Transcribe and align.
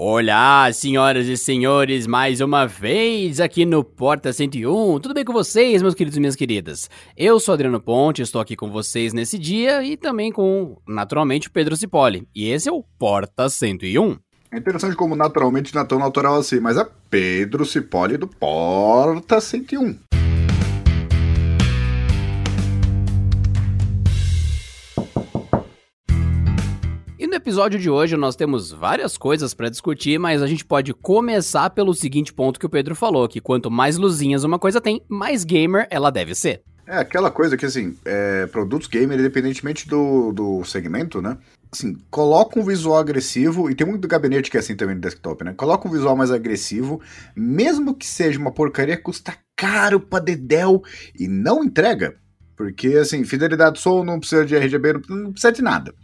Olá, 0.00 0.72
senhoras 0.72 1.26
e 1.26 1.36
senhores, 1.36 2.06
mais 2.06 2.40
uma 2.40 2.66
vez 2.66 3.40
aqui 3.40 3.66
no 3.66 3.82
Porta 3.82 4.32
101. 4.32 5.00
Tudo 5.00 5.12
bem 5.12 5.24
com 5.24 5.32
vocês, 5.32 5.82
meus 5.82 5.92
queridos 5.92 6.16
e 6.16 6.20
minhas 6.20 6.36
queridas? 6.36 6.88
Eu 7.16 7.40
sou 7.40 7.52
Adriano 7.52 7.80
Ponte, 7.80 8.22
estou 8.22 8.40
aqui 8.40 8.54
com 8.54 8.70
vocês 8.70 9.12
nesse 9.12 9.36
dia 9.36 9.82
e 9.82 9.96
também 9.96 10.30
com, 10.30 10.80
naturalmente, 10.86 11.48
o 11.48 11.50
Pedro 11.50 11.76
Cipoli. 11.76 12.28
E 12.32 12.48
esse 12.48 12.68
é 12.68 12.72
o 12.72 12.84
Porta 12.96 13.48
101. 13.48 14.16
É 14.52 14.58
interessante 14.58 14.94
como 14.94 15.16
naturalmente 15.16 15.74
não 15.74 15.82
é 15.82 15.84
tão 15.84 15.98
natural 15.98 16.36
assim, 16.36 16.60
mas 16.60 16.76
é 16.76 16.86
Pedro 17.10 17.64
Cipoli 17.64 18.16
do 18.16 18.28
Porta 18.28 19.40
101. 19.40 19.96
Episódio 27.38 27.78
de 27.78 27.88
hoje 27.88 28.16
nós 28.16 28.34
temos 28.34 28.72
várias 28.72 29.16
coisas 29.16 29.54
para 29.54 29.70
discutir, 29.70 30.18
mas 30.18 30.42
a 30.42 30.46
gente 30.46 30.64
pode 30.64 30.92
começar 30.92 31.70
pelo 31.70 31.94
seguinte 31.94 32.32
ponto 32.32 32.58
que 32.58 32.66
o 32.66 32.68
Pedro 32.68 32.96
falou, 32.96 33.28
que 33.28 33.40
quanto 33.40 33.70
mais 33.70 33.96
luzinhas 33.96 34.42
uma 34.42 34.58
coisa 34.58 34.80
tem, 34.80 35.00
mais 35.08 35.44
gamer 35.44 35.86
ela 35.88 36.10
deve 36.10 36.34
ser. 36.34 36.62
É 36.84 36.98
aquela 36.98 37.30
coisa 37.30 37.56
que, 37.56 37.64
assim, 37.64 37.96
é, 38.04 38.46
produtos 38.46 38.88
gamer, 38.88 39.20
independentemente 39.20 39.88
do, 39.88 40.32
do 40.32 40.64
segmento, 40.64 41.22
né? 41.22 41.38
Assim, 41.70 41.96
coloca 42.10 42.58
um 42.58 42.64
visual 42.64 42.98
agressivo, 42.98 43.70
e 43.70 43.74
tem 43.74 43.86
muito 43.86 44.08
gabinete 44.08 44.50
que 44.50 44.56
é 44.56 44.60
assim 44.60 44.74
também 44.74 44.96
no 44.96 45.00
desktop, 45.00 45.44
né? 45.44 45.54
Coloca 45.54 45.86
um 45.86 45.92
visual 45.92 46.16
mais 46.16 46.32
agressivo, 46.32 47.00
mesmo 47.36 47.94
que 47.94 48.06
seja 48.06 48.38
uma 48.38 48.50
porcaria, 48.50 48.96
custa 48.96 49.36
caro 49.54 50.00
pra 50.00 50.18
dedéu 50.18 50.82
e 51.18 51.28
não 51.28 51.62
entrega. 51.62 52.16
Porque, 52.56 52.88
assim, 52.88 53.22
fidelidade 53.22 53.78
só 53.78 54.02
não 54.02 54.18
precisa 54.18 54.44
de 54.44 54.56
RGB, 54.56 54.94
não 55.08 55.30
precisa 55.30 55.52
de 55.52 55.62
nada. 55.62 55.94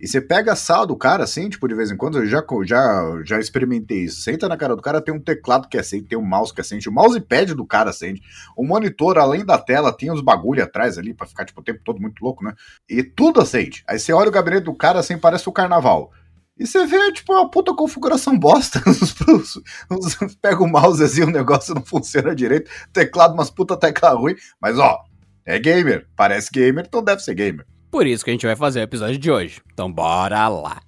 E 0.00 0.08
você 0.08 0.20
pega 0.20 0.52
a 0.52 0.56
sala 0.56 0.86
do 0.86 0.96
cara, 0.96 1.24
assim, 1.24 1.48
tipo, 1.48 1.66
de 1.68 1.74
vez 1.74 1.90
em 1.90 1.96
quando, 1.96 2.18
eu 2.18 2.26
já, 2.26 2.44
já, 2.64 3.22
já 3.24 3.38
experimentei 3.38 4.04
isso. 4.04 4.22
Senta 4.22 4.48
na 4.48 4.56
cara 4.56 4.74
do 4.74 4.82
cara, 4.82 5.00
tem 5.00 5.14
um 5.14 5.20
teclado 5.20 5.68
que 5.68 5.78
acende, 5.78 6.04
tem 6.04 6.18
um 6.18 6.24
mouse 6.24 6.52
que 6.52 6.60
acende, 6.60 6.88
o 6.88 6.92
mousepad 6.92 7.54
do 7.54 7.66
cara 7.66 7.90
acende. 7.90 8.20
O 8.56 8.64
monitor, 8.64 9.18
além 9.18 9.44
da 9.44 9.58
tela, 9.58 9.96
tem 9.96 10.10
uns 10.10 10.20
bagulho 10.20 10.62
atrás 10.62 10.98
ali 10.98 11.14
para 11.14 11.26
ficar, 11.26 11.44
tipo, 11.44 11.60
o 11.60 11.64
tempo 11.64 11.80
todo 11.84 12.00
muito 12.00 12.22
louco, 12.22 12.44
né? 12.44 12.54
E 12.88 13.02
tudo 13.02 13.40
acende. 13.40 13.84
Aí 13.88 13.98
você 13.98 14.12
olha 14.12 14.28
o 14.28 14.32
gabinete 14.32 14.64
do 14.64 14.74
cara, 14.74 14.98
assim, 14.98 15.16
parece 15.16 15.48
o 15.48 15.52
carnaval. 15.52 16.12
E 16.56 16.66
você 16.66 16.86
vê, 16.86 17.12
tipo, 17.12 17.32
uma 17.32 17.50
puta 17.50 17.74
configuração 17.74 18.38
bosta. 18.38 18.80
Pega 20.40 20.62
o 20.62 20.68
mouse 20.68 21.02
assim, 21.02 21.22
o 21.22 21.30
negócio 21.30 21.74
não 21.74 21.84
funciona 21.84 22.34
direito. 22.34 22.70
Teclado, 22.92 23.34
umas 23.34 23.50
puta 23.50 23.76
tecla 23.76 24.10
ruim. 24.10 24.36
Mas, 24.60 24.78
ó, 24.78 24.98
é 25.44 25.58
gamer. 25.58 26.06
Parece 26.14 26.50
gamer, 26.52 26.84
então 26.86 27.02
deve 27.02 27.22
ser 27.22 27.34
gamer. 27.34 27.66
Por 27.94 28.06
isso 28.08 28.24
que 28.24 28.30
a 28.30 28.34
gente 28.34 28.44
vai 28.44 28.56
fazer 28.56 28.80
o 28.80 28.82
episódio 28.82 29.16
de 29.16 29.30
hoje. 29.30 29.60
Então 29.72 29.88
bora 29.88 30.48
lá! 30.48 30.80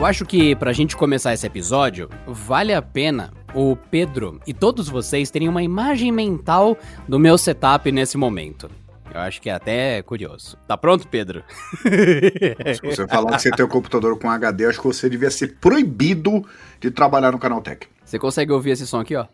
Eu 0.00 0.06
acho 0.06 0.24
que 0.24 0.56
pra 0.56 0.72
gente 0.72 0.96
começar 0.96 1.34
esse 1.34 1.46
episódio, 1.46 2.08
vale 2.26 2.72
a 2.72 2.80
pena 2.80 3.34
o 3.54 3.76
Pedro 3.76 4.40
e 4.46 4.54
todos 4.54 4.88
vocês 4.88 5.30
terem 5.30 5.46
uma 5.46 5.62
imagem 5.62 6.10
mental 6.10 6.74
do 7.06 7.18
meu 7.18 7.36
setup 7.36 7.92
nesse 7.92 8.16
momento. 8.16 8.70
Eu 9.12 9.20
acho 9.20 9.42
que 9.42 9.50
é 9.50 9.52
até 9.52 10.00
curioso. 10.00 10.56
Tá 10.66 10.74
pronto, 10.74 11.06
Pedro? 11.06 11.44
Se 11.84 12.80
você 12.82 13.06
falar 13.06 13.36
que 13.36 13.42
você 13.42 13.50
tem 13.50 13.62
um 13.62 13.68
computador 13.68 14.18
com 14.18 14.30
HD, 14.30 14.64
acho 14.64 14.80
que 14.80 14.86
você 14.86 15.06
devia 15.06 15.30
ser 15.30 15.58
proibido 15.60 16.46
de 16.80 16.90
trabalhar 16.90 17.30
no 17.30 17.38
Canal 17.38 17.60
Tech. 17.60 17.86
Você 18.02 18.18
consegue 18.18 18.52
ouvir 18.52 18.70
esse 18.70 18.86
som 18.86 19.00
aqui, 19.00 19.14
ó? 19.14 19.26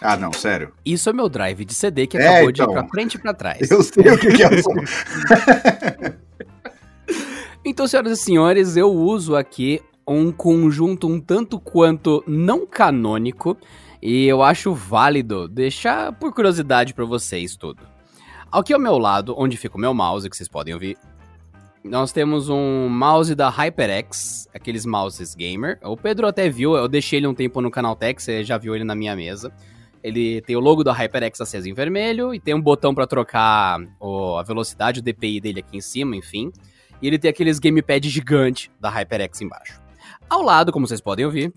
Ah, 0.00 0.16
não, 0.16 0.32
sério. 0.32 0.72
Isso 0.82 1.10
é 1.10 1.12
meu 1.12 1.28
drive 1.28 1.62
de 1.62 1.74
CD 1.74 2.06
que 2.06 2.16
é, 2.16 2.26
acabou 2.26 2.48
então, 2.48 2.66
de 2.66 2.72
ir 2.72 2.74
pra 2.74 2.88
frente 2.88 3.14
e 3.16 3.18
pra 3.18 3.34
trás. 3.34 3.70
Eu 3.70 3.82
sei 3.82 4.10
o 4.10 4.18
que, 4.18 4.32
que 4.32 4.42
é 4.42 4.48
o 4.48 4.62
som. 4.62 4.74
Então, 7.66 7.88
senhoras 7.88 8.20
e 8.20 8.22
senhores, 8.22 8.76
eu 8.76 8.92
uso 8.92 9.34
aqui 9.34 9.80
um 10.06 10.30
conjunto 10.30 11.08
um 11.08 11.18
tanto 11.18 11.58
quanto 11.58 12.22
não 12.26 12.66
canônico 12.66 13.56
e 14.02 14.26
eu 14.26 14.42
acho 14.42 14.74
válido 14.74 15.48
deixar 15.48 16.12
por 16.12 16.34
curiosidade 16.34 16.92
para 16.92 17.06
vocês 17.06 17.56
tudo. 17.56 17.82
Aqui 18.52 18.74
ao 18.74 18.78
meu 18.78 18.98
lado, 18.98 19.34
onde 19.38 19.56
fica 19.56 19.78
o 19.78 19.80
meu 19.80 19.94
mouse, 19.94 20.28
que 20.28 20.36
vocês 20.36 20.46
podem 20.48 20.74
ouvir, 20.74 20.98
nós 21.82 22.12
temos 22.12 22.50
um 22.50 22.86
mouse 22.86 23.34
da 23.34 23.48
HyperX, 23.48 24.46
aqueles 24.52 24.84
mouses 24.84 25.34
gamer. 25.34 25.78
O 25.82 25.96
Pedro 25.96 26.26
até 26.26 26.50
viu, 26.50 26.76
eu 26.76 26.86
deixei 26.86 27.18
ele 27.18 27.26
um 27.26 27.34
tempo 27.34 27.62
no 27.62 27.70
Canaltech, 27.70 28.22
você 28.22 28.44
já 28.44 28.58
viu 28.58 28.74
ele 28.74 28.84
na 28.84 28.94
minha 28.94 29.16
mesa. 29.16 29.50
Ele 30.02 30.42
tem 30.42 30.54
o 30.54 30.60
logo 30.60 30.84
da 30.84 30.92
HyperX 30.92 31.40
aceso 31.40 31.66
em 31.66 31.72
vermelho 31.72 32.34
e 32.34 32.38
tem 32.38 32.52
um 32.52 32.60
botão 32.60 32.94
para 32.94 33.06
trocar 33.06 33.80
a 34.38 34.42
velocidade, 34.42 35.00
o 35.00 35.02
DPI 35.02 35.40
dele 35.40 35.60
aqui 35.60 35.78
em 35.78 35.80
cima, 35.80 36.14
enfim 36.14 36.52
e 37.00 37.06
ele 37.06 37.18
tem 37.18 37.30
aqueles 37.30 37.58
gamepad 37.58 38.08
gigante 38.08 38.70
da 38.80 38.90
HyperX 38.90 39.40
embaixo. 39.40 39.80
Ao 40.28 40.42
lado, 40.42 40.72
como 40.72 40.86
vocês 40.86 41.00
podem 41.00 41.24
ouvir, 41.24 41.52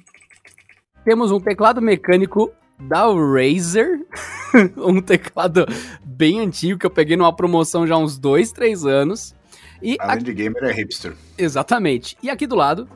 temos 1.04 1.32
um 1.32 1.40
teclado 1.40 1.82
mecânico 1.82 2.52
da 2.80 3.06
Razer, 3.08 4.06
um 4.78 5.02
teclado 5.02 5.66
bem 6.04 6.40
antigo 6.40 6.80
que 6.80 6.86
eu 6.86 6.92
peguei 6.92 7.16
numa 7.16 7.36
promoção 7.36 7.88
já 7.88 7.96
há 7.96 7.98
uns 7.98 8.18
2, 8.18 8.52
3 8.52 8.86
anos. 8.86 9.36
E 9.82 9.96
Além 10.00 10.16
aqui... 10.16 10.24
de 10.24 10.34
gamer 10.34 10.64
é 10.64 10.72
hipster. 10.72 11.16
Exatamente. 11.38 12.18
E 12.22 12.30
aqui 12.30 12.46
do 12.46 12.56
lado 12.56 12.88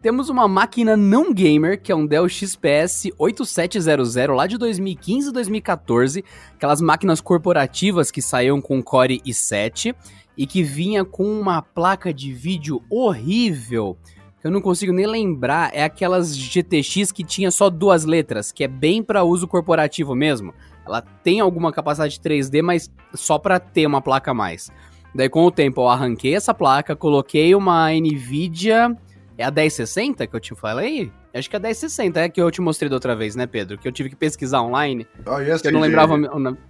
temos 0.00 0.28
uma 0.28 0.46
máquina 0.46 0.96
não 0.96 1.32
gamer, 1.32 1.80
que 1.80 1.90
é 1.90 1.94
um 1.94 2.06
Dell 2.06 2.28
XPS 2.28 3.10
8700 3.18 4.14
lá 4.28 4.46
de 4.46 4.58
2015 4.58 5.28
e 5.28 5.32
2014, 5.32 6.24
aquelas 6.54 6.80
máquinas 6.80 7.20
corporativas 7.20 8.10
que 8.10 8.22
saíam 8.22 8.60
com 8.60 8.82
Core 8.82 9.20
i7 9.26 9.94
e 10.36 10.46
que 10.46 10.62
vinha 10.62 11.04
com 11.04 11.24
uma 11.40 11.62
placa 11.62 12.12
de 12.12 12.32
vídeo 12.32 12.82
horrível. 12.90 13.96
Que 14.40 14.46
eu 14.46 14.50
não 14.50 14.60
consigo 14.60 14.92
nem 14.92 15.06
lembrar, 15.06 15.74
é 15.74 15.82
aquelas 15.82 16.36
GTX 16.36 17.10
que 17.10 17.24
tinha 17.24 17.50
só 17.50 17.70
duas 17.70 18.04
letras, 18.04 18.52
que 18.52 18.62
é 18.62 18.68
bem 18.68 19.02
para 19.02 19.24
uso 19.24 19.48
corporativo 19.48 20.14
mesmo. 20.14 20.54
Ela 20.86 21.00
tem 21.00 21.40
alguma 21.40 21.72
capacidade 21.72 22.20
3D, 22.20 22.62
mas 22.62 22.90
só 23.14 23.38
para 23.38 23.58
ter 23.58 23.86
uma 23.86 24.00
placa 24.00 24.30
a 24.30 24.34
mais. 24.34 24.70
Daí 25.14 25.28
com 25.28 25.44
o 25.44 25.50
tempo 25.50 25.80
eu 25.80 25.88
arranquei 25.88 26.34
essa 26.34 26.52
placa, 26.52 26.94
coloquei 26.94 27.54
uma 27.54 27.90
Nvidia, 27.90 28.94
é 29.38 29.44
a 29.44 29.50
1060 29.50 30.26
que 30.26 30.34
eu 30.34 30.40
te 30.40 30.54
falei? 30.54 31.12
Acho 31.34 31.50
que 31.50 31.56
é 31.56 31.58
a 31.58 31.62
1060, 31.62 32.20
é 32.20 32.28
que 32.28 32.40
eu 32.40 32.50
te 32.50 32.60
mostrei 32.60 32.88
da 32.88 32.96
outra 32.96 33.14
vez, 33.14 33.36
né, 33.36 33.46
Pedro? 33.46 33.76
Que 33.76 33.86
eu 33.86 33.92
tive 33.92 34.08
que 34.08 34.16
pesquisar 34.16 34.62
online. 34.62 35.06
Oh, 35.26 35.38
yes, 35.38 35.62
eu 35.64 35.72
não 35.72 35.80
lembrava. 35.80 36.16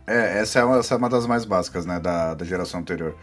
É, 0.06 0.40
essa 0.40 0.60
é, 0.60 0.64
uma, 0.64 0.78
essa 0.78 0.94
é 0.94 0.96
uma 0.96 1.08
das 1.08 1.26
mais 1.26 1.44
básicas, 1.44 1.86
né, 1.86 2.00
da, 2.00 2.34
da 2.34 2.44
geração 2.44 2.80
anterior. 2.80 3.14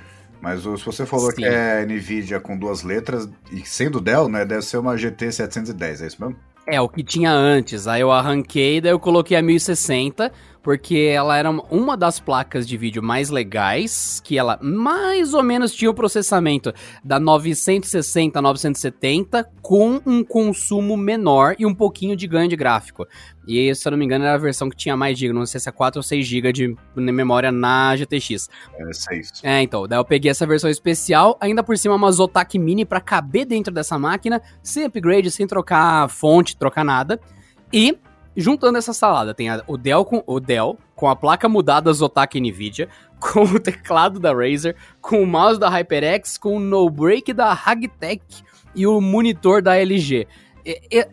Mas 0.42 0.62
se 0.62 0.86
você 0.86 1.06
falou 1.06 1.32
Sim. 1.32 1.38
que 1.38 1.46
é 1.46 1.86
NVIDIA 1.86 2.40
com 2.40 2.58
duas 2.58 2.84
letras, 2.84 3.30
e 3.52 3.66
sendo 3.66 4.02
Dell, 4.02 4.28
né, 4.28 4.46
deve 4.46 4.62
ser 4.62 4.78
uma 4.78 4.98
GT 4.98 5.32
710, 5.32 6.02
é 6.02 6.08
isso 6.08 6.18
mesmo? 6.22 6.36
É, 6.66 6.80
o 6.80 6.88
que 6.88 7.04
tinha 7.04 7.32
antes. 7.32 7.88
Aí 7.88 8.02
eu 8.02 8.12
arranquei, 8.12 8.80
daí 8.80 8.92
eu 8.92 9.00
coloquei 9.00 9.36
a 9.36 9.42
1060, 9.42 10.32
porque 10.64 11.12
ela 11.14 11.38
era 11.38 11.52
uma 11.52 11.98
das 11.98 12.20
placas 12.20 12.66
de 12.66 12.78
vídeo 12.78 13.04
mais 13.04 13.30
legais, 13.30 14.22
que 14.24 14.38
ela 14.38 14.58
mais 14.62 15.34
ou 15.34 15.44
menos 15.44 15.74
tinha 15.74 15.92
o 15.92 15.94
processamento 15.94 16.74
da 17.04 17.20
960 17.20 18.42
970 18.42 19.52
com 19.62 20.02
um 20.06 20.24
consumo 20.24 20.96
menor 20.96 21.56
e 21.60 21.66
um 21.66 21.76
pouquinho 21.76 22.16
de 22.16 22.26
ganho 22.26 22.48
de 22.48 22.56
gráfico. 22.56 23.06
E 23.46 23.76
se 23.76 23.86
eu 23.86 23.92
não 23.92 23.98
me 23.98 24.06
engano 24.06 24.24
era 24.24 24.36
a 24.36 24.38
versão 24.38 24.70
que 24.70 24.78
tinha 24.78 24.96
mais 24.96 25.20
GB, 25.20 25.34
não 25.34 25.46
sei 25.46 25.60
se 25.60 25.68
é 25.68 25.72
4 25.72 26.00
ou 26.00 26.04
6 26.04 26.26
GB 26.26 26.54
de 26.54 26.76
memória 26.96 27.52
na 27.52 27.94
GTX. 27.98 28.50
É 28.80 28.94
6. 28.94 29.32
É, 29.44 29.62
então, 29.62 29.86
daí 29.86 30.00
eu 30.00 30.06
peguei 30.06 30.32
essa 30.32 30.48
versão 30.48 30.70
especial, 30.70 31.38
ainda 31.42 31.62
por 31.62 31.78
cima 31.78 31.96
uma 31.96 32.12
Zotac 32.12 32.58
Mini 32.58 32.86
para 32.86 33.02
caber 33.02 33.46
dentro 33.46 33.74
dessa 33.74 34.00
máquina, 34.00 34.42
sem 34.62 34.86
upgrade, 34.86 35.30
sem 35.30 35.46
trocar 35.46 36.08
fonte, 36.08 36.56
trocar 36.56 36.86
nada. 36.86 37.20
E 37.72 37.98
juntando 38.36 38.78
essa 38.78 38.94
salada, 38.94 39.34
tem 39.34 39.50
a, 39.50 39.64
o, 39.68 39.78
Dell 39.78 40.06
com, 40.06 40.24
o 40.26 40.40
Dell 40.40 40.78
com 40.96 41.08
a 41.08 41.16
placa 41.16 41.48
mudada 41.48 41.92
Zotac 41.92 42.40
NVIDIA, 42.40 42.90
com 43.20 43.44
o 43.44 43.60
teclado 43.60 44.20
da 44.20 44.34
Razer, 44.34 44.76
com 45.02 45.22
o 45.22 45.28
mouse 45.28 45.60
da 45.60 45.70
HyperX, 45.70 46.38
com 46.38 46.58
o 46.58 46.60
no 46.60 46.90
break 46.90 47.34
da 47.34 47.52
Hagtech 47.52 48.24
e 48.76 48.88
o 48.88 49.00
monitor 49.00 49.62
da 49.62 49.78
LG 49.78 50.28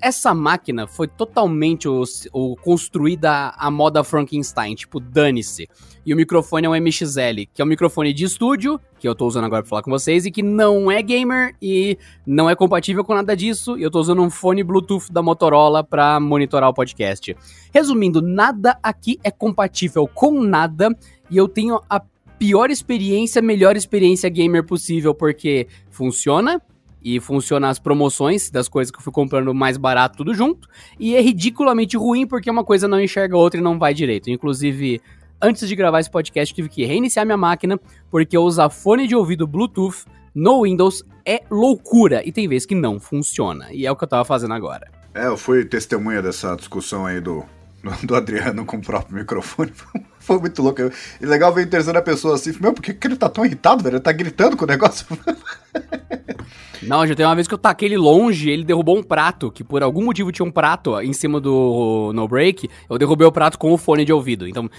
essa 0.01 0.33
máquina 0.33 0.87
foi 0.87 1.09
totalmente 1.09 1.89
o, 1.89 2.05
o, 2.33 2.57
construída 2.57 3.49
à 3.57 3.71
moda 3.71 4.05
Frankenstein, 4.05 4.75
tipo, 4.75 5.01
dane-se. 5.01 5.69
E 6.07 6.15
o 6.15 6.17
microfone 6.17 6.67
é 6.67 6.71
um 6.71 6.81
MXL, 6.81 7.47
que 7.53 7.61
é 7.61 7.65
um 7.65 7.69
microfone 7.69 8.13
de 8.13 8.25
estúdio, 8.25 8.81
que 8.99 9.09
eu 9.09 9.15
tô 9.15 9.27
usando 9.27 9.45
agora 9.45 9.63
pra 9.63 9.69
falar 9.69 9.83
com 9.83 9.91
vocês, 9.91 10.25
e 10.25 10.31
que 10.31 10.43
não 10.43 10.91
é 10.91 11.03
gamer 11.03 11.55
e 11.61 11.99
não 12.27 12.49
é 12.49 12.55
compatível 12.55 13.05
com 13.05 13.15
nada 13.15 13.37
disso. 13.37 13.77
E 13.77 13.83
eu 13.83 13.91
tô 13.91 14.01
usando 14.01 14.23
um 14.23 14.31
fone 14.31 14.63
Bluetooth 14.63 15.13
da 15.13 15.23
Motorola 15.23 15.83
pra 15.83 16.19
monitorar 16.21 16.71
o 16.71 16.75
podcast. 16.75 17.37
Resumindo, 17.73 18.23
nada 18.23 18.79
aqui 18.83 19.19
é 19.23 19.31
compatível 19.31 20.07
com 20.07 20.41
nada, 20.43 20.97
e 21.31 21.37
eu 21.37 21.49
tenho 21.49 21.81
a 21.89 22.03
pior 22.39 22.71
experiência, 22.71 23.43
melhor 23.43 23.77
experiência 23.77 24.31
gamer 24.31 24.65
possível, 24.65 25.15
porque 25.15 25.67
funciona, 25.91 26.61
e 27.03 27.19
funciona 27.21 27.69
as 27.69 27.79
promoções 27.79 28.51
das 28.51 28.69
coisas 28.69 28.91
que 28.91 28.99
eu 28.99 29.03
fui 29.03 29.13
comprando 29.13 29.55
mais 29.55 29.77
barato 29.77 30.19
tudo 30.19 30.35
junto. 30.35 30.69
E 30.99 31.15
é 31.15 31.21
ridiculamente 31.21 31.97
ruim 31.97 32.27
porque 32.27 32.51
uma 32.51 32.65
coisa 32.65 32.87
não 32.87 33.01
enxerga 33.01 33.35
a 33.35 33.39
outra 33.39 33.61
e 33.61 33.63
não 33.63 33.79
vai 33.79 33.95
direito. 33.95 34.31
Inclusive, 34.31 35.01
antes 35.41 35.69
de 35.69 35.75
gravar 35.75 36.01
esse 36.01 36.11
podcast, 36.11 36.55
tive 36.55 36.69
que 36.69 36.85
reiniciar 36.85 37.25
minha 37.25 37.39
máquina 37.39 37.79
porque 38.11 38.37
usar 38.37 38.69
fone 38.71 39.07
de 39.07 39.17
ouvido 39.17 39.47
Bluetooth 39.47 40.05
no 40.35 40.63
Windows 40.63 41.03
é 41.25 41.43
loucura 41.51 42.23
e 42.25 42.33
tem 42.33 42.47
vezes 42.49 42.67
que 42.67 42.75
não 42.75 43.01
funciona. 43.01 43.69
E 43.73 43.87
é 43.87 43.91
o 43.91 43.97
que 43.97 44.05
eu 44.05 44.09
tava 44.09 44.25
fazendo 44.25 44.55
agora. 44.55 44.91
É, 45.15 45.27
eu 45.27 45.37
fui 45.37 45.65
testemunha 45.65 46.23
dessa 46.23 46.55
discussão 46.55 47.05
aí 47.07 47.21
do, 47.21 47.45
do 48.05 48.15
Adriano 48.15 48.65
com 48.65 48.77
o 48.77 48.81
próprio 48.81 49.17
microfone. 49.17 49.73
Foi 50.19 50.39
muito 50.39 50.63
louco. 50.63 50.83
E 51.21 51.27
legal 51.27 51.53
ver 51.53 51.67
em 51.67 51.71
terceira 51.71 52.01
pessoa 52.03 52.35
assim, 52.35 52.55
meu, 52.61 52.73
por 52.73 52.83
que, 52.83 52.93
que 52.93 53.07
ele 53.07 53.17
tá 53.17 53.29
tão 53.29 53.45
irritado, 53.45 53.83
velho? 53.83 53.97
Ele 53.97 54.03
tá 54.03 54.13
gritando 54.13 54.57
com 54.57 54.65
o 54.65 54.69
negócio. 54.69 55.07
Não, 56.83 57.07
já 57.07 57.15
tem 57.15 57.27
uma 57.27 57.35
vez 57.35 57.47
que 57.47 57.53
eu 57.53 57.59
taquei 57.59 57.89
ele 57.89 57.99
longe, 57.99 58.49
ele 58.49 58.65
derrubou 58.65 58.97
um 58.97 59.03
prato, 59.03 59.51
que 59.51 59.63
por 59.63 59.83
algum 59.83 60.05
motivo 60.05 60.33
tinha 60.33 60.47
um 60.47 60.51
prato 60.51 60.99
em 61.01 61.13
cima 61.13 61.39
do 61.39 62.11
no 62.15 62.27
break, 62.27 62.71
eu 62.89 62.97
derrubei 62.97 63.27
o 63.27 63.33
prato 63.33 63.59
com 63.59 63.71
o 63.73 63.77
fone 63.77 64.05
de 64.05 64.13
ouvido. 64.13 64.49
Então. 64.49 64.71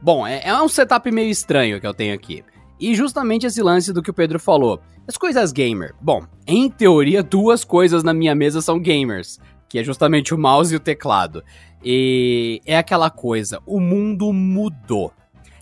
Bom, 0.00 0.26
é, 0.26 0.42
é 0.44 0.62
um 0.62 0.68
setup 0.68 1.10
meio 1.10 1.30
estranho 1.30 1.80
que 1.80 1.86
eu 1.86 1.94
tenho 1.94 2.14
aqui. 2.14 2.42
E 2.80 2.94
justamente 2.94 3.46
esse 3.46 3.62
lance 3.62 3.92
do 3.92 4.02
que 4.02 4.10
o 4.10 4.14
Pedro 4.14 4.40
falou. 4.40 4.80
As 5.06 5.16
coisas 5.16 5.52
gamer. 5.52 5.94
Bom, 6.00 6.24
em 6.46 6.70
teoria, 6.70 7.22
duas 7.22 7.64
coisas 7.64 8.02
na 8.04 8.14
minha 8.14 8.34
mesa 8.34 8.62
são 8.62 8.78
gamers, 8.78 9.40
que 9.72 9.78
é 9.78 9.82
justamente 9.82 10.34
o 10.34 10.38
mouse 10.38 10.74
e 10.74 10.76
o 10.76 10.80
teclado. 10.80 11.42
E 11.82 12.60
é 12.66 12.76
aquela 12.76 13.08
coisa, 13.08 13.58
o 13.64 13.80
mundo 13.80 14.30
mudou. 14.30 15.10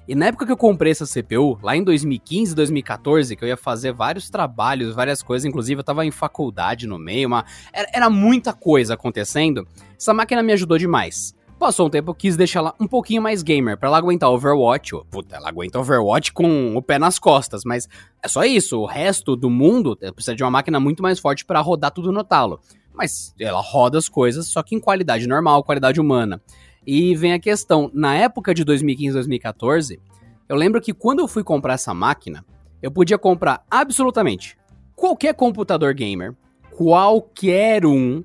E 0.08 0.16
na 0.16 0.26
época 0.26 0.44
que 0.44 0.50
eu 0.50 0.56
comprei 0.56 0.90
essa 0.90 1.06
CPU, 1.06 1.56
lá 1.62 1.76
em 1.76 1.84
2015, 1.84 2.52
2014, 2.56 3.36
que 3.36 3.44
eu 3.44 3.48
ia 3.48 3.56
fazer 3.56 3.92
vários 3.92 4.28
trabalhos, 4.28 4.96
várias 4.96 5.22
coisas, 5.22 5.44
inclusive 5.44 5.78
eu 5.78 5.84
tava 5.84 6.04
em 6.04 6.10
faculdade 6.10 6.88
no 6.88 6.98
meio, 6.98 7.28
uma... 7.28 7.44
era, 7.72 7.88
era 7.94 8.10
muita 8.10 8.52
coisa 8.52 8.94
acontecendo, 8.94 9.64
essa 9.96 10.12
máquina 10.12 10.42
me 10.42 10.52
ajudou 10.54 10.76
demais. 10.76 11.32
Passou 11.56 11.86
um 11.86 11.90
tempo, 11.90 12.10
eu 12.10 12.14
quis 12.14 12.36
deixar 12.36 12.60
ela 12.60 12.74
um 12.80 12.88
pouquinho 12.88 13.22
mais 13.22 13.44
gamer, 13.44 13.78
para 13.78 13.90
ela 13.90 13.98
aguentar 13.98 14.28
Overwatch. 14.30 14.92
Puta, 15.08 15.36
ela 15.36 15.50
aguenta 15.50 15.78
Overwatch 15.78 16.32
com 16.32 16.74
o 16.74 16.82
pé 16.82 16.98
nas 16.98 17.16
costas, 17.16 17.62
mas 17.64 17.86
é 18.20 18.26
só 18.26 18.44
isso. 18.44 18.80
O 18.80 18.86
resto 18.86 19.36
do 19.36 19.48
mundo 19.48 19.96
precisa 20.14 20.34
de 20.34 20.42
uma 20.42 20.50
máquina 20.50 20.80
muito 20.80 21.00
mais 21.00 21.20
forte 21.20 21.44
para 21.44 21.60
rodar 21.60 21.92
tudo 21.92 22.10
no 22.10 22.24
talo. 22.24 22.58
Mas 23.00 23.34
ela 23.40 23.62
roda 23.62 23.96
as 23.96 24.10
coisas, 24.10 24.48
só 24.48 24.62
que 24.62 24.74
em 24.74 24.78
qualidade 24.78 25.26
normal, 25.26 25.64
qualidade 25.64 25.98
humana. 25.98 26.38
E 26.86 27.14
vem 27.14 27.32
a 27.32 27.38
questão, 27.38 27.90
na 27.94 28.14
época 28.14 28.52
de 28.52 28.62
2015, 28.62 29.14
2014, 29.14 29.98
eu 30.46 30.54
lembro 30.54 30.82
que 30.82 30.92
quando 30.92 31.20
eu 31.20 31.26
fui 31.26 31.42
comprar 31.42 31.74
essa 31.74 31.94
máquina, 31.94 32.44
eu 32.82 32.90
podia 32.90 33.16
comprar 33.16 33.64
absolutamente 33.70 34.58
qualquer 34.94 35.32
computador 35.32 35.94
gamer, 35.94 36.34
qualquer 36.76 37.86
um, 37.86 38.22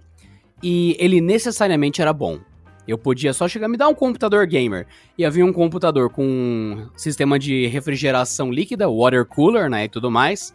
e 0.61 0.97
ele 0.99 1.21
necessariamente 1.21 2.01
era 2.01 2.11
bom. 2.11 2.39
Eu 2.85 2.97
podia 2.97 3.31
só 3.31 3.47
chegar, 3.47 3.69
me 3.69 3.77
dar 3.77 3.87
um 3.87 3.95
computador 3.95 4.45
gamer. 4.45 4.87
E 5.17 5.23
havia 5.23 5.45
um 5.45 5.53
computador 5.53 6.09
com 6.09 6.25
um 6.25 6.89
sistema 6.97 7.39
de 7.39 7.65
refrigeração 7.67 8.51
líquida, 8.51 8.89
water 8.89 9.25
cooler, 9.25 9.69
né, 9.69 9.85
e 9.85 9.89
tudo 9.89 10.11
mais. 10.11 10.53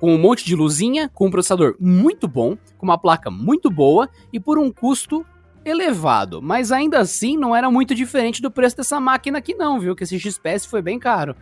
Com 0.00 0.14
um 0.14 0.18
monte 0.18 0.44
de 0.44 0.56
luzinha, 0.56 1.10
com 1.12 1.26
um 1.26 1.30
processador 1.30 1.76
muito 1.78 2.26
bom, 2.26 2.56
com 2.78 2.86
uma 2.86 2.98
placa 2.98 3.30
muito 3.30 3.70
boa 3.70 4.08
e 4.32 4.40
por 4.40 4.58
um 4.58 4.72
custo 4.72 5.24
elevado, 5.64 6.40
mas 6.40 6.72
ainda 6.72 6.98
assim 6.98 7.36
não 7.36 7.54
era 7.54 7.70
muito 7.70 7.94
diferente 7.94 8.40
do 8.40 8.50
preço 8.50 8.78
dessa 8.78 8.98
máquina 8.98 9.38
aqui 9.38 9.54
não, 9.54 9.78
viu? 9.78 9.94
Que 9.94 10.04
esse 10.04 10.18
XPS 10.18 10.64
foi 10.64 10.80
bem 10.80 10.98
caro. 10.98 11.36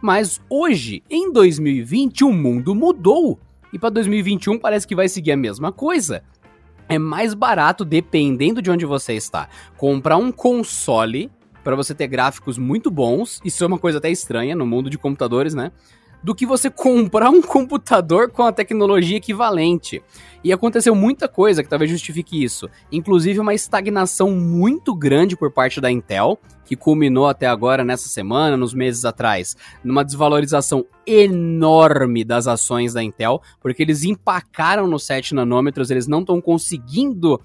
Mas 0.00 0.40
hoje, 0.48 1.02
em 1.10 1.30
2020, 1.30 2.24
o 2.24 2.32
mundo 2.32 2.74
mudou. 2.74 3.38
E 3.72 3.78
para 3.78 3.90
2021 3.90 4.58
parece 4.58 4.86
que 4.86 4.96
vai 4.96 5.08
seguir 5.08 5.32
a 5.32 5.36
mesma 5.36 5.70
coisa. 5.70 6.22
É 6.88 6.98
mais 6.98 7.34
barato, 7.34 7.84
dependendo 7.84 8.60
de 8.60 8.70
onde 8.70 8.84
você 8.84 9.12
está, 9.12 9.48
comprar 9.76 10.16
um 10.16 10.32
console 10.32 11.30
para 11.62 11.76
você 11.76 11.94
ter 11.94 12.08
gráficos 12.08 12.58
muito 12.58 12.90
bons. 12.90 13.40
Isso 13.44 13.62
é 13.62 13.66
uma 13.66 13.78
coisa 13.78 13.98
até 13.98 14.10
estranha 14.10 14.56
no 14.56 14.66
mundo 14.66 14.90
de 14.90 14.98
computadores, 14.98 15.54
né? 15.54 15.70
Do 16.22 16.34
que 16.34 16.44
você 16.44 16.68
comprar 16.68 17.30
um 17.30 17.40
computador 17.40 18.30
com 18.30 18.42
a 18.42 18.52
tecnologia 18.52 19.16
equivalente. 19.16 20.02
E 20.42 20.52
aconteceu 20.52 20.94
muita 20.94 21.28
coisa 21.28 21.62
que 21.62 21.68
talvez 21.68 21.90
justifique 21.90 22.42
isso, 22.42 22.68
inclusive 22.90 23.40
uma 23.40 23.54
estagnação 23.54 24.30
muito 24.30 24.94
grande 24.94 25.36
por 25.36 25.50
parte 25.50 25.80
da 25.80 25.90
Intel, 25.90 26.38
que 26.64 26.76
culminou 26.76 27.26
até 27.26 27.48
agora 27.48 27.82
nessa 27.82 28.08
semana, 28.08 28.56
nos 28.56 28.72
meses 28.72 29.04
atrás, 29.04 29.56
numa 29.82 30.04
desvalorização 30.04 30.86
enorme 31.04 32.22
das 32.22 32.46
ações 32.46 32.92
da 32.92 33.02
Intel, 33.02 33.42
porque 33.60 33.82
eles 33.82 34.04
empacaram 34.04 34.86
nos 34.86 35.04
7 35.04 35.34
nanômetros, 35.34 35.90
eles 35.90 36.06
não 36.06 36.20
estão 36.20 36.40
conseguindo 36.40 37.40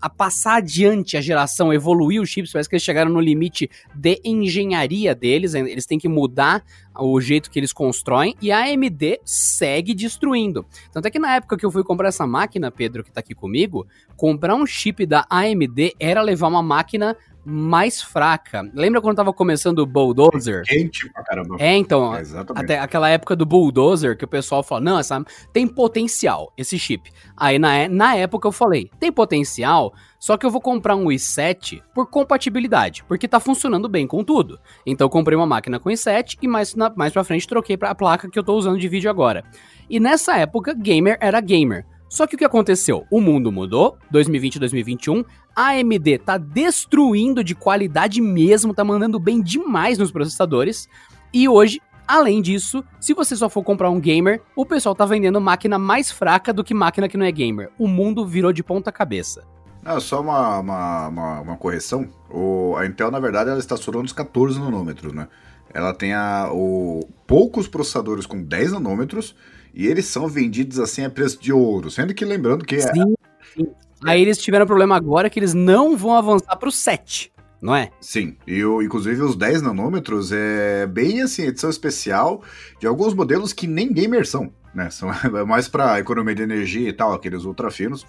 a 0.00 0.08
passar 0.08 0.58
adiante 0.58 1.16
a 1.16 1.20
geração, 1.20 1.72
evoluir 1.72 2.22
os 2.22 2.28
chips, 2.28 2.52
parece 2.52 2.68
que 2.68 2.76
eles 2.76 2.84
chegaram 2.84 3.10
no 3.10 3.20
limite 3.20 3.68
de 3.92 4.20
engenharia 4.24 5.12
deles, 5.12 5.54
eles 5.54 5.84
têm 5.84 5.98
que 5.98 6.08
mudar 6.08 6.62
o 6.96 7.20
jeito 7.20 7.50
que 7.50 7.58
eles 7.58 7.72
constroem, 7.72 8.36
e 8.40 8.52
a 8.52 8.64
AMD 8.64 9.18
segue 9.24 9.92
destruindo. 9.92 10.64
Tanto 10.92 11.06
é 11.06 11.10
que 11.10 11.18
na 11.18 11.34
época 11.34 11.56
que 11.56 11.66
eu 11.66 11.70
fui 11.70 11.82
comprar 11.82 12.08
essa 12.08 12.21
máquina, 12.26 12.70
Pedro, 12.70 13.04
que 13.04 13.12
tá 13.12 13.20
aqui 13.20 13.34
comigo, 13.34 13.86
comprar 14.16 14.54
um 14.54 14.66
chip 14.66 15.04
da 15.06 15.26
AMD 15.28 15.94
era 15.98 16.22
levar 16.22 16.48
uma 16.48 16.62
máquina 16.62 17.16
mais 17.44 18.00
fraca. 18.00 18.62
Lembra 18.72 19.00
quando 19.00 19.16
tava 19.16 19.32
começando 19.32 19.80
o 19.80 19.86
Bulldozer? 19.86 20.62
Quente 20.64 21.10
pra 21.12 21.24
caramba. 21.24 21.56
É, 21.58 21.76
então, 21.76 22.14
é, 22.14 22.22
até 22.54 22.78
aquela 22.78 23.08
época 23.08 23.34
do 23.34 23.44
Bulldozer, 23.44 24.16
que 24.16 24.24
o 24.24 24.28
pessoal 24.28 24.62
fala, 24.62 24.80
não, 24.80 24.98
essa 24.98 25.22
tem 25.52 25.66
potencial, 25.66 26.52
esse 26.56 26.78
chip. 26.78 27.10
Aí 27.36 27.58
na, 27.58 27.88
na 27.88 28.14
época 28.14 28.46
eu 28.46 28.52
falei, 28.52 28.90
tem 29.00 29.10
potencial, 29.10 29.92
só 30.18 30.36
que 30.36 30.46
eu 30.46 30.50
vou 30.50 30.60
comprar 30.60 30.94
um 30.94 31.06
i7 31.06 31.82
por 31.92 32.08
compatibilidade, 32.08 33.02
porque 33.08 33.26
tá 33.26 33.40
funcionando 33.40 33.88
bem 33.88 34.06
com 34.06 34.22
tudo. 34.22 34.58
Então 34.86 35.06
eu 35.06 35.10
comprei 35.10 35.36
uma 35.36 35.46
máquina 35.46 35.80
com 35.80 35.90
i7 35.90 36.38
e 36.40 36.46
mais, 36.46 36.74
na, 36.76 36.92
mais 36.94 37.12
pra 37.12 37.24
frente 37.24 37.48
troquei 37.48 37.76
pra 37.76 37.94
placa 37.94 38.30
que 38.30 38.38
eu 38.38 38.44
tô 38.44 38.54
usando 38.54 38.78
de 38.78 38.88
vídeo 38.88 39.10
agora. 39.10 39.44
E 39.90 39.98
nessa 39.98 40.36
época, 40.36 40.74
gamer 40.74 41.18
era 41.20 41.40
gamer. 41.40 41.84
Só 42.12 42.26
que 42.26 42.34
o 42.34 42.38
que 42.38 42.44
aconteceu? 42.44 43.06
O 43.10 43.22
mundo 43.22 43.50
mudou, 43.50 43.96
2020 44.10 44.58
2021, 44.58 45.24
a 45.56 45.70
AMD 45.70 46.18
tá 46.18 46.36
destruindo 46.36 47.42
de 47.42 47.54
qualidade 47.54 48.20
mesmo, 48.20 48.74
tá 48.74 48.84
mandando 48.84 49.18
bem 49.18 49.40
demais 49.40 49.96
nos 49.96 50.12
processadores. 50.12 50.90
E 51.32 51.48
hoje, 51.48 51.80
além 52.06 52.42
disso, 52.42 52.84
se 53.00 53.14
você 53.14 53.34
só 53.34 53.48
for 53.48 53.62
comprar 53.62 53.88
um 53.88 53.98
gamer, 53.98 54.42
o 54.54 54.66
pessoal 54.66 54.94
tá 54.94 55.06
vendendo 55.06 55.40
máquina 55.40 55.78
mais 55.78 56.10
fraca 56.10 56.52
do 56.52 56.62
que 56.62 56.74
máquina 56.74 57.08
que 57.08 57.16
não 57.16 57.24
é 57.24 57.32
gamer. 57.32 57.70
O 57.78 57.88
mundo 57.88 58.26
virou 58.26 58.52
de 58.52 58.62
ponta 58.62 58.92
cabeça. 58.92 59.44
Não, 59.82 59.98
só 59.98 60.20
uma, 60.20 60.58
uma, 60.58 61.08
uma, 61.08 61.40
uma 61.40 61.56
correção. 61.56 62.10
O, 62.30 62.76
a 62.76 62.84
Intel, 62.84 63.10
na 63.10 63.20
verdade, 63.20 63.48
ela 63.48 63.58
está 63.58 63.74
estourando 63.74 64.04
os 64.04 64.12
14 64.12 64.60
nanômetros, 64.60 65.14
né? 65.14 65.28
Ela 65.72 65.94
tem 65.94 66.12
a, 66.12 66.50
o, 66.52 67.08
poucos 67.26 67.66
processadores 67.66 68.26
com 68.26 68.42
10 68.42 68.72
nanômetros 68.72 69.34
e 69.74 69.86
eles 69.86 70.06
são 70.06 70.28
vendidos 70.28 70.78
assim 70.78 71.04
a 71.04 71.10
preço 71.10 71.40
de 71.40 71.52
ouro. 71.52 71.90
Sendo 71.90 72.14
que 72.14 72.24
lembrando 72.24 72.64
que. 72.64 72.80
Sim, 72.80 73.14
sim. 73.54 73.66
Aí 74.04 74.20
eles 74.20 74.38
tiveram 74.38 74.66
problema 74.66 74.96
agora 74.96 75.30
que 75.30 75.38
eles 75.38 75.54
não 75.54 75.96
vão 75.96 76.14
avançar 76.14 76.56
pro 76.56 76.70
7 76.70 77.32
não 77.62 77.76
é? 77.76 77.92
Sim, 78.00 78.36
e 78.44 78.64
o, 78.64 78.82
inclusive 78.82 79.22
os 79.22 79.36
10 79.36 79.62
nanômetros 79.62 80.32
é 80.32 80.84
bem 80.84 81.22
assim, 81.22 81.42
edição 81.44 81.70
especial 81.70 82.42
de 82.80 82.88
alguns 82.88 83.14
modelos 83.14 83.52
que 83.52 83.68
nem 83.68 83.92
gamers 83.92 84.30
são, 84.30 84.52
né? 84.74 84.90
São 84.90 85.08
mais 85.46 85.68
para 85.68 86.00
economia 86.00 86.34
de 86.34 86.42
energia 86.42 86.88
e 86.88 86.92
tal, 86.92 87.12
aqueles 87.12 87.44
ultra 87.44 87.70
finos. 87.70 88.04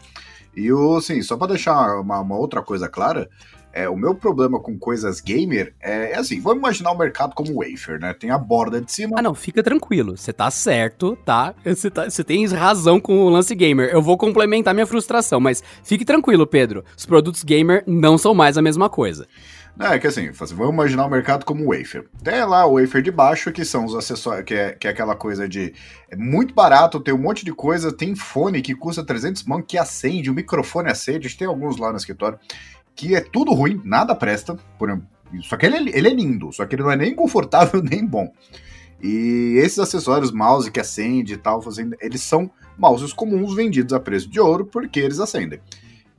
E 0.55 0.74
o, 0.74 0.98
assim, 0.98 1.22
só 1.22 1.38
para 1.38 1.50
deixar 1.50 2.00
uma, 2.00 2.20
uma, 2.20 2.36
outra 2.36 2.63
coisa 2.63 2.89
clara, 2.89 3.29
é, 3.74 3.89
o 3.89 3.98
meu 3.98 4.13
problema 4.13 4.60
com 4.60 4.77
coisas 4.77 5.20
gamer 5.20 5.74
é, 5.82 6.12
é, 6.12 6.18
assim, 6.18 6.39
vamos 6.39 6.60
imaginar 6.60 6.92
o 6.92 6.98
mercado 6.98 7.34
como 7.34 7.56
wafer, 7.56 8.00
né? 8.00 8.13
Tem 8.13 8.30
a 8.30 8.38
borda 8.38 8.80
de 8.80 8.92
cima. 8.92 9.15
Ah, 9.18 9.22
não, 9.22 9.34
fica 9.34 9.63
tranquilo. 9.63 10.15
Você 10.15 10.32
tá 10.32 10.51
certo, 10.51 11.18
tá? 11.25 11.56
Você 11.65 11.89
tá, 11.89 12.06
tem 12.25 12.46
razão 12.46 13.00
com 13.00 13.25
o 13.25 13.30
lance 13.30 13.56
gamer. 13.56 13.89
Eu 13.89 14.01
vou 14.01 14.15
complementar 14.15 14.75
minha 14.75 14.86
frustração, 14.86 15.39
mas 15.39 15.63
fique 15.84 16.06
tranquilo, 16.06 16.46
Pedro. 16.46 16.86
Os 16.96 17.06
produtos 17.06 17.44
gamer 17.44 17.84
não 17.88 18.15
são 18.15 18.36
mais 18.36 18.58
a 18.60 18.62
mesma 18.62 18.89
coisa. 18.89 19.27
É 19.80 19.98
que 19.98 20.06
assim, 20.06 20.30
vamos 20.30 20.72
imaginar 20.72 21.08
o 21.08 21.10
mercado 21.10 21.44
como 21.44 21.75
wafer. 21.75 22.06
Tem 22.24 22.46
lá 22.46 22.63
o 22.68 22.80
wafer 22.80 23.01
de 23.01 23.10
baixo, 23.10 23.51
que 23.51 23.65
são 23.65 23.86
os 23.86 23.96
acessórios, 23.96 24.46
que 24.46 24.53
é, 24.53 24.72
que 24.74 24.88
é 24.88 24.92
aquela 24.92 25.15
coisa 25.15 25.50
de. 25.50 25.74
É 26.12 26.15
muito 26.15 26.53
barato, 26.53 27.00
tem 27.00 27.12
um 27.12 27.18
monte 27.18 27.44
de 27.44 27.51
coisa, 27.51 27.92
tem 27.92 28.15
fone 28.15 28.62
que 28.62 28.75
custa 28.75 29.03
300 29.03 29.44
mãos, 29.46 29.63
que 29.68 29.75
acende, 29.75 30.30
o 30.30 30.34
microfone 30.34 30.92
acende, 30.92 31.36
tem 31.36 31.48
alguns 31.48 31.77
lá 31.77 31.89
no 31.89 31.98
escritório 31.98 32.38
que 32.95 33.15
é 33.15 33.21
tudo 33.21 33.53
ruim, 33.53 33.81
nada 33.83 34.15
presta. 34.15 34.55
Por, 34.77 35.01
só 35.41 35.57
que 35.57 35.65
ele, 35.65 35.91
ele 35.93 36.07
é 36.07 36.13
lindo, 36.13 36.51
só 36.51 36.65
que 36.65 36.75
ele 36.75 36.83
não 36.83 36.91
é 36.91 36.95
nem 36.95 37.15
confortável 37.15 37.81
nem 37.83 38.05
bom. 38.05 38.31
E 39.01 39.55
esses 39.57 39.79
acessórios, 39.79 40.31
mouse 40.31 40.71
que 40.71 40.79
acende 40.79 41.33
e 41.33 41.38
tal, 41.38 41.62
fazendo, 41.62 41.95
eles 42.00 42.21
são 42.21 42.50
mouses 42.77 43.12
comuns 43.12 43.53
vendidos 43.53 43.93
a 43.93 44.00
preço 44.00 44.29
de 44.29 44.39
ouro 44.39 44.65
porque 44.65 45.00
eles 45.00 45.19
acendem. 45.19 45.59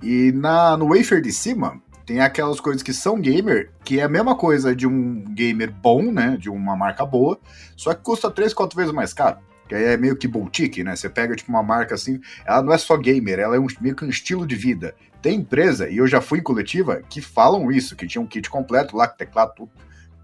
E 0.02 0.32
na, 0.32 0.76
no 0.76 0.88
wafer 0.88 1.22
de 1.22 1.32
cima, 1.32 1.80
tem 2.04 2.20
aquelas 2.20 2.60
coisas 2.60 2.82
que 2.82 2.92
são 2.92 3.18
gamer, 3.18 3.70
que 3.82 4.00
é 4.00 4.02
a 4.02 4.08
mesma 4.08 4.36
coisa 4.36 4.76
de 4.76 4.86
um 4.86 5.24
gamer 5.30 5.72
bom, 5.72 6.12
né? 6.12 6.36
De 6.38 6.50
uma 6.50 6.76
marca 6.76 7.06
boa, 7.06 7.38
só 7.76 7.94
que 7.94 8.02
custa 8.02 8.30
3, 8.30 8.52
4 8.52 8.76
vezes 8.76 8.92
mais 8.92 9.14
caro. 9.14 9.38
Que 9.66 9.74
aí 9.74 9.84
é 9.84 9.96
meio 9.96 10.14
que 10.14 10.28
boutique, 10.28 10.84
né? 10.84 10.94
Você 10.94 11.08
pega 11.08 11.34
tipo 11.34 11.50
uma 11.50 11.62
marca 11.62 11.94
assim, 11.94 12.20
ela 12.44 12.62
não 12.62 12.72
é 12.72 12.76
só 12.76 12.98
gamer, 12.98 13.38
ela 13.38 13.56
é 13.56 13.58
um, 13.58 13.66
meio 13.80 13.96
que 13.96 14.04
um 14.04 14.10
estilo 14.10 14.46
de 14.46 14.56
vida. 14.56 14.94
Tem 15.24 15.36
empresa, 15.38 15.88
e 15.88 15.96
eu 15.96 16.06
já 16.06 16.20
fui 16.20 16.40
em 16.40 16.42
coletiva, 16.42 17.00
que 17.08 17.22
falam 17.22 17.72
isso, 17.72 17.96
que 17.96 18.06
tinha 18.06 18.20
um 18.20 18.26
kit 18.26 18.50
completo 18.50 18.94
lá, 18.94 19.08
teclado, 19.08 19.54
tudo. 19.56 19.70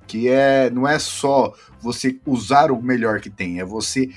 Que 0.07 0.29
é, 0.29 0.69
não 0.69 0.87
é 0.87 0.99
só 0.99 1.55
você 1.81 2.21
usar 2.27 2.71
o 2.71 2.83
melhor 2.83 3.19
que 3.19 3.31
tem, 3.31 3.61
é 3.61 3.65
você 3.65 4.11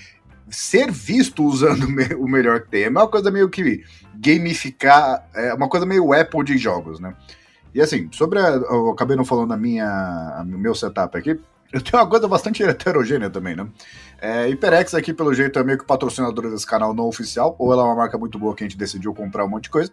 ser 0.49 0.91
visto 0.91 1.41
usando 1.41 1.87
o 2.19 2.27
melhor 2.27 2.63
que 2.63 2.71
tem. 2.71 2.83
É 2.83 2.89
uma 2.89 3.07
coisa 3.07 3.31
meio 3.31 3.47
que 3.49 3.81
gamificar, 4.13 5.25
é 5.33 5.53
uma 5.53 5.69
coisa 5.69 5.85
meio 5.85 6.11
Apple 6.11 6.43
de 6.43 6.57
jogos, 6.57 6.99
né? 6.99 7.15
E 7.73 7.79
assim, 7.79 8.09
sobre 8.11 8.39
a, 8.39 8.49
eu 8.49 8.89
acabei 8.89 9.15
não 9.15 9.23
falando 9.23 9.53
a 9.53 9.57
minha, 9.57 10.43
meu 10.45 10.75
setup 10.75 11.17
aqui, 11.17 11.39
eu 11.71 11.79
tenho 11.79 12.03
uma 12.03 12.09
coisa 12.09 12.27
bastante 12.27 12.61
heterogênea 12.61 13.29
também, 13.29 13.55
né? 13.55 13.65
É, 14.21 14.49
aqui, 14.97 15.13
pelo 15.13 15.33
jeito, 15.33 15.57
é 15.57 15.63
meio 15.63 15.77
que 15.77 15.85
patrocinadora 15.85 16.49
desse 16.49 16.67
canal 16.67 16.93
não 16.93 17.05
oficial, 17.05 17.55
ou 17.57 17.71
ela 17.71 17.83
é 17.83 17.85
uma 17.85 17.95
marca 17.95 18.17
muito 18.17 18.37
boa 18.37 18.53
que 18.53 18.65
a 18.65 18.67
gente 18.67 18.77
decidiu 18.77 19.13
comprar 19.13 19.45
um 19.45 19.49
monte 19.49 19.63
de 19.63 19.69
coisa. 19.69 19.89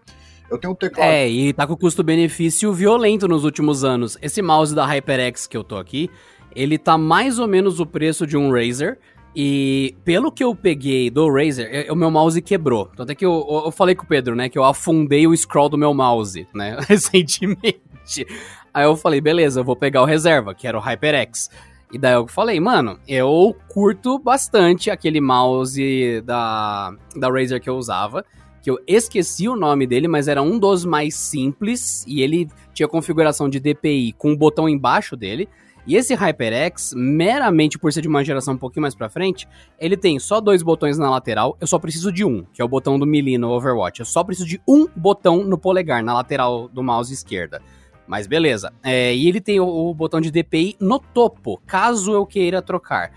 Eu 0.51 0.59
tenho 0.59 0.73
um 0.73 0.77
teclado. 0.77 1.09
É, 1.09 1.29
e 1.29 1.53
tá 1.53 1.67
com 1.67 1.77
custo-benefício 1.77 2.73
violento 2.73 3.29
nos 3.29 3.45
últimos 3.45 3.85
anos. 3.85 4.19
Esse 4.21 4.43
mouse 4.43 4.75
da 4.75 4.85
HyperX 4.85 5.47
que 5.47 5.57
eu 5.57 5.63
tô 5.63 5.77
aqui, 5.77 6.11
ele 6.55 6.77
tá 6.77 6.99
mais 6.99 7.39
ou 7.39 7.47
menos 7.47 7.79
o 7.79 7.87
preço 7.87 8.27
de 8.27 8.37
um 8.37 8.53
Razer. 8.53 8.99
E 9.35 9.95
pelo 10.05 10.33
que 10.33 10.43
eu 10.43 10.53
peguei 10.57 11.09
do 11.09 11.33
Razer, 11.33 11.87
o 11.89 11.95
meu 11.95 12.11
mouse 12.11 12.43
quebrou. 12.43 12.87
Tanto 12.97 13.13
é 13.13 13.15
que 13.15 13.25
eu, 13.25 13.63
eu 13.65 13.71
falei 13.71 13.95
com 13.95 14.03
o 14.03 14.09
Pedro, 14.09 14.35
né, 14.35 14.49
que 14.49 14.59
eu 14.59 14.65
afundei 14.65 15.25
o 15.25 15.37
scroll 15.37 15.69
do 15.69 15.79
meu 15.79 15.95
mouse, 15.95 16.49
né, 16.53 16.77
recentemente. 16.89 18.27
Aí 18.75 18.85
eu 18.85 18.97
falei, 18.97 19.21
beleza, 19.21 19.61
eu 19.61 19.65
vou 19.65 19.77
pegar 19.77 20.03
o 20.03 20.05
reserva, 20.05 20.53
que 20.53 20.67
era 20.67 20.77
o 20.77 20.81
HyperX. 20.81 21.49
E 21.93 21.99
daí 21.99 22.15
eu 22.15 22.27
falei, 22.27 22.59
mano, 22.59 22.99
eu 23.07 23.57
curto 23.69 24.19
bastante 24.19 24.91
aquele 24.91 25.21
mouse 25.21 26.21
da, 26.23 26.93
da 27.15 27.29
Razer 27.29 27.61
que 27.61 27.71
eu 27.71 27.77
usava 27.77 28.25
que 28.63 28.71
eu 28.71 28.79
esqueci 28.87 29.49
o 29.49 29.57
nome 29.57 29.87
dele, 29.87 30.09
mas 30.09 30.29
era 30.29 30.43
um 30.43 30.59
dos 30.59 30.85
mais 30.85 31.15
simples 31.15 32.05
e 32.07 32.23
ele 32.23 32.49
tinha 32.73 32.89
configuração 32.89 33.49
de 33.49 33.59
DPI 33.59 34.13
com 34.13 34.29
o 34.29 34.33
um 34.33 34.37
botão 34.37 34.69
embaixo 34.69 35.17
dele. 35.17 35.49
E 35.87 35.97
esse 35.97 36.15
HyperX, 36.15 36.93
meramente 36.95 37.79
por 37.79 37.93
ser 37.93 38.03
de 38.03 38.09
uma 38.09 38.23
geração 38.23 38.55
um 38.55 38.59
pouquinho 38.59 38.83
mais 38.83 38.95
pra 38.95 39.09
frente, 39.09 39.49
ele 39.79 39.97
tem 39.97 40.19
só 40.19 40.41
dois 40.41 40.63
botões 40.63 40.99
na 40.99 41.11
lateral, 41.11 41.57
eu 41.61 41.67
só 41.67 41.79
preciso 41.79 42.13
de 42.13 42.25
um, 42.25 42.45
que 42.53 42.61
é 42.61 42.65
o 42.65 42.69
botão 42.69 42.99
do 42.99 43.07
melee 43.07 43.39
no 43.39 43.51
Overwatch. 43.51 44.01
Eu 44.01 44.07
só 44.07 44.23
preciso 44.23 44.47
de 44.47 44.61
um 44.69 44.87
botão 44.95 45.43
no 45.43 45.57
polegar, 45.57 46.03
na 46.03 46.15
lateral 46.15 46.69
do 46.69 46.83
mouse 46.83 47.13
esquerda. 47.13 47.63
Mas 48.07 48.27
beleza. 48.27 48.73
É, 48.83 49.15
e 49.15 49.29
ele 49.29 49.41
tem 49.41 49.59
o, 49.59 49.67
o 49.67 49.95
botão 49.95 50.21
de 50.21 50.31
DPI 50.31 50.77
no 50.79 50.99
topo, 50.99 51.61
caso 51.67 52.13
eu 52.13 52.27
queira 52.27 52.61
trocar 52.61 53.11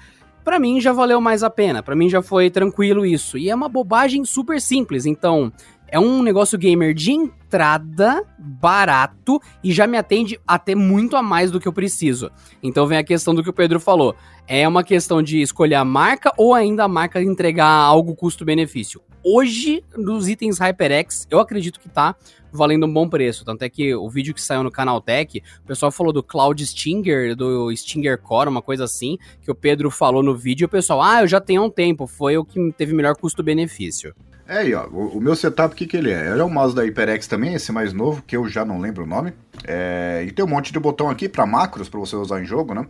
para 0.44 0.60
mim 0.60 0.82
já 0.82 0.92
valeu 0.92 1.22
mais 1.22 1.44
a 1.44 1.50
pena, 1.50 1.82
para 1.82 1.96
mim 1.96 2.10
já 2.10 2.22
foi 2.22 2.50
tranquilo 2.50 3.06
isso. 3.06 3.38
E 3.38 3.50
é 3.50 3.56
uma 3.56 3.70
bobagem 3.70 4.26
super 4.26 4.60
simples, 4.62 5.06
então 5.06 5.52
é 5.88 6.00
um 6.00 6.24
negócio 6.24 6.58
gamer 6.58 6.94
de 6.94 7.12
entrada, 7.12 8.26
barato 8.38 9.40
e 9.64 9.72
já 9.72 9.86
me 9.86 9.96
atende 9.96 10.40
até 10.48 10.74
muito 10.74 11.16
a 11.16 11.22
mais 11.22 11.52
do 11.52 11.60
que 11.60 11.68
eu 11.68 11.74
preciso. 11.74 12.32
Então 12.64 12.88
vem 12.88 12.98
a 12.98 13.04
questão 13.04 13.36
do 13.36 13.44
que 13.44 13.50
o 13.50 13.54
Pedro 13.54 13.80
falou. 13.80 14.16
É 14.48 14.68
uma 14.68 14.84
questão 14.84 15.22
de 15.22 15.40
escolher 15.40 15.76
a 15.76 15.86
marca 15.86 16.32
ou 16.36 16.54
ainda 16.54 16.84
a 16.84 16.88
marca 16.88 17.22
entregar 17.22 17.68
algo 17.68 18.16
custo-benefício. 18.16 19.02
Hoje, 19.26 19.82
nos 19.96 20.28
itens 20.28 20.60
HyperX, 20.60 21.26
eu 21.32 21.40
acredito 21.40 21.80
que 21.80 21.88
tá 21.88 22.14
valendo 22.52 22.86
um 22.86 22.92
bom 22.92 23.08
preço. 23.08 23.46
Tanto 23.46 23.64
é 23.64 23.70
que 23.70 23.96
o 23.96 24.10
vídeo 24.10 24.34
que 24.34 24.42
saiu 24.42 24.64
no 24.64 24.70
canal 24.70 25.00
Tech, 25.00 25.42
o 25.64 25.68
pessoal 25.68 25.94
falou 25.94 26.12
do 26.12 26.22
Cloud 26.22 26.66
Stinger, 26.66 27.34
do 27.34 27.74
Stinger 27.74 28.18
Core, 28.18 28.50
uma 28.50 28.62
coisa 28.62 28.84
assim, 28.84 29.18
que 29.42 29.50
o 29.50 29.56
Pedro 29.56 29.90
falou 29.90 30.22
no 30.22 30.36
vídeo, 30.36 30.66
o 30.66 30.70
pessoal, 30.70 31.02
ah, 31.02 31.22
eu 31.22 31.28
já 31.28 31.40
tenho 31.40 31.62
há 31.62 31.66
um 31.66 31.70
tempo, 31.70 32.06
foi 32.06 32.38
o 32.38 32.44
que 32.44 32.60
teve 32.74 32.94
melhor 32.94 33.16
custo-benefício. 33.16 34.14
É 34.46 34.58
aí, 34.58 34.74
ó, 34.74 34.88
o, 34.88 35.18
o, 35.18 35.22
meu 35.22 35.38
setup, 35.38 35.74
o 35.74 35.78
que 35.78 35.88
que 35.88 35.96
ele 35.96 36.12
é? 36.12 36.30
Ele 36.30 36.42
é 36.42 36.44
um 36.44 36.50
mouse 36.50 36.76
da 36.76 36.84
HyperX 36.84 37.26
também, 37.26 37.54
esse 37.54 37.72
mais 37.72 37.94
novo, 37.94 38.22
que 38.28 38.36
eu 38.36 38.46
já 38.50 38.66
não 38.66 38.78
lembro 38.78 39.06
o 39.06 39.08
nome. 39.08 39.32
É, 39.66 40.26
e 40.28 40.32
tem 40.34 40.44
um 40.44 40.50
monte 40.50 40.74
de 40.74 40.80
botão 40.80 41.10
aqui 41.10 41.30
para 41.30 41.46
macros, 41.46 41.88
para 41.88 42.00
você 42.00 42.18
usar 42.18 42.42
em 42.42 42.46
jogo, 42.46 42.74
né? 42.74 42.86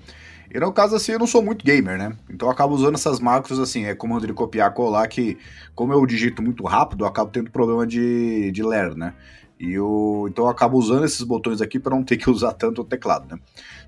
E 0.53 0.59
no 0.59 0.71
caso, 0.71 0.95
assim, 0.95 1.13
eu 1.13 1.19
não 1.19 1.25
sou 1.25 1.41
muito 1.41 1.65
gamer, 1.65 1.97
né? 1.97 2.15
Então 2.29 2.47
eu 2.47 2.51
acabo 2.51 2.75
usando 2.75 2.93
essas 2.93 3.19
macros, 3.19 3.57
assim, 3.59 3.85
é 3.85 3.95
comando 3.95 4.27
de 4.27 4.33
copiar, 4.33 4.71
colar, 4.71 5.07
que 5.07 5.35
como 5.73 5.91
eu 5.91 6.05
digito 6.05 6.43
muito 6.43 6.63
rápido, 6.63 7.03
eu 7.03 7.07
acabo 7.07 7.31
tendo 7.31 7.49
problema 7.49 7.87
de, 7.87 8.51
de 8.51 8.61
ler, 8.61 8.95
né? 8.95 9.15
E 9.59 9.73
eu, 9.73 10.27
então 10.29 10.45
eu 10.45 10.51
acabo 10.51 10.77
usando 10.77 11.05
esses 11.05 11.23
botões 11.23 11.59
aqui 11.59 11.79
para 11.79 11.95
não 11.95 12.03
ter 12.03 12.17
que 12.17 12.29
usar 12.31 12.53
tanto 12.53 12.81
o 12.81 12.85
teclado, 12.85 13.33
né? 13.33 13.41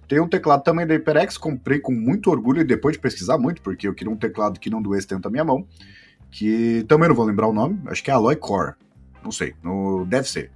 Tem 0.08 0.20
um 0.20 0.28
teclado 0.28 0.64
também 0.64 0.88
da 0.88 0.96
HyperX, 0.96 1.38
comprei 1.38 1.80
com 1.80 1.92
muito 1.92 2.32
orgulho 2.32 2.62
e 2.62 2.64
depois 2.64 2.96
de 2.96 3.00
pesquisar 3.00 3.38
muito, 3.38 3.62
porque 3.62 3.88
eu 3.88 3.94
queria 3.94 4.12
um 4.12 4.18
teclado 4.18 4.60
que 4.60 4.70
não 4.70 4.82
doesse 4.82 5.06
tanto 5.06 5.28
a 5.28 5.32
minha 5.32 5.44
mão, 5.44 5.68
que 6.32 6.84
também 6.88 7.08
não 7.08 7.16
vou 7.16 7.26
lembrar 7.26 7.48
o 7.48 7.54
nome, 7.54 7.80
acho 7.88 8.04
que 8.04 8.10
é 8.10 8.14
Alloy 8.14 8.36
Core, 8.36 8.74
não 9.24 9.32
sei, 9.32 9.54
no, 9.64 10.04
deve 10.06 10.28
ser. 10.28 10.52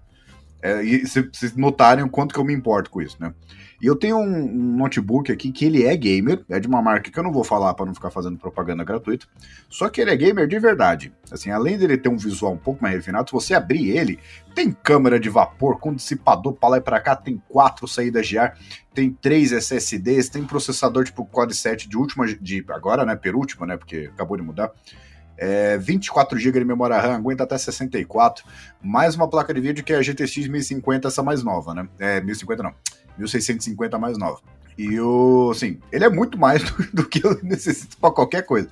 É, 0.61 0.83
e 0.83 1.05
vocês 1.05 1.55
notarem 1.55 2.03
o 2.03 2.09
quanto 2.09 2.33
que 2.33 2.39
eu 2.39 2.43
me 2.43 2.53
importo 2.53 2.89
com 2.89 3.01
isso, 3.01 3.17
né? 3.19 3.33
E 3.81 3.85
eu 3.85 3.95
tenho 3.95 4.17
um, 4.17 4.43
um, 4.43 4.75
notebook 4.75 5.31
aqui 5.31 5.53
que 5.53 5.63
ele 5.63 5.85
é 5.85 5.95
gamer, 5.95 6.43
é 6.49 6.59
de 6.59 6.67
uma 6.67 6.81
marca 6.81 7.09
que 7.09 7.17
eu 7.17 7.23
não 7.23 7.31
vou 7.31 7.45
falar 7.45 7.73
para 7.73 7.85
não 7.85 7.93
ficar 7.93 8.09
fazendo 8.09 8.37
propaganda 8.37 8.83
gratuita. 8.83 9.25
Só 9.69 9.87
que 9.87 10.01
ele 10.01 10.11
é 10.11 10.17
gamer 10.17 10.47
de 10.47 10.59
verdade. 10.59 11.13
Assim, 11.31 11.49
além 11.49 11.77
dele 11.77 11.97
ter 11.97 12.09
um 12.09 12.17
visual 12.17 12.51
um 12.51 12.57
pouco 12.57 12.83
mais 12.83 12.93
refinado, 12.93 13.29
se 13.29 13.33
você 13.33 13.53
abrir 13.53 13.91
ele, 13.91 14.19
tem 14.53 14.69
câmera 14.71 15.17
de 15.17 15.29
vapor 15.29 15.79
com 15.79 15.93
dissipador 15.93 16.53
para 16.53 16.69
lá 16.69 16.77
e 16.77 16.81
para 16.81 16.99
cá, 16.99 17.15
tem 17.15 17.41
quatro 17.47 17.87
saídas 17.87 18.27
de 18.27 18.37
ar, 18.37 18.57
tem 18.93 19.11
três 19.11 19.53
SSDs, 19.53 20.27
tem 20.27 20.43
processador 20.43 21.05
tipo 21.05 21.25
Core 21.25 21.53
7 21.53 21.87
de 21.87 21.95
última, 21.95 22.27
de 22.27 22.65
agora, 22.69 23.05
né, 23.05 23.15
penúltima, 23.15 23.65
né, 23.65 23.77
porque 23.77 24.09
acabou 24.13 24.35
de 24.35 24.43
mudar. 24.43 24.73
É, 25.41 25.77
24 25.77 26.37
GB 26.37 26.59
de 26.59 26.65
memória 26.65 26.99
RAM, 26.99 27.15
aguenta 27.15 27.45
até 27.45 27.57
64, 27.57 28.43
mais 28.83 29.15
uma 29.15 29.25
placa 29.25 29.53
de 29.53 29.61
vídeo 29.61 29.85
que 29.85 29.93
é 29.93 29.95
a 29.95 30.01
GTX 30.01 30.49
1050, 30.49 31.07
essa 31.07 31.23
mais 31.23 31.41
nova, 31.41 31.73
né? 31.73 31.87
É, 31.97 32.19
1050 32.19 32.61
não, 32.61 32.73
1650 33.17 33.97
mais 33.97 34.17
nova. 34.17 34.41
E 34.77 34.99
o, 34.99 35.51
assim, 35.51 35.79
ele 35.93 36.03
é 36.03 36.09
muito 36.09 36.37
mais 36.37 36.61
do, 36.69 36.91
do 36.91 37.05
que 37.07 37.25
eu 37.25 37.39
necessito 37.41 37.97
para 37.97 38.11
qualquer 38.11 38.41
coisa. 38.45 38.67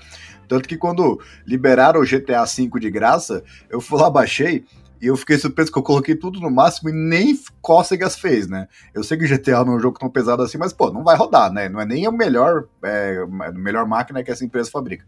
Tanto 0.45 0.67
que 0.67 0.75
quando 0.75 1.21
liberaram 1.45 2.01
o 2.01 2.05
GTA 2.05 2.43
V 2.43 2.79
de 2.81 2.91
graça, 2.91 3.43
eu 3.69 3.79
fui 3.79 3.97
lá, 3.99 4.09
baixei, 4.09 4.65
e 5.01 5.07
eu 5.07 5.15
fiquei 5.15 5.37
surpreso 5.37 5.71
que 5.71 5.77
eu 5.77 5.83
coloquei 5.83 6.15
tudo 6.15 6.39
no 6.39 6.49
máximo 6.49 6.89
e 6.89 6.93
nem 6.93 7.39
cócegas 7.61 8.17
fez, 8.17 8.47
né? 8.47 8.67
Eu 8.93 9.03
sei 9.03 9.17
que 9.17 9.25
o 9.25 9.27
GTA 9.27 9.63
não 9.63 9.73
é 9.73 9.75
um 9.75 9.79
jogo 9.79 9.99
tão 9.99 10.09
pesado 10.09 10.41
assim, 10.41 10.57
mas, 10.57 10.73
pô, 10.73 10.91
não 10.91 11.03
vai 11.03 11.15
rodar, 11.15 11.51
né? 11.51 11.69
Não 11.69 11.79
é 11.79 11.85
nem 11.85 12.05
a 12.07 12.11
melhor, 12.11 12.65
é, 12.83 13.23
a 13.41 13.51
melhor 13.51 13.85
máquina 13.85 14.23
que 14.23 14.31
essa 14.31 14.43
empresa 14.43 14.71
fabrica. 14.71 15.05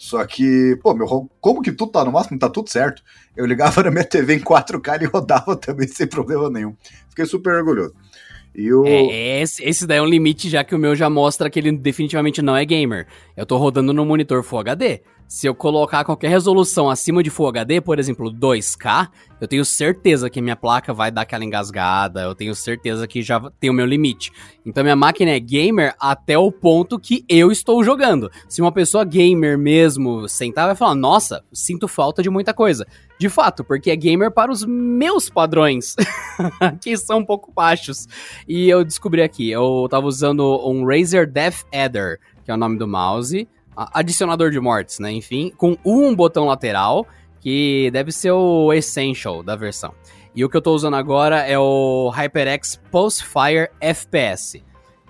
Só 0.00 0.24
que, 0.24 0.78
pô, 0.82 0.94
meu, 0.94 1.30
como 1.42 1.60
que 1.60 1.70
tudo 1.70 1.92
tá 1.92 2.02
no 2.02 2.10
máximo, 2.10 2.38
tá 2.38 2.48
tudo 2.48 2.70
certo. 2.70 3.02
Eu 3.36 3.44
ligava 3.44 3.82
na 3.84 3.90
minha 3.90 4.02
TV 4.02 4.36
em 4.36 4.40
4K 4.40 5.02
e 5.02 5.04
rodava 5.04 5.54
também 5.54 5.86
sem 5.86 6.06
problema 6.06 6.48
nenhum. 6.48 6.74
Fiquei 7.10 7.26
super 7.26 7.52
orgulhoso. 7.56 7.94
E 8.54 8.72
o... 8.72 8.86
É, 8.86 9.42
esse, 9.42 9.62
esse 9.62 9.86
daí 9.86 9.98
é 9.98 10.02
um 10.02 10.06
limite 10.06 10.48
já 10.48 10.64
que 10.64 10.74
o 10.74 10.78
meu 10.78 10.96
já 10.96 11.10
mostra 11.10 11.50
que 11.50 11.58
ele 11.58 11.70
definitivamente 11.72 12.40
não 12.40 12.56
é 12.56 12.64
gamer. 12.64 13.06
Eu 13.36 13.44
tô 13.44 13.58
rodando 13.58 13.92
no 13.92 14.06
monitor 14.06 14.42
Full 14.42 14.60
HD. 14.60 15.02
Se 15.30 15.46
eu 15.46 15.54
colocar 15.54 16.04
qualquer 16.04 16.28
resolução 16.28 16.90
acima 16.90 17.22
de 17.22 17.30
Full 17.30 17.46
HD, 17.46 17.80
por 17.80 18.00
exemplo, 18.00 18.32
2K, 18.32 19.08
eu 19.40 19.46
tenho 19.46 19.64
certeza 19.64 20.28
que 20.28 20.42
minha 20.42 20.56
placa 20.56 20.92
vai 20.92 21.08
dar 21.12 21.20
aquela 21.22 21.44
engasgada, 21.44 22.22
eu 22.22 22.34
tenho 22.34 22.52
certeza 22.52 23.06
que 23.06 23.22
já 23.22 23.38
tem 23.60 23.70
o 23.70 23.72
meu 23.72 23.86
limite. 23.86 24.32
Então 24.66 24.82
minha 24.82 24.96
máquina 24.96 25.30
é 25.30 25.38
gamer 25.38 25.94
até 26.00 26.36
o 26.36 26.50
ponto 26.50 26.98
que 26.98 27.24
eu 27.28 27.52
estou 27.52 27.84
jogando. 27.84 28.28
Se 28.48 28.60
uma 28.60 28.72
pessoa 28.72 29.04
gamer 29.04 29.56
mesmo 29.56 30.28
sentar, 30.28 30.66
vai 30.66 30.74
falar: 30.74 30.96
"Nossa, 30.96 31.44
sinto 31.52 31.86
falta 31.86 32.24
de 32.24 32.28
muita 32.28 32.52
coisa". 32.52 32.84
De 33.16 33.28
fato, 33.28 33.62
porque 33.62 33.92
é 33.92 33.94
gamer 33.94 34.32
para 34.32 34.50
os 34.50 34.64
meus 34.64 35.30
padrões, 35.30 35.94
que 36.82 36.96
são 36.96 37.18
um 37.18 37.24
pouco 37.24 37.52
baixos. 37.52 38.08
E 38.48 38.68
eu 38.68 38.82
descobri 38.82 39.22
aqui, 39.22 39.48
eu 39.48 39.86
tava 39.88 40.08
usando 40.08 40.42
um 40.68 40.84
Razer 40.84 41.30
Death 41.30 41.62
Adder, 41.72 42.18
que 42.44 42.50
é 42.50 42.54
o 42.54 42.56
nome 42.56 42.76
do 42.76 42.88
mouse 42.88 43.46
adicionador 43.92 44.50
de 44.50 44.60
mortes, 44.60 44.98
né? 44.98 45.12
Enfim, 45.12 45.52
com 45.56 45.76
um 45.84 46.14
botão 46.14 46.46
lateral, 46.46 47.06
que 47.40 47.90
deve 47.92 48.12
ser 48.12 48.32
o 48.32 48.72
Essential 48.72 49.42
da 49.42 49.56
versão. 49.56 49.94
E 50.34 50.44
o 50.44 50.48
que 50.48 50.56
eu 50.56 50.62
tô 50.62 50.72
usando 50.74 50.94
agora 50.94 51.40
é 51.40 51.58
o 51.58 52.10
HyperX 52.10 52.80
Pulsefire 52.90 53.68
FPS. 53.80 54.62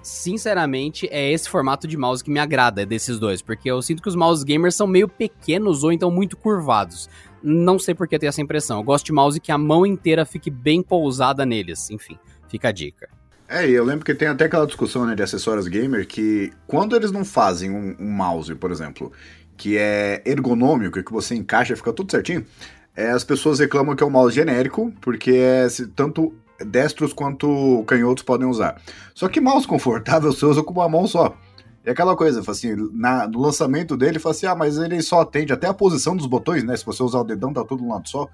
Sinceramente, 0.03 1.07
é 1.11 1.31
esse 1.31 1.49
formato 1.49 1.87
de 1.87 1.97
mouse 1.97 2.25
que 2.25 2.31
me 2.31 2.39
agrada 2.39 2.87
desses 2.87 3.19
dois, 3.19 3.43
porque 3.43 3.71
eu 3.71 3.83
sinto 3.83 4.03
que 4.03 4.09
os 4.09 4.17
mouse 4.17 4.45
gamers 4.45 4.75
são 4.75 4.87
meio 4.87 5.07
pequenos 5.07 5.85
ou 5.85 5.93
então 5.93 6.11
muito 6.11 6.39
curvados. 6.39 7.09
Não 7.43 7.79
sei 7.79 7.95
por 7.95 8.09
que 8.09 8.15
eu 8.15 8.19
tenho 8.19 8.29
essa 8.29 8.41
impressão. 8.41 8.79
Eu 8.79 8.85
gosto 8.85 9.07
de 9.07 9.13
mouse 9.13 9.41
que 9.41 9.53
a 9.53 9.59
mão 9.59 9.85
inteira 9.85 10.25
fique 10.25 10.51
bem 10.51 10.83
pousada 10.83 11.45
neles. 11.45 11.91
Enfim, 11.91 12.19
fica 12.49 12.69
a 12.69 12.73
dica. 12.73 13.20
É, 13.53 13.69
e 13.69 13.73
eu 13.73 13.85
lembro 13.85 14.05
que 14.05 14.15
tem 14.15 14.29
até 14.29 14.45
aquela 14.45 14.65
discussão 14.65 15.05
né, 15.05 15.17
de 15.17 15.25
acessórios 15.25 15.67
gamer 15.67 16.07
que 16.07 16.53
quando 16.69 16.95
eles 16.95 17.11
não 17.11 17.25
fazem 17.25 17.69
um, 17.69 17.97
um 17.99 18.09
mouse, 18.09 18.55
por 18.55 18.71
exemplo, 18.71 19.11
que 19.57 19.77
é 19.77 20.23
ergonômico 20.25 21.01
e 21.01 21.03
que 21.03 21.11
você 21.11 21.35
encaixa 21.35 21.73
e 21.73 21.77
fica 21.77 21.93
tudo 21.93 22.13
certinho, 22.13 22.47
é, 22.95 23.11
as 23.11 23.25
pessoas 23.25 23.59
reclamam 23.59 23.97
que 23.97 24.05
é 24.05 24.07
um 24.07 24.11
mouse 24.11 24.33
genérico, 24.33 24.93
porque 25.01 25.33
é 25.33 25.67
tanto 25.97 26.33
destros 26.65 27.13
quanto 27.13 27.83
canhotos 27.89 28.23
podem 28.23 28.47
usar. 28.47 28.81
Só 29.17 29.27
que 29.27 29.41
mouse 29.41 29.67
confortável 29.67 30.31
você 30.33 30.47
usa 30.47 30.63
com 30.63 30.73
uma 30.73 30.89
mão 30.89 31.09
só. 31.09 31.37
É 31.85 31.91
aquela 31.91 32.15
coisa, 32.15 32.49
assim, 32.49 32.77
na, 32.93 33.27
no 33.27 33.41
lançamento 33.41 33.97
dele, 33.97 34.21
fala 34.21 34.33
assim, 34.33 34.47
ah, 34.47 34.55
mas 34.55 34.79
ele 34.79 35.03
só 35.03 35.23
atende 35.23 35.53
até 35.53 35.67
a 35.67 35.75
posição 35.75 36.17
dos 36.17 36.27
botões, 36.27 36.63
né? 36.63 36.77
Se 36.77 36.87
você 36.87 37.03
usar 37.03 37.19
o 37.19 37.25
dedão, 37.25 37.53
tá 37.53 37.65
tudo 37.65 37.83
um 37.83 37.89
lado 37.89 38.09
só. 38.09 38.29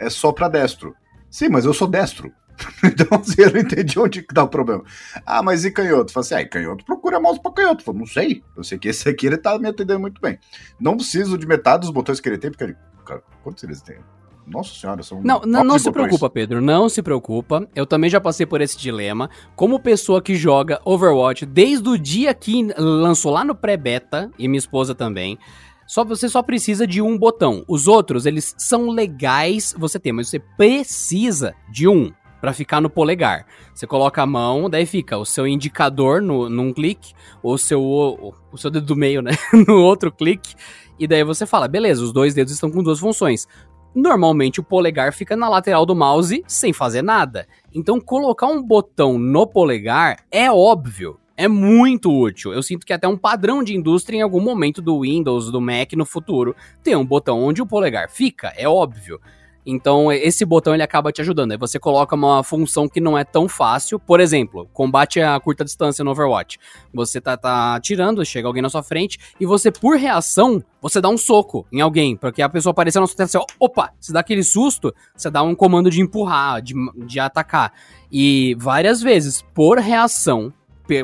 É 0.00 0.10
só 0.10 0.32
para 0.32 0.48
destro. 0.48 0.96
Sim, 1.30 1.48
mas 1.48 1.64
eu 1.64 1.72
sou 1.72 1.86
destro. 1.86 2.32
então, 2.84 3.18
assim, 3.20 3.42
eu 3.42 3.52
não 3.52 3.60
entendi 3.60 3.98
onde 3.98 4.22
que 4.22 4.34
tá 4.34 4.42
o 4.42 4.48
problema. 4.48 4.82
Ah, 5.24 5.42
mas 5.42 5.64
e 5.64 5.70
canhoto? 5.70 6.12
Falei 6.12 6.26
assim, 6.26 6.34
ah, 6.34 6.48
canhoto 6.48 6.84
procura 6.84 7.20
mouse 7.20 7.40
pra 7.40 7.52
canhoto. 7.52 7.84
Falei, 7.84 8.00
não 8.00 8.06
sei. 8.06 8.42
Eu 8.56 8.64
sei 8.64 8.78
que 8.78 8.88
esse 8.88 9.08
aqui 9.08 9.26
ele 9.26 9.38
tá 9.38 9.58
me 9.58 9.68
atendendo 9.68 10.00
muito 10.00 10.20
bem. 10.20 10.38
Não 10.78 10.96
preciso 10.96 11.38
de 11.38 11.46
metade 11.46 11.82
dos 11.82 11.90
botões 11.90 12.20
que 12.20 12.28
ele 12.28 12.38
tem, 12.38 12.50
porque 12.50 12.64
ele. 12.64 12.76
Cara, 13.04 13.22
quantos 13.42 13.62
eles 13.64 13.80
têm? 13.80 13.98
Nossa 14.46 14.74
senhora, 14.74 15.02
são. 15.02 15.22
Não, 15.22 15.40
não, 15.40 15.62
não 15.62 15.78
se 15.78 15.90
preocupa, 15.90 16.30
Pedro. 16.30 16.60
Não 16.60 16.88
se 16.88 17.02
preocupa. 17.02 17.68
Eu 17.74 17.86
também 17.86 18.08
já 18.08 18.20
passei 18.20 18.46
por 18.46 18.60
esse 18.60 18.78
dilema. 18.78 19.28
Como 19.54 19.78
pessoa 19.78 20.22
que 20.22 20.34
joga 20.34 20.80
Overwatch 20.84 21.44
desde 21.44 21.88
o 21.88 21.98
dia 21.98 22.32
que 22.32 22.66
lançou 22.78 23.32
lá 23.32 23.44
no 23.44 23.54
pré-beta, 23.54 24.30
e 24.38 24.48
minha 24.48 24.58
esposa 24.58 24.94
também. 24.94 25.38
Só 25.86 26.04
você 26.04 26.28
só 26.28 26.42
precisa 26.42 26.86
de 26.86 27.00
um 27.00 27.16
botão. 27.16 27.64
Os 27.66 27.86
outros, 27.86 28.26
eles 28.26 28.54
são 28.58 28.90
legais 28.90 29.74
você 29.78 29.98
ter, 29.98 30.12
mas 30.12 30.28
você 30.28 30.38
precisa 30.38 31.54
de 31.70 31.88
um 31.88 32.12
para 32.40 32.52
ficar 32.52 32.80
no 32.80 32.90
polegar. 32.90 33.46
Você 33.74 33.86
coloca 33.86 34.22
a 34.22 34.26
mão, 34.26 34.68
daí 34.68 34.86
fica 34.86 35.16
o 35.16 35.24
seu 35.24 35.46
indicador 35.46 36.20
no, 36.22 36.48
num 36.48 36.72
clique, 36.72 37.12
o 37.42 37.56
seu, 37.58 37.82
o, 37.82 38.34
o 38.52 38.58
seu 38.58 38.70
dedo 38.70 38.86
do 38.86 38.96
meio, 38.96 39.22
né, 39.22 39.32
no 39.66 39.82
outro 39.82 40.12
clique, 40.12 40.54
e 40.98 41.06
daí 41.06 41.22
você 41.22 41.46
fala, 41.46 41.68
beleza, 41.68 42.02
os 42.02 42.12
dois 42.12 42.34
dedos 42.34 42.52
estão 42.52 42.70
com 42.70 42.82
duas 42.82 42.98
funções. 42.98 43.46
Normalmente 43.94 44.60
o 44.60 44.64
polegar 44.64 45.12
fica 45.12 45.36
na 45.36 45.48
lateral 45.48 45.86
do 45.86 45.94
mouse 45.94 46.44
sem 46.46 46.72
fazer 46.72 47.02
nada. 47.02 47.46
Então 47.74 48.00
colocar 48.00 48.46
um 48.46 48.62
botão 48.62 49.18
no 49.18 49.46
polegar 49.46 50.18
é 50.30 50.50
óbvio, 50.50 51.18
é 51.36 51.46
muito 51.46 52.12
útil. 52.12 52.52
Eu 52.52 52.62
sinto 52.62 52.84
que 52.84 52.92
até 52.92 53.06
um 53.06 53.16
padrão 53.16 53.62
de 53.62 53.74
indústria 53.74 54.18
em 54.18 54.22
algum 54.22 54.40
momento 54.40 54.82
do 54.82 55.02
Windows, 55.02 55.52
do 55.52 55.60
Mac 55.60 55.92
no 55.92 56.04
futuro, 56.04 56.54
tem 56.82 56.96
um 56.96 57.06
botão 57.06 57.40
onde 57.40 57.62
o 57.62 57.66
polegar 57.66 58.10
fica, 58.10 58.52
é 58.56 58.68
óbvio. 58.68 59.20
Então, 59.70 60.10
esse 60.10 60.46
botão 60.46 60.72
ele 60.72 60.82
acaba 60.82 61.12
te 61.12 61.20
ajudando. 61.20 61.52
Aí 61.52 61.58
você 61.58 61.78
coloca 61.78 62.16
uma 62.16 62.42
função 62.42 62.88
que 62.88 63.02
não 63.02 63.18
é 63.18 63.22
tão 63.22 63.46
fácil. 63.46 63.98
Por 63.98 64.18
exemplo, 64.18 64.66
combate 64.72 65.20
a 65.20 65.38
curta 65.38 65.62
distância 65.62 66.02
no 66.02 66.12
Overwatch. 66.12 66.58
Você 66.90 67.20
tá, 67.20 67.36
tá 67.36 67.74
atirando, 67.74 68.24
chega 68.24 68.48
alguém 68.48 68.62
na 68.62 68.70
sua 68.70 68.82
frente, 68.82 69.18
e 69.38 69.44
você, 69.44 69.70
por 69.70 69.98
reação, 69.98 70.64
você 70.80 71.02
dá 71.02 71.10
um 71.10 71.18
soco 71.18 71.66
em 71.70 71.82
alguém, 71.82 72.16
porque 72.16 72.40
a 72.40 72.48
pessoa 72.48 72.70
apareceu 72.70 73.02
na 73.02 73.06
sua 73.06 73.16
tela, 73.16 73.26
assim, 73.26 73.38
opa, 73.60 73.92
você 74.00 74.10
dá 74.10 74.20
aquele 74.20 74.42
susto, 74.42 74.94
você 75.14 75.30
dá 75.30 75.42
um 75.42 75.54
comando 75.54 75.90
de 75.90 76.00
empurrar, 76.00 76.62
de, 76.62 76.72
de 77.06 77.20
atacar. 77.20 77.70
E 78.10 78.56
várias 78.58 79.02
vezes, 79.02 79.44
por 79.52 79.76
reação, 79.76 80.50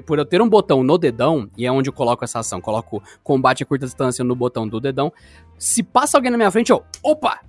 por 0.06 0.18
eu 0.18 0.24
ter 0.24 0.40
um 0.40 0.48
botão 0.48 0.82
no 0.82 0.96
dedão, 0.96 1.50
e 1.54 1.66
é 1.66 1.70
onde 1.70 1.90
eu 1.90 1.92
coloco 1.92 2.24
essa 2.24 2.38
ação, 2.38 2.62
coloco 2.62 3.02
combate 3.22 3.62
a 3.62 3.66
curta 3.66 3.84
distância 3.84 4.24
no 4.24 4.34
botão 4.34 4.66
do 4.66 4.80
dedão, 4.80 5.12
se 5.58 5.82
passa 5.82 6.16
alguém 6.16 6.30
na 6.30 6.38
minha 6.38 6.50
frente, 6.50 6.72
eu, 6.72 6.82
opa, 7.02 7.40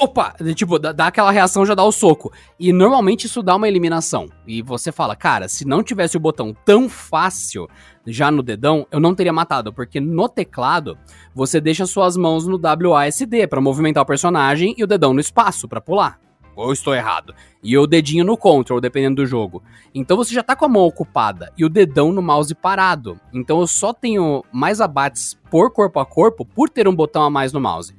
opa, 0.00 0.34
tipo, 0.54 0.78
dá, 0.78 1.06
aquela 1.06 1.30
reação, 1.30 1.66
já 1.66 1.74
dá 1.74 1.84
o 1.84 1.92
soco. 1.92 2.32
E 2.58 2.72
normalmente 2.72 3.26
isso 3.26 3.42
dá 3.42 3.54
uma 3.54 3.68
eliminação. 3.68 4.26
E 4.46 4.62
você 4.62 4.90
fala, 4.90 5.14
cara, 5.14 5.48
se 5.48 5.66
não 5.66 5.82
tivesse 5.82 6.16
o 6.16 6.20
botão 6.20 6.56
tão 6.64 6.88
fácil 6.88 7.68
já 8.06 8.30
no 8.30 8.42
dedão, 8.42 8.86
eu 8.90 8.98
não 8.98 9.14
teria 9.14 9.32
matado, 9.32 9.72
porque 9.72 10.00
no 10.00 10.28
teclado 10.28 10.96
você 11.34 11.60
deixa 11.60 11.84
suas 11.84 12.16
mãos 12.16 12.46
no 12.46 12.58
WASD 12.58 13.46
para 13.46 13.60
movimentar 13.60 14.02
o 14.02 14.06
personagem 14.06 14.74
e 14.76 14.82
o 14.82 14.86
dedão 14.86 15.12
no 15.12 15.20
espaço 15.20 15.68
para 15.68 15.80
pular. 15.80 16.18
Ou 16.56 16.72
estou 16.72 16.94
errado? 16.94 17.34
E 17.62 17.76
o 17.78 17.86
dedinho 17.86 18.24
no 18.24 18.36
control, 18.36 18.80
dependendo 18.80 19.16
do 19.16 19.26
jogo. 19.26 19.62
Então 19.94 20.16
você 20.16 20.34
já 20.34 20.42
tá 20.42 20.56
com 20.56 20.64
a 20.64 20.68
mão 20.68 20.82
ocupada 20.82 21.52
e 21.56 21.64
o 21.64 21.68
dedão 21.68 22.12
no 22.12 22.20
mouse 22.20 22.54
parado. 22.54 23.18
Então 23.32 23.60
eu 23.60 23.66
só 23.66 23.92
tenho 23.92 24.44
mais 24.52 24.80
abates 24.80 25.38
por 25.50 25.70
corpo 25.72 26.00
a 26.00 26.06
corpo 26.06 26.44
por 26.44 26.68
ter 26.68 26.88
um 26.88 26.94
botão 26.94 27.22
a 27.22 27.30
mais 27.30 27.52
no 27.52 27.60
mouse. 27.60 27.94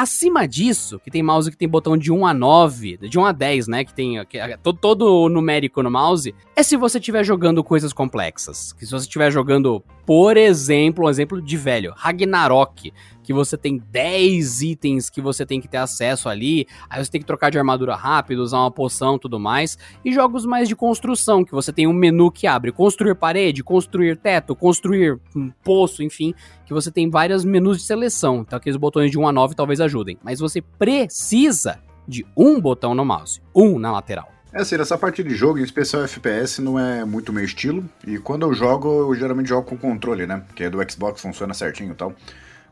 Acima 0.00 0.48
disso, 0.48 0.98
que 0.98 1.10
tem 1.10 1.22
mouse 1.22 1.50
que 1.50 1.58
tem 1.58 1.68
botão 1.68 1.94
de 1.94 2.10
1 2.10 2.24
a 2.24 2.32
9, 2.32 2.96
de 3.02 3.18
1 3.18 3.24
a 3.26 3.32
10, 3.32 3.68
né? 3.68 3.84
Que 3.84 3.92
tem 3.92 4.24
que 4.24 4.38
é 4.38 4.56
todo, 4.56 4.78
todo 4.78 5.28
numérico 5.28 5.82
no 5.82 5.90
mouse, 5.90 6.34
é 6.56 6.62
se 6.62 6.74
você 6.74 6.96
estiver 6.96 7.22
jogando 7.22 7.62
coisas 7.62 7.92
complexas. 7.92 8.72
Que 8.72 8.86
se 8.86 8.92
você 8.92 9.04
estiver 9.04 9.30
jogando, 9.30 9.84
por 10.06 10.38
exemplo, 10.38 11.04
um 11.04 11.10
exemplo 11.10 11.42
de 11.42 11.54
velho, 11.54 11.92
Ragnarok, 11.94 12.94
que 13.22 13.32
você 13.32 13.56
tem 13.56 13.82
10 13.90 14.62
itens 14.62 15.10
que 15.10 15.20
você 15.20 15.44
tem 15.44 15.60
que 15.60 15.68
ter 15.68 15.78
acesso 15.78 16.28
ali, 16.28 16.66
aí 16.88 17.04
você 17.04 17.10
tem 17.10 17.20
que 17.20 17.26
trocar 17.26 17.50
de 17.50 17.58
armadura 17.58 17.94
rápido, 17.94 18.40
usar 18.40 18.58
uma 18.58 18.70
poção 18.70 19.18
tudo 19.18 19.38
mais, 19.38 19.78
e 20.04 20.12
jogos 20.12 20.46
mais 20.46 20.68
de 20.68 20.76
construção, 20.76 21.44
que 21.44 21.52
você 21.52 21.72
tem 21.72 21.86
um 21.86 21.92
menu 21.92 22.30
que 22.30 22.46
abre 22.46 22.72
construir 22.72 23.14
parede, 23.14 23.62
construir 23.62 24.16
teto, 24.16 24.54
construir 24.54 25.18
um 25.34 25.50
poço, 25.62 26.02
enfim, 26.02 26.34
que 26.64 26.72
você 26.72 26.90
tem 26.90 27.10
vários 27.10 27.44
menus 27.44 27.78
de 27.78 27.84
seleção, 27.84 28.40
então 28.40 28.56
aqueles 28.56 28.76
botões 28.76 29.10
de 29.10 29.18
1 29.18 29.28
a 29.28 29.32
9 29.32 29.54
talvez 29.54 29.80
ajudem, 29.80 30.18
mas 30.22 30.40
você 30.40 30.60
precisa 30.60 31.80
de 32.06 32.26
um 32.36 32.60
botão 32.60 32.94
no 32.94 33.04
mouse, 33.04 33.40
um 33.54 33.78
na 33.78 33.92
lateral. 33.92 34.28
É 34.52 34.62
assim, 34.62 34.74
essa 34.74 34.98
parte 34.98 35.22
de 35.22 35.32
jogo, 35.32 35.60
em 35.60 35.62
especial 35.62 36.02
FPS, 36.02 36.60
não 36.60 36.76
é 36.76 37.04
muito 37.04 37.32
meu 37.32 37.44
estilo. 37.44 37.88
E 38.04 38.18
quando 38.18 38.44
eu 38.44 38.52
jogo, 38.52 38.88
eu 38.88 39.14
geralmente 39.14 39.48
jogo 39.48 39.68
com 39.68 39.78
controle, 39.78 40.26
né? 40.26 40.42
Que 40.56 40.64
é 40.64 40.70
do 40.70 40.78
Xbox, 40.90 41.20
funciona 41.20 41.54
certinho 41.54 41.92
e 41.92 41.94
tal. 41.94 42.12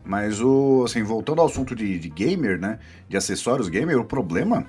Mas 0.05 0.41
o, 0.41 0.85
assim, 0.85 1.03
voltando 1.03 1.41
ao 1.41 1.47
assunto 1.47 1.75
de, 1.75 1.99
de 1.99 2.09
gamer, 2.09 2.59
né? 2.59 2.79
De 3.09 3.17
acessórios 3.17 3.69
gamer, 3.69 3.99
o 3.99 4.05
problema 4.05 4.67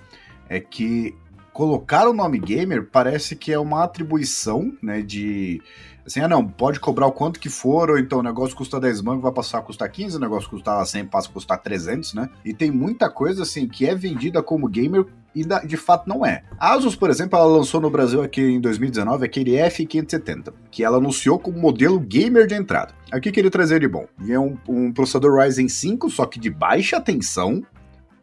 é 0.47 0.59
que 0.59 1.15
colocar 1.53 2.07
o 2.07 2.13
nome 2.13 2.39
gamer 2.39 2.87
parece 2.91 3.35
que 3.35 3.51
é 3.51 3.59
uma 3.59 3.83
atribuição, 3.83 4.73
né? 4.81 5.01
De 5.01 5.61
assim, 6.09 6.21
ah 6.21 6.27
não, 6.27 6.45
pode 6.45 6.79
cobrar 6.79 7.05
o 7.05 7.11
quanto 7.11 7.39
que 7.39 7.49
for, 7.49 7.91
ou 7.91 7.99
então 7.99 8.19
o 8.19 8.23
negócio 8.23 8.55
custa 8.55 8.79
10 8.79 9.01
mangos, 9.01 9.21
vai 9.21 9.31
passar 9.31 9.59
a 9.59 9.61
custar 9.61 9.89
15, 9.89 10.17
o 10.17 10.19
negócio 10.19 10.49
custa 10.49 10.83
100, 10.83 11.05
passa 11.05 11.29
a 11.29 11.31
custar 11.31 11.61
300, 11.61 12.13
né? 12.15 12.29
E 12.43 12.53
tem 12.53 12.71
muita 12.71 13.09
coisa 13.09 13.43
assim 13.43 13.67
que 13.67 13.85
é 13.85 13.93
vendida 13.93 14.41
como 14.41 14.67
gamer 14.67 15.05
e 15.35 15.45
de 15.67 15.77
fato 15.77 16.09
não 16.09 16.25
é. 16.25 16.43
A 16.57 16.73
Asus, 16.73 16.95
por 16.95 17.09
exemplo, 17.09 17.37
ela 17.37 17.45
lançou 17.47 17.79
no 17.79 17.89
Brasil 17.89 18.21
aqui 18.21 18.41
em 18.41 18.59
2019 18.59 19.23
aquele 19.23 19.51
F570, 19.51 20.51
que 20.71 20.83
ela 20.83 20.97
anunciou 20.97 21.37
como 21.37 21.59
modelo 21.59 21.99
gamer 21.99 22.47
de 22.47 22.55
entrada. 22.55 22.93
Aqui 23.11 23.31
que 23.31 23.39
ele 23.39 23.49
trazer 23.49 23.79
de 23.79 23.87
bom? 23.87 24.07
Vinha 24.17 24.41
um, 24.41 24.57
um 24.67 24.91
processador 24.91 25.39
Ryzen 25.39 25.69
5, 25.69 26.09
só 26.09 26.25
que 26.25 26.39
de 26.39 26.49
baixa 26.49 26.99
tensão, 26.99 27.63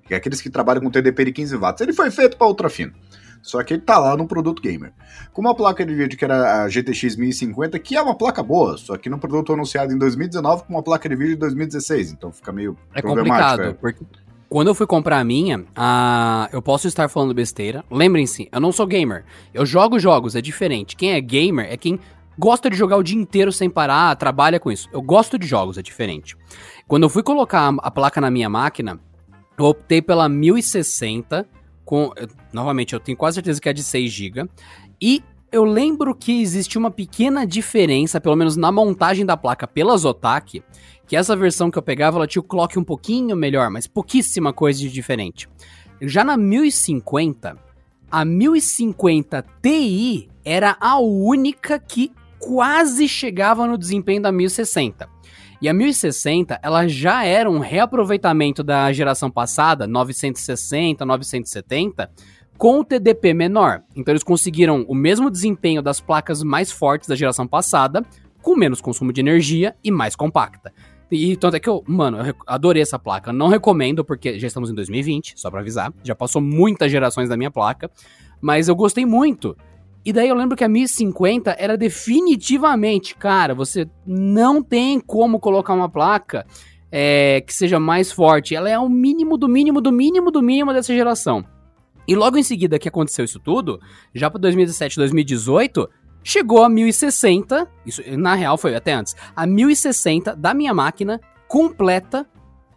que 0.04 0.14
é 0.14 0.16
aqueles 0.16 0.40
que 0.40 0.50
trabalham 0.50 0.82
com 0.82 0.90
TDP 0.90 1.26
de 1.26 1.32
15 1.32 1.56
watts. 1.56 1.80
Ele 1.80 1.92
foi 1.92 2.10
feito 2.10 2.36
para 2.36 2.46
ultra 2.46 2.68
fino. 2.68 2.92
Só 3.46 3.62
que 3.62 3.74
ele 3.74 3.82
tá 3.82 3.96
lá 3.96 4.16
no 4.16 4.26
produto 4.26 4.60
gamer. 4.60 4.92
Com 5.32 5.40
uma 5.40 5.54
placa 5.54 5.86
de 5.86 5.94
vídeo 5.94 6.18
que 6.18 6.24
era 6.24 6.64
a 6.64 6.68
GTX 6.68 7.14
1050, 7.16 7.78
que 7.78 7.96
é 7.96 8.02
uma 8.02 8.16
placa 8.16 8.42
boa, 8.42 8.76
só 8.76 8.96
que 8.96 9.08
no 9.08 9.18
produto 9.18 9.52
anunciado 9.52 9.92
em 9.92 9.98
2019 9.98 10.64
com 10.64 10.74
uma 10.74 10.82
placa 10.82 11.08
de 11.08 11.14
vídeo 11.14 11.34
de 11.34 11.40
2016, 11.40 12.10
então 12.10 12.32
fica 12.32 12.52
meio 12.52 12.76
é 12.92 13.00
complicado, 13.00 13.62
é. 13.62 13.72
porque 13.72 14.04
quando 14.48 14.68
eu 14.68 14.74
fui 14.74 14.86
comprar 14.86 15.18
a 15.20 15.24
minha, 15.24 15.64
eu 16.52 16.60
posso 16.60 16.88
estar 16.88 17.08
falando 17.08 17.34
besteira. 17.34 17.84
Lembrem-se, 17.90 18.48
eu 18.50 18.60
não 18.60 18.70
sou 18.70 18.86
gamer. 18.86 19.24
Eu 19.52 19.66
jogo 19.66 19.98
jogos, 19.98 20.36
é 20.36 20.40
diferente. 20.40 20.96
Quem 20.96 21.12
é 21.12 21.20
gamer 21.20 21.66
é 21.70 21.76
quem 21.76 21.98
gosta 22.38 22.70
de 22.70 22.76
jogar 22.76 22.96
o 22.96 23.02
dia 23.02 23.18
inteiro 23.18 23.52
sem 23.52 23.68
parar, 23.68 24.14
trabalha 24.16 24.60
com 24.60 24.70
isso. 24.70 24.88
Eu 24.92 25.02
gosto 25.02 25.38
de 25.38 25.46
jogos, 25.46 25.78
é 25.78 25.82
diferente. 25.82 26.36
Quando 26.86 27.04
eu 27.04 27.08
fui 27.08 27.22
colocar 27.22 27.74
a 27.78 27.90
placa 27.90 28.20
na 28.20 28.30
minha 28.30 28.48
máquina, 28.48 29.00
eu 29.58 29.66
optei 29.66 30.00
pela 30.00 30.28
1060 30.28 31.48
com, 31.86 32.12
novamente, 32.52 32.92
eu 32.92 33.00
tenho 33.00 33.16
quase 33.16 33.36
certeza 33.36 33.60
que 33.60 33.68
é 33.68 33.72
de 33.72 33.82
6 33.82 34.12
GB. 34.12 34.50
E 35.00 35.22
eu 35.52 35.64
lembro 35.64 36.14
que 36.14 36.42
existe 36.42 36.76
uma 36.76 36.90
pequena 36.90 37.46
diferença, 37.46 38.20
pelo 38.20 38.34
menos 38.34 38.56
na 38.56 38.72
montagem 38.72 39.24
da 39.24 39.36
placa 39.36 39.68
pela 39.68 39.96
Zotac, 39.96 40.62
que 41.06 41.16
essa 41.16 41.36
versão 41.36 41.70
que 41.70 41.78
eu 41.78 41.82
pegava, 41.82 42.18
ela 42.18 42.26
tinha 42.26 42.40
o 42.40 42.44
clock 42.44 42.76
um 42.76 42.82
pouquinho 42.82 43.36
melhor, 43.36 43.70
mas 43.70 43.86
pouquíssima 43.86 44.52
coisa 44.52 44.80
de 44.80 44.90
diferente. 44.90 45.48
Já 46.02 46.24
na 46.24 46.36
1050, 46.36 47.56
a 48.10 48.24
1050 48.24 49.44
Ti 49.62 50.28
era 50.44 50.76
a 50.80 50.98
única 50.98 51.78
que 51.78 52.10
quase 52.40 53.06
chegava 53.06 53.64
no 53.64 53.78
desempenho 53.78 54.22
da 54.22 54.32
1060. 54.32 55.08
E 55.60 55.68
a 55.68 55.74
1060, 55.74 56.60
ela 56.62 56.86
já 56.86 57.24
era 57.24 57.50
um 57.50 57.58
reaproveitamento 57.58 58.62
da 58.62 58.92
geração 58.92 59.30
passada, 59.30 59.86
960, 59.86 61.04
970, 61.04 62.10
com 62.58 62.80
o 62.80 62.84
TDP 62.84 63.32
menor. 63.32 63.82
Então 63.94 64.12
eles 64.12 64.22
conseguiram 64.22 64.84
o 64.88 64.94
mesmo 64.94 65.30
desempenho 65.30 65.80
das 65.80 66.00
placas 66.00 66.42
mais 66.42 66.70
fortes 66.70 67.08
da 67.08 67.14
geração 67.14 67.46
passada, 67.46 68.04
com 68.42 68.54
menos 68.54 68.80
consumo 68.80 69.12
de 69.12 69.20
energia 69.20 69.74
e 69.82 69.90
mais 69.90 70.14
compacta. 70.14 70.72
E 71.10 71.36
tanto 71.36 71.56
é 71.56 71.60
que 71.60 71.68
eu, 71.68 71.84
mano, 71.86 72.18
eu 72.18 72.34
adorei 72.46 72.82
essa 72.82 72.98
placa. 72.98 73.32
Não 73.32 73.48
recomendo, 73.48 74.04
porque 74.04 74.38
já 74.38 74.46
estamos 74.46 74.70
em 74.70 74.74
2020, 74.74 75.34
só 75.36 75.50
pra 75.50 75.60
avisar. 75.60 75.92
Já 76.02 76.14
passou 76.14 76.42
muitas 76.42 76.90
gerações 76.90 77.28
da 77.28 77.36
minha 77.36 77.50
placa. 77.50 77.90
Mas 78.40 78.68
eu 78.68 78.74
gostei 78.74 79.06
muito. 79.06 79.56
E 80.06 80.12
daí 80.12 80.28
eu 80.28 80.36
lembro 80.36 80.56
que 80.56 80.62
a 80.62 80.68
1050 80.68 81.56
era 81.58 81.76
definitivamente, 81.76 83.16
cara, 83.16 83.56
você 83.56 83.88
não 84.06 84.62
tem 84.62 85.00
como 85.00 85.40
colocar 85.40 85.74
uma 85.74 85.88
placa 85.88 86.46
é, 86.92 87.40
que 87.44 87.52
seja 87.52 87.80
mais 87.80 88.12
forte. 88.12 88.54
Ela 88.54 88.70
é 88.70 88.78
o 88.78 88.88
mínimo 88.88 89.36
do 89.36 89.48
mínimo 89.48 89.80
do 89.80 89.90
mínimo 89.90 90.30
do 90.30 90.40
mínimo 90.40 90.72
dessa 90.72 90.94
geração. 90.94 91.44
E 92.06 92.14
logo 92.14 92.38
em 92.38 92.44
seguida 92.44 92.78
que 92.78 92.88
aconteceu 92.88 93.24
isso 93.24 93.40
tudo, 93.40 93.80
já 94.14 94.30
para 94.30 94.38
2017, 94.42 94.96
2018, 94.96 95.90
chegou 96.22 96.62
a 96.62 96.68
1060, 96.68 97.68
isso 97.84 98.00
na 98.16 98.36
real 98.36 98.56
foi 98.56 98.76
até 98.76 98.92
antes, 98.92 99.16
a 99.34 99.44
1060 99.44 100.36
da 100.36 100.54
minha 100.54 100.72
máquina 100.72 101.20
completa 101.48 102.24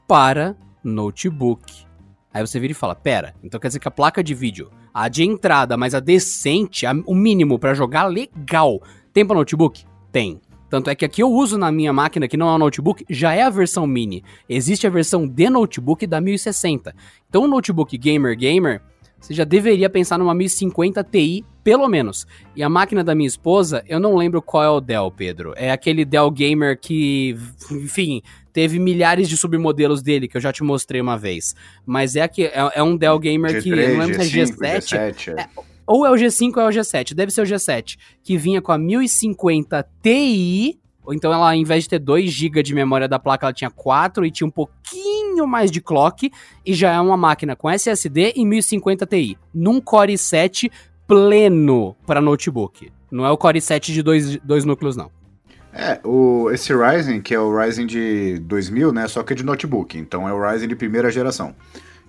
para 0.08 0.58
notebook. 0.84 1.86
Aí 2.34 2.42
você 2.46 2.60
vira 2.60 2.72
e 2.72 2.76
fala: 2.76 2.96
"Pera, 2.96 3.36
então 3.44 3.60
quer 3.60 3.68
dizer 3.68 3.80
que 3.80 3.88
a 3.88 3.92
placa 3.92 4.24
de 4.24 4.34
vídeo, 4.34 4.72
a 5.04 5.08
de 5.08 5.24
entrada, 5.24 5.78
mas 5.78 5.96
a 5.96 6.00
decente, 6.00 6.86
a, 6.86 6.94
o 7.06 7.16
mínimo 7.16 7.58
para 7.58 7.74
jogar 7.74 8.08
legal, 8.08 8.82
tem 9.14 9.26
para 9.26 9.38
notebook? 9.38 9.86
Tem. 10.12 10.42
Tanto 10.70 10.90
é 10.90 10.96
que 10.96 11.06
aqui 11.06 11.24
eu 11.24 11.32
uso 11.32 11.58
na 11.58 11.72
minha 11.72 11.92
máquina, 11.94 12.28
que 12.28 12.38
não 12.38 12.50
é 12.50 12.54
um 12.54 12.58
notebook, 12.58 13.06
já 13.10 13.34
é 13.34 13.42
a 13.42 13.50
versão 13.50 13.88
mini. 13.88 14.24
Existe 14.48 14.86
a 14.86 14.90
versão 14.90 15.28
de 15.28 15.50
notebook 15.50 16.06
da 16.06 16.22
1060. 16.22 16.94
Então 17.28 17.44
o 17.44 17.48
notebook 17.48 17.98
gamer 17.98 18.38
gamer 18.38 18.82
você 19.20 19.34
já 19.34 19.44
deveria 19.44 19.90
pensar 19.90 20.18
numa 20.18 20.34
1050 20.34 21.04
Ti, 21.04 21.46
pelo 21.64 21.88
menos. 21.88 22.26
E 22.56 22.64
a 22.64 22.70
máquina 22.70 23.04
da 23.04 23.14
minha 23.14 23.28
esposa, 23.28 23.84
eu 23.88 24.00
não 24.00 24.16
lembro 24.16 24.42
qual 24.42 24.64
é 24.64 24.70
o 24.70 24.80
Dell, 24.80 25.12
Pedro. 25.12 25.54
É 25.58 25.72
aquele 25.72 26.06
Dell 26.06 26.32
Gamer 26.32 26.80
que, 26.80 27.36
enfim, 27.70 28.22
teve 28.52 28.80
milhares 28.80 29.30
de 29.30 29.38
submodelos 29.38 30.02
dele, 30.02 30.28
que 30.28 30.38
eu 30.38 30.42
já 30.42 30.52
te 30.52 30.64
mostrei 30.64 31.02
uma 31.02 31.18
vez. 31.18 31.56
Mas 31.86 32.16
é, 32.16 32.28
que, 32.28 32.46
é, 32.46 32.72
é 32.76 32.84
um 32.84 32.96
Dell 32.96 33.20
Gamer 33.20 33.52
G3, 33.52 33.62
que, 33.62 33.70
eu 33.70 33.90
não 33.98 34.06
lembro 34.06 34.24
se 34.24 34.40
é 34.40 34.44
G7. 34.44 34.80
G7 34.82 35.38
é. 35.38 35.42
É, 35.42 35.48
ou 35.86 36.06
é 36.06 36.12
o 36.12 36.16
G5 36.16 36.58
ou 36.58 36.64
é 36.64 36.66
o 36.68 36.70
G7, 36.70 37.14
deve 37.14 37.32
ser 37.32 37.42
o 37.42 37.46
G7, 37.46 37.98
que 38.24 38.38
vinha 38.38 38.62
com 38.62 38.72
a 38.72 38.78
1050 38.78 39.88
Ti 40.04 40.80
então 41.14 41.34
ela, 41.34 41.50
ao 41.50 41.56
invés 41.56 41.84
de 41.84 41.90
ter 41.90 42.00
2 42.00 42.32
GB 42.32 42.62
de 42.64 42.74
memória 42.74 43.08
da 43.08 43.20
placa, 43.20 43.46
ela 43.46 43.54
tinha 43.54 43.70
4 43.70 44.26
e 44.26 44.32
tinha 44.32 44.48
um 44.48 44.52
pouquinho 44.52 45.48
mais 45.48 45.72
de 45.72 45.82
clock. 45.82 46.32
E 46.66 46.74
já 46.74 46.94
é 46.94 47.00
uma 47.00 47.18
máquina 47.18 47.56
com 47.56 47.70
SSD 47.70 48.34
e 48.36 48.46
1050 48.46 49.06
Ti. 49.06 49.38
Num 49.54 49.82
Core 49.82 50.14
i7 50.14 50.72
pleno 51.08 51.96
para 52.06 52.22
notebook. 52.22 52.92
Não 53.12 53.26
é 53.26 53.32
o 53.32 53.38
Core 53.38 53.60
i7 53.60 53.92
de 53.92 54.04
dois, 54.04 54.38
dois 54.38 54.66
núcleos, 54.66 54.96
não. 54.96 55.10
É, 55.74 56.00
o, 56.04 56.50
esse 56.52 56.74
Ryzen, 56.74 57.22
que 57.22 57.34
é 57.34 57.40
o 57.40 57.56
Ryzen 57.56 57.86
de 57.86 58.40
2000, 58.40 58.92
né, 58.92 59.08
só 59.08 59.22
que 59.22 59.34
é 59.34 59.36
de 59.36 59.44
notebook, 59.44 59.98
então 59.98 60.28
é 60.28 60.34
o 60.34 60.42
Ryzen 60.42 60.68
de 60.68 60.76
primeira 60.76 61.12
geração. 61.12 61.56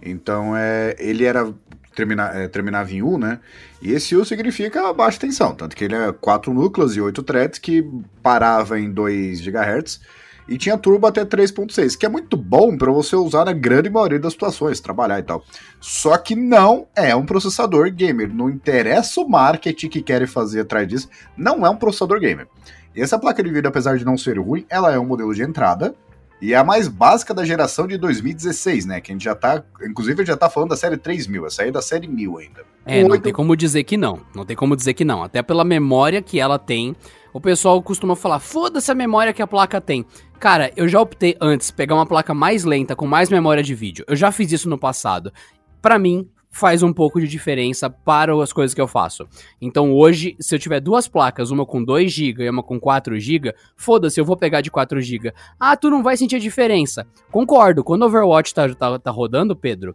Então 0.03 0.57
é, 0.57 0.97
ele 0.99 1.25
era 1.25 1.53
termina, 1.95 2.31
é, 2.35 2.49
terminava 2.49 2.91
em 2.93 3.03
U, 3.03 3.19
né? 3.19 3.41
E 3.83 3.93
esse 3.93 4.17
U 4.17 4.25
significa 4.25 4.93
baixa 4.93 5.21
tensão, 5.21 5.55
tanto 5.55 5.77
que 5.77 5.85
ele 5.85 5.95
é 5.95 6.13
4 6.13 6.53
núcleos 6.53 6.97
e 6.97 7.01
8 7.01 7.23
threads 7.23 7.59
que 7.59 7.87
parava 8.23 8.79
em 8.79 8.91
2 8.91 9.41
GHz 9.41 10.01
e 10.49 10.59
tinha 10.59 10.77
turbo 10.77 11.07
até 11.07 11.25
3.6, 11.25 11.97
que 11.97 12.05
é 12.05 12.09
muito 12.09 12.37
bom 12.37 12.77
para 12.77 12.91
você 12.91 13.15
usar 13.15 13.45
na 13.45 13.53
grande 13.53 13.89
maioria 13.89 14.19
das 14.19 14.33
situações, 14.33 14.81
trabalhar 14.81 15.21
e 15.21 15.23
tal. 15.23 15.45
Só 15.81 16.17
que 16.17 16.35
não 16.35 16.89
é 16.97 17.15
um 17.15 17.25
processador 17.25 17.89
gamer, 17.93 18.33
não 18.35 18.51
interessa 18.51 19.21
o 19.21 19.29
marketing 19.29 19.89
que 19.89 20.03
querem 20.03 20.27
fazer 20.27 20.63
atrás 20.63 20.89
disso, 20.89 21.09
não 21.37 21.65
é 21.65 21.71
um 21.71 21.77
processador 21.77 22.19
gamer. 22.19 22.49
E 22.95 23.01
essa 23.01 23.19
placa 23.19 23.43
de 23.43 23.51
vídeo, 23.51 23.69
apesar 23.69 23.97
de 23.97 24.05
não 24.05 24.17
ser 24.19 24.39
ruim, 24.39 24.67
ela 24.69 24.93
é 24.93 24.99
um 24.99 25.05
modelo 25.05 25.35
de 25.35 25.43
entrada, 25.43 25.95
e 26.41 26.55
é 26.55 26.57
a 26.57 26.65
mais 26.65 26.89
básica 26.89 27.35
da 27.35 27.45
geração 27.45 27.87
de 27.87 27.99
2016, 27.99 28.87
né? 28.87 29.01
Que 29.01 29.13
a 29.13 29.15
gente 29.15 29.25
já 29.25 29.35
tá. 29.35 29.63
Inclusive, 29.83 30.25
já 30.25 30.37
tá 30.37 30.49
falando 30.49 30.71
da 30.71 30.77
série 30.77 30.97
3000, 30.97 31.47
essa 31.47 31.63
aí 31.63 31.69
é 31.69 31.73
da 31.73 31.83
série 31.83 32.09
1000 32.09 32.39
ainda. 32.39 32.65
É, 32.87 33.05
não 33.05 33.21
tem 33.21 33.33
como 33.33 33.55
dizer 33.55 33.85
que 33.85 33.97
não. 33.97 34.21
Não 34.35 34.47
tem 34.47 34.57
como 34.57 34.75
dizer 34.75 34.95
que 34.95 35.05
não. 35.05 35.23
Até 35.23 35.43
pela 35.43 35.65
memória 35.65 36.23
que 36.23 36.41
ela 36.41 36.59
tem. 36.59 36.97
O 37.33 37.41
pessoal 37.41 37.81
costuma 37.83 38.17
falar, 38.17 38.41
foda-se 38.41 38.91
a 38.91 38.95
memória 38.95 39.33
que 39.33 39.43
a 39.43 39.47
placa 39.47 39.81
tem. 39.81 40.05
Cara, 40.39 40.73
eu 40.75 40.89
já 40.89 41.01
optei 41.01 41.37
antes 41.41 41.71
pegar 41.71 41.95
uma 41.95 42.07
placa 42.07 42.33
mais 42.33 42.65
lenta, 42.65 42.97
com 42.97 43.07
mais 43.07 43.29
memória 43.29 43.63
de 43.63 43.75
vídeo. 43.75 44.05
Eu 44.09 44.17
já 44.17 44.33
fiz 44.33 44.51
isso 44.51 44.69
no 44.69 44.79
passado. 44.79 45.33
Para 45.81 45.99
mim, 45.99 46.29
faz 46.51 46.83
um 46.83 46.93
pouco 46.93 47.21
de 47.21 47.29
diferença 47.29 47.89
para 47.89 48.35
as 48.43 48.53
coisas 48.53 48.75
que 48.75 48.81
eu 48.81 48.89
faço. 48.89 49.27
Então 49.61 49.93
hoje, 49.93 50.37
se 50.41 50.55
eu 50.55 50.59
tiver 50.59 50.81
duas 50.81 51.07
placas, 51.07 51.51
uma 51.51 51.65
com 51.65 51.83
2 51.83 52.11
GB 52.11 52.45
e 52.45 52.51
uma 52.51 52.63
com 52.63 52.79
4 52.79 53.19
GB, 53.19 53.55
foda-se, 53.77 54.21
eu 54.21 54.25
vou 54.25 54.37
pegar 54.37 54.61
de 54.61 54.71
4 54.71 55.01
GB. 55.01 55.33
Ah, 55.59 55.77
tu 55.77 55.89
não 55.89 56.03
vai 56.03 56.17
sentir 56.17 56.37
a 56.37 56.41
diferença. 56.41 57.07
Concordo, 57.31 57.85
quando 57.85 58.05
Overwatch 58.05 58.53
tá, 58.53 58.75
tá, 58.75 58.99
tá 58.99 59.11
rodando, 59.11 59.55
Pedro, 59.55 59.95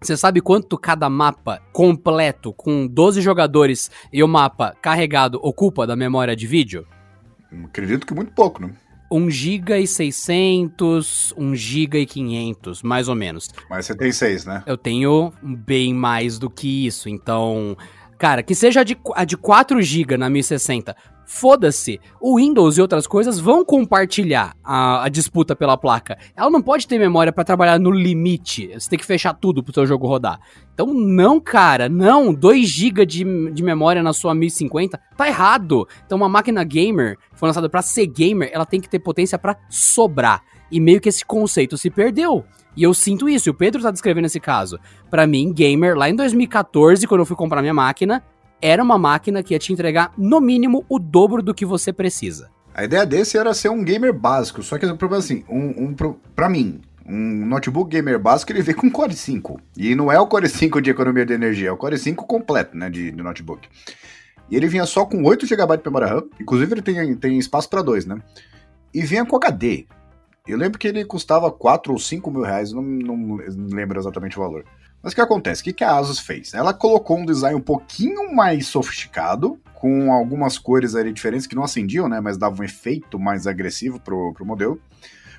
você 0.00 0.16
sabe 0.16 0.40
quanto 0.40 0.78
cada 0.78 1.10
mapa 1.10 1.60
completo, 1.72 2.54
com 2.54 2.86
12 2.86 3.20
jogadores 3.20 3.90
e 4.10 4.22
o 4.22 4.28
mapa 4.28 4.74
carregado, 4.80 5.38
ocupa 5.42 5.86
da 5.86 5.94
memória 5.94 6.34
de 6.34 6.46
vídeo? 6.46 6.86
Acredito 7.64 8.06
que 8.06 8.14
muito 8.14 8.32
pouco, 8.32 8.62
né? 8.62 8.72
1 9.10 9.30
GB 9.30 9.78
e 9.80 9.86
600, 9.86 11.34
1 11.36 11.54
GB 11.54 12.00
e 12.00 12.06
500, 12.06 12.82
mais 12.82 13.08
ou 13.08 13.14
menos. 13.14 13.48
Mas 13.68 13.86
você 13.86 13.96
tem 13.96 14.12
6, 14.12 14.44
né? 14.44 14.62
Eu 14.66 14.76
tenho 14.76 15.32
bem 15.42 15.92
mais 15.92 16.38
do 16.38 16.48
que 16.48 16.86
isso, 16.86 17.08
então... 17.08 17.76
Cara, 18.18 18.42
que 18.42 18.54
seja 18.54 18.80
a 18.80 18.84
de, 18.84 18.98
a 19.14 19.24
de 19.24 19.34
4 19.36 19.80
GB 19.80 20.18
na 20.18 20.28
1060, 20.28 20.94
foda-se. 21.30 22.00
O 22.20 22.38
Windows 22.38 22.76
e 22.76 22.82
outras 22.82 23.06
coisas 23.06 23.38
vão 23.38 23.64
compartilhar 23.64 24.56
a, 24.64 25.04
a 25.04 25.08
disputa 25.08 25.54
pela 25.54 25.78
placa. 25.78 26.18
Ela 26.34 26.50
não 26.50 26.60
pode 26.60 26.88
ter 26.88 26.98
memória 26.98 27.32
para 27.32 27.44
trabalhar 27.44 27.78
no 27.78 27.92
limite. 27.92 28.68
Você 28.74 28.90
tem 28.90 28.98
que 28.98 29.06
fechar 29.06 29.32
tudo 29.34 29.62
pro 29.62 29.72
seu 29.72 29.86
jogo 29.86 30.08
rodar. 30.08 30.40
Então, 30.74 30.92
não, 30.92 31.38
cara, 31.38 31.88
não. 31.88 32.34
2 32.34 32.68
GB 32.68 33.06
de, 33.06 33.52
de 33.52 33.62
memória 33.62 34.02
na 34.02 34.12
sua 34.12 34.34
1050 34.34 35.00
tá 35.16 35.28
errado. 35.28 35.86
Então, 36.04 36.18
uma 36.18 36.28
máquina 36.28 36.64
gamer, 36.64 37.16
foi 37.32 37.48
lançada 37.48 37.70
para 37.70 37.80
ser 37.80 38.08
gamer, 38.08 38.50
ela 38.52 38.66
tem 38.66 38.80
que 38.80 38.88
ter 38.88 38.98
potência 38.98 39.38
para 39.38 39.56
sobrar. 39.68 40.42
E 40.68 40.80
meio 40.80 41.00
que 41.00 41.08
esse 41.08 41.24
conceito 41.24 41.78
se 41.78 41.90
perdeu. 41.90 42.44
E 42.76 42.82
eu 42.82 42.92
sinto 42.92 43.28
isso, 43.28 43.48
e 43.48 43.50
o 43.50 43.54
Pedro 43.54 43.80
tá 43.80 43.92
descrevendo 43.92 44.26
esse 44.26 44.40
caso. 44.40 44.80
Para 45.08 45.28
mim, 45.28 45.52
gamer, 45.52 45.96
lá 45.96 46.10
em 46.10 46.16
2014, 46.16 47.06
quando 47.06 47.20
eu 47.20 47.26
fui 47.26 47.36
comprar 47.36 47.60
minha 47.62 47.74
máquina, 47.74 48.20
era 48.60 48.82
uma 48.82 48.98
máquina 48.98 49.42
que 49.42 49.54
ia 49.54 49.58
te 49.58 49.72
entregar, 49.72 50.12
no 50.16 50.40
mínimo, 50.40 50.84
o 50.88 50.98
dobro 50.98 51.42
do 51.42 51.54
que 51.54 51.64
você 51.64 51.92
precisa. 51.92 52.50
A 52.74 52.84
ideia 52.84 53.04
desse 53.04 53.36
era 53.36 53.52
ser 53.52 53.68
um 53.68 53.82
gamer 53.82 54.12
básico, 54.12 54.62
só 54.62 54.78
que 54.78 54.86
o 54.86 54.96
problema 54.96 55.22
é 55.22 55.24
assim, 55.24 55.44
um, 55.48 55.86
um, 55.86 55.94
pra 56.34 56.48
mim, 56.48 56.80
um 57.04 57.46
notebook 57.46 57.90
gamer 57.90 58.18
básico 58.18 58.52
ele 58.52 58.62
vem 58.62 58.74
com 58.74 58.90
Core 58.90 59.14
5. 59.14 59.60
E 59.76 59.94
não 59.94 60.10
é 60.10 60.18
o 60.20 60.26
Core 60.26 60.48
5 60.48 60.80
de 60.80 60.90
economia 60.90 61.26
de 61.26 61.32
energia, 61.32 61.68
é 61.68 61.72
o 61.72 61.76
Core 61.76 61.98
5 61.98 62.26
completo, 62.26 62.76
né, 62.76 62.88
de, 62.88 63.10
de 63.10 63.22
notebook. 63.22 63.68
E 64.50 64.56
ele 64.56 64.68
vinha 64.68 64.86
só 64.86 65.04
com 65.04 65.22
8 65.22 65.46
GB 65.46 65.76
de 65.76 65.82
memória 65.84 66.08
RAM, 66.08 66.24
inclusive 66.40 66.72
ele 66.74 66.82
tem, 66.82 67.14
tem 67.16 67.38
espaço 67.38 67.68
para 67.68 67.82
dois, 67.82 68.04
né? 68.04 68.20
E 68.92 69.02
vinha 69.02 69.24
com 69.24 69.36
HD. 69.36 69.86
Eu 70.46 70.58
lembro 70.58 70.78
que 70.78 70.88
ele 70.88 71.04
custava 71.04 71.50
4 71.50 71.92
ou 71.92 71.98
5 71.98 72.30
mil 72.30 72.42
reais, 72.42 72.72
não, 72.72 72.82
não 72.82 73.36
lembro 73.72 74.00
exatamente 74.00 74.38
o 74.38 74.42
valor. 74.42 74.64
Mas 75.02 75.12
o 75.12 75.16
que 75.16 75.20
acontece? 75.20 75.62
O 75.62 75.74
que, 75.74 75.84
a 75.84 75.96
Asus 75.96 76.18
fez? 76.18 76.52
Ela 76.52 76.74
colocou 76.74 77.18
um 77.18 77.24
design 77.24 77.56
um 77.56 77.62
pouquinho 77.62 78.34
mais 78.34 78.66
sofisticado, 78.66 79.58
com 79.74 80.12
algumas 80.12 80.58
cores 80.58 80.94
ali 80.94 81.10
diferentes 81.12 81.46
que 81.46 81.54
não 81.54 81.64
acendiam, 81.64 82.08
né? 82.08 82.20
Mas 82.20 82.36
davam 82.36 82.60
um 82.60 82.64
efeito 82.64 83.18
mais 83.18 83.46
agressivo 83.46 83.98
pro, 83.98 84.32
pro 84.34 84.44
modelo. 84.44 84.80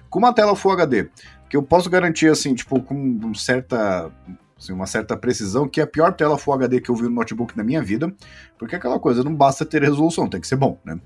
Com 0.10 0.19
uma 0.19 0.34
tela 0.34 0.56
Full 0.56 0.71
HD, 0.71 1.10
que 1.47 1.56
eu 1.56 1.62
posso 1.62 1.89
garantir, 1.89 2.28
assim, 2.28 2.56
tipo, 2.56 2.82
com 2.82 3.34
certa 3.36 4.12
assim, 4.58 4.74
uma 4.74 4.86
certa 4.86 5.17
precisão, 5.17 5.67
que 5.67 5.80
é 5.80 5.84
a 5.84 5.88
pior 5.88 6.13
tela 6.13 6.38
Full 6.38 6.54
HD 6.54 6.82
que 6.82 6.89
eu 6.89 6.95
vi 6.95 7.04
no 7.04 7.10
notebook 7.10 7.58
na 7.58 7.63
minha 7.63 7.82
vida, 7.82 8.13
porque 8.58 8.76
é 8.76 8.78
aquela 8.78 9.00
coisa, 9.00 9.24
não 9.24 9.36
basta 9.36 9.65
ter 9.65 9.82
resolução, 9.82 10.30
tem 10.30 10.39
que 10.39 10.47
ser 10.47 10.56
bom, 10.56 10.80
né? 10.86 11.00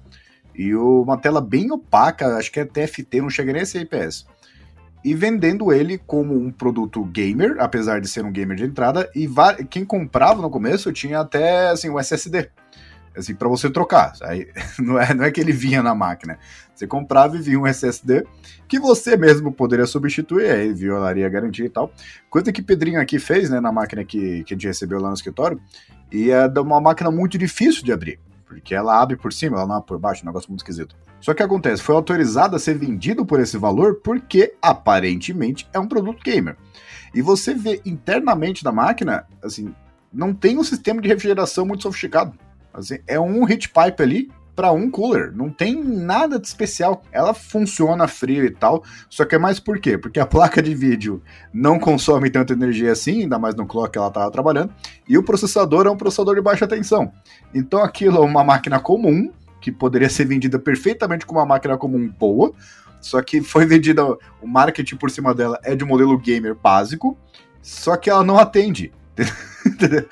E 0.54 0.74
uma 0.76 1.18
tela 1.18 1.42
bem 1.42 1.72
opaca, 1.72 2.38
acho 2.38 2.52
que 2.52 2.60
é 2.60 2.66
TFT, 2.66 3.22
não 3.22 3.30
chega 3.30 3.52
nem 3.52 3.62
a 3.62 3.66
ser 3.66 3.82
IPS. 3.82 4.26
E 5.06 5.14
vendendo 5.14 5.72
ele 5.72 5.98
como 6.00 6.36
um 6.36 6.52
produto 6.52 7.04
gamer, 7.06 7.58
apesar 7.60 8.02
de 8.02 8.08
ser 8.08 8.26
um 8.26 8.32
gamer 8.32 8.58
de 8.58 8.66
entrada, 8.66 9.10
e 9.16 9.30
quem 9.70 9.86
comprava 9.86 10.42
no 10.42 10.50
começo 10.50 10.92
tinha 10.92 11.20
até 11.20 11.70
assim, 11.70 11.90
o 11.90 12.00
SSD 12.00 12.50
assim, 13.18 13.34
para 13.34 13.48
você 13.48 13.70
trocar. 13.70 14.14
Aí, 14.24 14.48
não, 14.80 15.00
é, 15.00 15.14
não 15.14 15.24
é 15.24 15.32
que 15.32 15.40
ele 15.40 15.52
vinha 15.52 15.82
na 15.82 15.96
máquina. 15.96 16.38
Você 16.74 16.86
comprava 16.86 17.38
e 17.38 17.42
vinha 17.42 17.60
um 17.60 17.66
SSD 17.66 18.26
que 18.68 18.80
você 18.80 19.16
mesmo 19.16 19.52
poderia 19.52 19.86
substituir, 19.86 20.50
aí 20.50 20.74
violaria 20.74 21.26
a 21.26 21.30
garantia 21.30 21.66
e 21.66 21.70
tal. 21.70 21.92
Coisa 22.30 22.52
que 22.52 22.62
Pedrinho 22.62 23.00
aqui 23.00 23.20
fez, 23.20 23.50
né, 23.50 23.60
na 23.60 23.72
máquina 23.72 24.04
que, 24.04 24.44
que 24.44 24.54
a 24.54 24.58
gente 24.58 24.68
recebeu 24.68 25.00
lá 25.00 25.10
no 25.10 25.16
escritório, 25.16 25.60
e 26.12 26.32
é 26.32 26.48
uma 26.60 26.82
máquina 26.82 27.10
muito 27.10 27.38
difícil 27.38 27.84
de 27.84 27.92
abrir. 27.92 28.20
Porque 28.46 28.76
ela 28.76 29.02
abre 29.02 29.16
por 29.16 29.32
cima, 29.32 29.58
ela 29.58 29.68
não 29.68 29.76
abre 29.76 29.88
por 29.88 30.00
baixo, 30.00 30.24
um 30.24 30.28
negócio 30.28 30.50
muito 30.50 30.62
esquisito. 30.62 30.96
Só 31.26 31.34
que 31.34 31.42
acontece, 31.42 31.82
foi 31.82 31.96
autorizado 31.96 32.56
a 32.56 32.60
ser 32.60 32.78
vendido 32.78 33.26
por 33.26 33.40
esse 33.40 33.58
valor 33.58 33.96
porque 34.04 34.54
aparentemente 34.62 35.68
é 35.74 35.80
um 35.80 35.88
produto 35.88 36.22
gamer. 36.24 36.56
E 37.16 37.20
você 37.20 37.56
vê 37.56 37.82
internamente 37.84 38.64
da 38.64 38.72
máquina, 38.72 39.26
assim, 39.44 39.74
não 40.14 40.36
tem 40.36 40.60
um 40.60 40.64
sistema 40.64 41.02
de 41.02 41.08
refrigeração 41.08 41.66
muito 41.66 41.82
sofisticado. 41.82 42.38
Assim, 42.72 43.00
é 43.08 43.20
um 43.20 43.50
heat 43.50 43.70
pipe 43.70 44.04
ali 44.04 44.32
para 44.56 44.72
um 44.72 44.88
cooler. 44.92 45.36
Não 45.36 45.50
tem 45.50 45.84
nada 45.84 46.38
de 46.38 46.46
especial. 46.46 47.02
Ela 47.12 47.34
funciona 47.34 48.08
frio 48.08 48.46
e 48.46 48.52
tal. 48.52 48.84
Só 49.10 49.26
que 49.26 49.34
é 49.34 49.40
mais 49.40 49.60
por 49.60 49.80
quê? 49.80 49.98
Porque 49.98 50.20
a 50.20 50.28
placa 50.30 50.62
de 50.62 50.76
vídeo 50.76 51.24
não 51.52 51.80
consome 51.80 52.30
tanta 52.30 52.54
energia 52.54 52.92
assim, 52.92 53.24
ainda 53.24 53.40
mais 53.40 53.56
no 53.56 53.66
clock 53.66 53.94
que 53.94 53.98
ela 53.98 54.10
estava 54.10 54.30
trabalhando. 54.30 54.72
E 55.10 55.18
o 55.18 55.24
processador 55.24 55.88
é 55.88 55.90
um 55.90 55.98
processador 55.98 56.36
de 56.36 56.42
baixa 56.42 56.68
tensão. 56.68 57.12
Então 57.52 57.84
aquilo 57.84 58.18
é 58.18 58.22
uma 58.22 58.44
máquina 58.44 58.80
comum, 58.80 59.32
que 59.66 59.72
poderia 59.72 60.08
ser 60.08 60.26
vendida 60.26 60.60
perfeitamente 60.60 61.26
como 61.26 61.40
uma 61.40 61.46
máquina 61.46 61.76
comum 61.76 62.08
boa. 62.08 62.54
Só 63.02 63.20
que 63.24 63.42
foi 63.42 63.66
vendida, 63.66 64.06
o 64.40 64.48
marketing 64.48 64.96
por 64.96 65.10
cima 65.10 65.34
dela 65.34 65.60
é 65.64 65.76
de 65.76 65.84
um 65.84 65.88
modelo 65.88 66.16
gamer 66.20 66.54
básico, 66.54 67.18
só 67.64 67.98
que 67.98 68.08
ela 68.08 68.24
não 68.24 68.38
atende. 68.38 68.94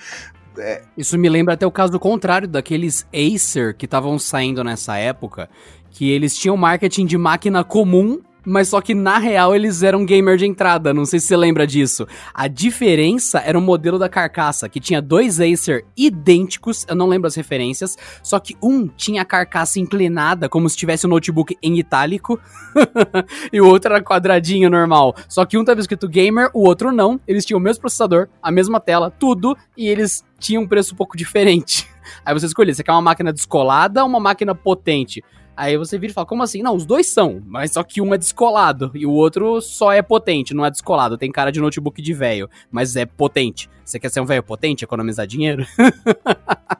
É... 0.55 0.83
Isso 0.95 1.17
me 1.17 1.27
lembra 1.27 1.55
até 1.55 1.65
o 1.65 1.71
caso 1.71 1.91
do 1.91 1.99
contrário, 1.99 2.47
daqueles 2.47 3.07
Acer 3.11 3.73
que 3.73 3.85
estavam 3.85 4.19
saindo 4.19 4.63
nessa 4.63 4.95
época, 4.95 5.49
que 5.89 6.11
eles 6.11 6.37
tinham 6.37 6.55
marketing 6.55 7.07
de 7.07 7.17
máquina 7.17 7.63
comum 7.63 8.21
mas 8.45 8.69
só 8.69 8.81
que 8.81 8.93
na 8.93 9.17
real 9.17 9.55
eles 9.55 9.83
eram 9.83 10.05
gamer 10.05 10.37
de 10.37 10.45
entrada, 10.45 10.93
não 10.93 11.05
sei 11.05 11.19
se 11.19 11.27
você 11.27 11.37
lembra 11.37 11.65
disso. 11.65 12.07
A 12.33 12.47
diferença 12.47 13.39
era 13.39 13.57
o 13.57 13.61
modelo 13.61 13.97
da 13.97 14.09
carcaça, 14.09 14.69
que 14.69 14.79
tinha 14.79 15.01
dois 15.01 15.39
Acer 15.39 15.85
idênticos, 15.95 16.85
eu 16.87 16.95
não 16.95 17.07
lembro 17.07 17.27
as 17.27 17.35
referências, 17.35 17.97
só 18.21 18.39
que 18.39 18.55
um 18.61 18.87
tinha 18.87 19.21
a 19.21 19.25
carcaça 19.25 19.79
inclinada, 19.79 20.47
como 20.47 20.69
se 20.69 20.77
tivesse 20.77 21.05
o 21.05 21.09
um 21.09 21.11
notebook 21.11 21.57
em 21.61 21.77
itálico, 21.79 22.39
e 23.51 23.61
o 23.61 23.67
outro 23.67 23.93
era 23.93 24.03
quadradinho 24.03 24.69
normal. 24.69 25.15
Só 25.27 25.45
que 25.45 25.57
um 25.57 25.63
tava 25.63 25.79
escrito 25.79 26.07
gamer, 26.07 26.49
o 26.53 26.67
outro 26.67 26.91
não. 26.91 27.19
Eles 27.27 27.45
tinham 27.45 27.59
o 27.59 27.61
mesmo 27.61 27.81
processador, 27.81 28.27
a 28.41 28.51
mesma 28.51 28.79
tela, 28.79 29.11
tudo, 29.11 29.57
e 29.77 29.87
eles 29.87 30.23
tinham 30.39 30.63
um 30.63 30.67
preço 30.67 30.93
um 30.93 30.97
pouco 30.97 31.17
diferente. 31.17 31.87
Aí 32.25 32.33
você 32.33 32.45
escolhia, 32.45 32.73
você 32.73 32.83
quer 32.83 32.91
uma 32.91 33.01
máquina 33.01 33.31
descolada 33.31 34.01
ou 34.01 34.09
uma 34.09 34.19
máquina 34.19 34.53
potente? 34.53 35.23
Aí 35.55 35.77
você 35.77 35.99
vira 35.99 36.11
e 36.11 36.13
fala, 36.13 36.25
como 36.25 36.41
assim? 36.41 36.61
Não, 36.61 36.75
os 36.75 36.85
dois 36.85 37.07
são, 37.07 37.41
mas 37.45 37.71
só 37.71 37.83
que 37.83 38.01
um 38.01 38.13
é 38.13 38.17
descolado 38.17 38.91
e 38.95 39.05
o 39.05 39.11
outro 39.11 39.61
só 39.61 39.91
é 39.91 40.01
potente, 40.01 40.53
não 40.53 40.65
é 40.65 40.71
descolado. 40.71 41.17
Tem 41.17 41.31
cara 41.31 41.51
de 41.51 41.61
notebook 41.61 42.01
de 42.01 42.13
velho, 42.13 42.49
mas 42.71 42.95
é 42.95 43.05
potente. 43.05 43.69
Você 43.85 43.99
quer 43.99 44.09
ser 44.09 44.21
um 44.21 44.25
velho 44.25 44.43
potente, 44.43 44.83
economizar 44.83 45.27
dinheiro? 45.27 45.65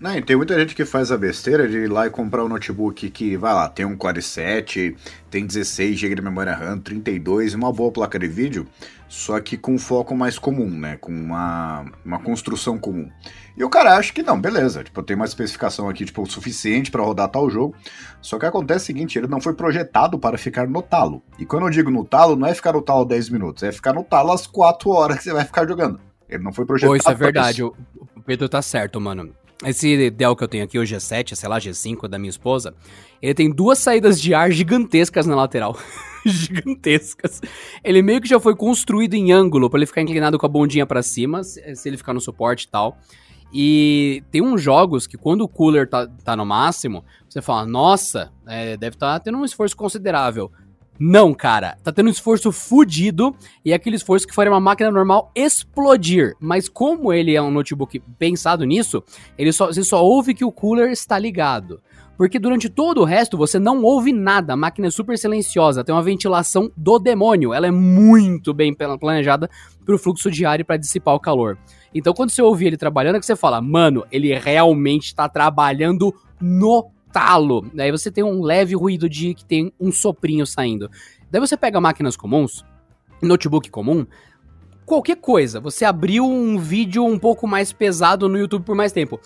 Não, 0.00 0.16
e 0.16 0.22
tem 0.22 0.34
muita 0.34 0.58
gente 0.58 0.74
que 0.74 0.86
faz 0.86 1.12
a 1.12 1.18
besteira 1.18 1.68
de 1.68 1.76
ir 1.76 1.86
lá 1.86 2.06
e 2.06 2.10
comprar 2.10 2.42
um 2.42 2.48
notebook 2.48 3.10
que, 3.10 3.36
vai 3.36 3.52
lá, 3.52 3.68
tem 3.68 3.84
um 3.84 3.94
Core 3.94 4.22
7, 4.22 4.96
tem 5.30 5.44
16 5.44 5.98
GB 5.98 6.14
de 6.14 6.22
memória 6.22 6.54
RAM, 6.54 6.78
32 6.78 7.52
e 7.52 7.56
uma 7.56 7.70
boa 7.70 7.92
placa 7.92 8.18
de 8.18 8.26
vídeo, 8.26 8.66
só 9.06 9.38
que 9.40 9.58
com 9.58 9.76
foco 9.76 10.16
mais 10.16 10.38
comum, 10.38 10.70
né? 10.70 10.96
Com 10.96 11.12
uma, 11.12 11.84
uma 12.02 12.18
construção 12.18 12.78
comum. 12.78 13.10
E 13.54 13.62
o 13.62 13.68
cara 13.68 13.94
acha 13.94 14.10
que 14.10 14.22
não, 14.22 14.40
beleza, 14.40 14.82
tipo, 14.82 15.02
tem 15.02 15.14
uma 15.14 15.26
especificação 15.26 15.86
aqui, 15.86 16.06
tipo, 16.06 16.24
suficiente 16.24 16.90
para 16.90 17.02
rodar 17.02 17.28
tal 17.28 17.50
jogo. 17.50 17.76
Só 18.22 18.38
que 18.38 18.46
acontece 18.46 18.84
o 18.84 18.86
seguinte, 18.86 19.18
ele 19.18 19.26
não 19.26 19.38
foi 19.38 19.52
projetado 19.52 20.18
para 20.18 20.38
ficar 20.38 20.66
no 20.66 20.80
talo. 20.80 21.22
E 21.38 21.44
quando 21.44 21.66
eu 21.66 21.70
digo 21.70 21.90
no 21.90 22.06
talo, 22.06 22.36
não 22.36 22.46
é 22.46 22.54
ficar 22.54 22.72
no 22.72 22.80
talo 22.80 23.04
10 23.04 23.28
minutos, 23.28 23.62
é 23.64 23.70
ficar 23.70 23.92
no 23.92 24.02
talo 24.02 24.32
as 24.32 24.46
4 24.46 24.88
horas 24.88 25.18
que 25.18 25.24
você 25.24 25.32
vai 25.34 25.44
ficar 25.44 25.68
jogando. 25.68 26.00
Ele 26.30 26.42
não 26.42 26.52
foi 26.52 26.64
projetado. 26.64 26.92
Pô, 26.92 26.96
isso 26.96 27.10
é 27.10 27.14
verdade. 27.14 27.62
Isso. 27.62 27.74
O 28.16 28.22
Pedro 28.22 28.48
tá 28.48 28.62
certo, 28.62 29.00
mano. 29.00 29.34
Esse 29.64 30.10
Dell 30.10 30.34
que 30.34 30.42
eu 30.42 30.48
tenho 30.48 30.64
aqui, 30.64 30.78
o 30.78 30.82
G7, 30.82 31.34
sei 31.34 31.48
lá, 31.48 31.58
G5 31.58 32.08
da 32.08 32.18
minha 32.18 32.30
esposa, 32.30 32.74
ele 33.20 33.34
tem 33.34 33.50
duas 33.50 33.78
saídas 33.78 34.18
de 34.18 34.32
ar 34.32 34.50
gigantescas 34.50 35.26
na 35.26 35.34
lateral. 35.34 35.76
gigantescas. 36.24 37.42
Ele 37.84 38.00
meio 38.00 38.22
que 38.22 38.28
já 38.28 38.40
foi 38.40 38.56
construído 38.56 39.14
em 39.14 39.32
ângulo 39.32 39.68
para 39.68 39.80
ele 39.80 39.86
ficar 39.86 40.00
inclinado 40.00 40.38
com 40.38 40.46
a 40.46 40.48
bundinha 40.48 40.86
para 40.86 41.02
cima, 41.02 41.42
se 41.44 41.62
ele 41.84 41.98
ficar 41.98 42.14
no 42.14 42.20
suporte 42.20 42.62
e 42.62 42.68
tal. 42.68 42.96
E 43.52 44.22
tem 44.30 44.40
uns 44.40 44.62
jogos 44.62 45.06
que 45.06 45.18
quando 45.18 45.42
o 45.42 45.48
cooler 45.48 45.88
tá, 45.88 46.06
tá 46.06 46.36
no 46.36 46.46
máximo, 46.46 47.04
você 47.28 47.42
fala, 47.42 47.66
nossa, 47.66 48.32
é, 48.46 48.76
deve 48.76 48.96
estar 48.96 49.14
tá 49.14 49.20
tendo 49.20 49.36
um 49.36 49.44
esforço 49.44 49.76
considerável. 49.76 50.50
Não, 51.02 51.32
cara, 51.32 51.78
tá 51.82 51.90
tendo 51.90 52.08
um 52.08 52.10
esforço 52.10 52.52
fudido 52.52 53.34
e 53.64 53.72
é 53.72 53.74
aquele 53.74 53.96
esforço 53.96 54.26
que 54.26 54.34
faria 54.34 54.52
uma 54.52 54.60
máquina 54.60 54.90
normal 54.90 55.32
explodir. 55.34 56.34
Mas 56.38 56.68
como 56.68 57.10
ele 57.10 57.34
é 57.34 57.40
um 57.40 57.50
notebook 57.50 58.02
pensado 58.18 58.64
nisso, 58.64 59.02
ele 59.38 59.50
só, 59.50 59.68
você 59.68 59.82
só 59.82 60.04
ouve 60.04 60.34
que 60.34 60.44
o 60.44 60.52
cooler 60.52 60.90
está 60.90 61.18
ligado. 61.18 61.80
Porque 62.18 62.38
durante 62.38 62.68
todo 62.68 63.00
o 63.00 63.04
resto 63.04 63.38
você 63.38 63.58
não 63.58 63.82
ouve 63.82 64.12
nada. 64.12 64.52
A 64.52 64.56
máquina 64.58 64.88
é 64.88 64.90
super 64.90 65.16
silenciosa, 65.16 65.82
tem 65.82 65.94
uma 65.94 66.02
ventilação 66.02 66.70
do 66.76 66.98
demônio. 66.98 67.54
Ela 67.54 67.68
é 67.68 67.70
muito 67.70 68.52
bem 68.52 68.74
planejada 68.74 69.48
para 69.86 69.94
o 69.94 69.98
fluxo 69.98 70.30
de 70.30 70.44
ar 70.44 70.60
e 70.60 70.64
para 70.64 70.76
dissipar 70.76 71.14
o 71.14 71.20
calor. 71.20 71.56
Então 71.94 72.12
quando 72.12 72.28
você 72.28 72.42
ouve 72.42 72.66
ele 72.66 72.76
trabalhando, 72.76 73.16
é 73.16 73.20
que 73.20 73.24
você 73.24 73.34
fala, 73.34 73.58
mano, 73.62 74.04
ele 74.12 74.38
realmente 74.38 75.06
está 75.06 75.30
trabalhando 75.30 76.14
no 76.38 76.90
talo. 77.12 77.70
Daí 77.74 77.90
você 77.90 78.10
tem 78.10 78.24
um 78.24 78.42
leve 78.42 78.74
ruído 78.74 79.08
de 79.08 79.34
que 79.34 79.44
tem 79.44 79.72
um 79.78 79.92
soprinho 79.92 80.46
saindo. 80.46 80.90
Daí 81.30 81.40
você 81.40 81.56
pega 81.56 81.80
máquinas 81.80 82.16
comuns, 82.16 82.64
notebook 83.22 83.70
comum, 83.70 84.06
qualquer 84.84 85.16
coisa. 85.16 85.60
Você 85.60 85.84
abriu 85.84 86.24
um 86.24 86.58
vídeo 86.58 87.04
um 87.04 87.18
pouco 87.18 87.46
mais 87.46 87.72
pesado 87.72 88.28
no 88.28 88.38
YouTube 88.38 88.64
por 88.64 88.74
mais 88.74 88.92
tempo. 88.92 89.20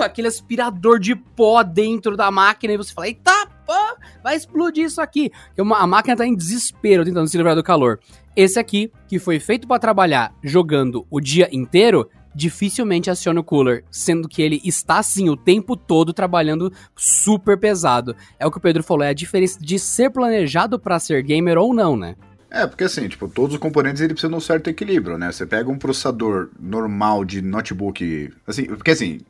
Aquele 0.00 0.28
aspirador 0.28 0.98
de 0.98 1.14
pó 1.14 1.62
dentro 1.62 2.16
da 2.16 2.30
máquina 2.30 2.72
e 2.72 2.76
você 2.76 2.92
fala: 2.94 3.08
Eita, 3.08 3.46
pô, 3.66 3.74
vai 4.22 4.36
explodir 4.36 4.84
isso 4.84 5.00
aqui. 5.00 5.30
A 5.58 5.86
máquina 5.86 6.16
tá 6.16 6.26
em 6.26 6.34
desespero 6.34 7.04
tentando 7.04 7.28
se 7.28 7.36
livrar 7.36 7.54
do 7.54 7.62
calor. 7.62 7.98
Esse 8.34 8.58
aqui, 8.58 8.90
que 9.08 9.18
foi 9.18 9.40
feito 9.40 9.66
para 9.66 9.80
trabalhar 9.80 10.32
jogando 10.42 11.04
o 11.10 11.20
dia 11.20 11.48
inteiro, 11.52 12.08
dificilmente 12.34 13.10
aciona 13.10 13.40
o 13.40 13.44
cooler, 13.44 13.84
sendo 13.90 14.28
que 14.28 14.42
ele 14.42 14.60
está 14.64 15.02
sim 15.02 15.28
o 15.28 15.36
tempo 15.36 15.76
todo 15.76 16.12
trabalhando 16.12 16.72
super 16.96 17.58
pesado. 17.58 18.14
É 18.38 18.46
o 18.46 18.50
que 18.50 18.58
o 18.58 18.60
Pedro 18.60 18.82
falou, 18.82 19.04
é 19.04 19.08
a 19.08 19.14
diferença 19.14 19.58
de 19.60 19.78
ser 19.78 20.10
planejado 20.10 20.78
para 20.78 20.98
ser 20.98 21.22
gamer 21.22 21.58
ou 21.58 21.74
não, 21.74 21.96
né? 21.96 22.16
É, 22.50 22.66
porque 22.66 22.82
assim, 22.82 23.06
tipo, 23.06 23.28
todos 23.28 23.54
os 23.54 23.60
componentes 23.60 24.02
ele 24.02 24.12
precisa 24.12 24.28
de 24.28 24.36
um 24.36 24.40
certo 24.40 24.68
equilíbrio, 24.68 25.16
né? 25.16 25.30
Você 25.30 25.46
pega 25.46 25.70
um 25.70 25.78
processador 25.78 26.50
normal 26.58 27.24
de 27.24 27.40
notebook, 27.40 28.32
assim, 28.44 28.64
porque 28.64 28.90
assim, 28.90 29.20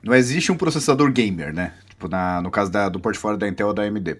não 0.00 0.14
existe 0.14 0.52
um 0.52 0.56
processador 0.56 1.10
gamer, 1.10 1.52
né? 1.52 1.72
Tipo, 1.88 2.06
na, 2.06 2.40
no 2.40 2.50
caso 2.50 2.70
da, 2.70 2.88
do 2.88 3.00
portfólio 3.00 3.36
da 3.36 3.48
Intel 3.48 3.66
ou 3.66 3.74
da 3.74 3.82
AMD. 3.82 4.18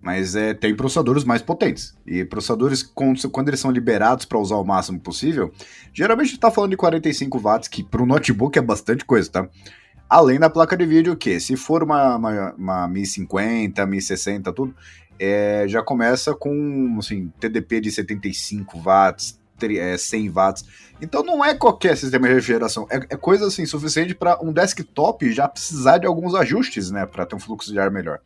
Mas 0.00 0.36
é, 0.36 0.54
tem 0.54 0.74
processadores 0.74 1.24
mais 1.24 1.42
potentes. 1.42 1.96
E 2.06 2.24
processadores, 2.24 2.82
quando 2.82 3.48
eles 3.48 3.60
são 3.60 3.70
liberados 3.70 4.24
para 4.24 4.38
usar 4.38 4.56
o 4.56 4.64
máximo 4.64 5.00
possível, 5.00 5.52
geralmente 5.92 6.32
está 6.32 6.50
falando 6.50 6.70
de 6.70 6.76
45 6.76 7.38
watts, 7.38 7.68
que 7.68 7.82
para 7.82 8.02
um 8.02 8.06
notebook 8.06 8.56
é 8.58 8.62
bastante 8.62 9.04
coisa, 9.04 9.28
tá? 9.30 9.48
Além 10.08 10.38
da 10.38 10.48
placa 10.48 10.76
de 10.76 10.86
vídeo, 10.86 11.16
que 11.16 11.38
se 11.38 11.56
for 11.56 11.82
uma, 11.82 12.16
uma, 12.16 12.54
uma 12.54 12.88
1050, 12.88 13.84
1060, 13.84 14.52
tudo, 14.52 14.74
é, 15.18 15.64
já 15.68 15.82
começa 15.82 16.34
com 16.34 16.96
assim, 16.98 17.30
TDP 17.38 17.80
de 17.80 17.90
75 17.90 18.80
watts, 18.80 19.38
100 19.98 20.26
é, 20.26 20.30
watts. 20.30 20.64
Então 21.02 21.22
não 21.22 21.44
é 21.44 21.54
qualquer 21.54 21.96
sistema 21.96 22.28
de 22.28 22.34
refrigeração, 22.34 22.86
é, 22.90 22.96
é 22.96 23.16
coisa 23.16 23.46
assim 23.46 23.66
suficiente 23.66 24.14
para 24.14 24.38
um 24.42 24.52
desktop 24.52 25.30
já 25.32 25.48
precisar 25.48 25.98
de 25.98 26.06
alguns 26.06 26.34
ajustes, 26.34 26.90
né, 26.90 27.04
para 27.04 27.26
ter 27.26 27.34
um 27.36 27.40
fluxo 27.40 27.72
de 27.72 27.78
ar 27.78 27.90
melhor. 27.90 28.20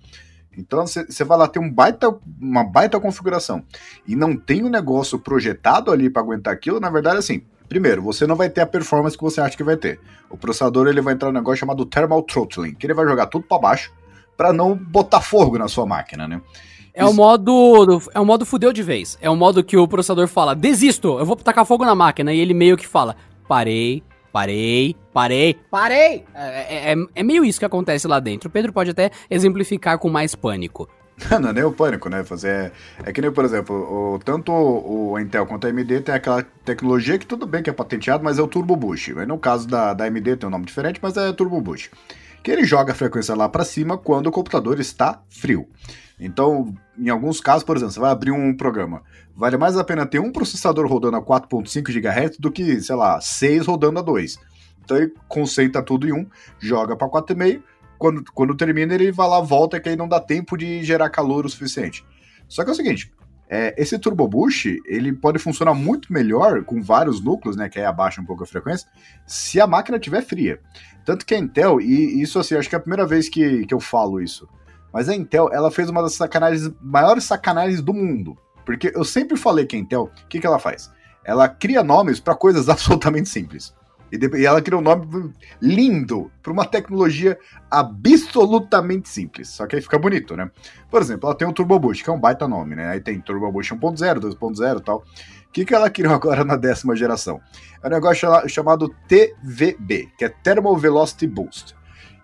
Então 0.57 0.87
você 0.87 1.25
vai 1.25 1.38
lá 1.38 1.49
ter 1.49 1.59
um 1.59 1.71
baita, 1.71 2.15
uma 2.41 2.62
baita 2.62 3.01
configuração 3.01 3.62
e 4.07 4.15
não 4.15 4.37
tem 4.37 4.62
um 4.62 4.69
negócio 4.69 5.19
projetado 5.19 5.91
ali 5.91 6.11
para 6.11 6.23
aguentar 6.23 6.53
aquilo, 6.53 6.79
na 6.79 6.91
verdade, 6.91 7.19
assim, 7.19 7.43
primeiro, 7.69 8.03
você 8.03 8.27
não 8.27 8.37
vai 8.37 8.51
ter 8.51 8.61
a 8.61 8.67
performance 8.67 9.17
que 9.17 9.25
você 9.25 9.41
acha 9.41 9.57
que 9.57 9.65
vai 9.65 9.77
ter. 9.77 9.99
O 10.29 10.37
processador 10.37 10.87
ele 10.88 11.01
vai 11.01 11.15
entrar 11.15 11.29
num 11.29 11.38
negócio 11.38 11.61
chamado 11.61 11.87
thermal 11.87 12.23
throttling, 12.23 12.75
que 12.75 12.87
ele 12.87 12.95
vai 12.95 13.07
jogar 13.07 13.27
tudo 13.27 13.47
para 13.47 13.59
baixo 13.59 13.93
para 14.37 14.53
não 14.53 14.75
botar 14.75 15.21
fogo 15.21 15.59
na 15.59 15.69
sua 15.69 15.87
máquina, 15.87 16.27
né? 16.27 16.41
É 16.95 17.05
o 17.05 17.12
modo. 17.12 18.03
É 18.12 18.21
o 18.21 18.25
modo 18.25 18.45
fudeu 18.45 18.73
de 18.73 18.83
vez. 18.83 19.17
É 19.21 19.31
o 19.31 19.37
modo 19.37 19.65
que 19.65 19.77
o 19.77 19.88
processador 19.88 20.29
fala: 20.29 20.55
desisto, 20.55 21.19
eu 21.19 21.25
vou 21.25 21.37
tacar 21.37 21.65
fogo 21.65 21.85
na 21.85 21.95
máquina. 21.95 22.33
E 22.33 22.38
ele 22.38 22.53
meio 22.53 22.77
que 22.77 22.87
fala: 22.87 23.17
parei, 23.49 24.03
Parei, 24.33 24.97
parei, 25.12 25.59
parei! 25.71 26.25
É, 26.35 26.92
é, 26.92 26.97
é, 27.14 27.23
meio 27.23 27.45
isso 27.45 27.59
que 27.59 27.66
acontece 27.66 28.09
lá 28.09 28.18
dentro. 28.18 28.49
O 28.49 28.53
Pedro 28.53 28.73
pode 28.73 28.90
até 28.90 29.11
exemplificar 29.29 29.99
com 29.99 30.09
mais 30.09 30.35
pânico. 30.35 30.88
não 31.40 31.51
é 31.51 31.53
nem 31.53 31.64
o 31.64 31.73
pânico, 31.73 32.09
né? 32.09 32.25
Fazer. 32.25 32.73
É 33.05 33.12
que 33.12 33.21
nem, 33.21 33.31
por 33.31 33.45
exemplo, 33.45 33.77
o, 33.77 34.18
tanto 34.18 34.51
o 34.51 35.18
Intel 35.18 35.47
quanto 35.47 35.66
a 35.66 35.71
AMD 35.71 36.01
tem 36.01 36.14
aquela 36.14 36.42
tecnologia 36.64 37.18
que 37.18 37.27
tudo 37.27 37.47
bem 37.47 37.62
que 37.62 37.71
é 37.71 37.73
patenteado, 37.73 38.25
mas 38.25 38.38
é 38.38 38.42
o 38.42 38.49
Turbo 38.49 38.75
Boost. 38.75 39.12
No 39.12 39.38
caso 39.38 39.68
da, 39.68 39.92
da 39.92 40.05
AMD 40.05 40.37
tem 40.37 40.49
um 40.49 40.51
nome 40.51 40.64
diferente, 40.64 40.99
mas 41.03 41.16
é 41.16 41.33
Turbo 41.33 41.61
Boost. 41.61 41.90
Que 42.42 42.51
ele 42.51 42.64
joga 42.64 42.92
a 42.92 42.95
frequência 42.95 43.35
lá 43.35 43.49
para 43.49 43.64
cima 43.64 43.97
quando 43.97 44.29
o 44.29 44.33
computador 44.33 44.81
está 44.81 45.23
frio. 45.29 45.68
Então, 46.24 46.72
em 46.96 47.08
alguns 47.08 47.40
casos, 47.40 47.64
por 47.64 47.76
exemplo, 47.76 47.92
você 47.92 48.00
vai 48.00 48.12
abrir 48.12 48.30
um 48.30 48.56
programa. 48.56 49.02
Vale 49.35 49.56
mais 49.56 49.76
a 49.76 49.82
pena 49.82 50.06
ter 50.06 50.20
um 50.20 50.30
processador 50.30 50.87
rodando 50.87 51.16
a 51.16 51.22
4.5 51.22 51.90
GHz 51.90 52.38
do 52.38 52.50
que, 52.50 52.80
sei 52.80 52.94
lá, 52.94 53.20
seis 53.20 53.66
rodando 53.66 53.98
a 53.98 54.02
2. 54.02 54.38
Então 54.85 54.96
ele 54.96 55.12
concentra 55.28 55.82
tudo 55.82 56.08
em 56.08 56.12
um, 56.12 56.26
joga 56.61 56.96
para 56.96 57.08
4,5 57.08 57.62
quando, 57.98 58.24
quando 58.32 58.56
termina, 58.56 58.94
ele 58.94 59.12
vai 59.12 59.28
lá, 59.28 59.40
volta, 59.40 59.78
que 59.78 59.88
aí 59.88 59.94
não 59.94 60.08
dá 60.08 60.18
tempo 60.18 60.56
de 60.56 60.82
gerar 60.82 61.08
calor 61.08 61.46
o 61.46 61.48
suficiente. 61.48 62.04
Só 62.48 62.64
que 62.64 62.70
é 62.70 62.72
o 62.72 62.76
seguinte, 62.76 63.12
é, 63.48 63.80
esse 63.80 63.96
Turbo 63.96 64.26
Boost, 64.26 64.76
ele 64.87 65.12
pode 65.12 65.38
funcionar 65.38 65.72
muito 65.72 66.12
melhor 66.12 66.64
com 66.64 66.82
vários 66.82 67.22
núcleos, 67.22 67.54
né, 67.54 67.68
que 67.68 67.78
aí 67.78 67.85
abaixa 67.85 68.20
um 68.20 68.24
pouco 68.24 68.42
a 68.42 68.46
frequência, 68.46 68.88
se 69.24 69.61
a 69.61 69.68
máquina 69.68 69.98
estiver 69.98 70.20
fria. 70.20 70.58
Tanto 71.04 71.24
que 71.24 71.32
a 71.32 71.38
Intel, 71.38 71.80
e 71.80 72.20
isso 72.20 72.40
assim, 72.40 72.56
acho 72.56 72.68
que 72.68 72.74
é 72.74 72.78
a 72.78 72.80
primeira 72.80 73.06
vez 73.06 73.28
que, 73.28 73.64
que 73.66 73.72
eu 73.74 73.78
falo 73.78 74.20
isso, 74.20 74.48
mas 74.92 75.09
a 75.09 75.14
Intel, 75.14 75.48
ela 75.52 75.70
fez 75.70 75.88
uma 75.88 76.02
das 76.02 76.14
sacanagens, 76.14 76.70
maiores 76.81 77.24
sacanagens 77.24 77.81
do 77.81 77.94
mundo. 77.94 78.37
Porque 78.64 78.92
eu 78.94 79.05
sempre 79.05 79.37
falei 79.37 79.66
que 79.66 79.76
a 79.76 79.78
Intel, 79.78 80.05
o 80.05 80.28
que, 80.28 80.40
que 80.40 80.46
ela 80.46 80.59
faz? 80.59 80.90
Ela 81.24 81.48
cria 81.48 81.83
nomes 81.83 82.20
para 82.20 82.35
coisas 82.35 82.68
absolutamente 82.70 83.28
simples. 83.28 83.74
E, 84.12 84.18
e 84.38 84.44
ela 84.44 84.61
criou 84.61 84.83
um 84.83 84.85
nome 84.85 85.33
lindo 85.61 86.31
para 86.42 86.52
uma 86.52 86.66
tecnologia 86.66 87.38
absolutamente 87.70 89.09
simples. 89.09 89.48
Só 89.48 89.66
que 89.66 89.76
aí 89.76 89.83
fica 89.83 89.98
bonito, 89.98 90.37
né? 90.37 90.50
Por 90.90 91.00
exemplo, 91.00 91.28
ela 91.28 91.37
tem 91.37 91.48
o 91.48 91.52
Turbo 91.52 91.78
Boost, 91.78 92.05
que 92.05 92.11
é 92.11 92.12
um 92.12 92.20
baita 92.20 92.46
nome, 92.46 92.76
né? 92.76 92.90
Aí 92.90 93.00
tem 93.00 93.18
Turbo 93.20 93.50
Boost 93.50 93.72
1.0, 93.74 94.20
2.0 94.20 94.78
e 94.78 94.83
tal. 94.83 94.98
O 94.98 95.05
que, 95.50 95.64
que 95.64 95.74
ela 95.74 95.88
criou 95.88 96.12
agora 96.14 96.44
na 96.44 96.57
décima 96.57 96.94
geração? 96.94 97.40
É 97.83 97.87
um 97.87 97.90
negócio 97.90 98.28
chamado 98.48 98.94
TVB, 99.09 100.11
que 100.18 100.26
é 100.26 100.28
Thermal 100.28 100.76
Velocity 100.76 101.26
Boost, 101.26 101.74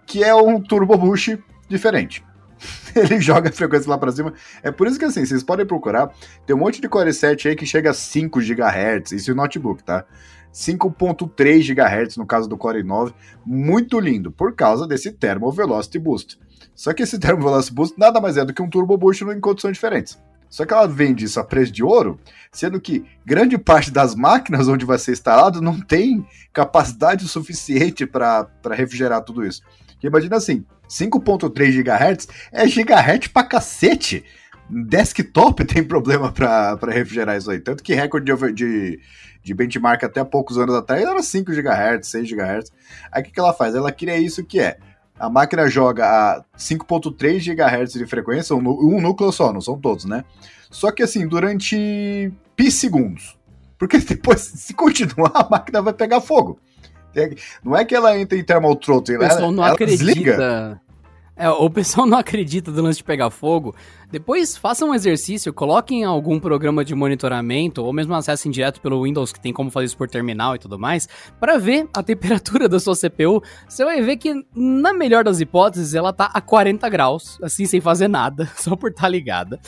que 0.06 0.22
é 0.22 0.34
um 0.34 0.60
Turbo 0.60 0.96
Boost 0.96 1.42
diferente. 1.68 2.22
ele 2.94 3.20
joga 3.20 3.48
a 3.48 3.52
frequência 3.52 3.88
lá 3.90 3.98
para 3.98 4.12
cima. 4.12 4.32
É 4.62 4.70
por 4.70 4.86
isso 4.86 4.98
que 4.98 5.04
assim, 5.04 5.24
vocês 5.24 5.42
podem 5.42 5.66
procurar. 5.66 6.12
Tem 6.46 6.54
um 6.54 6.58
monte 6.58 6.80
de 6.80 6.88
Core 6.88 7.12
7 7.12 7.48
aí 7.48 7.56
que 7.56 7.66
chega 7.66 7.90
a 7.90 7.94
5 7.94 8.40
GHz, 8.40 9.12
isso 9.12 9.30
é 9.30 9.34
notebook, 9.34 9.82
tá? 9.82 10.04
5.3 10.52 11.74
GHz 11.74 12.16
no 12.16 12.26
caso 12.26 12.48
do 12.48 12.56
Core 12.56 12.82
9, 12.82 13.14
muito 13.44 14.00
lindo, 14.00 14.32
por 14.32 14.54
causa 14.54 14.86
desse 14.86 15.12
Thermal 15.12 15.52
Velocity 15.52 15.98
Boost. 15.98 16.38
Só 16.74 16.92
que 16.92 17.02
esse 17.02 17.18
Thermal 17.20 17.50
Velocity 17.50 17.74
Boost 17.74 17.98
nada 17.98 18.20
mais 18.20 18.36
é 18.36 18.44
do 18.44 18.52
que 18.52 18.62
um 18.62 18.70
Turbo 18.70 18.96
Boost 18.96 19.24
em 19.24 19.40
condições 19.40 19.74
diferentes. 19.74 20.18
Só 20.50 20.64
que 20.64 20.72
ela 20.72 20.88
vende 20.88 21.26
isso 21.26 21.38
a 21.38 21.44
preço 21.44 21.70
de 21.70 21.84
ouro, 21.84 22.18
sendo 22.50 22.80
que 22.80 23.04
grande 23.24 23.56
parte 23.58 23.90
das 23.90 24.14
máquinas 24.14 24.66
onde 24.66 24.84
vai 24.84 24.98
ser 24.98 25.12
instalado 25.12 25.60
não 25.60 25.78
tem 25.80 26.26
capacidade 26.52 27.26
suficiente 27.28 28.06
para 28.06 28.48
refrigerar 28.72 29.22
tudo 29.22 29.44
isso. 29.44 29.62
Porque 29.98 30.06
imagina 30.06 30.36
assim, 30.36 30.64
5.3 30.88 31.82
GHz 31.82 32.28
é 32.52 32.68
gigahertz 32.68 33.26
pra 33.26 33.42
cacete. 33.42 34.24
Desktop 34.70 35.64
tem 35.66 35.82
problema 35.82 36.30
para 36.30 36.78
refrigerar 36.86 37.36
isso 37.36 37.50
aí. 37.50 37.58
Tanto 37.58 37.82
que 37.82 37.94
recorde 37.94 38.32
de, 38.32 38.52
de, 38.52 39.00
de, 39.42 39.54
benchmark 39.54 40.04
até 40.04 40.22
poucos 40.22 40.56
anos 40.56 40.76
atrás 40.76 41.02
era 41.02 41.20
5 41.20 41.50
GHz, 41.50 42.06
6 42.06 42.30
GHz. 42.30 42.72
Aí 43.10 43.22
o 43.22 43.24
que, 43.24 43.32
que 43.32 43.40
ela 43.40 43.52
faz? 43.52 43.74
Ela 43.74 43.90
cria 43.90 44.16
isso 44.16 44.44
que 44.44 44.60
é. 44.60 44.78
A 45.18 45.28
máquina 45.28 45.68
joga 45.68 46.06
a 46.06 46.44
5.3 46.56 47.54
GHz 47.54 47.94
de 47.94 48.06
frequência, 48.06 48.54
um, 48.54 48.60
um 48.60 49.00
núcleo 49.00 49.32
só, 49.32 49.52
não 49.52 49.60
são 49.60 49.76
todos, 49.76 50.04
né? 50.04 50.24
Só 50.70 50.92
que 50.92 51.02
assim, 51.02 51.26
durante 51.26 52.32
pi 52.54 52.70
segundos. 52.70 53.36
Porque 53.76 53.98
depois, 53.98 54.40
se 54.40 54.72
continuar, 54.74 55.32
a 55.34 55.48
máquina 55.48 55.82
vai 55.82 55.92
pegar 55.92 56.20
fogo. 56.20 56.60
Não 57.64 57.76
é 57.76 57.84
que 57.84 57.94
ela 57.94 58.18
entra 58.18 58.38
em 58.38 58.44
thermal 58.44 58.76
throttling, 58.76 59.16
ela, 59.16 59.40
não 59.40 59.64
ela 59.64 59.72
acredita. 59.72 60.04
desliga. 60.04 60.80
É, 61.38 61.48
o 61.48 61.70
pessoal 61.70 62.04
não 62.04 62.18
acredita 62.18 62.72
do 62.72 62.82
lance 62.82 62.98
de 62.98 63.04
pegar 63.04 63.30
fogo. 63.30 63.72
Depois 64.10 64.56
façam 64.56 64.90
um 64.90 64.94
exercício, 64.94 65.52
coloquem 65.52 66.02
algum 66.02 66.40
programa 66.40 66.84
de 66.84 66.96
monitoramento 66.96 67.84
ou 67.84 67.92
mesmo 67.92 68.12
acessem 68.12 68.50
direto 68.50 68.80
pelo 68.80 69.04
Windows, 69.04 69.32
que 69.32 69.38
tem 69.38 69.52
como 69.52 69.70
fazer 69.70 69.86
isso 69.86 69.96
por 69.96 70.08
terminal 70.08 70.56
e 70.56 70.58
tudo 70.58 70.76
mais, 70.76 71.08
para 71.38 71.56
ver 71.56 71.86
a 71.94 72.02
temperatura 72.02 72.68
da 72.68 72.80
sua 72.80 72.96
CPU. 72.96 73.40
Você 73.68 73.84
vai 73.84 74.02
ver 74.02 74.16
que, 74.16 74.34
na 74.52 74.92
melhor 74.92 75.22
das 75.22 75.38
hipóteses, 75.38 75.94
ela 75.94 76.12
tá 76.12 76.28
a 76.34 76.40
40 76.40 76.88
graus, 76.88 77.38
assim, 77.40 77.66
sem 77.66 77.80
fazer 77.80 78.08
nada, 78.08 78.50
só 78.58 78.74
por 78.74 78.90
estar 78.90 79.02
tá 79.02 79.08
ligada. 79.08 79.60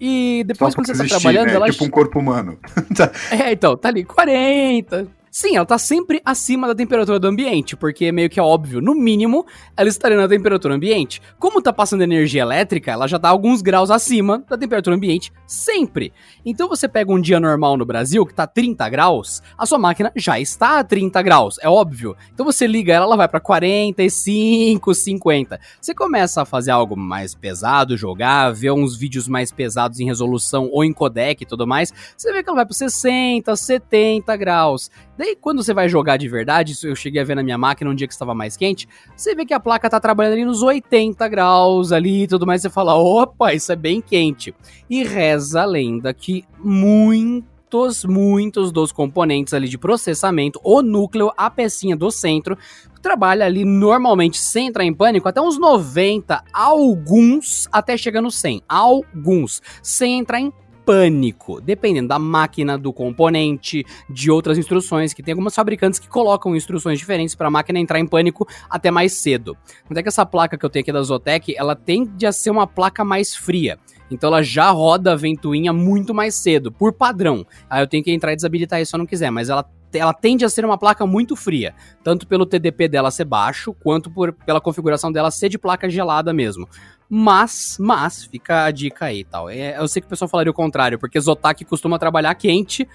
E 0.00 0.44
depois, 0.46 0.74
quando 0.74 0.86
você 0.86 0.96
tá 0.96 1.08
trabalhando, 1.08 1.48
né? 1.48 1.54
ela. 1.54 1.70
Tipo 1.70 1.84
um 1.84 1.90
corpo 1.90 2.20
humano. 2.20 2.58
é, 3.30 3.52
então, 3.52 3.76
tá 3.76 3.88
ali, 3.88 4.02
40, 4.02 5.08
Sim, 5.30 5.56
ela 5.56 5.66
tá 5.66 5.78
sempre 5.78 6.20
acima 6.24 6.66
da 6.66 6.74
temperatura 6.74 7.18
do 7.18 7.26
ambiente, 7.26 7.76
porque 7.76 8.10
meio 8.10 8.30
que 8.30 8.40
é 8.40 8.42
óbvio, 8.42 8.80
no 8.80 8.94
mínimo, 8.94 9.46
ela 9.76 9.88
estaria 9.88 10.16
na 10.16 10.28
temperatura 10.28 10.74
ambiente. 10.74 11.20
Como 11.38 11.60
tá 11.60 11.72
passando 11.72 12.02
energia 12.02 12.42
elétrica, 12.42 12.90
ela 12.90 13.06
já 13.06 13.18
tá 13.18 13.28
alguns 13.28 13.62
graus 13.62 13.90
acima 13.90 14.42
da 14.48 14.56
temperatura 14.56 14.96
ambiente 14.96 15.32
sempre. 15.46 16.12
Então 16.44 16.68
você 16.68 16.88
pega 16.88 17.12
um 17.12 17.20
dia 17.20 17.38
normal 17.38 17.76
no 17.76 17.84
Brasil, 17.84 18.24
que 18.24 18.34
tá 18.34 18.46
30 18.46 18.88
graus, 18.88 19.42
a 19.56 19.66
sua 19.66 19.78
máquina 19.78 20.12
já 20.16 20.38
está 20.40 20.78
a 20.78 20.84
30 20.84 21.20
graus, 21.22 21.56
é 21.60 21.68
óbvio. 21.68 22.16
Então 22.32 22.44
você 22.44 22.66
liga 22.66 22.92
ela, 22.92 23.04
ela 23.04 23.16
vai 23.16 23.28
para 23.28 23.40
45, 23.40 24.94
50. 24.94 25.60
Você 25.80 25.94
começa 25.94 26.42
a 26.42 26.44
fazer 26.44 26.70
algo 26.70 26.96
mais 26.96 27.34
pesado, 27.34 27.96
jogar, 27.96 28.52
ver 28.52 28.72
uns 28.72 28.96
vídeos 28.96 29.28
mais 29.28 29.52
pesados 29.52 30.00
em 30.00 30.06
resolução 30.06 30.68
ou 30.72 30.84
em 30.84 30.92
codec 30.92 31.42
e 31.42 31.46
tudo 31.46 31.66
mais, 31.66 31.92
você 32.16 32.32
vê 32.32 32.42
que 32.42 32.48
ela 32.48 32.56
vai 32.56 32.66
para 32.66 32.74
60, 32.74 33.54
70 33.54 34.36
graus. 34.36 34.90
Daí, 35.18 35.34
quando 35.34 35.64
você 35.64 35.74
vai 35.74 35.88
jogar 35.88 36.16
de 36.16 36.28
verdade, 36.28 36.74
isso 36.74 36.86
eu 36.86 36.94
cheguei 36.94 37.20
a 37.20 37.24
ver 37.24 37.34
na 37.34 37.42
minha 37.42 37.58
máquina 37.58 37.90
um 37.90 37.94
dia 37.94 38.06
que 38.06 38.12
estava 38.12 38.36
mais 38.36 38.56
quente, 38.56 38.88
você 39.16 39.34
vê 39.34 39.44
que 39.44 39.52
a 39.52 39.58
placa 39.58 39.90
tá 39.90 39.98
trabalhando 39.98 40.34
ali 40.34 40.44
nos 40.44 40.62
80 40.62 41.26
graus 41.26 41.90
ali 41.90 42.22
e 42.22 42.28
tudo 42.28 42.46
mais, 42.46 42.62
você 42.62 42.70
fala, 42.70 42.94
opa, 42.94 43.52
isso 43.52 43.72
é 43.72 43.76
bem 43.76 44.00
quente. 44.00 44.54
E 44.88 45.02
reza 45.02 45.62
a 45.62 45.64
lenda 45.64 46.14
que 46.14 46.44
muitos, 46.56 48.04
muitos 48.04 48.70
dos 48.70 48.92
componentes 48.92 49.52
ali 49.52 49.68
de 49.68 49.76
processamento, 49.76 50.60
o 50.62 50.82
núcleo, 50.82 51.32
a 51.36 51.50
pecinha 51.50 51.96
do 51.96 52.12
centro, 52.12 52.56
trabalha 53.02 53.44
ali 53.44 53.64
normalmente 53.64 54.38
sem 54.38 54.68
entrar 54.68 54.84
em 54.84 54.94
pânico 54.94 55.28
até 55.28 55.40
uns 55.40 55.58
90, 55.58 56.44
alguns 56.52 57.68
até 57.72 57.96
chegar 57.96 58.22
no 58.22 58.30
100, 58.30 58.62
alguns, 58.68 59.60
sem 59.82 60.20
entrar 60.20 60.40
em 60.40 60.52
pânico, 60.88 61.60
dependendo 61.60 62.08
da 62.08 62.18
máquina, 62.18 62.78
do 62.78 62.94
componente, 62.94 63.84
de 64.08 64.30
outras 64.30 64.56
instruções, 64.56 65.12
que 65.12 65.22
tem 65.22 65.32
algumas 65.32 65.54
fabricantes 65.54 65.98
que 65.98 66.08
colocam 66.08 66.56
instruções 66.56 66.98
diferentes 66.98 67.34
para 67.34 67.48
a 67.48 67.50
máquina 67.50 67.78
entrar 67.78 68.00
em 68.00 68.06
pânico 68.06 68.48
até 68.70 68.90
mais 68.90 69.12
cedo. 69.12 69.54
Até 69.90 70.02
que 70.02 70.08
essa 70.08 70.24
placa 70.24 70.56
que 70.56 70.64
eu 70.64 70.70
tenho 70.70 70.82
aqui 70.82 70.90
da 70.90 71.02
Zotec, 71.02 71.54
ela 71.54 71.76
tende 71.76 72.24
a 72.24 72.32
ser 72.32 72.48
uma 72.48 72.66
placa 72.66 73.04
mais 73.04 73.36
fria. 73.36 73.78
Então 74.10 74.28
ela 74.28 74.42
já 74.42 74.70
roda 74.70 75.12
a 75.12 75.16
ventoinha 75.16 75.74
muito 75.74 76.14
mais 76.14 76.34
cedo, 76.36 76.72
por 76.72 76.94
padrão. 76.94 77.46
Aí 77.68 77.82
eu 77.82 77.86
tenho 77.86 78.02
que 78.02 78.10
entrar 78.10 78.32
e 78.32 78.36
desabilitar 78.36 78.80
isso 78.80 78.88
se 78.88 78.96
eu 78.96 78.98
não 78.98 79.04
quiser, 79.04 79.30
mas 79.30 79.50
ela 79.50 79.68
ela 79.92 80.12
tende 80.12 80.44
a 80.44 80.50
ser 80.50 80.66
uma 80.66 80.76
placa 80.76 81.06
muito 81.06 81.34
fria, 81.34 81.74
tanto 82.04 82.26
pelo 82.26 82.44
TDP 82.44 82.88
dela 82.88 83.10
ser 83.10 83.24
baixo, 83.24 83.72
quanto 83.72 84.10
por, 84.10 84.34
pela 84.34 84.60
configuração 84.60 85.10
dela 85.10 85.30
ser 85.30 85.48
de 85.48 85.58
placa 85.58 85.88
gelada 85.88 86.30
mesmo. 86.30 86.68
Mas, 87.10 87.76
mas, 87.80 88.24
fica 88.24 88.64
a 88.64 88.70
dica 88.70 89.06
aí 89.06 89.20
e 89.20 89.24
tal. 89.24 89.48
É, 89.48 89.78
eu 89.78 89.88
sei 89.88 90.02
que 90.02 90.06
o 90.06 90.10
pessoal 90.10 90.28
falaria 90.28 90.50
o 90.50 90.54
contrário, 90.54 90.98
porque 90.98 91.18
Zotac 91.18 91.64
costuma 91.64 91.98
trabalhar 91.98 92.34
quente, 92.34 92.86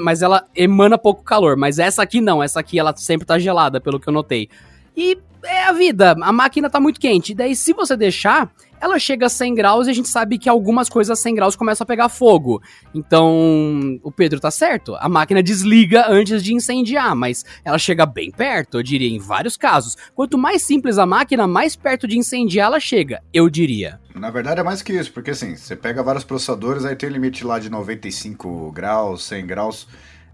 mas 0.00 0.20
ela 0.20 0.44
emana 0.54 0.98
pouco 0.98 1.22
calor. 1.22 1.56
Mas 1.56 1.78
essa 1.78 2.02
aqui 2.02 2.20
não, 2.20 2.42
essa 2.42 2.58
aqui 2.58 2.78
ela 2.78 2.94
sempre 2.96 3.26
tá 3.26 3.38
gelada, 3.38 3.80
pelo 3.80 4.00
que 4.00 4.08
eu 4.08 4.12
notei. 4.12 4.48
E 4.96 5.18
é 5.44 5.64
a 5.64 5.72
vida, 5.72 6.14
a 6.20 6.32
máquina 6.32 6.70
tá 6.70 6.78
muito 6.78 7.00
quente. 7.00 7.34
Daí, 7.34 7.56
se 7.56 7.72
você 7.72 7.96
deixar, 7.96 8.52
ela 8.80 8.98
chega 8.98 9.26
a 9.26 9.28
100 9.28 9.54
graus 9.54 9.86
e 9.86 9.90
a 9.90 9.92
gente 9.92 10.08
sabe 10.08 10.38
que 10.38 10.48
algumas 10.48 10.88
coisas 10.88 11.18
a 11.18 11.20
100 11.20 11.34
graus 11.34 11.56
começam 11.56 11.84
a 11.84 11.86
pegar 11.86 12.08
fogo. 12.08 12.60
Então, 12.94 13.98
o 14.02 14.10
Pedro 14.10 14.40
tá 14.40 14.50
certo. 14.50 14.94
A 14.96 15.08
máquina 15.08 15.42
desliga 15.42 16.06
antes 16.08 16.42
de 16.42 16.54
incendiar, 16.54 17.14
mas 17.14 17.44
ela 17.64 17.78
chega 17.78 18.06
bem 18.06 18.30
perto, 18.30 18.78
eu 18.78 18.82
diria, 18.82 19.08
em 19.08 19.18
vários 19.18 19.56
casos. 19.56 19.96
Quanto 20.14 20.38
mais 20.38 20.62
simples 20.62 20.98
a 20.98 21.06
máquina, 21.06 21.46
mais 21.46 21.76
perto 21.76 22.06
de 22.06 22.18
incendiar 22.18 22.66
ela 22.66 22.80
chega, 22.80 23.22
eu 23.32 23.48
diria. 23.50 24.00
Na 24.14 24.30
verdade 24.30 24.60
é 24.60 24.64
mais 24.64 24.82
que 24.82 24.92
isso, 24.92 25.12
porque 25.12 25.30
assim, 25.30 25.56
você 25.56 25.74
pega 25.74 26.02
vários 26.02 26.24
processadores, 26.24 26.84
aí 26.84 26.94
tem 26.94 27.08
o 27.08 27.12
limite 27.12 27.44
lá 27.44 27.58
de 27.58 27.70
95 27.70 28.70
graus, 28.72 29.24
100 29.24 29.46
graus. 29.46 29.88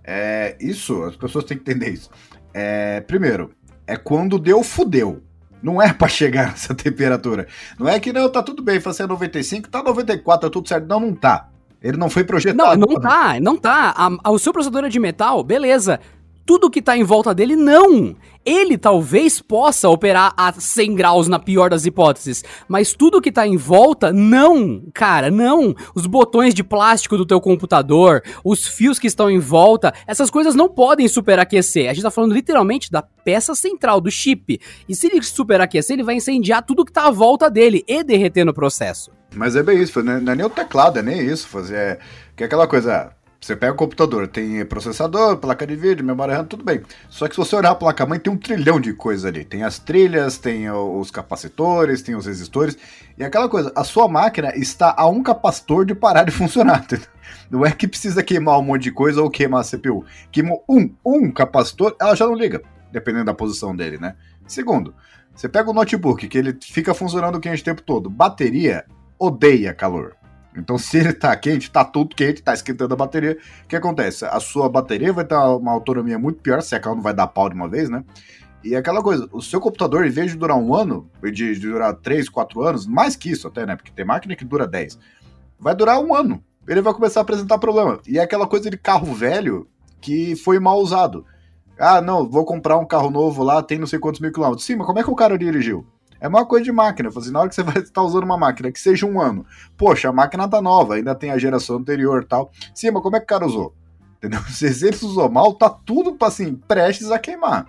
É, 0.05 0.57
isso, 0.61 1.03
as 1.05 1.17
pessoas 1.17 1.45
têm 1.45 1.59
que 1.59 1.71
entender 1.71 1.91
isso. 1.91 2.11
É, 2.55 3.01
primeiro, 3.03 3.51
é 3.89 3.97
quando 3.97 4.39
deu, 4.39 4.63
fudeu. 4.63 5.23
Não 5.63 5.83
é 5.83 5.93
para 5.93 6.07
chegar 6.07 6.51
nessa 6.53 6.75
temperatura. 6.75 7.49
Não 7.79 7.89
é 7.89 7.99
que 7.99 8.13
não, 8.13 8.31
tá 8.31 8.43
tudo 8.43 8.63
bem, 8.63 8.79
você 8.79 9.03
é 9.03 9.07
95, 9.07 9.69
tá 9.69 9.83
94, 9.83 10.49
tá 10.49 10.53
tudo 10.53 10.69
certo. 10.69 10.87
Não, 10.87 11.01
não 11.01 11.15
tá. 11.15 11.49
Ele 11.83 11.97
não 11.97 12.11
foi 12.11 12.25
projetado. 12.25 12.79
Não, 12.79 12.87
não 12.87 13.01
tá, 13.01 13.41
não 13.41 13.57
tá. 13.57 13.95
A, 13.97 14.11
a, 14.25 14.31
o 14.31 14.39
seu 14.39 14.53
processador 14.53 14.85
é 14.85 14.89
de 14.89 15.01
metal, 15.01 15.43
beleza. 15.43 16.01
Tudo 16.49 16.71
que 16.71 16.81
tá 16.81 16.97
em 16.97 17.05
volta 17.05 17.35
dele 17.35 17.55
não. 17.55 18.17
Ele 18.43 18.79
talvez 18.79 19.39
possa 19.39 19.87
operar 19.91 20.33
a 20.35 20.51
100 20.51 20.95
graus 20.95 21.29
na 21.29 21.39
pior 21.39 21.69
das 21.69 21.85
hipóteses, 21.85 22.43
mas 22.67 22.95
tudo 22.95 23.21
que 23.21 23.31
tá 23.31 23.47
em 23.47 23.59
volta, 23.59 24.15
não, 24.15 24.83
cara, 24.95 25.31
não. 25.31 25.75
Os 25.95 26.07
botões 26.07 26.55
de 26.55 26.65
plástico 26.65 27.19
do 27.19 27.27
teu 27.27 27.39
computador, 27.39 28.23
os 28.43 28.67
fios 28.67 28.99
que 28.99 29.07
estão 29.07 29.31
em 29.31 29.39
volta, 29.39 29.93
essas 30.07 30.31
coisas 30.31 30.55
não 30.55 30.71
podem 30.71 31.07
superaquecer. 31.07 31.91
A 31.91 31.93
gente 31.93 32.05
tá 32.05 32.11
falando 32.11 32.33
literalmente 32.33 32.91
da 32.91 33.03
peça 33.03 33.55
central, 33.55 34.01
do 34.01 34.11
chip. 34.11 34.59
E 34.89 34.95
se 34.95 35.07
ele 35.07 35.23
superaquecer, 35.23 35.97
ele 35.97 36.03
vai 36.03 36.15
incendiar 36.15 36.65
tudo 36.65 36.83
que 36.83 36.93
tá 36.93 37.09
à 37.09 37.11
volta 37.11 37.51
dele 37.51 37.85
e 37.87 38.03
derreter 38.03 38.47
no 38.47 38.55
processo. 38.55 39.11
Mas 39.35 39.55
é 39.55 39.63
bem 39.63 39.83
isso, 39.83 40.03
não 40.03 40.33
é 40.33 40.35
nem 40.35 40.47
o 40.47 40.49
teclado, 40.49 40.99
é 40.99 41.03
nem 41.03 41.21
isso. 41.21 41.47
Fazer, 41.47 41.77
é, 41.77 41.99
que 42.35 42.43
é 42.43 42.47
aquela 42.47 42.67
coisa, 42.67 43.13
você 43.41 43.55
pega 43.55 43.73
o 43.73 43.77
computador, 43.77 44.27
tem 44.27 44.65
processador, 44.67 45.37
placa 45.37 45.67
de 45.67 45.77
vídeo, 45.77 46.05
memória 46.05 46.37
RAM, 46.37 46.45
tudo 46.45 46.65
bem. 46.65 46.83
Só 47.09 47.29
que 47.29 47.35
se 47.35 47.39
você 47.39 47.55
olhar 47.55 47.71
a 47.71 47.75
placa-mãe, 47.75 48.19
tem 48.19 48.33
um 48.33 48.37
trilhão 48.37 48.81
de 48.81 48.93
coisas 48.93 49.25
ali. 49.25 49.45
Tem 49.45 49.63
as 49.63 49.79
trilhas, 49.79 50.39
tem 50.39 50.69
os 50.71 51.11
capacitores, 51.11 52.03
tem 52.03 52.17
os 52.17 52.27
resistores. 52.27 52.77
E 53.17 53.23
aquela 53.23 53.49
coisa, 53.49 53.73
a 53.77 53.85
sua 53.85 54.09
máquina 54.09 54.53
está 54.57 54.93
a 54.97 55.07
um 55.07 55.23
capacitor 55.23 55.85
de 55.85 55.95
parar 55.95 56.25
de 56.25 56.33
funcionar. 56.33 56.85
Não 57.49 57.65
é 57.65 57.71
que 57.71 57.87
precisa 57.87 58.23
queimar 58.23 58.59
um 58.59 58.63
monte 58.63 58.83
de 58.83 58.93
coisa 58.93 59.23
ou 59.23 59.31
queimar 59.31 59.61
a 59.61 59.65
CPU. 59.65 60.05
Queimou 60.33 60.65
um, 60.69 60.93
um 61.05 61.31
capacitor, 61.31 61.95
ela 62.01 62.17
já 62.17 62.27
não 62.27 62.35
liga, 62.35 62.61
dependendo 62.91 63.27
da 63.27 63.35
posição 63.35 63.75
dele, 63.75 63.99
né? 63.99 64.17
Segundo, 64.47 64.95
você 65.35 65.49
pega 65.49 65.71
o 65.71 65.75
notebook, 65.75 66.27
que 66.27 66.37
ele 66.37 66.59
fica 66.61 66.93
funcionando 66.93 67.39
quente 67.39 67.63
o 67.63 67.65
tempo 67.65 67.83
todo. 67.83 68.11
Bateria 68.11 68.85
odeia 69.17 69.73
calor. 69.73 70.18
Então, 70.59 70.77
se 70.77 70.99
ele 70.99 71.13
tá 71.13 71.35
quente, 71.37 71.71
tá 71.71 71.85
tudo 71.85 72.15
quente, 72.15 72.43
tá 72.43 72.53
esquentando 72.53 72.95
a 72.95 72.97
bateria. 72.97 73.39
O 73.65 73.69
que 73.69 73.77
acontece? 73.77 74.25
A 74.25 74.41
sua 74.41 74.69
bateria 74.69 75.13
vai 75.13 75.25
ter 75.25 75.35
uma 75.35 75.73
autonomia 75.73 76.19
muito 76.19 76.41
pior, 76.41 76.61
se 76.61 76.75
a 76.75 76.79
ela 76.79 76.95
não 76.95 77.03
vai 77.03 77.15
dar 77.15 77.27
pau 77.29 77.49
de 77.49 77.55
uma 77.55 77.69
vez, 77.69 77.89
né? 77.89 78.05
E 78.63 78.75
é 78.75 78.79
aquela 78.79 79.03
coisa, 79.03 79.29
o 79.33 79.41
seu 79.41 79.61
computador, 79.61 80.05
em 80.05 80.11
vez 80.11 80.33
de 80.33 80.37
durar 80.37 80.57
um 80.57 80.75
ano, 80.75 81.09
de 81.33 81.55
durar 81.55 81.95
3, 81.95 82.29
4 82.29 82.61
anos, 82.63 82.87
mais 82.87 83.15
que 83.15 83.31
isso 83.31 83.47
até, 83.47 83.65
né? 83.65 83.77
Porque 83.77 83.93
tem 83.93 84.05
máquina 84.05 84.35
que 84.35 84.45
dura 84.45 84.67
10, 84.67 84.99
vai 85.59 85.75
durar 85.75 86.01
um 86.01 86.15
ano. 86.15 86.43
Ele 86.67 86.83
vai 86.83 86.93
começar 86.93 87.21
a 87.21 87.23
apresentar 87.23 87.59
problema. 87.59 88.01
E 88.07 88.19
é 88.19 88.23
aquela 88.23 88.47
coisa 88.47 88.69
de 88.69 88.77
carro 88.77 89.15
velho 89.15 89.67
que 90.01 90.37
foi 90.37 90.59
mal 90.59 90.79
usado. 90.81 91.25
Ah, 91.79 92.01
não, 92.01 92.29
vou 92.29 92.45
comprar 92.45 92.77
um 92.77 92.85
carro 92.85 93.11
novo 93.11 93.43
lá, 93.43 93.63
tem 93.63 93.79
não 93.79 93.87
sei 93.87 93.99
quantos 93.99 94.21
mil 94.21 94.33
quilômetros. 94.33 94.67
Sim, 94.67 94.77
mas 94.77 94.87
como 94.87 94.99
é 94.99 95.05
que 95.05 95.11
o 95.11 95.15
cara 95.15 95.39
dirigiu? 95.39 95.87
É 96.21 96.29
uma 96.29 96.45
coisa 96.45 96.65
de 96.65 96.73
máquina. 96.73 97.09
Assim, 97.09 97.31
na 97.31 97.41
hora 97.41 97.49
que 97.49 97.55
você 97.55 97.63
vai 97.65 97.79
estar 97.79 98.03
usando 98.03 98.25
uma 98.25 98.37
máquina 98.37 98.71
que 98.73 98.81
seja 98.81 99.07
um 99.07 99.21
ano, 99.21 99.47
poxa, 99.77 100.09
a 100.09 100.13
máquina 100.13 100.49
tá 100.49 100.61
nova, 100.61 100.95
ainda 100.95 101.15
tem 101.15 101.31
a 101.31 101.39
geração 101.39 101.77
anterior 101.77 102.25
tal. 102.25 102.51
Sim, 102.75 102.91
mas 102.91 103.03
como 103.03 103.17
é 103.17 103.21
que 103.21 103.25
o 103.25 103.29
cara 103.29 103.47
usou? 103.47 103.75
Entendeu? 104.19 104.41
Se 104.51 104.67
ele 104.67 104.97
usou 104.97 105.31
mal, 105.31 105.55
tá 105.55 105.71
tudo 105.71 106.17
assim, 106.25 106.55
prestes 106.55 107.11
a 107.11 107.19
queimar. 107.19 107.67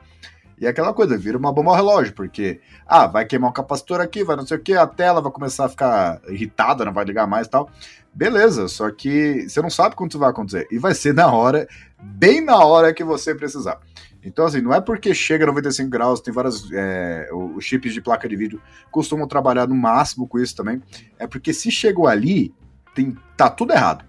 E 0.60 0.66
é 0.66 0.70
aquela 0.70 0.94
coisa, 0.94 1.18
vira 1.18 1.38
uma 1.38 1.54
bomba 1.54 1.72
ao 1.72 1.76
relógio, 1.78 2.14
porque, 2.14 2.60
ah, 2.86 3.08
vai 3.08 3.26
queimar 3.26 3.50
um 3.50 3.54
capacitor 3.54 4.02
aqui, 4.02 4.26
vai 4.26 4.36
não 4.36 4.46
sei 4.46 4.58
o 4.58 4.60
que, 4.60 4.74
a 4.74 4.86
tela 4.86 5.22
vai 5.22 5.32
começar 5.32 5.66
a 5.66 5.70
ficar 5.70 6.20
irritada, 6.28 6.84
não 6.84 6.92
vai 6.92 7.06
ligar 7.06 7.26
mais 7.26 7.48
e 7.48 7.50
tal. 7.50 7.70
Beleza, 8.14 8.68
só 8.68 8.92
que 8.92 9.48
você 9.48 9.62
não 9.62 9.70
sabe 9.70 9.96
quando 9.96 10.12
isso 10.12 10.20
vai 10.20 10.30
acontecer. 10.30 10.68
E 10.70 10.78
vai 10.78 10.94
ser 10.94 11.14
na 11.14 11.32
hora, 11.32 11.66
bem 11.98 12.44
na 12.44 12.58
hora 12.58 12.94
que 12.94 13.06
você 13.06 13.34
precisar. 13.34 13.80
Então, 14.24 14.46
assim, 14.46 14.62
não 14.62 14.74
é 14.74 14.82
porque 14.82 15.14
chega 15.14 15.46
a 15.46 15.48
95 15.48 15.90
graus, 15.90 16.20
tem 16.20 16.34
várias. 16.34 16.70
É, 16.74 17.30
os 17.32 17.64
chips 17.64 17.94
de 17.94 18.02
placa 18.02 18.28
de 18.28 18.36
vídeo 18.36 18.62
costumam 18.92 19.28
trabalhar 19.28 19.68
no 19.68 19.76
máximo 19.76 20.28
com 20.28 20.40
isso 20.40 20.56
também. 20.56 20.82
É 21.18 21.26
porque 21.26 21.54
se 21.54 21.72
chegou 21.72 22.08
ali, 22.08 22.54
tem, 22.94 23.16
tá 23.38 23.50
tudo 23.50 23.74
errado. 23.74 24.04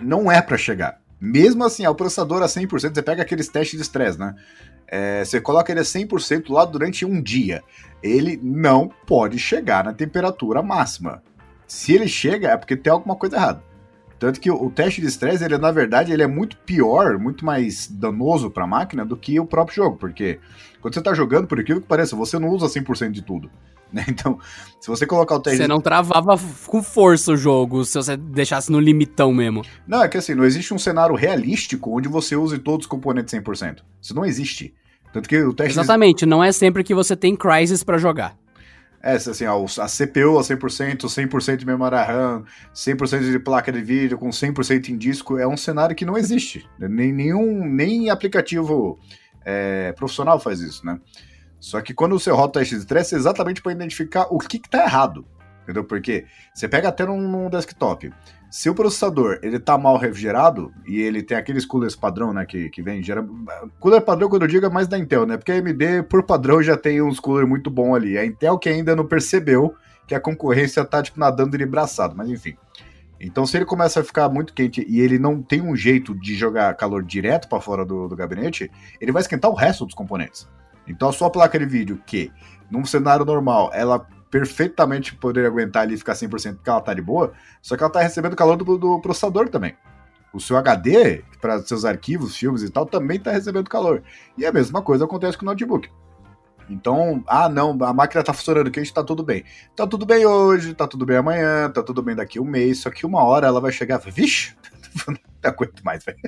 Não 0.00 0.30
é 0.30 0.42
para 0.42 0.58
chegar. 0.58 1.00
Mesmo 1.20 1.64
assim, 1.64 1.86
o 1.86 1.94
processador 1.94 2.42
a 2.42 2.46
100%, 2.46 2.94
você 2.94 3.02
pega 3.02 3.22
aqueles 3.22 3.48
testes 3.48 3.78
de 3.78 3.82
estresse, 3.82 4.18
né? 4.18 4.34
É, 4.86 5.24
você 5.24 5.40
coloca 5.40 5.70
ele 5.70 5.80
a 5.80 5.84
100% 5.84 6.50
lá 6.50 6.64
durante 6.64 7.04
um 7.04 7.22
dia. 7.22 7.62
Ele 8.02 8.38
não 8.42 8.90
pode 9.06 9.38
chegar 9.38 9.84
na 9.84 9.92
temperatura 9.92 10.62
máxima. 10.62 11.22
Se 11.66 11.94
ele 11.94 12.08
chega, 12.08 12.48
é 12.48 12.56
porque 12.56 12.76
tem 12.76 12.92
alguma 12.92 13.14
coisa 13.14 13.36
errada. 13.36 13.69
Tanto 14.20 14.38
que 14.38 14.50
o 14.50 14.70
teste 14.70 15.00
de 15.00 15.06
estresse, 15.06 15.42
ele 15.42 15.56
na 15.56 15.72
verdade, 15.72 16.12
ele 16.12 16.22
é 16.22 16.26
muito 16.26 16.54
pior, 16.58 17.18
muito 17.18 17.42
mais 17.42 17.88
danoso 17.88 18.50
para 18.50 18.64
a 18.64 18.66
máquina 18.66 19.02
do 19.02 19.16
que 19.16 19.40
o 19.40 19.46
próprio 19.46 19.76
jogo, 19.76 19.96
porque 19.96 20.38
quando 20.82 20.92
você 20.92 21.00
está 21.00 21.14
jogando, 21.14 21.46
por 21.46 21.58
incrível 21.58 21.80
que 21.80 21.88
pareça, 21.88 22.14
você 22.14 22.38
não 22.38 22.50
usa 22.50 22.66
100% 22.66 23.10
de 23.10 23.22
tudo. 23.22 23.50
Né? 23.92 24.04
Então, 24.08 24.38
se 24.80 24.86
você 24.86 25.04
colocar 25.04 25.34
o 25.34 25.40
teste. 25.40 25.58
Você 25.58 25.66
não 25.66 25.80
travava 25.80 26.40
com 26.64 26.80
força 26.80 27.32
o 27.32 27.36
jogo 27.36 27.84
se 27.84 27.94
você 27.94 28.16
deixasse 28.16 28.70
no 28.70 28.78
limitão 28.78 29.32
mesmo. 29.34 29.64
Não, 29.84 30.00
é 30.00 30.08
que 30.08 30.16
assim, 30.16 30.32
não 30.32 30.44
existe 30.44 30.72
um 30.72 30.78
cenário 30.78 31.16
realístico 31.16 31.98
onde 31.98 32.08
você 32.08 32.36
use 32.36 32.56
todos 32.60 32.86
os 32.86 32.88
componentes 32.88 33.34
100%. 33.34 33.78
Isso 34.00 34.14
não 34.14 34.24
existe. 34.24 34.72
Tanto 35.12 35.28
que 35.28 35.36
o 35.42 35.52
teste. 35.52 35.72
Exatamente, 35.72 36.24
não 36.24 36.40
é 36.40 36.52
sempre 36.52 36.84
que 36.84 36.94
você 36.94 37.16
tem 37.16 37.34
Crysis 37.34 37.82
para 37.82 37.98
jogar. 37.98 38.36
É, 39.02 39.14
assim, 39.14 39.46
ó, 39.46 39.64
a 39.64 39.86
CPU 39.86 40.38
a 40.38 40.42
100%, 40.42 41.04
100% 41.04 41.56
de 41.56 41.66
memória 41.66 42.02
RAM, 42.02 42.44
100% 42.74 43.30
de 43.30 43.38
placa 43.38 43.72
de 43.72 43.80
vídeo 43.80 44.18
com 44.18 44.28
100% 44.28 44.90
em 44.90 44.98
disco, 44.98 45.38
é 45.38 45.46
um 45.46 45.56
cenário 45.56 45.96
que 45.96 46.04
não 46.04 46.18
existe. 46.18 46.68
Nem, 46.78 47.10
nenhum 47.10 47.66
nem 47.66 48.10
aplicativo 48.10 48.98
é, 49.42 49.92
profissional 49.92 50.38
faz 50.38 50.60
isso, 50.60 50.84
né? 50.84 51.00
Só 51.58 51.80
que 51.80 51.94
quando 51.94 52.18
você 52.18 52.30
roda 52.30 52.46
o 52.46 52.52
teste 52.52 52.78
de 52.78 52.94
é 52.94 52.98
exatamente 52.98 53.62
para 53.62 53.72
identificar 53.72 54.26
o 54.30 54.38
que 54.38 54.58
está 54.58 54.82
errado, 54.82 55.26
entendeu? 55.62 55.84
Porque 55.84 56.26
você 56.54 56.68
pega 56.68 56.88
até 56.88 57.06
num, 57.06 57.20
num 57.20 57.50
desktop, 57.50 58.12
se 58.50 58.68
o 58.68 58.74
processador 58.74 59.38
ele 59.42 59.60
tá 59.60 59.78
mal 59.78 59.96
refrigerado 59.96 60.74
e 60.84 61.00
ele 61.00 61.22
tem 61.22 61.36
aqueles 61.36 61.64
coolers 61.64 61.94
padrão, 61.94 62.32
né, 62.32 62.44
que, 62.44 62.68
que 62.68 62.82
vem 62.82 63.00
gera... 63.00 63.24
cooler 63.78 64.02
padrão 64.02 64.28
quando 64.28 64.42
eu 64.42 64.48
digo 64.48 64.66
é 64.66 64.68
mais 64.68 64.88
da 64.88 64.98
Intel, 64.98 65.24
né? 65.24 65.36
Porque 65.36 65.52
a 65.52 65.54
AMD 65.54 66.02
por 66.08 66.24
padrão 66.24 66.60
já 66.60 66.76
tem 66.76 67.00
uns 67.00 67.20
coolers 67.20 67.48
muito 67.48 67.70
bom 67.70 67.94
ali. 67.94 68.18
A 68.18 68.26
Intel 68.26 68.58
que 68.58 68.68
ainda 68.68 68.96
não 68.96 69.06
percebeu 69.06 69.74
que 70.04 70.16
a 70.16 70.20
concorrência 70.20 70.84
tá 70.84 71.00
tipo 71.00 71.20
nadando 71.20 71.56
de 71.56 71.64
braçado, 71.64 72.16
mas 72.16 72.28
enfim. 72.28 72.56
Então 73.20 73.46
se 73.46 73.56
ele 73.56 73.64
começa 73.64 74.00
a 74.00 74.04
ficar 74.04 74.28
muito 74.28 74.52
quente 74.52 74.84
e 74.88 75.00
ele 75.00 75.18
não 75.18 75.40
tem 75.40 75.60
um 75.60 75.76
jeito 75.76 76.12
de 76.12 76.34
jogar 76.34 76.74
calor 76.74 77.04
direto 77.04 77.48
para 77.48 77.60
fora 77.60 77.84
do, 77.84 78.08
do 78.08 78.16
gabinete, 78.16 78.68
ele 79.00 79.12
vai 79.12 79.22
esquentar 79.22 79.48
o 79.48 79.54
resto 79.54 79.86
dos 79.86 79.94
componentes. 79.94 80.48
Então 80.88 81.08
a 81.08 81.12
sua 81.12 81.30
placa 81.30 81.56
de 81.56 81.66
vídeo 81.66 82.02
que 82.04 82.32
num 82.68 82.84
cenário 82.84 83.24
normal 83.24 83.70
ela 83.72 84.04
perfeitamente 84.30 85.14
poderia 85.14 85.48
aguentar 85.48 85.82
ali 85.82 85.94
e 85.94 85.98
ficar 85.98 86.14
100% 86.14 86.56
porque 86.56 86.70
ela 86.70 86.80
tá 86.80 86.94
de 86.94 87.02
boa, 87.02 87.32
só 87.60 87.76
que 87.76 87.82
ela 87.82 87.92
tá 87.92 88.00
recebendo 88.00 88.36
calor 88.36 88.56
do, 88.56 88.78
do 88.78 89.00
processador 89.00 89.48
também. 89.48 89.76
O 90.32 90.38
seu 90.38 90.56
HD, 90.56 91.24
para 91.40 91.60
seus 91.60 91.84
arquivos, 91.84 92.36
filmes 92.36 92.62
e 92.62 92.70
tal, 92.70 92.86
também 92.86 93.16
está 93.16 93.32
recebendo 93.32 93.68
calor. 93.68 94.02
E 94.38 94.46
a 94.46 94.52
mesma 94.52 94.80
coisa 94.80 95.04
acontece 95.04 95.36
com 95.36 95.44
o 95.44 95.46
notebook. 95.46 95.90
Então, 96.70 97.24
ah, 97.26 97.48
não, 97.48 97.76
a 97.82 97.92
máquina 97.92 98.22
tá 98.22 98.32
funcionando 98.32 98.70
quente, 98.70 98.94
tá 98.94 99.02
tudo 99.02 99.24
bem. 99.24 99.44
Tá 99.74 99.88
tudo 99.88 100.06
bem 100.06 100.24
hoje, 100.24 100.72
tá 100.72 100.86
tudo 100.86 101.04
bem 101.04 101.16
amanhã, 101.16 101.68
tá 101.68 101.82
tudo 101.82 102.00
bem 102.00 102.14
daqui 102.14 102.38
um 102.38 102.44
mês, 102.44 102.78
só 102.78 102.90
que 102.90 103.04
uma 103.04 103.24
hora 103.24 103.48
ela 103.48 103.60
vai 103.60 103.72
chegar 103.72 103.98
vixe, 103.98 104.54
não 105.08 105.16
aguento 105.42 105.82
mais, 105.82 106.04
velho. 106.04 106.18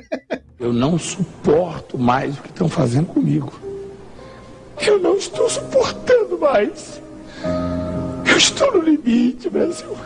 Eu 0.58 0.72
não 0.72 0.98
suporto 0.98 1.96
mais 1.96 2.36
o 2.36 2.42
que 2.42 2.48
estão 2.48 2.68
fazendo 2.68 3.06
comigo. 3.06 3.52
Eu 4.80 4.98
não 4.98 5.16
estou 5.16 5.48
suportando 5.48 6.36
mais. 6.38 7.00
Estou 8.42 8.72
no 8.72 8.80
limite, 8.80 9.48
Brasil. 9.48 9.96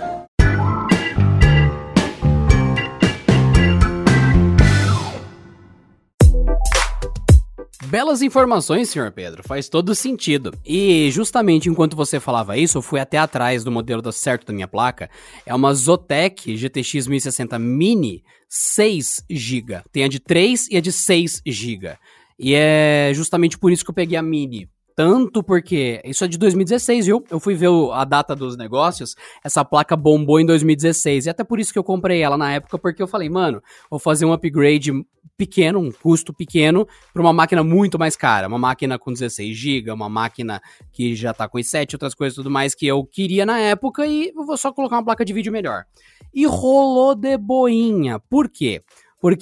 Belas 7.87 8.21
informações, 8.21 8.91
senhor 8.91 9.11
Pedro, 9.11 9.43
faz 9.43 9.71
todo 9.71 9.95
sentido. 9.95 10.53
E 10.67 11.11
justamente 11.11 11.71
enquanto 11.71 11.97
você 11.97 12.21
falava 12.21 12.59
isso, 12.59 12.77
eu 12.77 12.83
fui 12.83 13.01
até 13.01 13.17
atrás 13.17 13.65
do 13.65 13.73
modelo 13.73 14.03
da 14.03 14.13
certo 14.13 14.49
da 14.49 14.53
minha 14.53 14.69
placa. 14.69 15.09
É 15.47 15.55
uma 15.55 15.73
Zotac 15.73 16.55
GTX 16.55 17.07
1060 17.07 17.59
Mini 17.59 18.23
6 18.51 19.25
GB. 19.31 19.81
Tem 19.91 20.05
a 20.05 20.09
de 20.09 20.21
3 20.21 20.69
e 20.71 20.77
a 20.77 20.81
de 20.83 20.93
6 20.93 21.41
GB. 21.47 21.97
E 22.39 22.55
é 22.55 23.13
justamente 23.15 23.57
por 23.57 23.73
isso 23.73 23.83
que 23.83 23.91
eu 23.91 23.95
peguei 23.95 24.19
a 24.19 24.23
Mini, 24.23 24.69
tanto 24.97 25.43
porque 25.43 26.01
isso 26.07 26.25
é 26.25 26.29
de 26.29 26.39
2016, 26.39 27.05
viu? 27.05 27.23
Eu 27.31 27.39
fui 27.39 27.55
ver 27.55 27.69
a 27.93 28.03
data 28.03 28.35
dos 28.35 28.57
negócios, 28.57 29.15
essa 29.45 29.63
placa 29.63 29.95
bombou 29.95 30.41
em 30.41 30.47
2016 30.47 31.27
e 31.27 31.31
até 31.31 31.45
por 31.45 31.61
isso 31.61 31.71
que 31.71 31.79
eu 31.79 31.85
comprei 31.85 32.23
ela 32.23 32.39
na 32.39 32.51
época, 32.51 32.79
porque 32.79 33.03
eu 33.03 33.07
falei, 33.07 33.29
mano, 33.29 33.63
vou 33.91 34.01
fazer 34.01 34.25
um 34.25 34.33
upgrade 34.33 34.91
pequeno, 35.37 35.81
um 35.81 35.93
custo 35.93 36.33
pequeno 36.33 36.89
para 37.13 37.21
uma 37.21 37.33
máquina 37.33 37.63
muito 37.63 37.99
mais 37.99 38.17
cara, 38.17 38.49
uma 38.49 38.59
máquina 38.59 38.99
com 38.99 39.13
16 39.13 39.55
GB, 39.55 39.91
uma 39.91 40.09
máquina 40.09 40.63
que 40.91 41.15
já 41.15 41.35
tá 41.35 41.47
com 41.47 41.59
i7, 41.59 41.93
outras 41.93 42.15
coisas 42.15 42.35
tudo 42.35 42.51
mais 42.51 42.75
que 42.75 42.87
eu 42.87 43.05
queria 43.05 43.45
na 43.45 43.59
época 43.59 44.07
e 44.07 44.33
vou 44.33 44.57
só 44.57 44.73
colocar 44.73 44.97
uma 44.97 45.05
placa 45.05 45.27
de 45.27 45.35
vídeo 45.35 45.53
melhor. 45.53 45.85
E 46.33 46.47
rolou 46.47 47.15
de 47.15 47.37
boinha. 47.37 48.19
Por 48.19 48.49
quê? 48.49 48.81
porque 48.81 48.83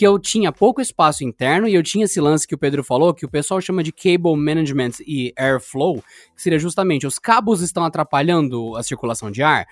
eu 0.01 0.18
tinha 0.18 0.53
pouco 0.53 0.81
espaço 0.81 1.25
interno 1.25 1.68
e 1.68 1.75
eu 1.75 1.83
tinha 1.83 2.05
esse 2.05 2.20
lance 2.20 2.47
que 2.47 2.55
o 2.55 2.59
Pedro 2.59 2.83
falou, 2.83 3.12
que 3.12 3.27
o 3.27 3.29
pessoal 3.29 3.61
chama 3.61 3.83
de 3.83 3.93
cable 3.93 4.37
management 4.37 4.93
e 5.07 5.33
airflow, 5.37 6.03
que 6.35 6.43
seria 6.43 6.59
justamente 6.59 7.07
os 7.07 7.18
cabos 7.18 7.61
estão 7.61 7.85
atrapalhando 7.85 8.77
a 8.77 8.83
circulação 8.83 9.31
de 9.31 9.43
ar, 9.43 9.66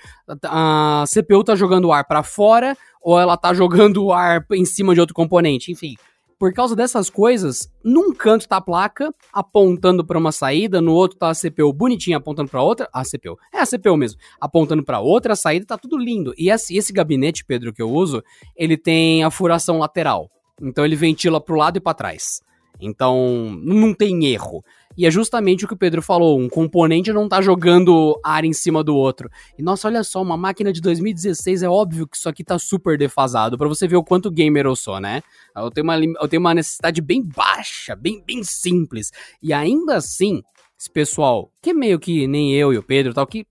a 0.45 1.05
CPU 1.07 1.45
tá 1.45 1.55
jogando 1.55 1.87
o 1.87 1.93
ar 1.93 2.07
para 2.07 2.23
fora 2.23 2.77
ou 3.01 3.19
ela 3.19 3.37
tá 3.37 3.55
jogando 3.55 4.05
o 4.05 4.13
ar 4.13 4.45
em 4.53 4.65
cima 4.65 4.95
de 4.95 5.01
outro 5.01 5.15
componente, 5.15 5.73
enfim. 5.73 5.97
Por 6.43 6.53
causa 6.53 6.75
dessas 6.75 7.09
coisas, 7.09 7.73
num 7.85 8.13
canto 8.13 8.49
tá 8.49 8.57
a 8.57 8.61
placa 8.61 9.15
apontando 9.33 10.05
para 10.05 10.19
uma 10.19 10.33
saída, 10.33 10.81
no 10.81 10.93
outro 10.93 11.17
tá 11.17 11.31
a 11.31 11.35
CPU 11.37 11.73
bonitinha 11.73 12.17
apontando 12.17 12.51
para 12.51 12.61
outra, 12.61 12.89
a 12.93 13.05
CPU, 13.05 13.39
é 13.55 13.61
a 13.61 13.65
CPU 13.65 13.97
mesmo, 13.97 14.19
apontando 14.41 14.83
para 14.83 14.99
outra 14.99 15.37
saída, 15.37 15.65
tá 15.65 15.79
tudo 15.79 15.97
lindo. 15.97 16.35
E 16.37 16.51
esse, 16.51 16.77
esse 16.77 16.93
gabinete, 16.93 17.45
Pedro, 17.45 17.73
que 17.73 17.81
eu 17.81 17.89
uso, 17.89 18.25
ele 18.57 18.77
tem 18.77 19.23
a 19.23 19.31
furação 19.31 19.79
lateral. 19.79 20.29
Então 20.61 20.85
ele 20.85 20.97
ventila 20.97 21.41
pro 21.41 21.55
lado 21.55 21.77
e 21.77 21.81
para 21.81 21.95
trás. 21.95 22.43
Então, 22.81 23.57
não 23.63 23.95
tem 23.95 24.27
erro. 24.27 24.65
E 24.97 25.07
é 25.07 25.11
justamente 25.11 25.65
o 25.65 25.69
que 25.69 25.75
o 25.75 25.77
Pedro 25.77 26.03
falou: 26.03 26.39
um 26.39 26.49
componente 26.49 27.13
não 27.13 27.29
tá 27.29 27.41
jogando 27.41 28.19
ar 28.25 28.45
em 28.45 28.53
cima 28.53 28.83
do 28.83 28.97
outro. 28.97 29.31
E 29.59 29.63
nossa, 29.63 29.89
olha 29.89 30.03
só, 30.03 30.21
uma 30.23 30.37
máquina 30.37 30.73
de 30.73 30.81
2016 30.81 31.63
é 31.63 31.69
óbvio 31.69 32.07
que 32.07 32.17
isso 32.17 32.29
aqui 32.29 32.45
tá 32.45 32.59
super 32.59 32.99
defasado, 32.99 33.57
para 33.57 33.69
você 33.69 33.87
ver 33.87 33.97
o 33.97 34.05
quanto 34.05 34.31
gamer 34.31 34.67
eu 34.67 34.77
sou, 34.77 35.01
né? 35.01 35.23
Eu 35.57 35.71
tenho 35.71 35.85
uma, 35.85 35.97
eu 35.97 36.29
tenho 36.29 36.41
uma 36.41 36.55
necessidade 36.55 37.01
bem 37.01 37.23
baixa, 37.23 37.95
bem, 37.95 38.23
bem 38.27 38.43
simples. 38.43 39.11
E 39.43 39.53
ainda 39.53 39.97
assim, 39.97 40.43
esse 40.79 40.91
pessoal, 40.91 41.51
que 41.63 41.71
é 41.71 41.75
meio 41.75 41.99
que 41.99 42.27
nem 42.27 42.55
eu 42.55 42.73
e 42.73 42.79
o 42.79 42.83
Pedro 42.83 43.15
tal, 43.15 43.27
que 43.27 43.47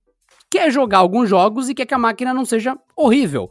quer 0.50 0.72
jogar 0.72 0.98
alguns 0.98 1.30
jogos 1.30 1.70
e 1.70 1.74
quer 1.74 1.86
que 1.86 1.94
a 1.94 1.98
máquina 1.98 2.34
não 2.34 2.46
seja 2.46 2.78
horrível 2.96 3.50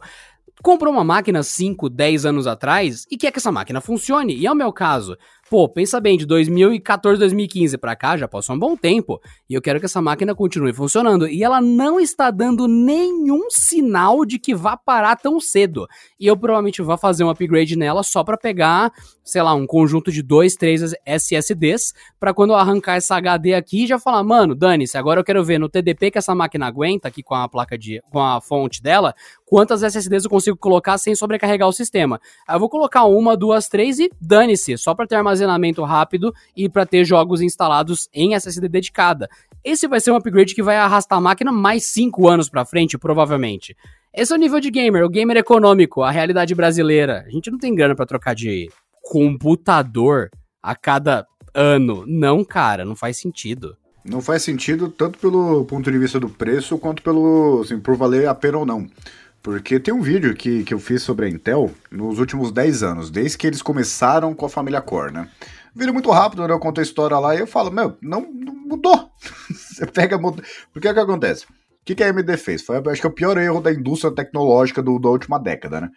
comprou 0.61 0.93
uma 0.93 1.03
máquina 1.03 1.41
5, 1.43 1.89
10 1.89 2.25
anos 2.25 2.47
atrás 2.47 3.05
e 3.09 3.17
quer 3.17 3.31
que 3.31 3.39
essa 3.39 3.51
máquina 3.51 3.81
funcione. 3.81 4.35
E 4.35 4.45
é 4.45 4.51
o 4.51 4.55
meu 4.55 4.71
caso. 4.71 5.17
Pô, 5.51 5.67
pensa 5.67 5.99
bem, 5.99 6.17
de 6.17 6.25
2014, 6.25 7.19
2015 7.19 7.77
para 7.77 7.93
cá 7.93 8.15
já 8.15 8.25
passou 8.25 8.55
um 8.55 8.57
bom 8.57 8.77
tempo 8.77 9.19
e 9.49 9.53
eu 9.53 9.61
quero 9.61 9.81
que 9.81 9.85
essa 9.85 10.01
máquina 10.01 10.33
continue 10.33 10.71
funcionando. 10.71 11.27
E 11.27 11.43
ela 11.43 11.59
não 11.59 11.99
está 11.99 12.31
dando 12.31 12.69
nenhum 12.69 13.49
sinal 13.49 14.23
de 14.23 14.39
que 14.39 14.55
vá 14.55 14.77
parar 14.77 15.17
tão 15.17 15.41
cedo. 15.41 15.89
E 16.17 16.25
eu 16.25 16.37
provavelmente 16.37 16.81
vou 16.81 16.97
fazer 16.97 17.25
um 17.25 17.29
upgrade 17.29 17.75
nela 17.75 18.01
só 18.01 18.23
para 18.23 18.37
pegar, 18.37 18.93
sei 19.25 19.41
lá, 19.41 19.53
um 19.53 19.67
conjunto 19.67 20.09
de 20.09 20.21
dois, 20.21 20.55
três 20.55 20.93
SSDs 21.05 21.93
para 22.17 22.33
quando 22.33 22.51
eu 22.51 22.55
arrancar 22.55 22.95
essa 22.95 23.17
HD 23.17 23.53
aqui 23.53 23.85
já 23.85 23.99
falar, 23.99 24.23
mano, 24.23 24.55
dane-se, 24.55 24.97
agora 24.97 25.19
eu 25.19 25.23
quero 25.25 25.43
ver 25.43 25.59
no 25.59 25.67
TDP 25.67 26.11
que 26.11 26.17
essa 26.17 26.33
máquina 26.33 26.65
aguenta 26.65 27.09
aqui 27.09 27.21
com 27.21 27.35
a 27.35 27.49
placa 27.49 27.77
de, 27.77 28.01
com 28.09 28.21
a 28.21 28.39
fonte 28.39 28.81
dela, 28.81 29.13
quantas 29.45 29.83
SSDs 29.83 30.23
eu 30.23 30.29
consigo 30.29 30.55
colocar 30.55 30.97
sem 30.97 31.13
sobrecarregar 31.13 31.67
o 31.67 31.73
sistema. 31.73 32.21
Aí 32.47 32.55
eu 32.55 32.59
vou 32.61 32.69
colocar 32.69 33.03
uma, 33.03 33.35
duas, 33.35 33.67
três 33.67 33.99
e 33.99 34.09
dane-se, 34.21 34.77
só 34.77 34.95
para 34.95 35.05
ter 35.05 35.15
armazenamento 35.15 35.40
rápido 35.83 36.33
e 36.55 36.69
para 36.69 36.85
ter 36.85 37.05
jogos 37.05 37.41
instalados 37.41 38.09
em 38.13 38.33
SSD 38.33 38.67
dedicada. 38.67 39.29
Esse 39.63 39.87
vai 39.87 39.99
ser 39.99 40.11
um 40.11 40.15
upgrade 40.15 40.55
que 40.55 40.63
vai 40.63 40.77
arrastar 40.77 41.17
a 41.17 41.21
máquina 41.21 41.51
mais 41.51 41.85
5 41.85 42.27
anos 42.27 42.49
para 42.49 42.65
frente, 42.65 42.97
provavelmente. 42.97 43.75
Esse 44.13 44.33
é 44.33 44.35
o 44.35 44.39
nível 44.39 44.59
de 44.59 44.69
gamer, 44.69 45.05
o 45.05 45.09
gamer 45.09 45.37
econômico, 45.37 46.01
a 46.01 46.11
realidade 46.11 46.53
brasileira. 46.53 47.23
A 47.25 47.29
gente 47.29 47.49
não 47.49 47.57
tem 47.57 47.73
grana 47.73 47.95
para 47.95 48.05
trocar 48.05 48.35
de 48.35 48.69
computador 49.01 50.29
a 50.61 50.75
cada 50.75 51.25
ano. 51.53 52.03
Não, 52.07 52.43
cara, 52.43 52.83
não 52.83 52.95
faz 52.95 53.17
sentido. 53.17 53.77
Não 54.03 54.19
faz 54.19 54.41
sentido 54.41 54.89
tanto 54.89 55.19
pelo 55.19 55.63
ponto 55.65 55.91
de 55.91 55.97
vista 55.97 56.19
do 56.19 56.27
preço 56.27 56.77
quanto 56.77 57.03
pelo 57.03 57.61
assim, 57.63 57.79
por 57.79 57.95
valer 57.95 58.27
a 58.27 58.33
pena 58.33 58.57
ou 58.57 58.65
não. 58.65 58.87
Porque 59.41 59.79
tem 59.79 59.93
um 59.93 60.01
vídeo 60.01 60.35
que, 60.35 60.63
que 60.63 60.73
eu 60.73 60.79
fiz 60.79 61.01
sobre 61.01 61.25
a 61.25 61.29
Intel 61.29 61.71
nos 61.89 62.19
últimos 62.19 62.51
10 62.51 62.83
anos, 62.83 63.09
desde 63.09 63.37
que 63.37 63.47
eles 63.47 63.61
começaram 63.61 64.35
com 64.35 64.45
a 64.45 64.49
família 64.49 64.81
Core, 64.81 65.13
né? 65.13 65.27
Vídeo 65.73 65.93
muito 65.93 66.11
rápido, 66.11 66.47
né? 66.47 66.53
Eu 66.53 66.59
conto 66.59 66.79
a 66.79 66.83
história 66.83 67.17
lá 67.17 67.35
e 67.35 67.39
eu 67.39 67.47
falo, 67.47 67.71
meu, 67.71 67.97
não, 68.01 68.21
não 68.21 68.53
mudou. 68.53 69.09
Você 69.49 69.85
pega. 69.87 70.17
Muda... 70.17 70.43
Porque 70.71 70.87
é 70.87 70.93
que 70.93 70.99
acontece? 70.99 71.45
O 71.45 71.83
que, 71.83 71.95
que 71.95 72.03
a 72.03 72.09
AMD 72.09 72.37
fez? 72.37 72.61
Foi, 72.61 72.77
acho 72.77 73.01
que, 73.01 73.07
o 73.07 73.11
pior 73.11 73.37
erro 73.37 73.59
da 73.59 73.71
indústria 73.71 74.13
tecnológica 74.13 74.83
do, 74.83 74.99
da 74.99 75.09
última 75.09 75.39
década, 75.39 75.81
né? 75.81 75.89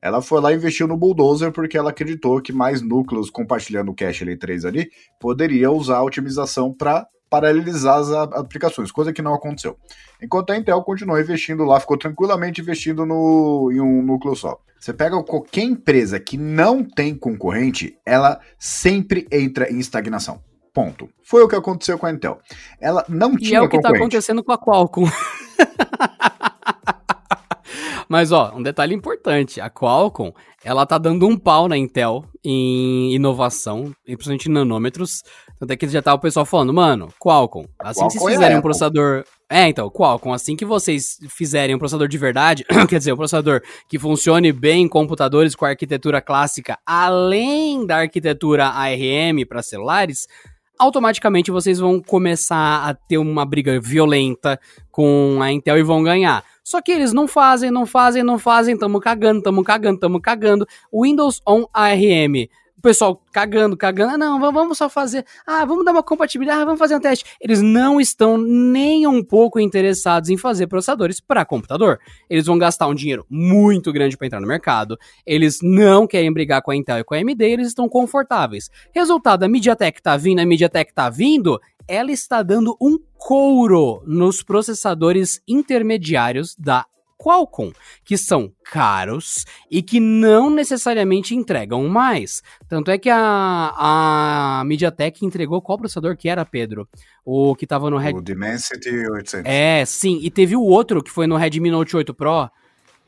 Ela 0.00 0.22
foi 0.22 0.40
lá 0.40 0.52
e 0.52 0.56
investiu 0.56 0.86
no 0.86 0.96
Bulldozer 0.96 1.50
porque 1.50 1.76
ela 1.76 1.90
acreditou 1.90 2.40
que 2.40 2.52
mais 2.52 2.82
núcleos 2.82 3.30
compartilhando 3.30 3.90
o 3.90 3.94
cache 3.94 4.24
L3 4.24 4.68
ali 4.68 4.90
poderia 5.18 5.70
usar 5.70 5.96
a 5.96 6.04
otimização 6.04 6.72
para 6.72 7.06
paralelizar 7.28 7.98
as 7.98 8.10
aplicações, 8.10 8.92
coisa 8.92 9.12
que 9.12 9.22
não 9.22 9.34
aconteceu. 9.34 9.76
Enquanto 10.22 10.50
a 10.50 10.56
Intel 10.56 10.82
continuou 10.82 11.20
investindo 11.20 11.64
lá, 11.64 11.80
ficou 11.80 11.98
tranquilamente 11.98 12.60
investindo 12.60 13.04
no, 13.04 13.70
em 13.72 13.80
um 13.80 14.02
núcleo 14.02 14.36
só. 14.36 14.58
Você 14.78 14.92
pega 14.92 15.20
qualquer 15.22 15.62
empresa 15.62 16.20
que 16.20 16.36
não 16.36 16.84
tem 16.84 17.14
concorrente, 17.14 17.96
ela 18.04 18.38
sempre 18.58 19.26
entra 19.32 19.72
em 19.72 19.78
estagnação. 19.78 20.42
Ponto. 20.74 21.08
Foi 21.22 21.42
o 21.42 21.48
que 21.48 21.54
aconteceu 21.54 21.98
com 21.98 22.06
a 22.06 22.10
Intel. 22.10 22.38
Ela 22.80 23.04
não 23.08 23.36
tinha 23.36 23.50
E 23.50 23.54
é 23.54 23.62
o 23.62 23.68
que 23.68 23.76
está 23.76 23.90
acontecendo 23.90 24.42
com 24.42 24.52
a 24.52 24.58
Qualcomm. 24.58 25.08
Mas 28.14 28.30
ó, 28.30 28.52
um 28.54 28.62
detalhe 28.62 28.94
importante, 28.94 29.60
a 29.60 29.68
Qualcomm, 29.68 30.30
ela 30.62 30.86
tá 30.86 30.98
dando 30.98 31.26
um 31.26 31.36
pau 31.36 31.66
na 31.66 31.76
Intel 31.76 32.24
em 32.44 33.12
inovação, 33.12 33.92
principalmente 34.04 34.48
em 34.48 34.52
nanômetros. 34.52 35.24
Tanto 35.58 35.72
é 35.72 35.76
que 35.76 35.88
já 35.88 36.00
tá 36.00 36.14
o 36.14 36.18
pessoal 36.20 36.46
falando, 36.46 36.72
mano, 36.72 37.08
Qualcomm, 37.18 37.66
assim 37.80 38.02
Qualcomm 38.02 38.12
que 38.12 38.18
vocês 38.20 38.30
é 38.30 38.34
fizerem 38.36 38.54
é 38.54 38.58
um 38.60 38.62
processador. 38.62 39.24
É, 39.50 39.68
então, 39.68 39.90
Qualcomm, 39.90 40.32
assim 40.32 40.54
que 40.54 40.64
vocês 40.64 41.18
fizerem 41.28 41.74
um 41.74 41.78
processador 41.80 42.06
de 42.06 42.16
verdade, 42.16 42.64
quer 42.88 42.98
dizer, 42.98 43.12
um 43.12 43.16
processador 43.16 43.60
que 43.88 43.98
funcione 43.98 44.52
bem 44.52 44.84
em 44.84 44.88
computadores 44.88 45.56
com 45.56 45.64
arquitetura 45.64 46.22
clássica, 46.22 46.78
além 46.86 47.84
da 47.84 47.96
arquitetura 47.96 48.66
ARM 48.66 49.44
para 49.48 49.60
celulares, 49.60 50.28
automaticamente 50.78 51.50
vocês 51.50 51.78
vão 51.78 52.00
começar 52.00 52.88
a 52.88 52.94
ter 52.94 53.18
uma 53.18 53.44
briga 53.44 53.80
violenta 53.80 54.58
com 54.90 55.38
a 55.40 55.50
Intel 55.52 55.78
e 55.78 55.82
vão 55.82 56.02
ganhar. 56.02 56.44
Só 56.62 56.80
que 56.80 56.92
eles 56.92 57.12
não 57.12 57.28
fazem, 57.28 57.70
não 57.70 57.84
fazem, 57.84 58.22
não 58.22 58.38
fazem, 58.38 58.76
tamo 58.76 59.00
cagando, 59.00 59.42
tamo 59.42 59.62
cagando, 59.62 60.00
tamo 60.00 60.20
cagando. 60.20 60.66
Windows 60.92 61.40
on 61.46 61.66
ARM 61.72 62.48
pessoal 62.84 63.18
cagando, 63.32 63.78
cagando, 63.78 64.12
ah, 64.12 64.18
não, 64.18 64.38
vamos 64.52 64.76
só 64.76 64.90
fazer, 64.90 65.24
ah, 65.46 65.64
vamos 65.64 65.86
dar 65.86 65.92
uma 65.92 66.02
compatibilidade, 66.02 66.60
ah, 66.60 66.64
vamos 66.66 66.78
fazer 66.78 66.94
um 66.94 67.00
teste. 67.00 67.24
Eles 67.40 67.62
não 67.62 67.98
estão 67.98 68.36
nem 68.36 69.06
um 69.06 69.24
pouco 69.24 69.58
interessados 69.58 70.28
em 70.28 70.36
fazer 70.36 70.66
processadores 70.66 71.18
para 71.18 71.46
computador. 71.46 71.98
Eles 72.28 72.44
vão 72.44 72.58
gastar 72.58 72.86
um 72.86 72.94
dinheiro 72.94 73.24
muito 73.30 73.90
grande 73.90 74.18
para 74.18 74.26
entrar 74.26 74.40
no 74.40 74.46
mercado. 74.46 74.98
Eles 75.24 75.60
não 75.62 76.06
querem 76.06 76.30
brigar 76.30 76.60
com 76.60 76.72
a 76.72 76.76
Intel 76.76 76.98
e 76.98 77.04
com 77.04 77.14
a 77.14 77.18
AMD, 77.18 77.42
eles 77.42 77.68
estão 77.68 77.88
confortáveis. 77.88 78.70
Resultado, 78.94 79.44
a 79.44 79.48
MediaTek 79.48 80.02
tá 80.02 80.18
vindo, 80.18 80.40
a 80.40 80.44
MediaTek 80.44 80.92
tá 80.92 81.08
vindo, 81.08 81.58
ela 81.88 82.12
está 82.12 82.42
dando 82.42 82.76
um 82.78 82.98
couro 83.16 84.02
nos 84.06 84.42
processadores 84.42 85.40
intermediários 85.48 86.54
da 86.58 86.84
Qualcomm, 87.24 87.72
que 88.04 88.18
são 88.18 88.52
caros 88.70 89.46
e 89.70 89.82
que 89.82 89.98
não 89.98 90.50
necessariamente 90.50 91.34
entregam 91.34 91.88
mais. 91.88 92.42
Tanto 92.68 92.90
é 92.90 92.98
que 92.98 93.08
a, 93.08 93.72
a 93.74 94.62
MediaTek 94.66 95.24
entregou 95.24 95.62
qual 95.62 95.78
processador 95.78 96.18
que 96.18 96.28
era, 96.28 96.44
Pedro? 96.44 96.86
O 97.24 97.56
que 97.56 97.66
tava 97.66 97.88
no 97.88 97.96
Red... 97.96 98.12
O 98.12 98.20
Dimensity 98.20 99.08
800. 99.08 99.50
É, 99.50 99.86
sim. 99.86 100.18
E 100.22 100.30
teve 100.30 100.54
o 100.54 100.60
outro 100.60 101.02
que 101.02 101.10
foi 101.10 101.26
no 101.26 101.36
Redmi 101.36 101.70
Note 101.70 101.96
8 101.96 102.12
Pro, 102.12 102.50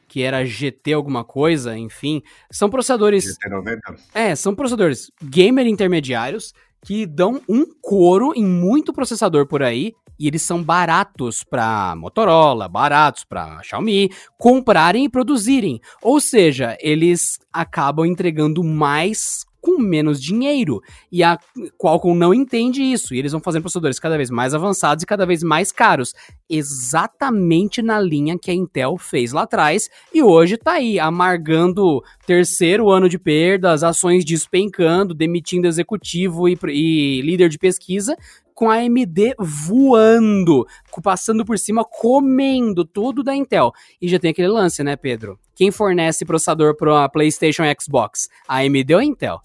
que 0.09 0.23
era 0.23 0.47
GT 0.47 0.95
alguma 0.95 1.23
coisa, 1.23 1.77
enfim. 1.77 2.23
São 2.51 2.71
processadores... 2.71 3.37
GT90? 3.37 3.99
É, 4.15 4.35
são 4.35 4.55
processadores 4.55 5.11
gamer 5.23 5.67
intermediários 5.67 6.55
que 6.83 7.05
dão 7.05 7.43
um 7.47 7.67
couro 7.83 8.33
em 8.35 8.47
muito 8.47 8.95
processador 8.95 9.47
por 9.47 9.63
aí 9.63 9.93
e 10.19 10.27
eles 10.27 10.43
são 10.43 10.63
baratos 10.63 11.43
para 11.45 11.95
Motorola, 11.97 12.69
baratos 12.69 13.25
para 13.25 13.63
Xiaomi 13.63 14.11
comprarem 14.39 15.05
e 15.05 15.09
produzirem. 15.09 15.81
Ou 16.03 16.21
seja, 16.21 16.77
eles 16.81 17.39
acabam 17.53 18.07
entregando 18.07 18.63
mais 18.63 19.45
com 19.67 19.83
menos 19.83 20.23
dinheiro. 20.23 20.81
E 21.11 21.25
a 21.25 21.37
Qualcomm 21.77 22.15
não 22.17 22.33
entende 22.33 22.81
isso. 22.81 23.13
E 23.13 23.19
eles 23.19 23.33
vão 23.33 23.41
fazendo 23.41 23.63
processadores 23.63 23.99
cada 23.99 24.17
vez 24.17 24.31
mais 24.31 24.55
avançados 24.55 25.03
e 25.03 25.07
cada 25.07 25.27
vez 25.27 25.43
mais 25.43 25.73
caros. 25.73 26.15
Exatamente 26.49 27.83
na 27.83 27.99
linha 27.99 28.39
que 28.39 28.49
a 28.49 28.55
Intel 28.55 28.97
fez 28.97 29.33
lá 29.33 29.43
atrás. 29.43 29.91
E 30.15 30.23
hoje 30.23 30.57
tá 30.57 30.75
aí, 30.75 31.01
amargando 31.01 32.01
terceiro 32.25 32.89
ano 32.89 33.09
de 33.09 33.19
perdas, 33.19 33.83
ações 33.83 34.25
despencando, 34.25 35.13
demitindo 35.13 35.67
executivo 35.67 36.49
e, 36.49 36.57
e 36.69 37.23
líder 37.23 37.49
de 37.49 37.59
pesquisa, 37.59 38.17
com 38.57 38.71
a 38.71 38.77
AMD 38.77 39.35
voando, 39.39 40.67
passando 41.03 41.45
por 41.45 41.59
cima, 41.59 41.85
comendo 41.85 42.87
tudo 42.87 43.23
da 43.23 43.37
Intel. 43.37 43.71
E 44.01 44.09
já 44.09 44.19
tem 44.19 44.31
aquele 44.31 44.49
lance, 44.49 44.83
né, 44.83 44.97
Pedro? 44.97 45.39
Quem 45.55 45.71
fornece 45.71 46.25
processador 46.25 46.75
para 46.75 47.07
PlayStation 47.11 47.65
e 47.65 47.77
Xbox? 47.79 48.29
A 48.49 48.61
AMD 48.61 48.95
ou 48.95 49.01
a 49.01 49.05
Intel? 49.05 49.41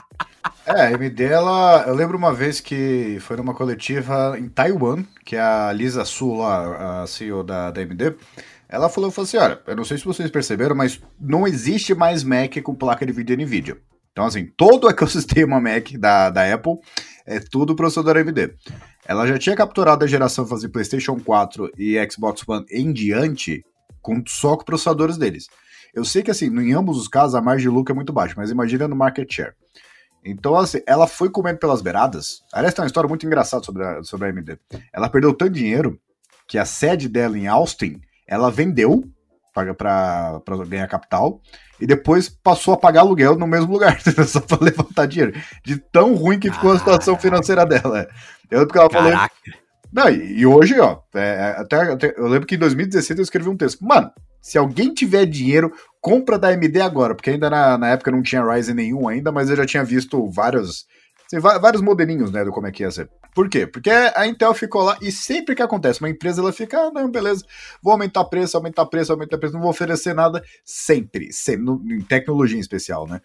É, 0.64 0.80
a 0.80 0.88
AMD, 0.94 1.24
ela, 1.24 1.84
eu 1.88 1.94
lembro 1.94 2.16
uma 2.16 2.32
vez 2.32 2.60
que 2.60 3.18
foi 3.20 3.36
numa 3.36 3.52
coletiva 3.52 4.36
em 4.38 4.48
Taiwan, 4.48 5.04
que 5.24 5.36
a 5.36 5.72
Lisa 5.72 6.04
Su, 6.04 6.34
lá, 6.34 7.02
a 7.02 7.06
CEO 7.06 7.42
da, 7.42 7.72
da 7.72 7.80
AMD, 7.80 8.16
ela 8.68 8.88
falou, 8.88 9.10
falou 9.10 9.26
assim, 9.26 9.38
olha, 9.38 9.60
eu 9.66 9.74
não 9.74 9.82
sei 9.82 9.98
se 9.98 10.04
vocês 10.04 10.30
perceberam, 10.30 10.76
mas 10.76 11.00
não 11.20 11.48
existe 11.48 11.96
mais 11.96 12.22
Mac 12.22 12.56
com 12.62 12.76
placa 12.76 13.04
de 13.04 13.12
vídeo 13.12 13.36
NVIDIA. 13.36 13.76
Então, 14.12 14.24
assim, 14.26 14.46
todo 14.56 14.84
o 14.84 14.90
ecossistema 14.90 15.60
Mac 15.60 15.92
da, 15.98 16.30
da 16.30 16.54
Apple 16.54 16.78
é 17.26 17.40
tudo 17.40 17.76
processador 17.76 18.16
AMD. 18.16 18.54
Ela 19.06 19.26
já 19.26 19.38
tinha 19.38 19.56
capturado 19.56 20.04
a 20.04 20.08
geração 20.08 20.46
fazer 20.46 20.68
PlayStation 20.68 21.18
4 21.18 21.70
e 21.78 21.96
Xbox 22.10 22.42
One 22.46 22.64
em 22.70 22.92
diante 22.92 23.64
com, 24.00 24.22
só 24.26 24.56
com 24.56 24.64
processadores 24.64 25.16
deles. 25.16 25.48
Eu 25.94 26.04
sei 26.04 26.22
que, 26.22 26.30
assim, 26.30 26.46
em 26.46 26.72
ambos 26.72 26.96
os 26.98 27.08
casos, 27.08 27.34
a 27.34 27.40
margem 27.40 27.68
de 27.68 27.74
lucro 27.74 27.92
é 27.92 27.94
muito 27.96 28.12
baixa, 28.12 28.34
mas 28.36 28.50
imagina 28.50 28.88
no 28.88 28.96
market 28.96 29.30
share. 29.30 29.52
Então, 30.24 30.56
assim, 30.56 30.80
ela 30.86 31.06
foi 31.06 31.28
comendo 31.28 31.58
pelas 31.58 31.82
beiradas. 31.82 32.42
Aliás, 32.52 32.74
tem 32.74 32.82
uma 32.82 32.86
história 32.86 33.08
muito 33.08 33.26
engraçada 33.26 33.62
sobre 33.62 33.84
a, 33.84 34.02
sobre 34.02 34.26
a 34.26 34.30
AMD. 34.30 34.58
Ela 34.92 35.08
perdeu 35.08 35.34
tanto 35.34 35.52
dinheiro 35.52 36.00
que 36.46 36.58
a 36.58 36.64
sede 36.64 37.08
dela 37.08 37.36
em 37.36 37.46
Austin, 37.46 38.00
ela 38.26 38.50
vendeu 38.50 39.04
para 39.52 40.40
ganhar 40.68 40.86
capital 40.88 41.40
e 41.80 41.86
depois 41.86 42.28
passou 42.28 42.74
a 42.74 42.76
pagar 42.76 43.00
aluguel 43.00 43.36
no 43.36 43.46
mesmo 43.46 43.72
lugar, 43.72 44.00
só 44.26 44.40
para 44.40 44.64
levantar 44.64 45.06
dinheiro. 45.06 45.32
De 45.64 45.76
tão 45.76 46.14
ruim 46.14 46.38
que 46.38 46.50
ficou 46.50 46.72
a 46.72 46.78
situação 46.78 47.18
financeira 47.18 47.66
dela. 47.66 48.08
Eu 48.50 48.60
lembro 48.60 48.72
que 48.72 48.78
ela 48.78 48.90
falou. 48.90 49.12
Não, 49.92 50.08
e 50.08 50.46
hoje, 50.46 50.78
ó, 50.80 51.00
é, 51.14 51.20
é, 51.20 51.60
até, 51.60 51.76
até, 51.92 52.14
eu 52.16 52.26
lembro 52.26 52.46
que 52.46 52.54
em 52.54 52.58
2016 52.58 53.18
eu 53.18 53.22
escrevi 53.22 53.48
um 53.48 53.56
texto. 53.56 53.84
Mano, 53.84 54.10
se 54.40 54.56
alguém 54.56 54.94
tiver 54.94 55.26
dinheiro, 55.26 55.70
compra 56.00 56.38
da 56.38 56.48
AMD 56.48 56.80
agora, 56.80 57.14
porque 57.14 57.30
ainda 57.30 57.50
na, 57.50 57.76
na 57.76 57.88
época 57.88 58.10
não 58.10 58.22
tinha 58.22 58.44
Ryzen 58.44 58.74
nenhum 58.74 59.06
ainda, 59.06 59.30
mas 59.30 59.50
eu 59.50 59.56
já 59.56 59.66
tinha 59.66 59.84
visto 59.84 60.30
vários, 60.30 60.86
vários 61.40 61.82
modelinhos, 61.82 62.30
né, 62.30 62.44
do 62.44 62.50
como 62.50 62.66
é 62.66 62.72
que 62.72 62.82
ia 62.82 62.90
ser. 62.90 63.08
Por 63.34 63.48
quê? 63.48 63.66
Porque 63.66 63.90
a 63.90 64.26
Intel 64.26 64.52
ficou 64.52 64.82
lá 64.82 64.98
e 65.00 65.10
sempre 65.10 65.54
que 65.54 65.62
acontece, 65.62 66.00
uma 66.00 66.10
empresa 66.10 66.42
ela 66.42 66.52
fica, 66.52 66.78
ah, 66.78 66.90
não, 66.92 67.10
beleza, 67.10 67.44
vou 67.82 67.92
aumentar 67.92 68.24
preço, 68.24 68.56
aumentar 68.56 68.84
preço, 68.86 69.12
aumentar 69.12 69.38
preço, 69.38 69.54
não 69.54 69.62
vou 69.62 69.70
oferecer 69.70 70.14
nada, 70.14 70.42
sempre, 70.64 71.32
sempre 71.32 71.64
no, 71.64 71.82
em 71.90 72.02
tecnologia 72.02 72.58
em 72.58 72.60
especial, 72.60 73.06
né? 73.06 73.20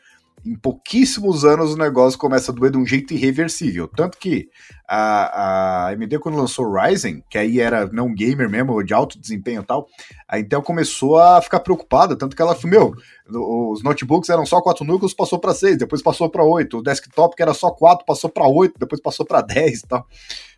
Em 0.48 0.56
pouquíssimos 0.56 1.43
anos 1.43 1.74
o 1.74 1.78
negócio 1.78 2.18
começa 2.18 2.52
a 2.52 2.56
doer 2.56 2.72
de 2.72 2.78
um 2.78 2.86
jeito 2.86 3.14
irreversível. 3.14 3.88
Tanto 3.88 4.18
que 4.18 4.50
a, 4.88 5.88
a 5.88 5.89
AMD, 5.89 6.20
quando 6.20 6.38
lançou 6.38 6.72
Ryzen, 6.72 7.22
que 7.30 7.38
aí 7.38 7.60
era 7.60 7.86
não 7.88 8.14
gamer 8.14 8.50
mesmo, 8.50 8.82
de 8.82 8.93
alto 8.93 9.20
desempenho 9.20 9.62
e 9.62 9.66
tal, 9.66 9.88
a 10.28 10.39
Intel 10.39 10.62
começou 10.62 11.18
a 11.18 11.41
ficar 11.41 11.60
preocupada. 11.60 12.16
Tanto 12.16 12.36
que 12.36 12.41
ela 12.41 12.58
meu, 12.64 12.93
os 13.30 13.84
notebooks 13.84 14.30
eram 14.30 14.45
só 14.45 14.62
4 14.62 14.86
núcleos, 14.86 15.14
passou 15.14 15.38
para 15.38 15.54
6, 15.54 15.78
depois 15.78 16.02
passou 16.02 16.30
para 16.30 16.43
8. 16.43 16.78
O 16.78 16.82
desktop, 16.82 17.36
que 17.36 17.41
era 17.41 17.54
só 17.54 17.70
4, 17.70 18.06
passou 18.06 18.30
para 18.30 18.48
8, 18.48 18.80
depois 18.80 19.02
passou 19.02 19.26
para 19.26 19.41
10 19.41 19.80
e 19.80 19.88
tal. 19.88 20.08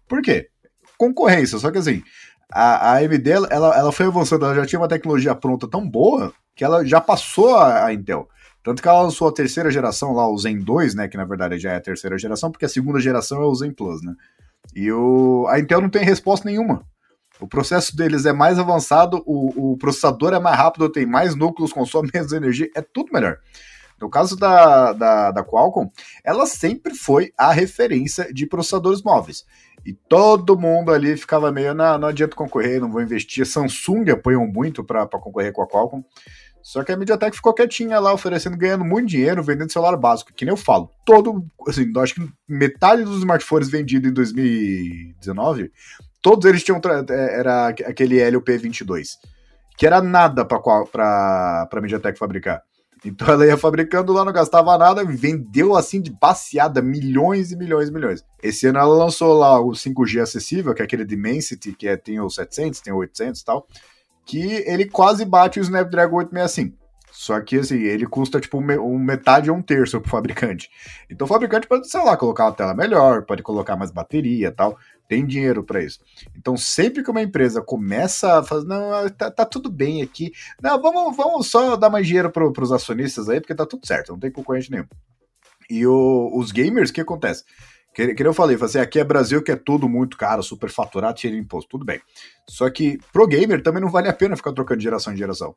Por 0.07 0.21
quê? 0.21 0.49
Concorrência, 0.97 1.57
só 1.57 1.71
que 1.71 1.79
assim, 1.79 2.03
a, 2.51 2.91
a 2.91 2.97
AMD 2.97 3.29
ela, 3.31 3.47
ela 3.75 3.91
foi 3.91 4.05
avançando, 4.05 4.45
ela 4.45 4.55
já 4.55 4.65
tinha 4.65 4.79
uma 4.79 4.87
tecnologia 4.87 5.33
pronta 5.33 5.67
tão 5.67 5.87
boa 5.87 6.33
que 6.55 6.63
ela 6.63 6.85
já 6.85 6.99
passou 6.99 7.55
a, 7.55 7.85
a 7.85 7.93
Intel. 7.93 8.27
Tanto 8.69 8.83
que 8.83 8.87
ela 8.87 9.01
lançou 9.01 9.27
a 9.27 9.33
terceira 9.33 9.71
geração 9.71 10.13
lá, 10.13 10.29
o 10.29 10.37
Zen 10.37 10.59
2, 10.59 10.93
né? 10.93 11.07
Que 11.07 11.17
na 11.17 11.25
verdade 11.25 11.57
já 11.57 11.71
é 11.71 11.77
a 11.77 11.81
terceira 11.81 12.19
geração, 12.19 12.51
porque 12.51 12.65
a 12.65 12.69
segunda 12.69 12.99
geração 12.99 13.41
é 13.41 13.45
o 13.47 13.55
Zen 13.55 13.71
Plus, 13.71 14.03
né? 14.03 14.13
E 14.75 14.91
o, 14.91 15.47
a 15.49 15.59
Intel 15.59 15.81
não 15.81 15.89
tem 15.89 16.03
resposta 16.03 16.47
nenhuma. 16.47 16.85
O 17.39 17.47
processo 17.47 17.97
deles 17.97 18.27
é 18.27 18.31
mais 18.31 18.59
avançado, 18.59 19.23
o, 19.25 19.71
o 19.71 19.77
processador 19.79 20.35
é 20.35 20.39
mais 20.39 20.55
rápido, 20.55 20.87
tem 20.87 21.03
mais 21.03 21.33
núcleos, 21.33 21.73
consome 21.73 22.11
menos 22.13 22.31
energia, 22.31 22.69
é 22.75 22.83
tudo 22.83 23.11
melhor. 23.11 23.39
No 23.99 24.07
caso 24.07 24.37
da, 24.37 24.93
da, 24.93 25.31
da 25.31 25.43
Qualcomm, 25.43 25.89
ela 26.23 26.45
sempre 26.45 26.93
foi 26.93 27.33
a 27.35 27.51
referência 27.51 28.31
de 28.31 28.45
processadores 28.45 29.01
móveis. 29.01 29.47
E 29.83 29.93
todo 29.93 30.59
mundo 30.59 30.91
ali 30.91 31.17
ficava 31.17 31.51
meio, 31.51 31.73
não, 31.73 31.97
não 31.97 32.07
adianta 32.09 32.35
concorrer, 32.35 32.79
não 32.79 32.91
vou 32.91 33.01
investir. 33.01 33.47
Samsung 33.47 34.11
apoiam 34.11 34.45
muito 34.45 34.83
para 34.83 35.07
concorrer 35.07 35.51
com 35.51 35.63
a 35.63 35.67
Qualcomm. 35.67 36.03
Só 36.61 36.83
que 36.83 36.91
a 36.91 36.97
MediaTek 36.97 37.35
ficou 37.35 37.53
quietinha 37.53 37.99
lá, 37.99 38.13
oferecendo, 38.13 38.57
ganhando 38.57 38.83
muito 38.83 39.09
dinheiro, 39.09 39.43
vendendo 39.43 39.71
celular 39.71 39.95
básico. 39.97 40.33
Que 40.33 40.45
nem 40.45 40.53
eu 40.53 40.57
falo, 40.57 40.91
todo, 41.05 41.45
assim, 41.67 41.91
acho 41.97 42.15
que 42.15 42.29
metade 42.47 43.03
dos 43.03 43.19
smartphones 43.19 43.69
vendidos 43.69 44.09
em 44.09 44.13
2019, 44.13 45.71
todos 46.21 46.45
eles 46.45 46.63
tinham, 46.63 46.81
é, 47.09 47.39
era 47.39 47.67
aquele 47.67 48.17
LP22, 48.17 49.17
que 49.77 49.87
era 49.87 50.01
nada 50.01 50.45
para 50.45 51.67
a 51.71 51.81
MediaTek 51.81 52.17
fabricar. 52.17 52.61
Então 53.05 53.29
ela 53.29 53.45
ia 53.45 53.55
fabricando 53.55 54.11
lá, 54.11 54.25
não 54.25 54.33
gastava 54.33 54.77
nada, 54.77 55.05
vendeu 55.05 55.75
assim 55.77 56.01
de 56.01 56.11
passeada, 56.11 56.81
milhões 56.81 57.49
e 57.51 57.55
milhões 57.55 57.87
e 57.87 57.93
milhões. 57.93 58.25
Esse 58.43 58.67
ano 58.67 58.79
ela 58.79 58.93
lançou 58.93 59.33
lá 59.37 59.57
o 59.57 59.71
5G 59.71 60.21
acessível, 60.21 60.73
que 60.73 60.81
é 60.81 60.85
aquele 60.85 61.05
Dimensity, 61.05 61.71
que 61.71 61.87
é, 61.87 61.95
tem 61.95 62.19
o 62.19 62.29
700, 62.29 62.81
tem 62.81 62.91
o 62.91 62.97
800 62.97 63.39
e 63.39 63.45
tal 63.45 63.65
que 64.29 64.63
ele 64.67 64.85
quase 64.85 65.25
bate 65.25 65.59
o 65.59 65.63
Snapdragon 65.63 66.17
865. 66.17 66.77
Só 67.11 67.41
que, 67.41 67.57
assim, 67.57 67.79
ele 67.79 68.05
custa, 68.05 68.39
tipo, 68.39 68.61
metade 68.61 69.49
ou 69.49 69.57
um 69.57 69.61
terço 69.61 69.99
pro 69.99 70.11
fabricante. 70.11 70.69
Então, 71.09 71.25
o 71.25 71.27
fabricante 71.27 71.67
pode, 71.67 71.89
sei 71.89 71.99
lá, 72.03 72.15
colocar 72.15 72.45
uma 72.45 72.51
tela 72.51 72.75
melhor, 72.75 73.25
pode 73.25 73.41
colocar 73.41 73.75
mais 73.75 73.89
bateria 73.89 74.51
tal. 74.51 74.77
Tem 75.07 75.25
dinheiro 75.25 75.63
para 75.63 75.83
isso. 75.83 75.99
Então, 76.37 76.55
sempre 76.55 77.03
que 77.03 77.09
uma 77.09 77.23
empresa 77.23 77.59
começa 77.59 78.37
a 78.37 78.43
fazer, 78.43 78.67
não, 78.67 79.09
tá, 79.09 79.31
tá 79.31 79.43
tudo 79.43 79.71
bem 79.71 80.03
aqui. 80.03 80.31
Não, 80.61 80.79
vamos, 80.79 81.17
vamos 81.17 81.47
só 81.47 81.75
dar 81.75 81.89
mais 81.89 82.05
dinheiro 82.05 82.29
pro, 82.29 82.53
pros 82.53 82.71
acionistas 82.71 83.27
aí, 83.27 83.41
porque 83.41 83.55
tá 83.55 83.65
tudo 83.65 83.87
certo, 83.87 84.11
não 84.11 84.19
tem 84.19 84.31
concorrente 84.31 84.69
nenhum. 84.69 84.85
E 85.67 85.87
o, 85.87 86.31
os 86.35 86.51
gamers, 86.51 86.91
o 86.91 86.93
que 86.93 87.01
acontece? 87.01 87.43
Que, 87.99 88.15
que 88.15 88.23
eu 88.23 88.33
falei, 88.33 88.57
assim, 88.61 88.79
aqui 88.79 88.97
é 88.97 89.03
Brasil 89.03 89.43
que 89.43 89.51
é 89.51 89.57
tudo 89.57 89.89
muito 89.89 90.15
caro, 90.17 90.41
super 90.41 90.69
faturado, 90.69 91.17
tira 91.17 91.35
imposto, 91.35 91.69
tudo 91.69 91.83
bem. 91.83 91.99
Só 92.47 92.69
que 92.69 92.97
pro 93.11 93.27
gamer 93.27 93.61
também 93.61 93.81
não 93.81 93.89
vale 93.89 94.07
a 94.07 94.13
pena 94.13 94.37
ficar 94.37 94.53
trocando 94.53 94.77
de 94.77 94.85
geração 94.85 95.11
em 95.11 95.17
geração. 95.17 95.53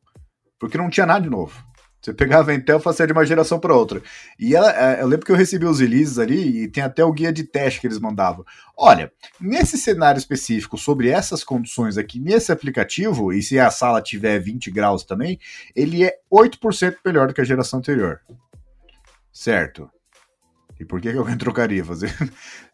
Porque 0.58 0.76
não 0.76 0.90
tinha 0.90 1.06
nada 1.06 1.20
de 1.20 1.30
novo. 1.30 1.64
Você 2.00 2.12
pegava 2.12 2.50
a 2.50 2.54
Intel 2.54 2.78
e 2.78 2.82
fazia 2.82 3.06
de 3.06 3.12
uma 3.12 3.24
geração 3.24 3.60
para 3.60 3.76
outra. 3.76 4.02
E 4.36 4.56
ela, 4.56 4.72
é, 4.76 5.00
eu 5.00 5.06
lembro 5.06 5.24
que 5.24 5.30
eu 5.30 5.36
recebi 5.36 5.66
os 5.66 5.78
releases 5.78 6.18
ali 6.18 6.64
e 6.64 6.68
tem 6.68 6.82
até 6.82 7.04
o 7.04 7.12
guia 7.12 7.32
de 7.32 7.44
teste 7.44 7.80
que 7.80 7.86
eles 7.86 8.00
mandavam. 8.00 8.44
Olha, 8.76 9.12
nesse 9.40 9.78
cenário 9.78 10.18
específico, 10.18 10.76
sobre 10.76 11.10
essas 11.10 11.44
condições 11.44 11.96
aqui, 11.96 12.18
nesse 12.18 12.50
aplicativo, 12.50 13.32
e 13.32 13.40
se 13.40 13.56
a 13.56 13.70
sala 13.70 14.02
tiver 14.02 14.40
20 14.40 14.68
graus 14.72 15.04
também, 15.04 15.38
ele 15.76 16.02
é 16.02 16.16
8% 16.28 16.96
melhor 17.06 17.28
do 17.28 17.34
que 17.34 17.40
a 17.40 17.44
geração 17.44 17.78
anterior. 17.78 18.20
Certo. 19.32 19.88
E 20.82 20.84
por 20.84 21.00
que, 21.00 21.08
alguém 21.10 21.36
trocaria? 21.38 21.84
Fazer 21.84 22.12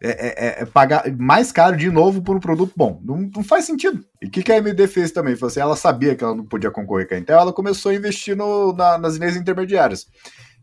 é, 0.00 0.08
é, 0.08 0.46
é, 0.46 0.62
é, 0.62 0.64
pagar 0.64 1.04
mais 1.18 1.52
caro 1.52 1.76
de 1.76 1.90
novo 1.90 2.22
por 2.22 2.34
um 2.36 2.40
produto 2.40 2.72
bom. 2.74 3.00
Não, 3.04 3.30
não 3.36 3.44
faz 3.44 3.66
sentido. 3.66 4.02
E 4.22 4.26
o 4.26 4.30
que, 4.30 4.42
que 4.42 4.50
a 4.50 4.56
AMD 4.56 4.86
fez 4.88 5.12
também? 5.12 5.36
Foi 5.36 5.48
assim, 5.48 5.60
ela 5.60 5.76
sabia 5.76 6.16
que 6.16 6.24
ela 6.24 6.34
não 6.34 6.44
podia 6.44 6.70
concorrer 6.70 7.06
com 7.06 7.14
a 7.14 7.18
Intel, 7.18 7.38
ela 7.38 7.52
começou 7.52 7.92
a 7.92 7.94
investir 7.94 8.34
no, 8.34 8.72
na, 8.72 8.96
nas 8.96 9.16
linhas 9.16 9.36
intermediárias. 9.36 10.06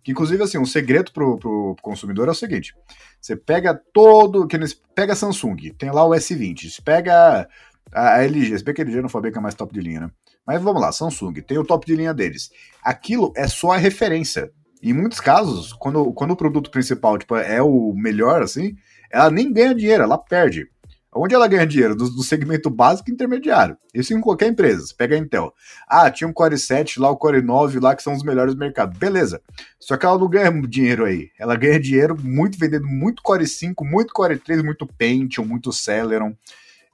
Que, 0.04 0.12
inclusive, 0.12 0.41
assim, 0.41 0.58
um 0.58 0.66
segredo 0.66 1.12
pro, 1.12 1.38
pro 1.38 1.76
consumidor 1.84 2.28
é 2.28 2.32
o 2.32 2.36
seguinte: 2.36 2.74
você 3.22 3.36
pega 3.36 3.80
todo. 3.93 4.48
Que 4.48 4.58
pega 4.96 5.14
a 5.14 5.16
Samsung, 5.16 5.72
tem 5.78 5.91
lá 5.91 6.04
o 6.04 6.12
S20, 6.12 6.72
você 6.72 6.82
pega 6.82 7.48
a, 7.93 8.16
a 8.16 8.24
LG, 8.24 8.58
se 8.58 8.64
bem 8.64 8.74
que 8.74 8.82
a 8.82 8.86
LG 8.86 9.02
não 9.04 9.10
fabrica 9.10 9.39
mais 9.39 9.54
top 9.54 9.72
de 9.72 9.82
linha, 9.82 10.02
né? 10.02 10.12
Mas 10.46 10.62
vamos 10.62 10.82
lá, 10.82 10.91
Samsung, 10.91 11.34
tem 11.41 11.60
o 11.60 11.66
top 11.66 11.86
de 11.86 11.96
linha 11.96 12.14
deles. 12.14 12.50
Aquilo 12.84 13.32
é 13.36 13.48
só 13.48 13.72
a 13.72 13.78
referência. 13.78 14.52
Em 14.86 14.93
muitos 14.93 15.19
casos, 15.19 15.73
quando, 15.73 16.13
quando 16.13 16.31
o 16.31 16.36
produto 16.36 16.69
principal 16.69 17.17
tipo, 17.17 17.36
é 17.36 17.59
o 17.59 17.91
melhor, 17.95 18.43
assim, 18.43 18.75
ela 19.11 19.31
nem 19.31 19.51
ganha 19.51 19.73
dinheiro, 19.73 20.03
ela 20.03 20.15
perde. 20.15 20.69
Onde 21.11 21.33
ela 21.33 21.47
ganha 21.47 21.65
dinheiro? 21.65 21.95
Do, 21.95 22.07
do, 22.09 22.21
segmento 22.21 22.69
básico 22.69 23.09
e 23.09 23.13
intermediário. 23.13 23.77
Isso 23.93 24.13
em 24.13 24.21
qualquer 24.21 24.49
empresa. 24.49 24.86
Você 24.86 24.93
pega 24.93 25.15
a 25.15 25.17
Intel. 25.17 25.53
Ah, 25.88 26.11
tinha 26.11 26.27
um 26.27 26.33
Core 26.33 26.57
7 26.57 26.99
lá, 26.99 27.09
o 27.09 27.15
Core 27.15 27.41
9 27.41 27.79
lá, 27.79 27.95
que 27.95 28.03
são 28.03 28.13
os 28.13 28.21
melhores 28.21 28.53
do 28.53 28.59
mercado. 28.59 28.95
Beleza. 28.99 29.41
Só 29.79 29.95
que 29.95 30.05
ela 30.05 30.19
não 30.19 30.29
ganha 30.29 30.51
dinheiro 30.67 31.05
aí. 31.05 31.29
Ela 31.39 31.55
ganha 31.55 31.79
dinheiro 31.79 32.15
muito 32.21 32.59
vendendo 32.59 32.86
muito 32.86 33.23
Core 33.23 33.47
5, 33.47 33.83
muito 33.86 34.13
Core 34.13 34.38
3, 34.38 34.61
muito 34.61 34.86
Pentium, 34.86 35.45
muito 35.45 35.71
Celeron. 35.71 36.36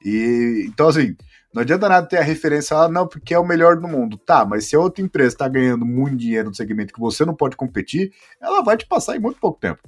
E 0.06 0.66
então, 0.68 0.88
assim, 0.88 1.16
não 1.54 1.62
adianta 1.62 1.90
nada 1.90 2.08
ter 2.08 2.18
a 2.18 2.24
referência 2.24 2.76
lá, 2.78 2.88
não, 2.88 3.06
porque 3.06 3.34
é 3.34 3.40
o 3.40 3.46
melhor 3.46 3.76
do 3.76 3.88
mundo. 3.88 4.18
Tá, 4.18 4.46
mas 4.46 4.66
se 4.66 4.76
a 4.76 4.80
outra 4.80 5.04
empresa 5.04 5.36
está 5.36 5.48
ganhando 5.48 5.86
muito 5.86 6.16
dinheiro 6.16 6.50
no 6.50 6.56
segmento 6.56 6.94
que 6.94 7.00
você 7.00 7.26
não 7.26 7.36
pode 7.36 7.58
competir, 7.58 8.12
ela 8.42 8.62
vai 8.62 8.78
te 8.78 8.86
passar 8.86 9.16
em 9.16 9.20
muito 9.20 9.40
pouco 9.40 9.60
tempo. 9.60 9.80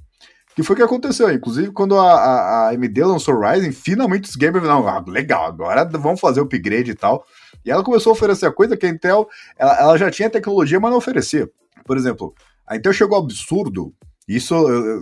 Que 0.56 0.62
foi 0.62 0.76
o 0.76 0.78
que 0.78 0.84
aconteceu, 0.84 1.32
inclusive, 1.32 1.72
quando 1.72 1.98
a, 1.98 2.14
a, 2.14 2.68
a 2.68 2.70
AMD 2.70 3.04
lançou 3.04 3.40
Ryzen, 3.40 3.72
finalmente 3.72 4.30
os 4.30 4.36
gamers 4.36 4.66
não, 4.66 4.88
ah, 4.88 5.04
legal, 5.08 5.46
agora 5.46 5.84
vamos 5.86 6.20
fazer 6.20 6.42
o 6.42 6.44
upgrade 6.44 6.92
e 6.92 6.96
tal. 6.96 7.26
E 7.66 7.72
ela 7.72 7.84
começou 7.84 8.12
a 8.12 8.14
oferecer 8.14 8.46
a 8.46 8.52
coisa 8.52 8.78
que 8.78 8.86
a 8.86 8.90
Intel, 8.90 9.28
ela, 9.58 9.80
ela 9.80 9.98
já 9.98 10.12
tinha 10.12 10.30
tecnologia, 10.30 10.80
mas 10.80 10.92
não 10.92 10.98
oferecia. 10.98 11.50
Por 11.86 11.98
exemplo, 11.98 12.36
a 12.68 12.76
Intel 12.76 12.94
chegou 12.94 13.18
ao 13.18 13.24
absurdo, 13.24 13.94
isso 14.28 14.56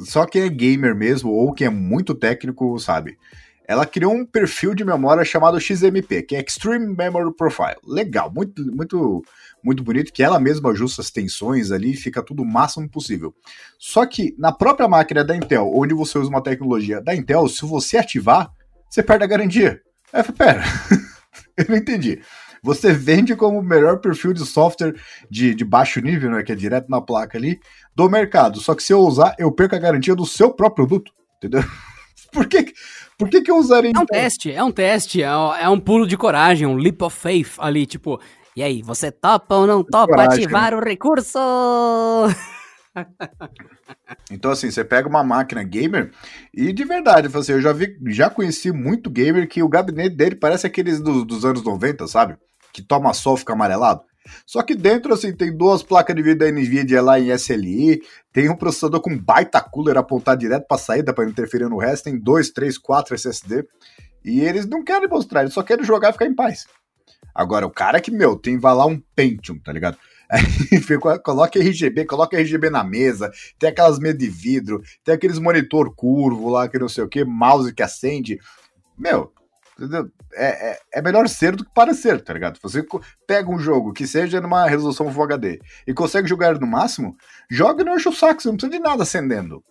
só 0.05 0.25
quem 0.25 0.43
é 0.43 0.49
gamer 0.49 0.95
mesmo, 0.95 1.31
ou 1.31 1.53
quem 1.53 1.67
é 1.67 1.69
muito 1.69 2.15
técnico, 2.15 2.79
sabe 2.79 3.17
ela 3.71 3.85
criou 3.85 4.13
um 4.13 4.25
perfil 4.25 4.75
de 4.75 4.83
memória 4.83 5.23
chamado 5.23 5.57
XMP, 5.57 6.23
que 6.23 6.35
é 6.35 6.41
Extreme 6.41 6.93
Memory 6.93 7.33
Profile. 7.37 7.77
Legal, 7.87 8.29
muito, 8.29 8.61
muito, 8.75 9.21
muito 9.63 9.81
bonito, 9.81 10.11
que 10.11 10.21
ela 10.21 10.41
mesma 10.41 10.71
ajusta 10.71 11.01
as 11.01 11.09
tensões 11.09 11.71
ali 11.71 11.95
fica 11.95 12.21
tudo 12.21 12.43
o 12.43 12.45
máximo 12.45 12.89
possível. 12.89 13.33
Só 13.79 14.05
que 14.05 14.35
na 14.37 14.51
própria 14.51 14.89
máquina 14.89 15.23
da 15.23 15.37
Intel, 15.37 15.71
onde 15.73 15.93
você 15.93 16.19
usa 16.19 16.29
uma 16.29 16.43
tecnologia 16.43 16.99
da 16.99 17.15
Intel, 17.15 17.47
se 17.47 17.65
você 17.65 17.97
ativar, 17.97 18.51
você 18.89 19.01
perde 19.01 19.23
a 19.23 19.27
garantia. 19.27 19.81
Eu 20.11 20.33
pera, 20.33 20.63
eu 21.55 21.65
não 21.69 21.77
entendi. 21.77 22.21
Você 22.61 22.91
vende 22.91 23.37
como 23.37 23.59
o 23.59 23.63
melhor 23.63 24.01
perfil 24.01 24.33
de 24.33 24.45
software 24.45 24.95
de, 25.29 25.55
de 25.55 25.63
baixo 25.63 26.01
nível, 26.01 26.29
né, 26.29 26.43
que 26.43 26.51
é 26.51 26.55
direto 26.55 26.89
na 26.89 26.99
placa 26.99 27.37
ali, 27.37 27.57
do 27.95 28.09
mercado. 28.09 28.59
Só 28.59 28.75
que 28.75 28.83
se 28.83 28.91
eu 28.91 28.99
usar, 28.99 29.33
eu 29.39 29.49
perco 29.49 29.75
a 29.75 29.79
garantia 29.79 30.13
do 30.13 30.25
seu 30.25 30.51
próprio 30.51 30.85
produto, 30.85 31.13
entendeu? 31.37 31.63
Por 32.31 32.47
que, 32.47 32.73
por 33.21 33.29
que, 33.29 33.41
que 33.41 33.51
eu 33.51 33.57
usaria? 33.57 33.91
É 33.95 33.99
um 33.99 34.05
teste, 34.05 34.51
é 34.51 34.63
um 34.63 34.71
teste, 34.71 35.21
é, 35.21 35.27
é 35.27 35.69
um 35.69 35.79
pulo 35.79 36.07
de 36.07 36.17
coragem, 36.17 36.65
um 36.65 36.75
leap 36.75 37.01
of 37.03 37.17
faith 37.17 37.53
ali, 37.59 37.85
tipo, 37.85 38.19
E 38.55 38.63
aí, 38.63 38.81
você 38.81 39.11
topa 39.11 39.55
ou 39.55 39.67
não 39.67 39.83
topa 39.83 40.13
Coragem, 40.13 40.43
ativar 40.43 40.71
né? 40.71 40.77
o 40.77 40.83
recurso? 40.83 41.39
Então, 44.29 44.51
assim, 44.51 44.69
você 44.69 44.83
pega 44.83 45.07
uma 45.07 45.23
máquina 45.23 45.63
gamer 45.63 46.11
e 46.53 46.73
de 46.73 46.83
verdade, 46.83 47.29
assim, 47.33 47.53
eu 47.53 47.61
já 47.61 47.71
vi, 47.71 47.97
já 48.07 48.29
conheci 48.29 48.69
muito 48.69 49.09
gamer 49.09 49.47
que 49.47 49.63
o 49.63 49.69
gabinete 49.69 50.13
dele 50.13 50.35
parece 50.35 50.67
aqueles 50.67 50.99
do, 50.99 51.23
dos 51.23 51.45
anos 51.45 51.63
90, 51.63 52.05
sabe? 52.07 52.35
Que 52.73 52.81
toma 52.81 53.13
sol, 53.13 53.37
fica 53.37 53.53
amarelado. 53.53 54.01
Só 54.45 54.61
que 54.61 54.75
dentro, 54.75 55.13
assim, 55.13 55.33
tem 55.35 55.55
duas 55.55 55.83
placas 55.83 56.15
de 56.15 56.21
vídeo 56.21 56.39
da 56.39 56.51
NVIDIA 56.51 57.01
lá 57.01 57.19
em 57.19 57.31
SLI, 57.31 58.01
tem 58.31 58.49
um 58.49 58.55
processador 58.55 59.01
com 59.01 59.17
baita 59.17 59.61
cooler 59.61 59.97
apontado 59.97 60.39
direto 60.39 60.65
para 60.67 60.77
saída 60.77 61.13
para 61.13 61.29
interferir 61.29 61.69
no 61.69 61.77
resto, 61.77 62.05
tem 62.05 62.17
dois, 62.17 62.49
três, 62.49 62.77
quatro 62.77 63.15
SSD. 63.15 63.65
E 64.23 64.41
eles 64.41 64.67
não 64.67 64.83
querem 64.83 65.07
mostrar, 65.07 65.41
eles 65.41 65.53
só 65.53 65.63
querem 65.63 65.83
jogar 65.83 66.09
e 66.09 66.13
ficar 66.13 66.25
em 66.25 66.35
paz. 66.35 66.65
Agora, 67.33 67.65
o 67.65 67.71
cara 67.71 67.99
que, 67.99 68.11
meu, 68.11 68.35
tem 68.35 68.59
vai 68.59 68.73
lá 68.73 68.85
um 68.85 69.01
Pentium, 69.15 69.57
tá 69.57 69.71
ligado? 69.71 69.97
Coloca 71.23 71.59
RGB, 71.59 72.05
coloca 72.05 72.37
RGB 72.37 72.69
na 72.69 72.83
mesa, 72.83 73.31
tem 73.59 73.69
aquelas 73.69 73.99
mesas 73.99 74.17
de 74.17 74.29
vidro, 74.29 74.81
tem 75.03 75.13
aqueles 75.13 75.39
monitor 75.39 75.93
curvo 75.93 76.49
lá, 76.49 76.69
que 76.69 76.79
não 76.79 76.87
sei 76.87 77.03
o 77.03 77.09
que, 77.09 77.25
mouse 77.25 77.73
que 77.73 77.83
acende. 77.83 78.39
Meu, 78.97 79.33
é, 80.33 80.71
é, 80.71 80.79
é, 80.93 81.01
melhor 81.01 81.27
ser 81.27 81.55
do 81.55 81.63
que 81.63 81.73
parecer, 81.73 82.21
tá 82.21 82.33
ligado? 82.33 82.59
Você 82.61 82.85
pega 83.25 83.49
um 83.49 83.59
jogo 83.59 83.93
que 83.93 84.05
seja 84.05 84.41
numa 84.41 84.67
resolução 84.67 85.11
Full 85.11 85.23
HD 85.23 85.59
e 85.87 85.93
consegue 85.93 86.27
jogar 86.27 86.59
no 86.59 86.67
máximo, 86.67 87.15
joga 87.49 87.81
e 87.81 87.85
não 87.85 87.95
enche 87.95 88.09
o 88.09 88.13
saco, 88.13 88.41
você 88.41 88.49
não 88.49 88.57
precisa 88.57 88.77
de 88.77 88.83
nada 88.83 89.03
acendendo. 89.03 89.63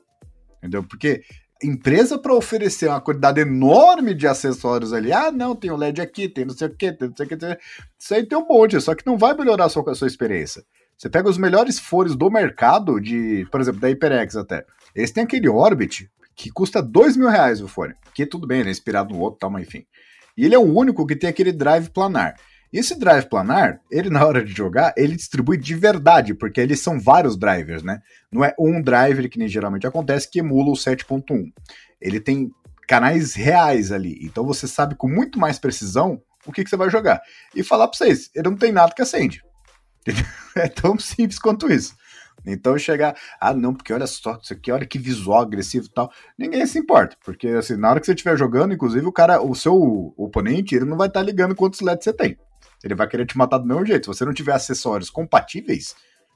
Entendeu? 0.59 0.83
Porque 0.83 1.23
empresa 1.63 2.19
para 2.19 2.35
oferecer 2.35 2.89
uma 2.89 3.01
quantidade 3.01 3.41
enorme 3.41 4.15
de 4.15 4.27
acessórios 4.27 4.93
ali, 4.93 5.13
ah, 5.13 5.31
não, 5.31 5.55
tem 5.55 5.71
o 5.71 5.77
LED 5.77 6.01
aqui, 6.01 6.29
tem 6.29 6.45
não 6.45 6.55
sei 6.55 6.69
o 6.69 6.75
que, 6.75 6.93
tem 6.93 7.09
não 7.09 7.17
sei 7.17 7.27
o 7.27 7.29
que, 7.29 7.37
tem... 7.37 7.57
isso 7.99 8.15
aí 8.15 8.27
tem 8.27 8.39
um 8.39 8.47
monte, 8.47 8.81
só 8.81 8.95
que 8.95 9.07
não 9.07 9.19
vai 9.19 9.35
melhorar 9.35 9.67
a 9.67 9.69
sua, 9.69 9.91
a 9.91 9.95
sua 9.95 10.09
experiência. 10.09 10.65
Você 10.97 11.09
pega 11.09 11.29
os 11.29 11.39
melhores 11.39 11.79
fones 11.79 12.15
do 12.15 12.31
mercado, 12.31 13.01
de, 13.01 13.47
por 13.51 13.61
exemplo, 13.61 13.81
da 13.81 13.89
HyperX 13.89 14.37
até. 14.37 14.65
Eles 14.95 15.11
têm 15.11 15.25
aquele 15.25 15.49
Orbit 15.49 16.11
que 16.37 16.51
custa 16.51 16.83
dois 16.83 17.17
mil 17.17 17.29
reais 17.29 17.61
o 17.61 17.69
fone, 17.69 17.95
que 18.15 18.25
tudo 18.25 18.47
bem, 18.47 18.61
ele 18.61 18.71
é 18.71 18.73
inspirado 18.73 19.15
no 19.15 19.21
outro, 19.21 19.41
tal, 19.41 19.51
mas 19.51 19.67
enfim. 19.67 19.85
E 20.41 20.45
ele 20.47 20.55
é 20.55 20.59
o 20.59 20.63
único 20.63 21.07
que 21.07 21.15
tem 21.15 21.29
aquele 21.29 21.53
drive 21.53 21.91
planar. 21.91 22.35
Esse 22.73 22.99
drive 22.99 23.27
planar, 23.27 23.79
ele 23.91 24.09
na 24.09 24.25
hora 24.25 24.43
de 24.43 24.51
jogar, 24.55 24.95
ele 24.97 25.15
distribui 25.15 25.59
de 25.59 25.75
verdade, 25.75 26.33
porque 26.33 26.59
eles 26.59 26.81
são 26.81 26.99
vários 26.99 27.37
drivers, 27.37 27.83
né? 27.83 28.01
Não 28.33 28.43
é 28.43 28.55
um 28.59 28.81
driver 28.81 29.29
que 29.29 29.39
nem 29.39 29.49
geralmente 29.49 29.87
acontece 29.87 30.31
que 30.31 30.39
emula 30.39 30.71
o 30.71 30.73
7.1. 30.73 31.53
Ele 32.01 32.19
tem 32.19 32.51
canais 32.89 33.35
reais 33.35 33.93
ali, 33.93 34.19
então 34.23 34.47
você 34.47 34.67
sabe 34.67 34.95
com 34.95 35.11
muito 35.11 35.39
mais 35.39 35.59
precisão 35.59 36.23
o 36.47 36.53
que, 36.53 36.65
que 36.65 36.71
você 36.71 36.77
vai 36.77 36.89
jogar. 36.89 37.21
E 37.55 37.63
falar 37.63 37.87
para 37.87 37.99
vocês, 37.99 38.31
ele 38.35 38.49
não 38.49 38.57
tem 38.57 38.73
nada 38.73 38.95
que 38.95 39.03
acende. 39.03 39.43
É 40.57 40.69
tão 40.69 40.99
simples 40.99 41.39
quanto 41.39 41.71
isso. 41.71 41.95
Então 42.47 42.77
chegar, 42.79 43.17
ah 43.41 43.53
não, 43.53 43.75
porque 43.75 43.93
olha 43.93 44.07
só, 44.07 44.39
isso 44.43 44.53
aqui, 44.53 44.73
olha 44.73 44.87
que 44.87 44.99
visual 44.99 45.41
agressivo 45.41 45.87
e 45.87 45.91
tal. 45.91 46.11
Ninguém 46.39 46.67
se 46.67 46.79
importa, 46.79 47.17
porque 47.25 47.49
assim, 47.49 47.77
na 47.77 47.91
hora 47.91 48.01
que 48.01 48.07
você 48.07 48.13
estiver 48.13 48.37
jogando, 48.37 48.75
inclusive 48.75 49.07
o 49.07 49.13
cara, 49.13 49.43
o 49.43 49.55
seu 49.55 50.15
oponente, 50.17 50.75
ele 50.75 50.85
não 50.85 50.97
vai 50.97 51.09
estar 51.09 51.21
tá 51.21 51.27
ligando 51.27 51.55
quantos 51.55 51.81
LEDs 51.81 52.05
você 52.05 52.13
tem. 52.13 52.37
Ele 52.83 52.95
vai 52.95 53.07
querer 53.07 53.27
te 53.27 53.37
matar 53.37 53.59
do 53.59 53.67
mesmo 53.67 53.85
jeito. 53.85 54.05
Se 54.05 54.19
você 54.19 54.25
não 54.25 54.33
tiver 54.33 54.53
acessórios 54.53 55.11
compatíveis, 55.11 55.95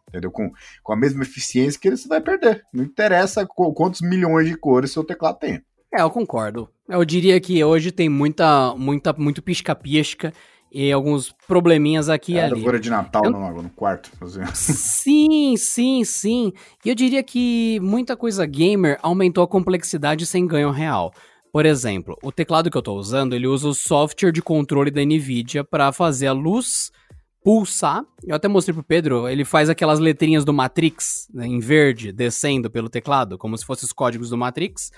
entendeu? 0.08 0.30
Com, 0.30 0.50
com 0.82 0.92
a 0.92 0.96
mesma 0.96 1.22
eficiência 1.22 1.80
que 1.80 1.88
ele, 1.88 1.96
você 1.96 2.08
vai 2.08 2.20
perder. 2.20 2.62
Não 2.72 2.84
interessa 2.84 3.46
quantos 3.46 4.00
milhões 4.00 4.46
de 4.46 4.56
cores 4.56 4.92
seu 4.92 5.04
teclado 5.04 5.38
tem. 5.38 5.62
É, 5.92 6.02
eu 6.02 6.10
concordo. 6.10 6.68
Eu 6.88 7.04
diria 7.04 7.40
que 7.40 7.62
hoje 7.64 7.90
tem 7.90 8.08
muita, 8.08 8.74
muita, 8.74 9.12
muito 9.12 9.40
pisca-pisca 9.40 10.32
e 10.74 10.90
alguns 10.90 11.32
probleminhas 11.46 12.08
aqui 12.08 12.36
é, 12.36 12.46
ali. 12.46 12.60
Agora 12.60 12.80
de 12.80 12.90
Natal 12.90 13.24
eu... 13.24 13.30
no, 13.30 13.62
no 13.62 13.70
quarto. 13.70 14.10
Sim, 14.52 15.56
sim, 15.56 16.04
sim. 16.04 16.52
E 16.84 16.88
eu 16.88 16.94
diria 16.96 17.22
que 17.22 17.78
muita 17.80 18.16
coisa 18.16 18.44
gamer 18.44 18.98
aumentou 19.00 19.44
a 19.44 19.48
complexidade 19.48 20.26
sem 20.26 20.46
ganho 20.46 20.72
real. 20.72 21.12
Por 21.52 21.64
exemplo, 21.64 22.18
o 22.20 22.32
teclado 22.32 22.68
que 22.68 22.76
eu 22.76 22.80
estou 22.80 22.98
usando, 22.98 23.34
ele 23.34 23.46
usa 23.46 23.68
o 23.68 23.74
software 23.74 24.32
de 24.32 24.42
controle 24.42 24.90
da 24.90 25.04
NVIDIA 25.04 25.62
para 25.62 25.92
fazer 25.92 26.26
a 26.26 26.32
luz 26.32 26.90
pulsar. 27.44 28.02
Eu 28.26 28.34
até 28.34 28.48
mostrei 28.48 28.72
pro 28.72 28.82
Pedro, 28.82 29.28
ele 29.28 29.44
faz 29.44 29.68
aquelas 29.68 29.98
letrinhas 29.98 30.46
do 30.46 30.52
Matrix 30.52 31.28
né, 31.32 31.46
em 31.46 31.60
verde 31.60 32.10
descendo 32.10 32.70
pelo 32.70 32.88
teclado, 32.88 33.36
como 33.36 33.56
se 33.56 33.66
fossem 33.66 33.84
os 33.84 33.92
códigos 33.92 34.30
do 34.30 34.38
Matrix. 34.38 34.90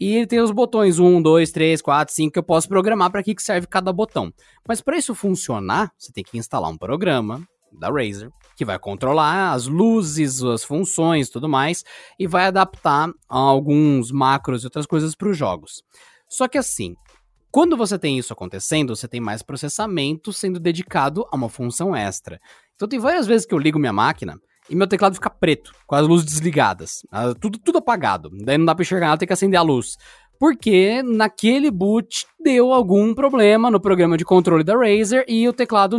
E 0.00 0.16
ele 0.16 0.26
tem 0.26 0.40
os 0.40 0.50
botões 0.50 0.98
1, 0.98 1.22
2, 1.22 1.52
3, 1.52 1.80
4, 1.80 2.12
5 2.12 2.32
que 2.32 2.38
eu 2.40 2.42
posso 2.42 2.68
programar 2.68 3.12
para 3.12 3.22
que 3.22 3.34
serve 3.38 3.68
cada 3.68 3.92
botão. 3.92 4.34
Mas 4.66 4.80
para 4.80 4.98
isso 4.98 5.14
funcionar, 5.14 5.92
você 5.96 6.12
tem 6.12 6.24
que 6.24 6.36
instalar 6.36 6.68
um 6.68 6.76
programa 6.76 7.40
da 7.72 7.88
Razer 7.88 8.30
que 8.56 8.64
vai 8.64 8.78
controlar 8.78 9.52
as 9.52 9.66
luzes, 9.66 10.42
as 10.42 10.64
funções, 10.64 11.30
tudo 11.30 11.48
mais 11.48 11.84
e 12.18 12.26
vai 12.26 12.46
adaptar 12.46 13.10
alguns 13.28 14.10
macros 14.10 14.62
e 14.62 14.66
outras 14.66 14.86
coisas 14.86 15.14
para 15.14 15.28
os 15.28 15.38
jogos. 15.38 15.82
Só 16.28 16.48
que 16.48 16.58
assim, 16.58 16.96
quando 17.52 17.76
você 17.76 17.98
tem 17.98 18.18
isso 18.18 18.32
acontecendo, 18.32 18.96
você 18.96 19.06
tem 19.06 19.20
mais 19.20 19.42
processamento 19.42 20.32
sendo 20.32 20.58
dedicado 20.58 21.26
a 21.30 21.36
uma 21.36 21.50
função 21.50 21.94
extra. 21.94 22.40
Então 22.74 22.88
tem 22.88 22.98
várias 22.98 23.26
vezes 23.26 23.46
que 23.46 23.52
eu 23.52 23.58
ligo 23.58 23.78
minha 23.78 23.92
máquina 23.92 24.40
e 24.70 24.74
meu 24.74 24.86
teclado 24.86 25.14
fica 25.14 25.28
preto, 25.28 25.70
com 25.86 25.94
as 25.94 26.08
luzes 26.08 26.24
desligadas, 26.24 27.02
tudo, 27.40 27.58
tudo 27.58 27.78
apagado. 27.78 28.30
Daí 28.42 28.56
não 28.56 28.64
dá 28.64 28.74
pra 28.74 28.82
enxergar, 28.82 29.18
tem 29.18 29.26
que 29.26 29.32
acender 29.32 29.60
a 29.60 29.62
luz. 29.62 29.98
Porque 30.38 31.02
naquele 31.02 31.70
boot 31.70 32.26
deu 32.42 32.72
algum 32.72 33.14
problema 33.14 33.70
no 33.70 33.78
programa 33.78 34.16
de 34.16 34.24
controle 34.24 34.64
da 34.64 34.74
Razer 34.74 35.24
e 35.28 35.46
o 35.46 35.52
teclado 35.52 35.98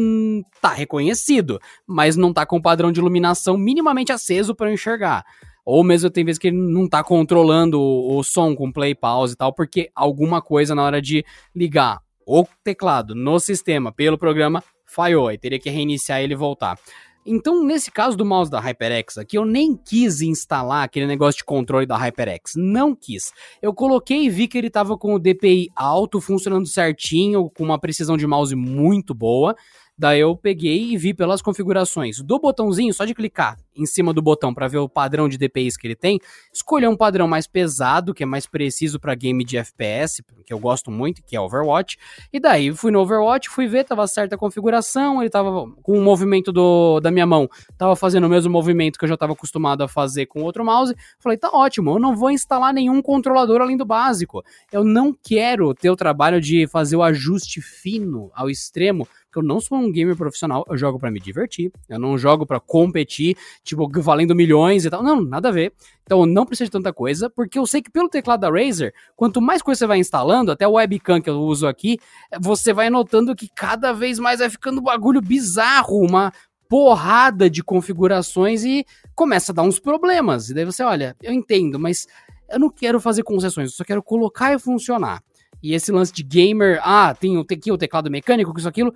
tá 0.59 0.69
reconhecido, 0.69 1.59
mas 1.87 2.17
não 2.17 2.33
tá 2.33 2.45
com 2.45 2.57
o 2.57 2.61
padrão 2.61 2.91
de 2.91 2.99
iluminação 2.99 3.57
minimamente 3.57 4.11
aceso 4.11 4.55
para 4.55 4.73
enxergar. 4.73 5.23
Ou 5.65 5.83
mesmo 5.83 6.09
tem 6.09 6.25
vezes 6.25 6.39
que 6.39 6.47
ele 6.47 6.57
não 6.57 6.87
tá 6.87 7.03
controlando 7.03 7.79
o, 7.79 8.17
o 8.17 8.23
som 8.23 8.55
com 8.55 8.71
play, 8.71 8.93
pause 8.93 9.33
e 9.33 9.37
tal, 9.37 9.53
porque 9.53 9.89
alguma 9.95 10.41
coisa 10.41 10.75
na 10.75 10.83
hora 10.83 11.01
de 11.01 11.25
ligar 11.55 11.99
o 12.25 12.45
teclado 12.63 13.15
no 13.15 13.39
sistema 13.39 13.91
pelo 13.91 14.17
programa 14.17 14.63
falhou, 14.85 15.31
e 15.31 15.37
teria 15.37 15.59
que 15.59 15.69
reiniciar 15.69 16.21
ele 16.21 16.33
e 16.33 16.37
voltar. 16.37 16.77
Então, 17.25 17.63
nesse 17.63 17.89
caso 17.89 18.17
do 18.17 18.25
mouse 18.25 18.51
da 18.51 18.59
HyperX 18.59 19.17
aqui, 19.17 19.37
eu 19.37 19.45
nem 19.45 19.77
quis 19.77 20.21
instalar 20.21 20.83
aquele 20.83 21.07
negócio 21.07 21.37
de 21.37 21.45
controle 21.45 21.85
da 21.85 21.95
HyperX. 21.95 22.53
Não 22.57 22.93
quis. 22.93 23.31
Eu 23.61 23.73
coloquei 23.73 24.25
e 24.25 24.29
vi 24.29 24.45
que 24.45 24.57
ele 24.57 24.67
estava 24.67 24.97
com 24.97 25.13
o 25.13 25.19
DPI 25.19 25.69
alto, 25.73 26.19
funcionando 26.19 26.67
certinho, 26.67 27.49
com 27.49 27.63
uma 27.63 27.79
precisão 27.79 28.17
de 28.17 28.27
mouse 28.27 28.55
muito 28.55 29.13
boa. 29.13 29.55
Daí 29.97 30.19
eu 30.19 30.35
peguei 30.35 30.91
e 30.91 30.97
vi 30.97 31.13
pelas 31.13 31.41
configurações 31.41 32.19
do 32.19 32.39
botãozinho, 32.39 32.93
só 32.93 33.05
de 33.05 33.13
clicar 33.13 33.57
em 33.75 33.85
cima 33.85 34.13
do 34.13 34.21
botão 34.21 34.53
para 34.53 34.67
ver 34.67 34.77
o 34.77 34.89
padrão 34.89 35.27
de 35.27 35.37
DPIs 35.37 35.77
que 35.77 35.87
ele 35.87 35.95
tem, 35.95 36.19
escolher 36.53 36.87
um 36.87 36.95
padrão 36.95 37.27
mais 37.27 37.47
pesado, 37.47 38.13
que 38.13 38.23
é 38.23 38.25
mais 38.25 38.45
preciso 38.45 38.99
para 38.99 39.15
game 39.15 39.43
de 39.43 39.57
FPS, 39.57 40.23
que 40.45 40.53
eu 40.53 40.59
gosto 40.59 40.91
muito, 40.91 41.23
que 41.23 41.35
é 41.35 41.41
Overwatch. 41.41 41.97
E 42.31 42.39
daí 42.39 42.73
fui 42.73 42.91
no 42.91 42.99
Overwatch, 42.99 43.49
fui 43.49 43.67
ver, 43.67 43.83
tava 43.83 44.05
certa 44.07 44.35
a 44.35 44.37
configuração, 44.37 45.21
ele 45.21 45.29
tava 45.29 45.69
com 45.81 45.97
o 45.97 46.01
movimento 46.01 46.51
do, 46.51 46.99
da 46.99 47.11
minha 47.11 47.25
mão, 47.25 47.47
tava 47.77 47.95
fazendo 47.95 48.25
o 48.25 48.29
mesmo 48.29 48.51
movimento 48.51 48.97
que 48.97 49.05
eu 49.05 49.09
já 49.09 49.15
estava 49.15 49.33
acostumado 49.33 49.83
a 49.83 49.87
fazer 49.87 50.25
com 50.25 50.41
outro 50.41 50.63
mouse. 50.65 50.95
Falei, 51.19 51.37
tá 51.37 51.49
ótimo, 51.51 51.91
eu 51.91 51.99
não 51.99 52.15
vou 52.15 52.31
instalar 52.31 52.73
nenhum 52.73 53.01
controlador 53.01 53.61
além 53.61 53.77
do 53.77 53.85
básico. 53.85 54.43
Eu 54.71 54.83
não 54.83 55.13
quero 55.13 55.73
ter 55.73 55.89
o 55.89 55.95
trabalho 55.95 56.41
de 56.41 56.67
fazer 56.67 56.95
o 56.95 57.03
ajuste 57.03 57.61
fino 57.61 58.31
ao 58.33 58.49
extremo 58.49 59.07
porque 59.33 59.39
eu 59.39 59.43
não 59.43 59.59
sou 59.59 59.79
um 59.79 59.91
gamer 59.91 60.15
profissional, 60.15 60.63
eu 60.69 60.77
jogo 60.77 60.99
para 60.99 61.09
me 61.09 61.19
divertir, 61.19 61.71
eu 61.89 61.97
não 61.97 62.15
jogo 62.17 62.45
para 62.45 62.59
competir, 62.59 63.35
tipo, 63.63 63.89
valendo 64.01 64.35
milhões 64.35 64.85
e 64.85 64.89
tal. 64.91 65.01
Não, 65.01 65.21
nada 65.21 65.49
a 65.49 65.51
ver. 65.51 65.73
Então 66.03 66.19
eu 66.19 66.25
não 66.27 66.45
preciso 66.45 66.67
de 66.67 66.71
tanta 66.71 66.93
coisa, 66.93 67.29
porque 67.29 67.57
eu 67.57 67.65
sei 67.65 67.81
que 67.81 67.89
pelo 67.89 68.07
teclado 68.07 68.41
da 68.41 68.49
Razer, 68.49 68.93
quanto 69.15 69.41
mais 69.41 69.61
coisa 69.63 69.79
você 69.79 69.87
vai 69.87 69.97
instalando, 69.97 70.51
até 70.51 70.67
o 70.67 70.73
webcam 70.73 71.19
que 71.19 71.29
eu 71.29 71.39
uso 71.39 71.65
aqui, 71.65 71.97
você 72.39 72.71
vai 72.73 72.89
notando 72.91 73.35
que 73.35 73.49
cada 73.49 73.91
vez 73.91 74.19
mais 74.19 74.39
vai 74.39 74.49
ficando 74.49 74.79
um 74.79 74.83
bagulho 74.83 75.19
bizarro, 75.19 75.97
uma 75.97 76.31
porrada 76.69 77.49
de 77.49 77.63
configurações 77.63 78.63
e 78.63 78.85
começa 79.15 79.51
a 79.51 79.55
dar 79.55 79.63
uns 79.63 79.79
problemas. 79.79 80.49
E 80.49 80.53
daí 80.53 80.65
você, 80.65 80.83
olha, 80.83 81.15
eu 81.23 81.33
entendo, 81.33 81.79
mas 81.79 82.07
eu 82.49 82.59
não 82.59 82.69
quero 82.69 82.99
fazer 82.99 83.23
concessões, 83.23 83.71
eu 83.71 83.75
só 83.75 83.83
quero 83.83 84.03
colocar 84.03 84.53
e 84.53 84.59
funcionar. 84.59 85.23
E 85.63 85.73
esse 85.73 85.93
lance 85.93 86.11
de 86.11 86.23
gamer, 86.23 86.81
ah, 86.83 87.15
tem 87.15 87.39
aqui 87.39 87.71
o 87.71 87.77
teclado 87.77 88.11
mecânico, 88.11 88.53
isso, 88.57 88.67
aquilo, 88.67 88.93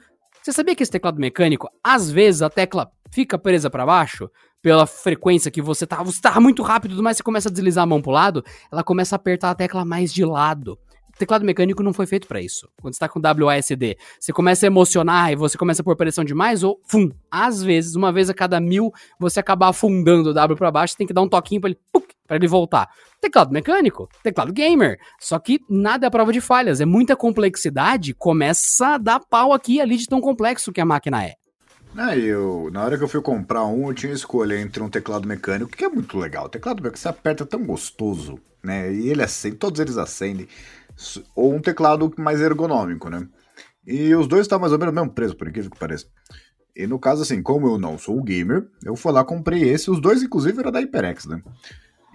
você 0.47 0.53
sabia 0.53 0.73
que 0.73 0.81
esse 0.81 0.91
teclado 0.91 1.19
mecânico, 1.19 1.69
às 1.83 2.09
vezes 2.09 2.41
a 2.41 2.49
tecla 2.49 2.89
fica 3.11 3.37
presa 3.37 3.69
para 3.69 3.85
baixo? 3.85 4.29
Pela 4.61 4.87
frequência 4.87 5.51
que 5.51 5.61
você 5.61 5.85
tá, 5.85 6.01
você 6.01 6.21
tá 6.21 6.39
muito 6.39 6.63
rápido, 6.63 7.03
mas 7.03 7.17
você 7.17 7.23
começa 7.23 7.49
a 7.49 7.51
deslizar 7.51 7.83
a 7.83 7.85
mão 7.85 8.01
pro 8.01 8.11
lado, 8.11 8.41
ela 8.71 8.81
começa 8.81 9.13
a 9.13 9.17
apertar 9.17 9.51
a 9.51 9.55
tecla 9.55 9.83
mais 9.83 10.13
de 10.13 10.23
lado. 10.23 10.79
O 11.13 11.17
teclado 11.17 11.43
mecânico 11.43 11.83
não 11.83 11.91
foi 11.91 12.05
feito 12.05 12.27
para 12.29 12.39
isso. 12.39 12.65
Quando 12.81 12.93
você 12.93 12.99
tá 12.99 13.09
com 13.09 13.19
WASD, 13.19 13.97
você 14.17 14.31
começa 14.31 14.65
a 14.65 14.67
emocionar 14.67 15.33
e 15.33 15.35
você 15.35 15.57
começa 15.57 15.81
a 15.81 15.85
pôr 15.85 15.97
pressão 15.97 16.23
demais, 16.23 16.63
ou, 16.63 16.79
fum, 16.87 17.09
às 17.29 17.61
vezes, 17.61 17.95
uma 17.95 18.13
vez 18.13 18.29
a 18.29 18.33
cada 18.33 18.57
mil, 18.61 18.89
você 19.19 19.41
acaba 19.41 19.67
afundando 19.67 20.29
o 20.29 20.33
W 20.33 20.57
para 20.57 20.71
baixo, 20.71 20.93
você 20.93 20.97
tem 20.99 21.07
que 21.07 21.13
dar 21.13 21.23
um 21.23 21.29
toquinho 21.29 21.59
pra 21.59 21.71
ele, 21.71 21.79
para 22.27 22.35
ele 22.35 22.47
voltar. 22.47 22.87
Teclado 23.21 23.51
mecânico, 23.51 24.07
teclado 24.21 24.53
gamer. 24.53 24.99
Só 25.19 25.39
que 25.39 25.59
nada 25.69 26.05
é 26.05 26.09
prova 26.09 26.31
de 26.31 26.41
falhas, 26.41 26.81
é 26.81 26.85
muita 26.85 27.15
complexidade, 27.15 28.13
começa 28.13 28.95
a 28.95 28.97
dar 28.97 29.19
pau 29.19 29.53
aqui 29.53 29.79
ali 29.79 29.97
de 29.97 30.07
tão 30.07 30.19
complexo 30.21 30.71
que 30.71 30.81
a 30.81 30.85
máquina 30.85 31.23
é. 31.23 31.33
Ah, 31.95 32.15
eu, 32.15 32.69
na 32.71 32.83
hora 32.83 32.97
que 32.97 33.03
eu 33.03 33.07
fui 33.07 33.21
comprar 33.21 33.65
um, 33.65 33.87
eu 33.87 33.93
tinha 33.93 34.13
escolha 34.13 34.59
entre 34.59 34.83
um 34.83 34.89
teclado 34.89 35.27
mecânico, 35.27 35.71
que 35.71 35.85
é 35.85 35.89
muito 35.89 36.17
legal. 36.19 36.45
O 36.45 36.49
teclado 36.49 36.77
mecânico 36.77 36.99
você 36.99 37.07
aperta 37.07 37.45
tão 37.45 37.65
gostoso, 37.65 38.37
né? 38.63 38.93
E 38.93 39.09
ele 39.09 39.23
acende, 39.23 39.55
todos 39.55 39.79
eles 39.79 39.97
acendem. 39.97 40.47
Ou 41.35 41.55
um 41.55 41.61
teclado 41.61 42.13
mais 42.17 42.39
ergonômico, 42.39 43.09
né? 43.09 43.27
E 43.85 44.13
os 44.13 44.27
dois 44.27 44.41
estão 44.41 44.59
mais 44.59 44.73
ou 44.73 44.77
menos 44.77 44.93
no 44.93 45.01
mesmo 45.01 45.15
preço, 45.15 45.35
por 45.35 45.47
incrível 45.47 45.71
que 45.71 45.79
pareça. 45.79 46.05
E 46.75 46.85
no 46.85 46.99
caso, 46.99 47.23
assim, 47.23 47.41
como 47.41 47.67
eu 47.67 47.79
não 47.79 47.97
sou 47.97 48.21
gamer, 48.21 48.67
eu 48.83 48.95
fui 48.95 49.11
lá, 49.11 49.23
comprei 49.23 49.63
esse. 49.63 49.89
Os 49.89 49.99
dois, 49.99 50.21
inclusive, 50.21 50.59
eram 50.59 50.71
da 50.71 50.79
HyperX, 50.79 51.25
né? 51.25 51.41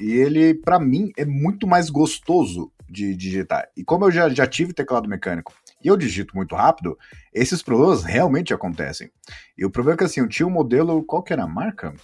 E 0.03 0.15
ele, 0.15 0.53
para 0.53 0.81
mim, 0.81 1.13
é 1.17 1.25
muito 1.25 1.65
mais 1.65 1.89
gostoso 1.89 2.73
de 2.91 3.15
digitar. 3.15 3.69
E 3.77 3.85
como 3.85 4.07
eu 4.07 4.11
já, 4.11 4.29
já 4.29 4.49
tive 4.49 4.73
teclado 4.73 5.09
mecânico 5.09 5.55
e 5.83 5.87
eu 5.87 5.97
digito 5.97 6.35
muito 6.35 6.57
rápido, 6.57 6.99
esses 7.33 7.63
problemas 7.63 8.03
realmente 8.03 8.53
acontecem. 8.53 9.13
E 9.57 9.65
o 9.65 9.71
problema 9.71 9.95
é 9.95 9.99
que, 9.99 10.05
assim, 10.05 10.19
eu 10.19 10.29
tinha 10.29 10.45
um 10.45 10.51
modelo, 10.51 11.05
qual 11.05 11.23
que 11.23 11.33
era 11.33 11.45
a 11.45 11.49
marca? 11.49 11.95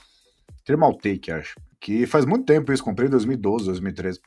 Thermaltake, 0.64 1.32
acho. 1.32 1.56
Que 1.80 2.06
faz 2.06 2.24
muito 2.24 2.44
tempo 2.44 2.72
isso, 2.72 2.84
comprei 2.84 3.08
em 3.08 3.10
2012, 3.10 3.64
2013 3.64 4.20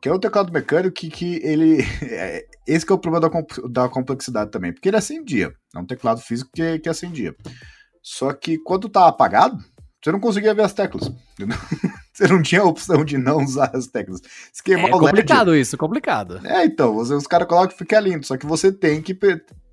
que 0.00 0.08
é 0.08 0.12
o 0.12 0.18
teclado 0.18 0.52
mecânico 0.52 0.96
que, 0.96 1.08
que 1.08 1.36
ele. 1.44 1.78
É, 2.02 2.44
esse 2.66 2.84
que 2.84 2.90
é 2.90 2.94
o 2.94 2.98
problema 2.98 3.30
da, 3.30 3.68
da 3.68 3.88
complexidade 3.88 4.50
também, 4.50 4.72
porque 4.72 4.88
ele 4.88 4.96
acendia. 4.96 5.54
É 5.72 5.78
um 5.78 5.86
teclado 5.86 6.20
físico 6.20 6.50
que, 6.52 6.80
que 6.80 6.88
acendia. 6.88 7.36
Só 8.02 8.32
que 8.32 8.58
quando 8.58 8.88
tá 8.88 9.06
apagado, 9.06 9.62
você 10.02 10.10
não 10.10 10.18
conseguia 10.18 10.54
ver 10.54 10.62
as 10.62 10.72
teclas. 10.72 11.08
você 12.22 12.32
não 12.32 12.42
tinha 12.42 12.60
a 12.60 12.64
opção 12.64 13.04
de 13.04 13.18
não 13.18 13.38
usar 13.38 13.70
as 13.74 13.86
teclas. 13.86 14.20
Esquemar 14.52 14.86
é 14.86 14.90
complicado 14.90 15.50
LED, 15.50 15.60
isso, 15.60 15.76
complicado. 15.76 16.40
É, 16.44 16.64
então, 16.64 16.94
você, 16.94 17.14
os 17.14 17.26
caras 17.26 17.48
colocam 17.48 17.70
que 17.70 17.78
fica 17.78 17.98
lindo, 17.98 18.26
só 18.26 18.36
que 18.36 18.46
você 18.46 18.70
tem 18.70 19.02
que, 19.02 19.14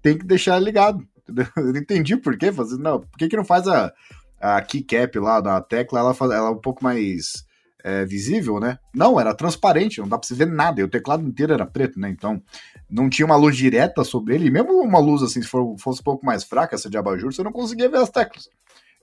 tem 0.02 0.18
que 0.18 0.26
deixar 0.26 0.60
ligado. 0.60 1.06
Entendeu? 1.24 1.48
Eu 1.56 1.74
não 1.74 1.80
entendi 1.80 2.18
por 2.18 2.38
que 2.38 2.52
fazer. 2.52 2.78
Não, 2.78 3.00
por 3.02 3.18
que, 3.18 3.28
que 3.28 3.38
não 3.38 3.46
faz 3.46 3.68
a, 3.68 3.94
a 4.40 4.62
keycap 4.62 5.18
lá 5.20 5.40
da 5.40 5.62
tecla, 5.62 6.00
ela, 6.00 6.14
faz, 6.14 6.32
ela 6.32 6.48
é 6.48 6.52
um 6.52 6.60
pouco 6.60 6.84
mais 6.84 7.46
é, 7.84 8.06
visível, 8.06 8.60
né? 8.60 8.80
Não, 8.94 9.20
era 9.20 9.34
transparente, 9.34 10.00
não 10.00 10.08
dá 10.08 10.18
pra 10.18 10.28
você 10.28 10.34
ver 10.34 10.48
nada. 10.48 10.82
E 10.82 10.84
o 10.84 10.90
teclado 10.90 11.26
inteiro 11.26 11.54
era 11.54 11.66
preto, 11.66 12.00
né? 12.00 12.10
Então 12.10 12.42
não 12.90 13.10
tinha 13.10 13.26
uma 13.26 13.36
luz 13.36 13.56
direta 13.56 14.04
sobre 14.04 14.36
ele. 14.36 14.48
E 14.48 14.52
mesmo 14.52 14.74
uma 14.82 15.00
luz 15.00 15.22
assim, 15.22 15.42
se 15.42 15.48
for, 15.48 15.76
fosse 15.78 16.02
um 16.02 16.04
pouco 16.04 16.26
mais 16.26 16.44
fraca, 16.44 16.76
essa 16.76 16.90
de 16.90 16.98
abajur, 16.98 17.32
você 17.32 17.44
não 17.44 17.52
conseguia 17.52 17.90
ver 17.90 17.98
as 17.98 18.10
teclas. 18.10 18.50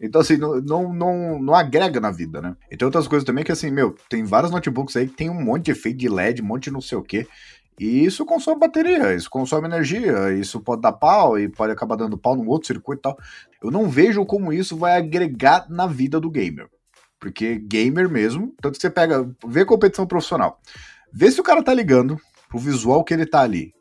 Então, 0.01 0.21
assim, 0.21 0.37
não, 0.37 0.61
não, 0.61 0.93
não, 0.93 1.43
não, 1.43 1.55
agrega 1.55 1.99
na 2.01 2.11
vida, 2.11 2.43
né? 2.43 2.55
E 2.71 2.77
tem 2.77 2.85
outras 2.85 3.09
coisas 3.09 3.25
também 3.25 3.43
que, 3.43 3.53
assim, 3.53 3.71
meu, 3.71 3.95
tem 4.11 4.25
vários 4.25 4.53
notebooks 4.53 4.95
aí 4.97 5.09
que 5.09 5.17
tem 5.17 5.31
um 5.31 5.43
monte 5.43 5.67
de 5.67 5.71
efeito 5.71 5.97
de 5.97 6.09
LED, 6.09 6.43
um 6.43 6.47
monte 6.47 6.65
de 6.65 6.71
não 6.71 6.83
sei 6.83 6.99
o 6.99 7.03
quê. 7.03 7.27
E 7.79 8.05
isso 8.05 8.25
consome 8.25 8.61
bateria, 8.61 9.15
isso 9.15 9.29
consome 9.29 9.67
energia, 9.67 10.33
isso 10.33 10.61
pode 10.61 10.83
dar 10.83 10.93
pau 10.93 11.39
e 11.39 11.49
pode 11.49 11.73
acabar 11.73 11.97
dando 11.97 12.17
pau 12.17 12.35
num 12.35 12.49
outro 12.49 12.67
circuito 12.67 13.01
e 13.01 13.03
tal. 13.03 13.19
Eu 13.63 13.71
não 13.71 13.89
vejo 13.89 14.25
como 14.25 14.53
isso 14.53 14.77
vai 14.77 14.97
agregar 14.97 15.67
na 15.69 15.87
vida 15.87 16.19
do 16.19 16.31
gamer. 16.31 16.69
Porque 17.19 17.59
gamer 17.59 18.09
mesmo, 18.09 18.55
tanto 18.61 18.77
que 18.77 18.83
você 18.83 18.91
pega, 18.91 19.29
vê 19.47 19.65
competição 19.65 20.07
profissional. 20.07 20.61
Vê 21.13 21.31
se 21.31 21.41
o 21.41 21.45
cara 21.45 21.63
tá 21.63 21.73
ligando 21.73 22.19
pro 22.49 22.59
visual 22.59 23.05
que 23.05 23.13
ele 23.13 23.27
tá 23.27 23.41
ali. 23.41 23.75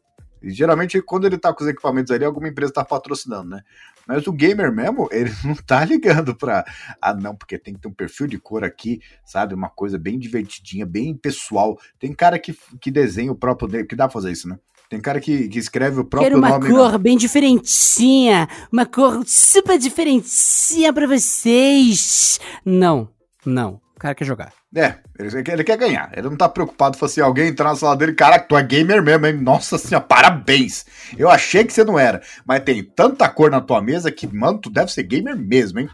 E 0.46 0.52
geralmente, 0.52 1.02
quando 1.02 1.26
ele 1.26 1.40
tá 1.40 1.52
com 1.52 1.64
os 1.64 1.70
equipamentos 1.70 2.12
ali, 2.12 2.24
alguma 2.24 2.48
empresa 2.48 2.72
tá 2.72 2.86
patrocinando, 2.86 3.50
né? 3.50 3.64
Mas 4.08 4.28
o 4.28 4.32
gamer 4.32 4.72
mesmo, 4.72 5.10
ele 5.12 5.32
não 5.44 5.56
tá 5.56 5.84
ligando 5.84 6.36
pra. 6.36 6.64
Ah, 7.02 7.16
não, 7.16 7.36
porque 7.36 7.58
tem 7.58 7.74
que 7.74 7.80
ter 7.80 7.88
um 7.88 7.94
perfil 7.94 8.28
de 8.28 8.38
cor 8.38 8.64
aqui, 8.64 9.02
sabe? 9.26 9.56
Uma 9.56 9.70
coisa 9.70 9.98
bem 9.98 10.20
divertidinha, 10.20 10.86
bem 10.86 11.16
pessoal. 11.16 11.80
Tem 12.00 12.14
cara 12.14 12.38
que, 12.38 12.56
que 12.80 12.92
desenha 12.92 13.32
o 13.32 13.36
próprio 13.36 13.68
dele, 13.68 13.86
que 13.86 13.96
dá 13.96 14.06
pra 14.06 14.14
fazer 14.14 14.32
isso, 14.32 14.48
né? 14.48 14.60
Tem 14.88 15.02
cara 15.02 15.20
que, 15.20 15.48
que 15.48 15.58
escreve 15.58 16.00
o 16.00 16.06
próprio 16.06 16.38
nome. 16.38 16.62
Quero 16.62 16.76
uma 16.76 16.90
cor 16.92 17.00
bem 17.00 17.18
diferentinha, 17.18 18.48
uma 18.72 18.86
cor 18.86 19.24
super 19.26 19.80
diferentinha 19.80 20.94
para 20.94 21.08
vocês. 21.08 22.40
Não, 22.64 23.10
não. 23.44 23.82
Cara 24.06 24.14
quer 24.14 24.26
jogar. 24.26 24.54
É, 24.76 24.98
ele, 25.18 25.52
ele 25.52 25.64
quer 25.64 25.78
ganhar. 25.78 26.12
Ele 26.16 26.30
não 26.30 26.38
tá 26.38 26.48
preocupado. 26.48 26.96
Fala 26.96 27.10
assim, 27.10 27.22
alguém 27.22 27.48
entrar 27.48 27.70
na 27.70 27.76
sala 27.76 27.98
dele, 27.98 28.14
caraca, 28.14 28.46
tu 28.48 28.56
é 28.56 28.62
gamer 28.62 29.02
mesmo, 29.02 29.26
hein? 29.26 29.34
Nossa 29.34 29.80
senhora, 29.80 30.06
parabéns. 30.06 30.86
Eu 31.18 31.28
achei 31.28 31.64
que 31.64 31.74
você 31.74 31.84
não 31.84 31.98
era. 31.98 32.22
Mas 32.46 32.64
tem 32.64 32.84
tanta 32.84 33.28
cor 33.28 33.50
na 33.50 33.60
tua 33.60 33.82
mesa 33.82 34.12
que, 34.12 34.28
mano, 34.28 34.60
tu 34.60 34.70
deve 34.70 34.92
ser 34.92 35.02
gamer 35.02 35.36
mesmo, 35.36 35.80
hein? 35.80 35.90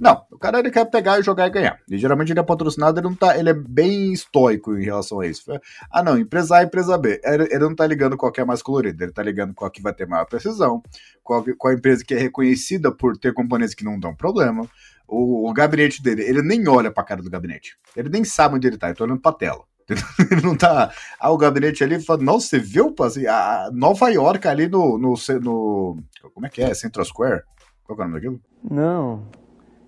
Não, 0.00 0.22
o 0.32 0.38
cara 0.38 0.60
ele 0.60 0.70
quer 0.70 0.86
pegar 0.86 1.20
e 1.20 1.22
jogar 1.22 1.46
e 1.46 1.50
ganhar. 1.50 1.78
E 1.90 1.98
geralmente 1.98 2.32
ele 2.32 2.40
é 2.40 2.42
patrocinado, 2.42 2.98
ele 2.98 3.06
não 3.06 3.14
tá, 3.14 3.38
ele 3.38 3.50
é 3.50 3.54
bem 3.54 4.12
estoico 4.14 4.74
em 4.76 4.84
relação 4.84 5.20
a 5.20 5.26
isso. 5.26 5.44
Ah, 5.90 6.02
não, 6.02 6.18
empresa 6.18 6.56
A, 6.56 6.62
empresa 6.62 6.96
B. 6.96 7.20
Ele, 7.22 7.44
ele 7.44 7.58
não 7.58 7.74
tá 7.74 7.86
ligando 7.86 8.16
qual 8.16 8.32
que 8.32 8.40
é 8.40 8.44
mais 8.44 8.62
colorido, 8.62 9.04
ele 9.04 9.12
tá 9.12 9.22
ligando 9.22 9.52
qual 9.52 9.70
que 9.70 9.82
vai 9.82 9.92
ter 9.92 10.08
maior 10.08 10.24
precisão, 10.24 10.82
qual, 11.22 11.44
qual 11.58 11.74
empresa 11.74 12.02
que 12.02 12.14
é 12.14 12.18
reconhecida 12.18 12.90
por 12.90 13.16
ter 13.16 13.34
componentes 13.34 13.74
que 13.74 13.84
não 13.84 14.00
dão 14.00 14.14
problema, 14.14 14.66
o, 15.12 15.48
o 15.48 15.52
gabinete 15.52 16.02
dele, 16.02 16.22
ele 16.22 16.42
nem 16.42 16.66
olha 16.66 16.90
pra 16.90 17.04
cara 17.04 17.22
do 17.22 17.30
gabinete. 17.30 17.76
Ele 17.94 18.08
nem 18.08 18.24
sabe 18.24 18.56
onde 18.56 18.66
ele 18.66 18.78
tá, 18.78 18.88
ele 18.88 18.96
tá 18.96 19.04
olhando 19.04 19.20
pra 19.20 19.32
tela. 19.32 19.62
ele 20.30 20.40
não 20.42 20.56
tá. 20.56 20.90
Ah, 21.20 21.30
o 21.30 21.36
gabinete 21.36 21.84
ali 21.84 22.00
fala, 22.00 22.22
nossa, 22.22 22.46
você 22.46 22.58
viu 22.58 22.94
assim, 23.00 23.26
a 23.26 23.68
Nova 23.72 24.08
York 24.08 24.48
ali 24.48 24.68
no, 24.68 24.96
no, 24.96 25.14
no. 25.42 26.02
Como 26.32 26.46
é 26.46 26.48
que 26.48 26.62
é? 26.62 26.72
Central 26.72 27.04
Square? 27.04 27.42
Qual 27.84 27.98
é 27.98 28.02
o 28.02 28.04
nome 28.04 28.14
daquilo? 28.14 28.40
Não. 28.70 29.28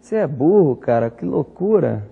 Você 0.01 0.17
é 0.17 0.27
burro, 0.27 0.77
cara, 0.77 1.11
que 1.11 1.25
loucura. 1.25 2.11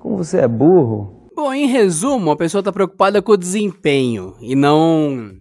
Como 0.00 0.16
você 0.16 0.38
é 0.38 0.48
burro. 0.48 1.30
Bom, 1.36 1.52
em 1.52 1.66
resumo, 1.66 2.32
a 2.32 2.36
pessoa 2.36 2.62
tá 2.62 2.72
preocupada 2.72 3.22
com 3.22 3.32
o 3.32 3.36
desempenho 3.36 4.34
e 4.40 4.56
não 4.56 5.40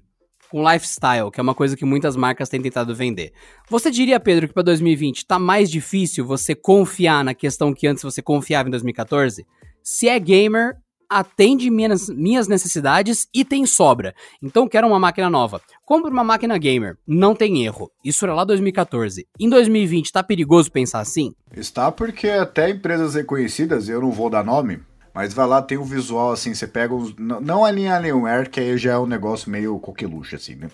com 0.49 0.67
lifestyle, 0.67 1.31
que 1.31 1.39
é 1.39 1.43
uma 1.43 1.55
coisa 1.55 1.75
que 1.75 1.85
muitas 1.85 2.15
marcas 2.15 2.49
têm 2.49 2.61
tentado 2.61 2.95
vender. 2.95 3.33
Você 3.69 3.91
diria, 3.91 4.19
Pedro, 4.19 4.47
que 4.47 4.53
para 4.53 4.63
2020 4.63 5.25
tá 5.25 5.37
mais 5.37 5.69
difícil 5.69 6.25
você 6.25 6.55
confiar 6.55 7.23
na 7.23 7.33
questão 7.33 7.73
que 7.73 7.87
antes 7.87 8.03
você 8.03 8.21
confiava 8.21 8.67
em 8.67 8.71
2014? 8.71 9.45
Se 9.83 10.07
é 10.07 10.19
gamer, 10.19 10.75
atende 11.09 11.69
minhas, 11.69 12.09
minhas 12.09 12.47
necessidades 12.47 13.27
e 13.33 13.45
tem 13.45 13.65
sobra. 13.65 14.13
Então 14.41 14.67
quero 14.67 14.87
uma 14.87 14.99
máquina 14.99 15.29
nova. 15.29 15.61
Compre 15.85 16.11
uma 16.11 16.23
máquina 16.23 16.57
gamer, 16.57 16.97
não 17.07 17.33
tem 17.33 17.63
erro. 17.63 17.89
Isso 18.03 18.25
era 18.25 18.33
lá 18.33 18.43
2014. 18.43 19.25
Em 19.39 19.49
2020 19.49 20.11
tá 20.11 20.21
perigoso 20.21 20.71
pensar 20.71 20.99
assim? 20.99 21.33
Está 21.55 21.91
porque 21.91 22.29
até 22.29 22.69
empresas 22.69 23.15
reconhecidas, 23.15 23.87
eu 23.87 24.01
não 24.01 24.11
vou 24.11 24.29
dar 24.29 24.43
nome, 24.43 24.79
mas 25.17 25.33
vai 25.33 25.47
lá, 25.47 25.63
tem 25.63 25.79
um 25.79 25.83
visual 25.83 26.31
assim, 26.31 26.53
você 26.53 26.67
pega 26.67 26.93
os. 26.93 27.15
Não 27.15 27.65
a 27.65 27.71
linha 27.71 27.95
Alienware, 27.95 28.51
que 28.51 28.59
aí 28.59 28.77
já 28.77 28.91
é 28.91 28.97
um 28.99 29.07
negócio 29.07 29.49
meio 29.49 29.79
coqueluche, 29.79 30.35
assim, 30.35 30.53
né? 30.53 30.69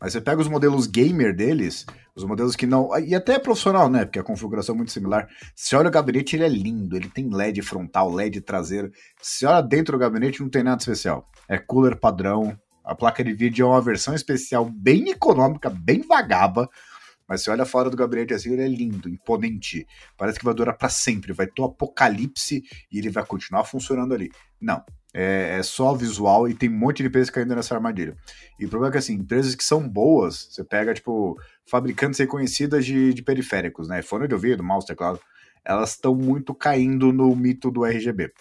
Mas 0.00 0.12
você 0.12 0.20
pega 0.20 0.40
os 0.40 0.48
modelos 0.48 0.88
gamer 0.88 1.32
deles, 1.32 1.86
os 2.12 2.24
modelos 2.24 2.56
que 2.56 2.66
não. 2.66 2.90
E 2.98 3.14
até 3.14 3.34
é 3.34 3.38
profissional, 3.38 3.88
né? 3.88 4.04
Porque 4.04 4.18
a 4.18 4.24
configuração 4.24 4.74
é 4.74 4.78
muito 4.78 4.90
similar. 4.90 5.28
Se 5.54 5.76
olha 5.76 5.86
o 5.86 5.92
gabinete, 5.92 6.34
ele 6.34 6.42
é 6.42 6.48
lindo. 6.48 6.96
Ele 6.96 7.08
tem 7.08 7.32
LED 7.32 7.62
frontal, 7.62 8.12
LED 8.12 8.40
traseiro. 8.40 8.90
Se 9.22 9.46
olha 9.46 9.62
dentro 9.62 9.92
do 9.92 10.00
gabinete, 10.00 10.42
não 10.42 10.48
tem 10.48 10.64
nada 10.64 10.80
especial. 10.80 11.30
É 11.48 11.56
cooler 11.56 11.94
padrão. 11.94 12.58
A 12.84 12.96
placa 12.96 13.22
de 13.22 13.32
vídeo 13.32 13.64
é 13.64 13.68
uma 13.68 13.80
versão 13.80 14.12
especial 14.12 14.68
bem 14.68 15.10
econômica, 15.10 15.70
bem 15.70 16.00
vagaba. 16.00 16.68
Mas 17.28 17.42
você 17.42 17.50
olha 17.50 17.64
fora 17.64 17.88
do 17.88 17.96
gabinete 17.96 18.34
assim, 18.34 18.52
ele 18.52 18.62
é 18.62 18.68
lindo, 18.68 19.08
imponente. 19.08 19.86
Parece 20.16 20.38
que 20.38 20.44
vai 20.44 20.54
durar 20.54 20.76
para 20.76 20.88
sempre. 20.88 21.32
Vai 21.32 21.46
ter 21.46 21.62
um 21.62 21.66
apocalipse 21.66 22.62
e 22.92 22.98
ele 22.98 23.10
vai 23.10 23.24
continuar 23.24 23.64
funcionando 23.64 24.14
ali. 24.14 24.30
Não. 24.60 24.82
É, 25.16 25.58
é, 25.58 25.62
só 25.62 25.94
visual 25.94 26.48
e 26.48 26.54
tem 26.54 26.68
um 26.68 26.76
monte 26.76 26.96
de 27.02 27.08
empresas 27.08 27.30
caindo 27.30 27.54
nessa 27.54 27.74
armadilha. 27.74 28.16
E 28.58 28.66
o 28.66 28.68
problema 28.68 28.90
é 28.90 28.92
que, 28.92 28.98
assim, 28.98 29.14
empresas 29.14 29.54
que 29.54 29.62
são 29.62 29.88
boas, 29.88 30.48
você 30.50 30.64
pega, 30.64 30.92
tipo, 30.92 31.38
fabricantes 31.64 32.18
reconhecidas 32.18 32.84
de, 32.84 33.14
de 33.14 33.22
periféricos, 33.22 33.86
né? 33.86 34.02
Fone 34.02 34.26
de 34.26 34.34
ouvido, 34.34 34.64
mouse, 34.64 34.86
teclado, 34.86 35.20
elas 35.64 35.90
estão 35.90 36.16
muito 36.16 36.52
caindo 36.52 37.12
no 37.12 37.34
mito 37.36 37.70
do 37.70 37.84
RGB. 37.84 38.32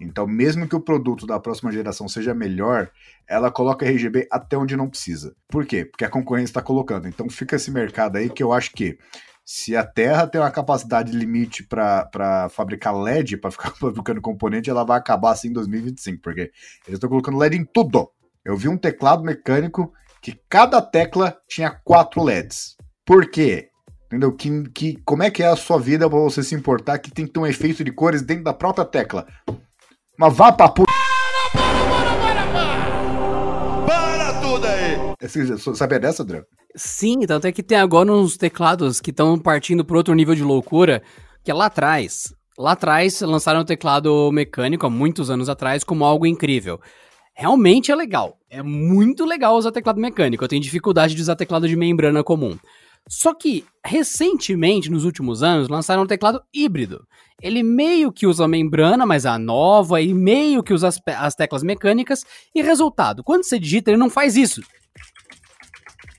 Então, 0.00 0.26
mesmo 0.26 0.66
que 0.66 0.74
o 0.74 0.80
produto 0.80 1.26
da 1.26 1.38
próxima 1.38 1.70
geração 1.70 2.08
seja 2.08 2.32
melhor, 2.32 2.90
ela 3.28 3.50
coloca 3.50 3.84
RGB 3.84 4.26
até 4.30 4.56
onde 4.56 4.74
não 4.76 4.88
precisa. 4.88 5.36
Por 5.46 5.66
quê? 5.66 5.84
Porque 5.84 6.04
a 6.04 6.10
concorrência 6.10 6.50
está 6.50 6.62
colocando. 6.62 7.06
Então, 7.06 7.28
fica 7.28 7.56
esse 7.56 7.70
mercado 7.70 8.16
aí 8.16 8.30
que 8.30 8.42
eu 8.42 8.52
acho 8.52 8.72
que 8.72 8.98
se 9.44 9.76
a 9.76 9.84
Terra 9.84 10.26
tem 10.26 10.40
uma 10.40 10.50
capacidade 10.50 11.12
limite 11.12 11.64
para 11.64 12.48
fabricar 12.50 12.96
LED, 12.96 13.36
para 13.36 13.50
ficar 13.50 13.72
fabricando 13.76 14.20
componente, 14.20 14.70
ela 14.70 14.84
vai 14.84 14.98
acabar 14.98 15.32
assim 15.32 15.48
em 15.48 15.52
2025, 15.52 16.22
porque 16.22 16.40
eles 16.86 16.94
estão 16.94 17.10
colocando 17.10 17.36
LED 17.36 17.56
em 17.56 17.64
tudo. 17.64 18.08
Eu 18.44 18.56
vi 18.56 18.68
um 18.68 18.78
teclado 18.78 19.22
mecânico 19.22 19.92
que 20.22 20.38
cada 20.48 20.80
tecla 20.80 21.36
tinha 21.46 21.70
quatro 21.70 22.22
LEDs. 22.22 22.76
Por 23.04 23.30
quê? 23.30 23.68
Entendeu? 24.06 24.32
Que, 24.32 24.68
que, 24.70 24.96
como 25.04 25.22
é 25.22 25.30
que 25.30 25.42
é 25.42 25.46
a 25.46 25.56
sua 25.56 25.78
vida 25.78 26.08
para 26.08 26.18
você 26.18 26.42
se 26.42 26.54
importar 26.54 26.98
que 26.98 27.10
tem 27.10 27.26
que 27.26 27.32
ter 27.32 27.40
um 27.40 27.46
efeito 27.46 27.84
de 27.84 27.92
cores 27.92 28.22
dentro 28.22 28.44
da 28.44 28.54
própria 28.54 28.84
tecla? 28.84 29.26
Mas 30.20 30.36
vá 30.36 30.52
pra 30.52 30.68
puta. 30.68 30.92
Para, 31.50 31.72
para, 31.88 32.14
para, 32.20 32.46
para, 32.52 33.86
para! 33.86 33.86
Para 33.86 34.40
tudo 34.42 34.66
aí! 34.66 34.96
Você 35.18 35.74
sabia 35.74 35.98
dessa, 35.98 36.22
André? 36.22 36.42
Sim, 36.76 37.20
tanto 37.20 37.46
é 37.46 37.52
que 37.52 37.62
tem 37.62 37.78
agora 37.78 38.12
uns 38.12 38.36
teclados 38.36 39.00
que 39.00 39.12
estão 39.12 39.38
partindo 39.38 39.82
para 39.82 39.96
outro 39.96 40.12
nível 40.12 40.34
de 40.34 40.42
loucura, 40.42 41.02
que 41.42 41.50
é 41.50 41.54
lá 41.54 41.66
atrás. 41.66 42.34
Lá 42.58 42.72
atrás 42.72 43.22
lançaram 43.22 43.60
o 43.60 43.64
teclado 43.64 44.30
mecânico 44.30 44.84
há 44.84 44.90
muitos 44.90 45.30
anos 45.30 45.48
atrás 45.48 45.82
como 45.82 46.04
algo 46.04 46.26
incrível. 46.26 46.78
Realmente 47.34 47.90
é 47.90 47.96
legal. 47.96 48.36
É 48.50 48.62
muito 48.62 49.24
legal 49.24 49.56
usar 49.56 49.72
teclado 49.72 49.98
mecânico. 49.98 50.44
Eu 50.44 50.48
tenho 50.48 50.60
dificuldade 50.60 51.14
de 51.14 51.22
usar 51.22 51.34
teclado 51.34 51.66
de 51.66 51.76
membrana 51.76 52.22
comum. 52.22 52.58
Só 53.08 53.34
que, 53.34 53.64
recentemente, 53.84 54.90
nos 54.90 55.04
últimos 55.04 55.42
anos, 55.42 55.68
lançaram 55.68 56.02
um 56.02 56.06
teclado 56.06 56.42
híbrido. 56.54 57.06
Ele 57.42 57.62
meio 57.62 58.12
que 58.12 58.26
usa 58.26 58.44
a 58.44 58.48
membrana, 58.48 59.06
mas 59.06 59.26
a 59.26 59.38
nova, 59.38 60.00
e 60.00 60.12
meio 60.12 60.62
que 60.62 60.72
usa 60.72 60.88
as, 60.88 61.00
as 61.06 61.34
teclas 61.34 61.62
mecânicas. 61.62 62.24
E 62.54 62.62
resultado, 62.62 63.24
quando 63.24 63.44
você 63.44 63.58
digita, 63.58 63.90
ele 63.90 63.98
não 63.98 64.10
faz 64.10 64.36
isso. 64.36 64.62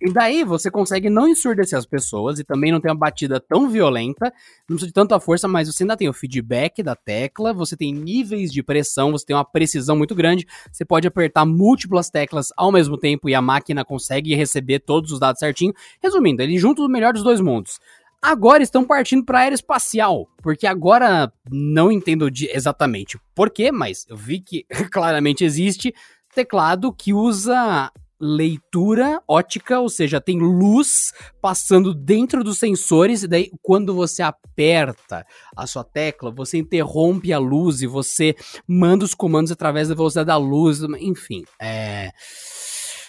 E 0.02 0.12
daí 0.12 0.44
você 0.44 0.72
consegue 0.72 1.12
não 1.12 1.28
ensurdecer 1.28 1.78
as 1.78 1.86
pessoas 1.86 2.40
e 2.40 2.44
também 2.44 2.72
não 2.72 2.82
ter 2.82 2.90
uma 2.90 2.96
batida 2.96 3.40
tão 3.40 3.70
violenta, 3.70 4.34
não 4.68 4.76
precisa 4.76 4.88
de 4.88 4.94
tanta 4.94 5.20
força, 5.20 5.48
mas 5.48 5.68
você 5.68 5.84
ainda 5.84 5.96
tem 5.96 6.10
o 6.10 6.14
feedback 6.14 6.82
da 6.82 6.96
tecla, 6.96 7.54
você 7.54 7.78
tem 7.78 7.94
níveis 7.94 8.52
de 8.52 8.64
pressão, 8.64 9.12
você 9.12 9.28
tem 9.28 9.36
uma 9.36 9.46
precisão 9.46 9.96
muito 9.96 10.16
grande, 10.16 10.48
você 10.72 10.84
pode 10.84 11.08
apertar 11.08 11.46
múltiplas 11.46 12.10
teclas 12.10 12.48
ao 12.58 12.72
mesmo 12.72 12.98
tempo 12.98 13.30
e 13.30 13.36
a 13.36 13.42
máquina 13.44 13.86
consegue 13.86 14.34
receber 14.34 14.80
todos 14.80 15.12
os 15.12 15.20
dados 15.20 15.38
certinho. 15.38 15.72
Resumindo, 16.02 16.42
ele 16.42 16.58
junta 16.58 16.82
o 16.82 16.90
melhor 16.90 17.14
dos 17.14 17.22
dois 17.22 17.40
mundos. 17.40 17.80
Agora 18.20 18.64
estão 18.64 18.84
partindo 18.84 19.24
para 19.24 19.42
aeroespacial, 19.42 20.28
porque 20.42 20.66
agora 20.66 21.32
não 21.52 21.92
entendo 21.92 22.28
exatamente 22.52 23.20
porquê, 23.36 23.72
mas 23.72 24.06
eu 24.10 24.18
vi 24.18 24.40
que 24.40 24.66
claramente 24.92 25.44
existe 25.44 25.94
teclado 26.34 26.92
que 26.92 27.14
usa 27.14 27.92
leitura 28.22 29.22
ótica, 29.28 29.80
ou 29.80 29.90
seja, 29.90 30.22
tem 30.22 30.40
luz 30.40 31.12
passando 31.42 31.94
dentro 31.94 32.44
dos 32.44 32.60
sensores, 32.60 33.24
e 33.24 33.28
daí 33.28 33.52
quando 33.62 33.94
você 33.94 34.22
aperta 34.22 35.26
a 35.56 35.66
sua 35.66 35.84
tecla, 35.84 36.32
você 36.32 36.58
interrompe 36.60 37.34
a 37.34 37.40
luz 37.40 37.82
e 37.82 37.88
você 37.88 38.36
manda 38.68 39.04
os 39.04 39.16
comandos 39.16 39.52
através 39.52 39.90
da 39.90 39.96
velocidade 39.96 40.28
da 40.28 40.38
luz, 40.38 40.82
enfim, 41.00 41.44
é 41.60 42.12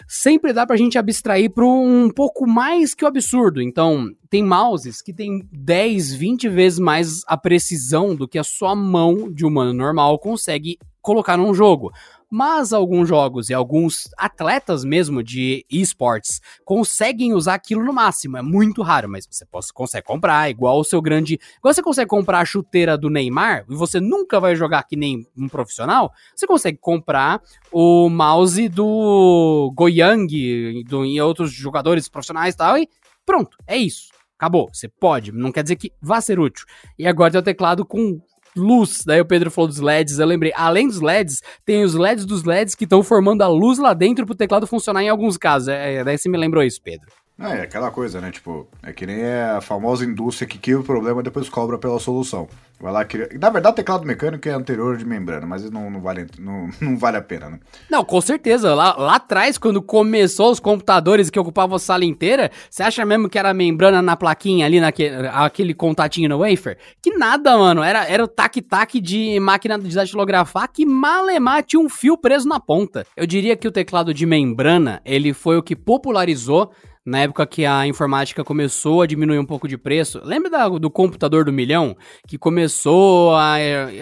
sempre 0.08 0.52
dá 0.52 0.66
pra 0.66 0.76
gente 0.76 0.98
abstrair 0.98 1.50
para 1.50 1.64
um 1.64 2.10
pouco 2.10 2.46
mais 2.46 2.94
que 2.94 3.04
o 3.04 3.08
absurdo. 3.08 3.62
Então, 3.62 4.08
tem 4.28 4.42
mouses 4.42 5.00
que 5.00 5.12
tem 5.12 5.48
10, 5.52 6.12
20 6.14 6.48
vezes 6.48 6.78
mais 6.78 7.22
a 7.26 7.36
precisão 7.36 8.14
do 8.14 8.28
que 8.28 8.38
a 8.38 8.44
sua 8.44 8.74
mão 8.74 9.32
de 9.32 9.44
humano 9.44 9.72
normal 9.72 10.18
consegue 10.18 10.78
colocar 11.00 11.36
num 11.36 11.52
jogo 11.54 11.90
mas 12.32 12.72
alguns 12.72 13.06
jogos 13.06 13.50
e 13.50 13.54
alguns 13.54 14.08
atletas 14.16 14.86
mesmo 14.86 15.22
de 15.22 15.66
esportes 15.70 16.40
conseguem 16.64 17.34
usar 17.34 17.52
aquilo 17.52 17.84
no 17.84 17.92
máximo. 17.92 18.38
É 18.38 18.42
muito 18.42 18.80
raro, 18.80 19.06
mas 19.06 19.28
você 19.30 19.44
consegue 19.74 20.06
comprar, 20.06 20.48
igual 20.48 20.80
o 20.80 20.84
seu 20.84 21.02
grande. 21.02 21.38
Igual 21.58 21.74
você 21.74 21.82
consegue 21.82 22.08
comprar 22.08 22.40
a 22.40 22.44
chuteira 22.46 22.96
do 22.96 23.10
Neymar 23.10 23.66
e 23.68 23.74
você 23.74 24.00
nunca 24.00 24.40
vai 24.40 24.56
jogar 24.56 24.84
que 24.84 24.96
nem 24.96 25.26
um 25.36 25.46
profissional, 25.46 26.10
você 26.34 26.46
consegue 26.46 26.78
comprar 26.78 27.42
o 27.70 28.08
mouse 28.08 28.66
do 28.70 29.70
Goyang 29.76 30.84
do, 30.84 31.04
e 31.04 31.20
outros 31.20 31.52
jogadores 31.52 32.08
profissionais 32.08 32.54
e 32.54 32.56
tal, 32.56 32.78
e 32.78 32.88
pronto, 33.26 33.58
é 33.66 33.76
isso. 33.76 34.08
Acabou. 34.38 34.70
Você 34.72 34.88
pode, 34.88 35.32
não 35.32 35.52
quer 35.52 35.62
dizer 35.62 35.76
que 35.76 35.92
vá 36.00 36.18
ser 36.22 36.40
útil. 36.40 36.64
E 36.98 37.06
agora 37.06 37.30
tem 37.30 37.40
o 37.40 37.44
teclado 37.44 37.84
com 37.84 38.22
luz. 38.56 39.02
Daí 39.04 39.20
o 39.20 39.24
Pedro 39.24 39.50
falou 39.50 39.68
dos 39.68 39.78
LEDs, 39.78 40.18
eu 40.18 40.26
lembrei, 40.26 40.52
além 40.54 40.86
dos 40.86 41.00
LEDs, 41.00 41.40
tem 41.64 41.82
os 41.84 41.94
LEDs 41.94 42.24
dos 42.24 42.44
LEDs 42.44 42.74
que 42.74 42.84
estão 42.84 43.02
formando 43.02 43.42
a 43.42 43.48
luz 43.48 43.78
lá 43.78 43.94
dentro 43.94 44.26
pro 44.26 44.34
teclado 44.34 44.66
funcionar 44.66 45.02
em 45.02 45.08
alguns 45.08 45.36
casos. 45.36 45.68
É, 45.68 45.96
é 45.96 46.04
daí 46.04 46.18
você 46.18 46.28
me 46.28 46.38
lembrou 46.38 46.62
isso, 46.62 46.80
Pedro. 46.82 47.06
É, 47.38 47.58
é 47.58 47.62
aquela 47.62 47.90
coisa, 47.90 48.20
né? 48.20 48.30
Tipo, 48.30 48.68
é 48.82 48.92
que 48.92 49.06
nem 49.06 49.24
a 49.24 49.60
famosa 49.60 50.04
indústria 50.04 50.46
que 50.46 50.58
cria 50.58 50.78
o 50.78 50.84
problema 50.84 51.20
e 51.20 51.24
depois 51.24 51.48
cobra 51.48 51.78
pela 51.78 51.98
solução. 51.98 52.48
Vai 52.80 52.92
lá 52.92 53.04
cria... 53.04 53.28
Na 53.40 53.48
verdade, 53.48 53.76
teclado 53.76 54.04
mecânico 54.04 54.48
é 54.48 54.52
anterior 54.52 54.96
de 54.96 55.04
membrana, 55.04 55.46
mas 55.46 55.68
não, 55.70 55.88
não, 55.88 56.00
vale, 56.00 56.26
não, 56.38 56.68
não 56.80 56.96
vale 56.96 57.16
a 57.16 57.22
pena, 57.22 57.48
né? 57.48 57.60
Não, 57.88 58.04
com 58.04 58.20
certeza. 58.20 58.74
Lá, 58.74 58.94
lá 58.96 59.16
atrás, 59.16 59.56
quando 59.56 59.80
começou 59.80 60.50
os 60.50 60.60
computadores 60.60 61.30
que 61.30 61.38
ocupavam 61.38 61.76
a 61.76 61.78
sala 61.78 62.04
inteira, 62.04 62.50
você 62.68 62.82
acha 62.82 63.04
mesmo 63.04 63.28
que 63.28 63.38
era 63.38 63.54
membrana 63.54 64.02
na 64.02 64.16
plaquinha 64.16 64.66
ali, 64.66 64.80
naquele 64.80 65.28
aquele 65.28 65.74
contatinho 65.74 66.28
no 66.28 66.38
wafer? 66.38 66.76
Que 67.00 67.16
nada, 67.16 67.56
mano. 67.56 67.82
Era, 67.82 68.04
era 68.04 68.24
o 68.24 68.28
tac-tac 68.28 69.00
de 69.00 69.38
máquina 69.40 69.78
de 69.78 69.94
datilografar 69.94 70.68
que 70.72 70.84
malemar 70.84 71.62
tinha 71.62 71.80
um 71.80 71.88
fio 71.88 72.16
preso 72.18 72.48
na 72.48 72.58
ponta. 72.58 73.06
Eu 73.16 73.26
diria 73.26 73.56
que 73.56 73.68
o 73.68 73.72
teclado 73.72 74.12
de 74.12 74.26
membrana, 74.26 75.00
ele 75.04 75.32
foi 75.32 75.56
o 75.56 75.62
que 75.62 75.76
popularizou 75.76 76.72
na 77.04 77.20
época 77.20 77.46
que 77.46 77.66
a 77.66 77.86
informática 77.86 78.44
começou 78.44 79.02
a 79.02 79.06
diminuir 79.06 79.38
um 79.38 79.44
pouco 79.44 79.66
de 79.66 79.76
preço. 79.76 80.20
Lembra 80.24 80.50
da, 80.50 80.68
do 80.68 80.90
computador 80.90 81.44
do 81.44 81.52
milhão? 81.52 81.96
Que 82.26 82.38
começou 82.38 83.34
a, 83.34 83.56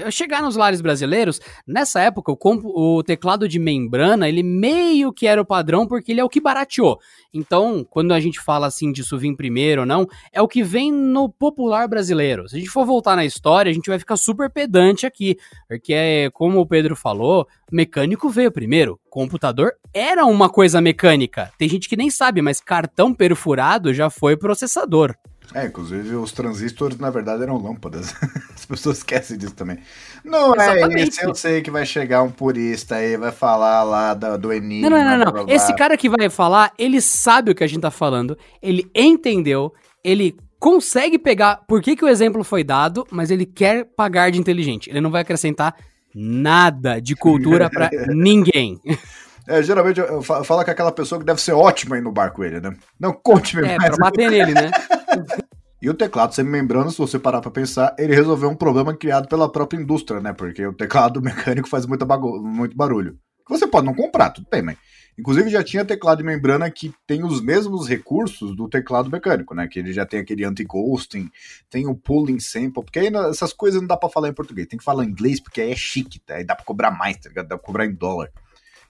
a 0.06 0.10
chegar 0.10 0.42
nos 0.42 0.56
lares 0.56 0.80
brasileiros? 0.80 1.40
Nessa 1.66 2.00
época, 2.00 2.32
o, 2.32 2.98
o, 2.98 3.02
teclado 3.02 3.48
de 3.48 3.58
membrana, 3.58 4.28
ele 4.28 4.42
meio 4.42 5.12
que 5.12 5.26
era 5.26 5.40
o 5.40 5.46
padrão, 5.46 5.86
porque 5.86 6.12
ele 6.12 6.20
é 6.20 6.24
o 6.24 6.28
que 6.28 6.40
barateou. 6.40 6.98
Então, 7.32 7.86
quando 7.88 8.12
a 8.12 8.20
gente 8.20 8.40
fala 8.40 8.66
assim 8.66 8.92
disso 8.92 9.18
vir 9.18 9.34
primeiro 9.34 9.82
ou 9.82 9.86
não, 9.86 10.06
é 10.32 10.42
o 10.42 10.48
que 10.48 10.62
vem 10.62 10.92
no 10.92 11.28
popular 11.28 11.88
brasileiro. 11.88 12.48
Se 12.48 12.56
a 12.56 12.58
gente 12.58 12.70
for 12.70 12.84
voltar 12.84 13.16
na 13.16 13.24
história, 13.24 13.70
a 13.70 13.74
gente 13.74 13.88
vai 13.88 13.98
ficar 13.98 14.16
super 14.16 14.50
pedante 14.50 15.06
aqui, 15.06 15.36
porque, 15.68 16.30
como 16.34 16.60
o 16.60 16.66
Pedro 16.66 16.96
falou, 16.96 17.46
mecânico 17.70 18.28
veio 18.28 18.50
primeiro. 18.50 18.98
Computador 19.08 19.72
era 19.92 20.24
uma 20.24 20.48
coisa 20.48 20.80
mecânica. 20.80 21.52
Tem 21.58 21.68
gente 21.68 21.88
que 21.88 21.96
nem 21.96 22.10
sabe, 22.10 22.42
mas 22.42 22.60
cartão 22.60 22.89
perfurado 23.14 23.92
já 23.94 24.10
foi 24.10 24.36
processador. 24.36 25.14
É, 25.54 25.66
inclusive 25.66 26.14
os 26.14 26.30
transistores 26.30 26.96
na 26.98 27.10
verdade 27.10 27.42
eram 27.42 27.58
lâmpadas. 27.58 28.14
As 28.54 28.64
pessoas 28.64 28.98
esquecem 28.98 29.36
disso 29.36 29.54
também. 29.54 29.78
Não 30.24 30.54
é 30.54 30.78
Exatamente. 30.78 31.20
é 31.20 31.26
eu 31.26 31.34
sei 31.34 31.60
que 31.60 31.70
vai 31.70 31.84
chegar 31.84 32.22
um 32.22 32.30
purista 32.30 32.96
aí, 32.96 33.16
vai 33.16 33.32
falar 33.32 33.82
lá 33.82 34.14
do, 34.14 34.38
do 34.38 34.52
Enigma. 34.52 34.90
Não, 34.90 35.04
não, 35.04 35.18
não, 35.24 35.32
não. 35.44 35.48
Esse 35.48 35.74
cara 35.74 35.96
que 35.96 36.08
vai 36.08 36.30
falar, 36.30 36.72
ele 36.78 37.00
sabe 37.00 37.50
o 37.50 37.54
que 37.54 37.64
a 37.64 37.66
gente 37.66 37.80
tá 37.80 37.90
falando, 37.90 38.38
ele 38.62 38.88
entendeu, 38.94 39.72
ele 40.04 40.36
consegue 40.58 41.18
pegar 41.18 41.62
por 41.66 41.82
que, 41.82 41.96
que 41.96 42.04
o 42.04 42.08
exemplo 42.08 42.44
foi 42.44 42.62
dado, 42.62 43.06
mas 43.10 43.30
ele 43.30 43.46
quer 43.46 43.86
pagar 43.96 44.30
de 44.30 44.38
inteligente. 44.38 44.88
Ele 44.90 45.00
não 45.00 45.10
vai 45.10 45.22
acrescentar 45.22 45.74
nada 46.14 47.00
de 47.00 47.16
cultura 47.16 47.68
para 47.70 47.90
ninguém. 48.14 48.78
É, 49.50 49.62
geralmente 49.64 49.98
eu 49.98 50.22
falo 50.22 50.64
com 50.64 50.70
aquela 50.70 50.92
pessoa 50.92 51.18
que 51.18 51.24
deve 51.24 51.40
ser 51.40 51.52
ótima 51.52 51.96
aí 51.96 52.00
no 52.00 52.12
bar 52.12 52.30
com 52.30 52.44
ele, 52.44 52.60
né? 52.60 52.72
Não, 53.00 53.12
conte-me 53.12 53.62
é, 53.62 53.76
mais. 53.76 53.92
É, 53.92 53.96
pra 53.96 54.10
bater 54.10 54.30
nele, 54.30 54.54
né? 54.54 54.70
E 55.82 55.88
o 55.88 55.94
teclado 55.94 56.34
semi-membrana, 56.34 56.90
se 56.90 56.98
você 56.98 57.18
parar 57.18 57.40
para 57.40 57.50
pensar, 57.50 57.96
ele 57.98 58.14
resolveu 58.14 58.50
um 58.50 58.54
problema 58.54 58.94
criado 58.94 59.26
pela 59.26 59.50
própria 59.50 59.80
indústria, 59.80 60.20
né? 60.20 60.30
Porque 60.30 60.64
o 60.66 60.74
teclado 60.74 61.22
mecânico 61.24 61.70
faz 61.70 61.86
muita 61.86 62.04
muito 62.04 62.76
barulho. 62.76 63.18
Você 63.48 63.66
pode 63.66 63.86
não 63.86 63.94
comprar, 63.94 64.28
tudo 64.28 64.46
bem, 64.50 64.60
mas. 64.60 64.76
Inclusive 65.18 65.48
já 65.50 65.64
tinha 65.64 65.84
teclado 65.84 66.18
de 66.18 66.24
membrana 66.24 66.70
que 66.70 66.94
tem 67.06 67.24
os 67.24 67.42
mesmos 67.42 67.88
recursos 67.88 68.54
do 68.54 68.68
teclado 68.68 69.10
mecânico, 69.10 69.54
né? 69.54 69.66
Que 69.68 69.78
ele 69.78 69.92
já 69.92 70.04
tem 70.04 70.20
aquele 70.20 70.44
anti-ghosting, 70.44 71.30
tem 71.70 71.86
o 71.86 71.94
pulling 71.94 72.38
sample, 72.38 72.84
porque 72.84 72.98
aí 72.98 73.10
essas 73.30 73.52
coisas 73.52 73.80
não 73.80 73.88
dá 73.88 73.96
para 73.96 74.08
falar 74.08 74.28
em 74.28 74.34
português, 74.34 74.68
tem 74.68 74.78
que 74.78 74.84
falar 74.84 75.04
em 75.04 75.08
inglês 75.08 75.40
porque 75.40 75.62
aí 75.62 75.72
é 75.72 75.76
chique, 75.76 76.20
tá? 76.20 76.34
Aí 76.34 76.44
dá 76.44 76.54
para 76.54 76.64
cobrar 76.64 76.90
mais, 76.90 77.16
tá 77.16 77.28
ligado? 77.30 77.48
Dá 77.48 77.56
pra 77.56 77.66
cobrar 77.66 77.86
em 77.86 77.92
dólar. 77.92 78.30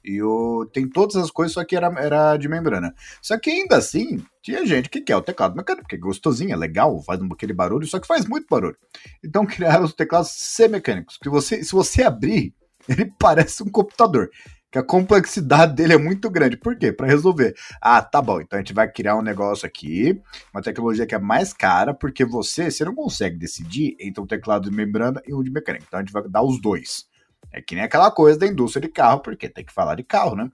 E 0.04 0.22
o, 0.22 0.66
tem 0.72 0.88
todas 0.88 1.16
as 1.16 1.30
coisas, 1.30 1.52
só 1.52 1.64
que 1.64 1.76
era, 1.76 1.86
era 1.98 2.36
de 2.36 2.48
membrana. 2.48 2.94
Só 3.20 3.38
que 3.38 3.50
ainda 3.50 3.76
assim, 3.76 4.24
tinha 4.42 4.64
gente 4.64 4.88
que 4.88 5.00
quer 5.00 5.16
o 5.16 5.22
teclado 5.22 5.56
mecânico, 5.56 5.84
porque 5.84 5.96
é 5.96 5.98
gostosinho, 5.98 6.52
é 6.52 6.56
legal, 6.56 7.02
faz 7.02 7.20
aquele 7.20 7.52
barulho, 7.52 7.86
só 7.86 7.98
que 7.98 8.06
faz 8.06 8.26
muito 8.26 8.46
barulho. 8.50 8.76
Então 9.22 9.44
criaram 9.46 9.84
os 9.84 9.92
teclados 9.92 10.30
semicânicos, 10.30 11.18
que 11.18 11.28
você, 11.28 11.62
se 11.62 11.72
você 11.72 12.02
abrir, 12.02 12.54
ele 12.88 13.12
parece 13.18 13.62
um 13.62 13.68
computador. 13.68 14.30
Que 14.72 14.78
a 14.78 14.84
complexidade 14.84 15.74
dele 15.74 15.94
é 15.94 15.98
muito 15.98 16.30
grande. 16.30 16.56
Por 16.56 16.78
quê? 16.78 16.92
Para 16.92 17.08
resolver. 17.08 17.56
Ah, 17.80 18.00
tá 18.00 18.22
bom. 18.22 18.40
Então 18.40 18.56
a 18.56 18.62
gente 18.62 18.72
vai 18.72 18.88
criar 18.88 19.16
um 19.16 19.22
negócio 19.22 19.66
aqui, 19.66 20.22
uma 20.54 20.62
tecnologia 20.62 21.04
que 21.04 21.14
é 21.14 21.18
mais 21.18 21.52
cara, 21.52 21.92
porque 21.92 22.24
você, 22.24 22.70
você 22.70 22.84
não 22.84 22.94
consegue 22.94 23.36
decidir 23.36 23.96
entre 23.98 24.22
um 24.22 24.26
teclado 24.28 24.70
de 24.70 24.76
membrana 24.76 25.20
e 25.26 25.34
um 25.34 25.42
de 25.42 25.50
mecânica. 25.50 25.84
Então 25.88 25.98
a 25.98 26.02
gente 26.04 26.12
vai 26.12 26.22
dar 26.28 26.44
os 26.44 26.60
dois. 26.62 27.09
É 27.52 27.60
que 27.60 27.74
nem 27.74 27.84
aquela 27.84 28.10
coisa 28.10 28.38
da 28.38 28.46
indústria 28.46 28.86
de 28.86 28.92
carro, 28.92 29.20
porque 29.20 29.48
tem 29.48 29.64
que 29.64 29.72
falar 29.72 29.94
de 29.94 30.04
carro, 30.04 30.36
né? 30.36 30.50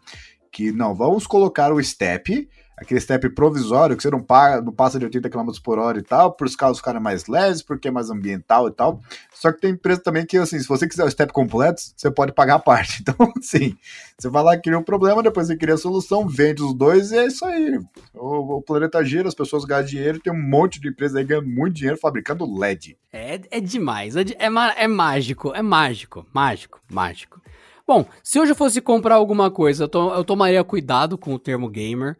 Que 0.51 0.73
não, 0.73 0.95
vamos 0.95 1.27
colocar 1.27 1.73
o 1.73 1.83
step 1.83 2.49
aquele 2.77 3.01
step 3.01 3.31
provisório 3.31 3.97
que 3.97 4.03
você 4.03 4.11
não, 4.11 4.23
paga, 4.23 4.61
não 4.61 4.73
passa 4.73 4.99
de 4.99 5.07
80 5.07 5.31
km 5.31 5.51
por 5.65 5.79
hora 5.79 5.99
e 5.99 6.03
tal, 6.03 6.33
por 6.33 6.47
os 6.47 6.55
carros 6.55 6.79
ficarem 6.79 7.01
mais 7.01 7.27
leves, 7.27 7.63
porque 7.63 7.89
é 7.89 7.91
mais 7.91 8.11
ambiental 8.11 8.69
e 8.69 8.71
tal. 8.71 9.01
Só 9.33 9.51
que 9.51 9.61
tem 9.61 9.71
empresa 9.71 10.01
também 10.03 10.27
que, 10.27 10.37
assim, 10.37 10.59
se 10.59 10.69
você 10.69 10.87
quiser 10.87 11.05
o 11.05 11.11
step 11.11 11.33
completo, 11.33 11.81
você 11.97 12.11
pode 12.11 12.33
pagar 12.33 12.57
a 12.57 12.59
parte. 12.59 13.05
Então, 13.07 13.33
assim, 13.39 13.77
você 14.19 14.29
vai 14.29 14.43
lá, 14.43 14.57
cria 14.57 14.77
um 14.77 14.83
problema, 14.83 15.23
depois 15.23 15.47
você 15.47 15.57
cria 15.57 15.75
a 15.75 15.79
solução, 15.79 16.27
vende 16.27 16.61
os 16.61 16.75
dois 16.75 17.13
e 17.13 17.19
é 17.19 17.27
isso 17.27 17.45
aí. 17.45 17.79
O, 18.13 18.57
o 18.57 18.63
planeta 18.63 19.03
gira, 19.05 19.29
as 19.29 19.35
pessoas 19.35 19.65
ganham 19.65 19.85
dinheiro, 19.85 20.19
tem 20.19 20.33
um 20.33 20.43
monte 20.43 20.81
de 20.81 20.89
empresa 20.89 21.19
aí 21.19 21.25
ganhando 21.25 21.47
muito 21.47 21.77
dinheiro 21.77 21.97
fabricando 21.97 22.45
LED. 22.59 22.99
É, 23.13 23.41
é 23.51 23.61
demais, 23.61 24.17
é, 24.17 24.23
é, 24.23 24.49
é 24.77 24.89
mágico, 24.89 25.53
é 25.55 25.63
mágico, 25.63 26.27
mágico, 26.33 26.81
mágico. 26.91 27.41
Bom, 27.87 28.05
se 28.25 28.41
hoje 28.41 28.51
eu 28.51 28.57
fosse 28.57 28.81
comprar 28.81 29.15
alguma 29.15 29.49
coisa, 29.49 29.85
eu, 29.85 29.89
to, 29.89 30.13
eu 30.13 30.25
tomaria 30.25 30.65
cuidado 30.65 31.17
com 31.17 31.33
o 31.33 31.39
termo 31.39 31.69
gamer, 31.69 32.17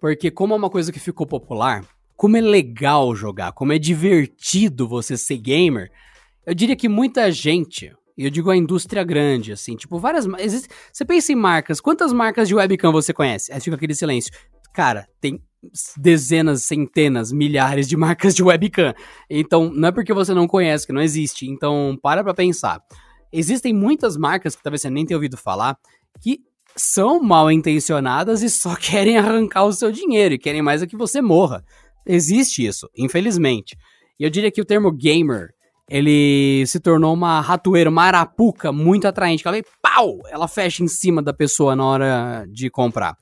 porque 0.00 0.30
como 0.30 0.54
é 0.54 0.56
uma 0.56 0.70
coisa 0.70 0.90
que 0.90 0.98
ficou 0.98 1.26
popular, 1.26 1.84
como 2.16 2.36
é 2.36 2.40
legal 2.40 3.14
jogar, 3.14 3.52
como 3.52 3.72
é 3.72 3.78
divertido 3.78 4.88
você 4.88 5.16
ser 5.16 5.38
gamer, 5.38 5.90
eu 6.46 6.54
diria 6.54 6.74
que 6.74 6.88
muita 6.88 7.30
gente, 7.30 7.92
e 8.16 8.24
eu 8.24 8.30
digo 8.30 8.50
a 8.50 8.56
indústria 8.56 9.04
grande, 9.04 9.52
assim, 9.52 9.76
tipo, 9.76 9.98
várias. 9.98 10.26
Existe, 10.38 10.68
você 10.92 11.04
pensa 11.04 11.32
em 11.32 11.36
marcas, 11.36 11.80
quantas 11.80 12.12
marcas 12.12 12.48
de 12.48 12.54
webcam 12.54 12.92
você 12.92 13.12
conhece? 13.12 13.52
Aí 13.52 13.60
fica 13.60 13.76
aquele 13.76 13.94
silêncio. 13.94 14.32
Cara, 14.72 15.06
tem 15.20 15.40
dezenas, 15.96 16.64
centenas, 16.64 17.32
milhares 17.32 17.88
de 17.88 17.96
marcas 17.96 18.34
de 18.34 18.42
webcam. 18.42 18.94
Então, 19.28 19.70
não 19.72 19.88
é 19.88 19.92
porque 19.92 20.12
você 20.12 20.34
não 20.34 20.46
conhece 20.46 20.86
que 20.86 20.92
não 20.92 21.02
existe. 21.02 21.46
Então, 21.46 21.98
para 22.02 22.24
pra 22.24 22.34
pensar. 22.34 22.80
Existem 23.32 23.72
muitas 23.72 24.16
marcas 24.16 24.56
que 24.56 24.62
talvez 24.62 24.82
você 24.82 24.90
nem 24.90 25.06
tenha 25.06 25.16
ouvido 25.16 25.36
falar 25.36 25.76
que 26.20 26.40
são 26.76 27.22
mal 27.22 27.50
intencionadas 27.50 28.42
e 28.42 28.50
só 28.50 28.74
querem 28.80 29.16
arrancar 29.16 29.64
o 29.64 29.72
seu 29.72 29.90
dinheiro 29.90 30.34
e 30.34 30.38
querem 30.38 30.62
mais 30.62 30.82
é 30.82 30.86
que 30.86 30.96
você 30.96 31.20
morra. 31.20 31.64
Existe 32.06 32.64
isso, 32.64 32.88
infelizmente. 32.96 33.76
E 34.18 34.24
eu 34.24 34.30
diria 34.30 34.50
que 34.50 34.60
o 34.60 34.64
termo 34.64 34.90
gamer 34.90 35.50
ele 35.90 36.64
se 36.66 36.78
tornou 36.78 37.12
uma 37.12 37.40
ratoeira, 37.40 37.90
uma 37.90 38.04
arapuca 38.04 38.70
muito 38.70 39.08
atraente. 39.08 39.42
Que 39.42 39.48
ela 39.48 39.56
vem, 39.56 39.64
pau! 39.82 40.20
Ela 40.30 40.46
fecha 40.46 40.84
em 40.84 40.88
cima 40.88 41.20
da 41.20 41.32
pessoa 41.32 41.74
na 41.74 41.84
hora 41.84 42.46
de 42.48 42.70
comprar. 42.70 43.16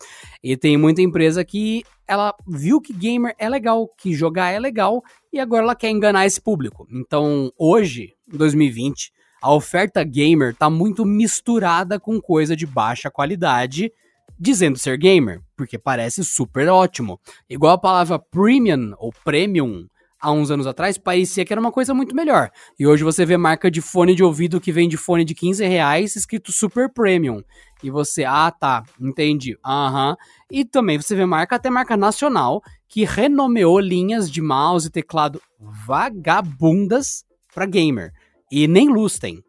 E 0.45 0.55
tem 0.55 0.77
muita 0.77 1.01
empresa 1.01 1.43
que 1.43 1.83
ela 2.07 2.35
viu 2.47 2.79
que 2.79 2.93
gamer 2.93 3.35
é 3.39 3.49
legal, 3.49 3.89
que 3.99 4.13
jogar 4.13 4.51
é 4.51 4.59
legal, 4.59 5.03
e 5.33 5.41
agora 5.41 5.63
ela 5.63 5.75
quer 5.75 5.91
enganar 5.91 6.27
esse 6.27 6.41
público. 6.41 6.87
Então, 6.91 7.51
hoje, 7.59 8.15
2020, 8.27 9.13
a 9.41 9.53
oferta 9.53 10.03
gamer 10.03 10.55
tá 10.55 10.69
muito 10.69 11.05
misturada 11.05 11.99
com 11.99 12.21
coisa 12.21 12.57
de 12.57 12.67
baixa 12.67 13.11
qualidade, 13.11 13.93
dizendo 14.39 14.79
ser 14.79 14.97
gamer, 14.99 15.41
porque 15.57 15.79
parece 15.79 16.25
super 16.25 16.69
ótimo. 16.69 17.21
Igual 17.49 17.75
a 17.75 17.79
palavra 17.79 18.19
premium 18.19 18.95
ou 18.99 19.13
premium 19.25 19.87
há 20.21 20.33
uns 20.33 20.51
anos 20.51 20.67
atrás 20.67 20.99
parecia 20.99 21.45
que 21.45 21.53
era 21.53 21.61
uma 21.61 21.73
coisa 21.73 21.95
muito 21.95 22.15
melhor. 22.15 22.51
E 22.79 22.87
hoje 22.87 23.05
você 23.05 23.25
vê 23.25 23.37
marca 23.37 23.71
de 23.71 23.81
fone 23.81 24.15
de 24.15 24.25
ouvido 24.25 24.61
que 24.61 24.73
vem 24.73 24.89
de 24.89 24.97
fone 24.97 25.25
de 25.25 25.35
15 25.35 25.65
reais 25.67 26.17
escrito 26.17 26.53
Super 26.53 26.93
Premium. 26.93 27.43
E 27.83 27.91
você, 27.91 28.25
ah 28.25 28.51
tá, 28.51 28.83
entendi, 29.01 29.57
aham. 29.65 30.11
Uhum. 30.11 30.17
E 30.51 30.65
também 30.65 31.01
você 31.01 31.15
vê 31.15 31.25
marca, 31.25 31.57
até 31.57 31.71
marca 31.71 31.97
nacional, 31.97 32.61
que 32.89 33.05
renomeou 33.05 33.79
linhas 33.79 34.31
de 34.31 34.43
mouse 34.43 34.89
e 34.89 34.91
teclado 34.91 35.41
vagabundas 35.87 37.25
para 37.55 37.67
gamer. 37.67 38.13
E 38.51 38.67
nem 38.67 38.89
luz 38.89 39.19
tem. 39.19 39.43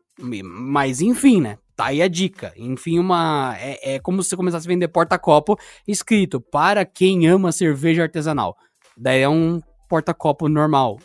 Mas 0.44 1.02
enfim, 1.02 1.42
né? 1.42 1.58
Tá 1.76 1.88
aí 1.88 2.02
a 2.02 2.08
dica. 2.08 2.54
Enfim, 2.58 3.00
uma. 3.00 3.56
É, 3.58 3.96
é 3.96 4.00
como 4.00 4.22
se 4.22 4.30
você 4.30 4.36
começasse 4.36 4.68
a 4.68 4.70
vender 4.70 4.90
porta-copo 4.90 5.58
escrito 5.88 6.42
para 6.42 6.86
quem 6.86 7.28
ama 7.28 7.52
cerveja 7.52 8.04
artesanal. 8.04 8.58
Daí 8.98 9.22
é 9.22 9.30
um 9.30 9.62
porta-copo 9.88 10.50
normal, 10.50 11.00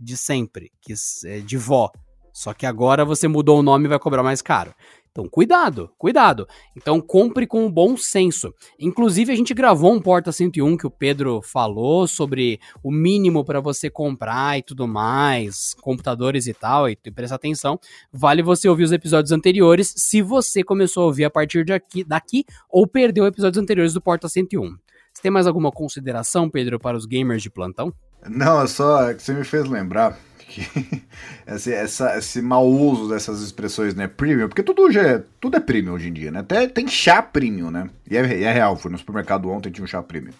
de 0.00 0.16
sempre, 0.16 0.72
que 0.82 0.92
é 1.24 1.38
de 1.38 1.56
vó. 1.56 1.88
Só 2.32 2.52
que 2.52 2.66
agora 2.66 3.04
você 3.04 3.28
mudou 3.28 3.60
o 3.60 3.62
nome 3.62 3.84
e 3.84 3.88
vai 3.88 3.98
cobrar 3.98 4.22
mais 4.22 4.42
caro. 4.42 4.74
Então, 5.12 5.28
cuidado, 5.28 5.90
cuidado. 5.98 6.48
Então, 6.74 6.98
compre 6.98 7.46
com 7.46 7.70
bom 7.70 7.98
senso. 7.98 8.54
Inclusive, 8.80 9.30
a 9.30 9.36
gente 9.36 9.52
gravou 9.52 9.92
um 9.92 10.00
Porta 10.00 10.32
101 10.32 10.74
que 10.78 10.86
o 10.86 10.90
Pedro 10.90 11.42
falou 11.42 12.08
sobre 12.08 12.58
o 12.82 12.90
mínimo 12.90 13.44
para 13.44 13.60
você 13.60 13.90
comprar 13.90 14.58
e 14.58 14.62
tudo 14.62 14.88
mais, 14.88 15.74
computadores 15.82 16.46
e 16.46 16.54
tal, 16.54 16.88
e, 16.88 16.96
prestar 16.96 17.36
atenção. 17.36 17.78
Vale 18.10 18.42
você 18.42 18.66
ouvir 18.70 18.84
os 18.84 18.92
episódios 18.92 19.32
anteriores 19.32 19.92
se 19.94 20.22
você 20.22 20.64
começou 20.64 21.02
a 21.02 21.06
ouvir 21.06 21.26
a 21.26 21.30
partir 21.30 21.62
de 21.62 21.74
aqui, 21.74 22.02
daqui 22.02 22.46
ou 22.70 22.86
perdeu 22.86 23.26
episódios 23.26 23.62
anteriores 23.62 23.92
do 23.92 24.00
Porta 24.00 24.30
101. 24.30 24.81
Tem 25.22 25.30
mais 25.30 25.46
alguma 25.46 25.70
consideração, 25.70 26.50
Pedro, 26.50 26.80
para 26.80 26.96
os 26.96 27.06
gamers 27.06 27.42
de 27.42 27.48
plantão? 27.48 27.94
Não, 28.28 28.60
é 28.60 28.66
só 28.66 29.08
é 29.08 29.14
que 29.14 29.22
você 29.22 29.32
me 29.32 29.44
fez 29.44 29.68
lembrar 29.68 30.18
que 30.38 30.62
esse, 31.46 31.72
essa, 31.72 32.18
esse 32.18 32.42
mau 32.42 32.68
uso 32.68 33.08
dessas 33.08 33.40
expressões, 33.40 33.94
né, 33.94 34.08
premium, 34.08 34.48
porque 34.48 34.64
tudo, 34.64 34.90
já 34.90 35.02
é, 35.02 35.24
tudo 35.40 35.56
é 35.56 35.60
premium 35.60 35.94
hoje 35.94 36.08
em 36.08 36.12
dia, 36.12 36.32
né? 36.32 36.40
Até 36.40 36.66
tem 36.66 36.88
chá 36.88 37.22
premium, 37.22 37.70
né? 37.70 37.88
E 38.10 38.16
é, 38.16 38.42
é 38.42 38.52
real, 38.52 38.76
fui 38.76 38.90
no 38.90 38.98
supermercado 38.98 39.48
ontem 39.48 39.70
tinha 39.70 39.84
um 39.84 39.88
chá 39.88 40.02
premium. 40.02 40.34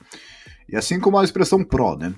E 0.69 0.77
assim 0.77 0.99
como 0.99 1.17
a 1.17 1.25
expressão 1.25 1.63
pro, 1.63 1.97
né? 1.97 2.13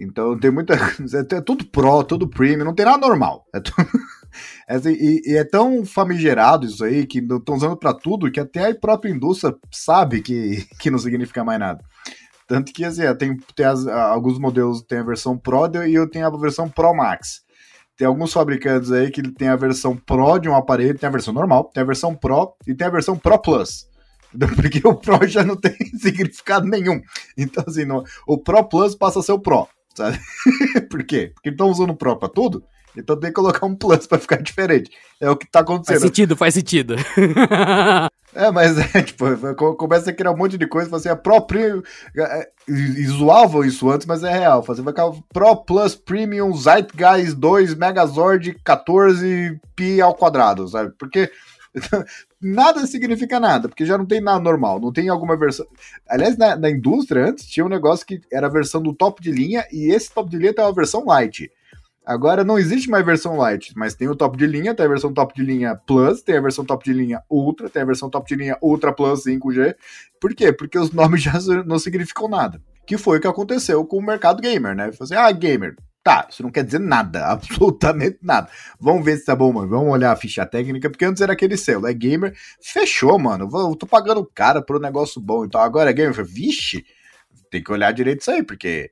Então 0.00 0.38
tem 0.38 0.50
muita. 0.50 0.74
É 1.32 1.40
tudo 1.40 1.64
pro, 1.66 2.02
tudo 2.02 2.28
premium, 2.28 2.64
não 2.64 2.74
tem 2.74 2.86
nada 2.86 2.98
normal. 2.98 3.46
É 3.54 3.60
tudo. 3.60 3.88
É, 4.68 4.76
e, 4.88 5.22
e, 5.24 5.36
é 5.36 5.44
tão 5.44 5.84
famigerado 5.84 6.66
isso 6.66 6.84
aí 6.84 7.06
que 7.06 7.18
estão 7.18 7.56
usando 7.56 7.76
para 7.76 7.94
tudo 7.94 8.30
que 8.30 8.40
até 8.40 8.70
a 8.70 8.74
própria 8.74 9.10
indústria 9.10 9.54
sabe 9.70 10.20
que, 10.20 10.66
que 10.80 10.90
não 10.90 10.98
significa 10.98 11.44
mais 11.44 11.58
nada. 11.58 11.84
Tanto 12.46 12.72
que 12.72 12.84
assim, 12.84 13.02
tem, 13.16 13.36
tem 13.54 13.66
as, 13.66 13.86
alguns 13.86 14.38
modelos 14.38 14.82
tem 14.82 14.98
a 14.98 15.04
versão 15.04 15.38
Pro 15.38 15.70
e 15.86 15.94
eu 15.94 16.10
tenho 16.10 16.26
a 16.26 16.30
versão 16.30 16.68
Pro 16.68 16.94
Max. 16.94 17.42
Tem 17.96 18.06
alguns 18.06 18.32
fabricantes 18.32 18.90
aí 18.90 19.10
que 19.10 19.22
tem 19.22 19.48
a 19.48 19.56
versão 19.56 19.94
Pro 19.94 20.38
de 20.38 20.48
um 20.48 20.56
aparelho, 20.56 20.98
tem 20.98 21.06
a 21.06 21.12
versão 21.12 21.34
normal, 21.34 21.70
tem 21.72 21.82
a 21.82 21.86
versão 21.86 22.14
Pro 22.14 22.54
e 22.66 22.74
tem 22.74 22.86
a 22.86 22.90
versão 22.90 23.16
Pro 23.16 23.38
Plus. 23.38 23.86
Porque 24.56 24.80
o 24.84 24.94
Pro 24.94 25.26
já 25.28 25.44
não 25.44 25.54
tem 25.54 25.76
significado 25.98 26.66
nenhum. 26.66 27.00
Então, 27.36 27.62
assim, 27.66 27.82
o 28.26 28.38
Pro 28.38 28.64
Plus 28.68 28.94
passa 28.94 29.20
a 29.20 29.22
ser 29.22 29.32
o 29.32 29.38
Pro, 29.38 29.68
sabe? 29.94 30.18
Por 30.90 31.04
quê? 31.04 31.30
Porque 31.34 31.50
estão 31.50 31.68
usando 31.68 31.90
o 31.90 31.96
Pro 31.96 32.18
pra 32.18 32.28
tudo, 32.28 32.64
então 32.96 33.18
tem 33.18 33.30
que 33.30 33.34
colocar 33.34 33.66
um 33.66 33.74
plus 33.74 34.06
para 34.06 34.18
ficar 34.18 34.42
diferente. 34.42 34.90
É 35.20 35.30
o 35.30 35.36
que 35.36 35.46
tá 35.46 35.60
acontecendo. 35.60 36.00
Faz 36.00 36.02
sentido, 36.02 36.36
faz 36.36 36.54
sentido. 36.54 36.96
é, 38.34 38.50
mas 38.50 38.78
é, 38.78 39.02
tipo, 39.02 39.24
começa 39.76 40.10
a 40.10 40.12
criar 40.12 40.32
um 40.32 40.36
monte 40.36 40.56
de 40.58 40.66
coisa, 40.66 40.90
você 40.90 41.08
é 41.08 41.14
Pro 41.14 41.40
Premium. 41.42 41.82
É, 42.16 42.48
e 42.68 43.06
zoavam 43.06 43.64
isso 43.64 43.90
antes, 43.90 44.06
mas 44.06 44.22
é 44.22 44.32
real. 44.32 44.62
Você 44.62 44.82
vai 44.82 44.92
ficar 44.92 45.10
Pro 45.32 45.56
Plus 45.56 45.94
Premium 45.94 46.54
Zeitgeist 46.54 47.34
2 47.34 47.74
Megazord 47.74 48.56
14 48.64 49.60
pi 49.76 50.00
ao 50.00 50.14
quadrado, 50.14 50.66
sabe? 50.68 50.92
Porque 50.98 51.30
nada 52.40 52.86
significa 52.86 53.38
nada, 53.38 53.68
porque 53.68 53.86
já 53.86 53.96
não 53.96 54.06
tem 54.06 54.20
nada 54.20 54.40
normal, 54.40 54.80
não 54.80 54.92
tem 54.92 55.08
alguma 55.08 55.36
versão. 55.36 55.66
Aliás, 56.08 56.36
na, 56.36 56.56
na 56.56 56.70
indústria 56.70 57.26
antes 57.26 57.46
tinha 57.46 57.64
um 57.64 57.68
negócio 57.68 58.06
que 58.06 58.20
era 58.32 58.46
a 58.46 58.50
versão 58.50 58.82
do 58.82 58.94
top 58.94 59.22
de 59.22 59.30
linha 59.30 59.66
e 59.72 59.92
esse 59.92 60.12
top 60.12 60.28
de 60.28 60.38
linha 60.38 60.54
tem 60.54 60.64
uma 60.64 60.74
versão 60.74 61.04
light. 61.04 61.50
Agora 62.04 62.42
não 62.42 62.58
existe 62.58 62.88
mais 62.88 63.04
versão 63.04 63.36
light, 63.36 63.72
mas 63.76 63.94
tem 63.94 64.08
o 64.08 64.16
top 64.16 64.36
de 64.36 64.46
linha, 64.46 64.74
tem 64.74 64.86
a 64.86 64.88
versão 64.88 65.12
top 65.12 65.34
de 65.34 65.42
linha 65.42 65.76
Plus, 65.86 66.22
tem 66.22 66.36
a 66.36 66.40
versão 66.40 66.64
top 66.64 66.84
de 66.84 66.92
linha 66.92 67.22
Ultra, 67.30 67.68
tem 67.68 67.82
a 67.82 67.84
versão 67.84 68.08
top 68.08 68.26
de 68.26 68.34
linha 68.34 68.56
Ultra 68.62 68.92
Plus 68.92 69.24
5G. 69.24 69.76
Por 70.20 70.34
quê? 70.34 70.52
Porque 70.52 70.78
os 70.78 70.90
nomes 70.92 71.22
já 71.22 71.34
não 71.64 71.78
significam 71.78 72.28
nada. 72.28 72.60
Que 72.86 72.96
foi 72.96 73.18
o 73.18 73.20
que 73.20 73.28
aconteceu 73.28 73.84
com 73.84 73.98
o 73.98 74.02
mercado 74.02 74.40
gamer, 74.40 74.74
né? 74.74 74.90
Fazer, 74.92 75.14
assim, 75.14 75.26
ah, 75.26 75.30
gamer. 75.30 75.76
Tá, 76.02 76.26
isso 76.30 76.42
não 76.42 76.50
quer 76.50 76.64
dizer 76.64 76.80
nada, 76.80 77.26
absolutamente 77.30 78.18
nada. 78.22 78.48
Vamos 78.80 79.04
ver 79.04 79.18
se 79.18 79.26
tá 79.26 79.36
bom, 79.36 79.52
mano. 79.52 79.68
Vamos 79.68 79.92
olhar 79.92 80.10
a 80.10 80.16
ficha 80.16 80.46
técnica, 80.46 80.88
porque 80.88 81.04
antes 81.04 81.20
era 81.20 81.34
aquele 81.34 81.56
selo, 81.58 81.86
é 81.86 81.92
gamer. 81.92 82.34
Fechou, 82.62 83.18
mano. 83.18 83.48
Eu 83.52 83.76
tô 83.76 83.86
pagando 83.86 84.28
caro 84.34 84.64
por 84.64 84.76
um 84.76 84.80
negócio 84.80 85.20
bom. 85.20 85.44
Então 85.44 85.60
agora 85.60 85.90
é 85.90 85.92
gamer. 85.92 86.24
Vixe, 86.24 86.84
tem 87.50 87.62
que 87.62 87.70
olhar 87.70 87.92
direito 87.92 88.22
isso 88.22 88.30
aí, 88.30 88.42
porque 88.42 88.90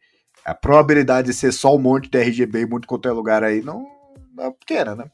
a 0.48 0.54
probabilidade 0.54 1.28
de 1.28 1.34
ser 1.34 1.52
só 1.52 1.74
um 1.74 1.78
monte 1.78 2.10
de 2.10 2.18
RGB 2.18 2.62
em 2.62 2.66
muito 2.66 2.88
quanto 2.88 3.08
é 3.08 3.12
lugar 3.12 3.44
aí 3.44 3.60
não, 3.60 3.86
é 4.38 4.50
pequena, 4.50 4.94
né? 4.96 5.04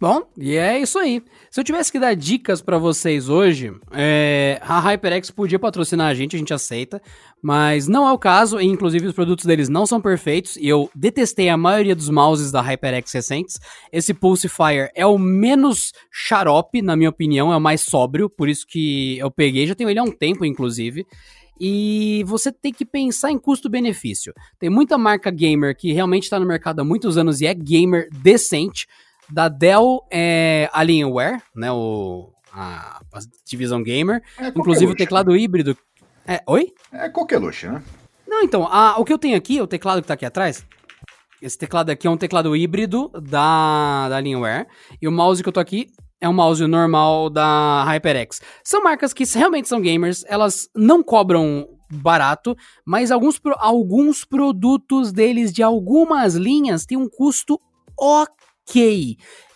Bom, 0.00 0.22
e 0.36 0.56
é 0.56 0.78
isso 0.78 0.98
aí. 0.98 1.22
Se 1.50 1.60
eu 1.60 1.64
tivesse 1.64 1.90
que 1.90 2.00
dar 2.00 2.14
dicas 2.14 2.60
para 2.60 2.78
vocês 2.78 3.28
hoje, 3.28 3.72
é, 3.92 4.58
a 4.60 4.80
HyperX 4.80 5.30
podia 5.30 5.58
patrocinar 5.58 6.08
a 6.08 6.14
gente, 6.14 6.34
a 6.34 6.38
gente 6.38 6.52
aceita, 6.52 7.00
mas 7.40 7.86
não 7.86 8.06
é 8.06 8.12
o 8.12 8.18
caso, 8.18 8.60
e 8.60 8.66
inclusive 8.66 9.06
os 9.06 9.14
produtos 9.14 9.44
deles 9.44 9.68
não 9.68 9.86
são 9.86 10.00
perfeitos, 10.00 10.56
e 10.56 10.68
eu 10.68 10.90
detestei 10.94 11.48
a 11.48 11.56
maioria 11.56 11.94
dos 11.94 12.10
mouses 12.10 12.50
da 12.50 12.60
HyperX 12.60 13.12
recentes. 13.12 13.60
Esse 13.92 14.12
Pulsifier 14.12 14.90
é 14.94 15.06
o 15.06 15.16
menos 15.16 15.92
xarope, 16.10 16.82
na 16.82 16.96
minha 16.96 17.10
opinião, 17.10 17.52
é 17.52 17.56
o 17.56 17.60
mais 17.60 17.80
sóbrio, 17.80 18.28
por 18.28 18.48
isso 18.48 18.66
que 18.66 19.16
eu 19.18 19.30
peguei, 19.30 19.66
já 19.66 19.76
tenho 19.76 19.88
ele 19.88 20.00
há 20.00 20.02
um 20.02 20.10
tempo, 20.10 20.44
inclusive 20.44 21.06
e 21.60 22.24
você 22.26 22.50
tem 22.50 22.72
que 22.72 22.84
pensar 22.84 23.30
em 23.30 23.38
custo-benefício. 23.38 24.32
Tem 24.58 24.68
muita 24.68 24.98
marca 24.98 25.30
gamer 25.30 25.76
que 25.76 25.92
realmente 25.92 26.24
está 26.24 26.38
no 26.38 26.46
mercado 26.46 26.80
há 26.80 26.84
muitos 26.84 27.16
anos 27.16 27.40
e 27.40 27.46
é 27.46 27.54
gamer 27.54 28.08
decente. 28.10 28.86
Da 29.28 29.48
Dell 29.48 30.06
é 30.10 30.68
Alienware, 30.72 31.42
né, 31.54 31.72
o, 31.72 32.30
a, 32.52 33.00
a 33.12 33.18
divisão 33.46 33.82
gamer. 33.82 34.22
É 34.38 34.48
Inclusive 34.48 34.92
o 34.92 34.96
teclado 34.96 35.36
híbrido. 35.36 35.76
É, 36.26 36.42
oi? 36.46 36.72
É 36.92 37.08
coqueluche, 37.08 37.68
né? 37.68 37.82
Não, 38.26 38.42
então, 38.42 38.66
a, 38.66 38.98
o 38.98 39.04
que 39.04 39.12
eu 39.12 39.18
tenho 39.18 39.36
aqui, 39.36 39.60
o 39.60 39.66
teclado 39.66 39.98
que 39.98 40.04
está 40.04 40.14
aqui 40.14 40.24
atrás, 40.24 40.64
esse 41.40 41.58
teclado 41.58 41.90
aqui 41.90 42.06
é 42.06 42.10
um 42.10 42.16
teclado 42.16 42.56
híbrido 42.56 43.10
da, 43.10 44.08
da 44.08 44.16
Alienware. 44.16 44.66
E 45.00 45.06
o 45.06 45.12
mouse 45.12 45.42
que 45.42 45.48
eu 45.48 45.52
tô 45.52 45.60
aqui 45.60 45.88
é 46.20 46.28
um 46.28 46.32
mouse 46.32 46.66
normal 46.66 47.28
da 47.28 47.84
HyperX. 47.84 48.40
São 48.62 48.82
marcas 48.82 49.12
que 49.12 49.24
realmente 49.24 49.68
são 49.68 49.80
gamers, 49.80 50.24
elas 50.26 50.68
não 50.74 51.02
cobram 51.02 51.68
barato, 51.90 52.56
mas 52.84 53.10
alguns, 53.10 53.40
alguns 53.58 54.24
produtos 54.24 55.12
deles 55.12 55.52
de 55.52 55.62
algumas 55.62 56.34
linhas 56.34 56.86
têm 56.86 56.96
um 56.96 57.08
custo 57.08 57.60
ok. 57.98 58.43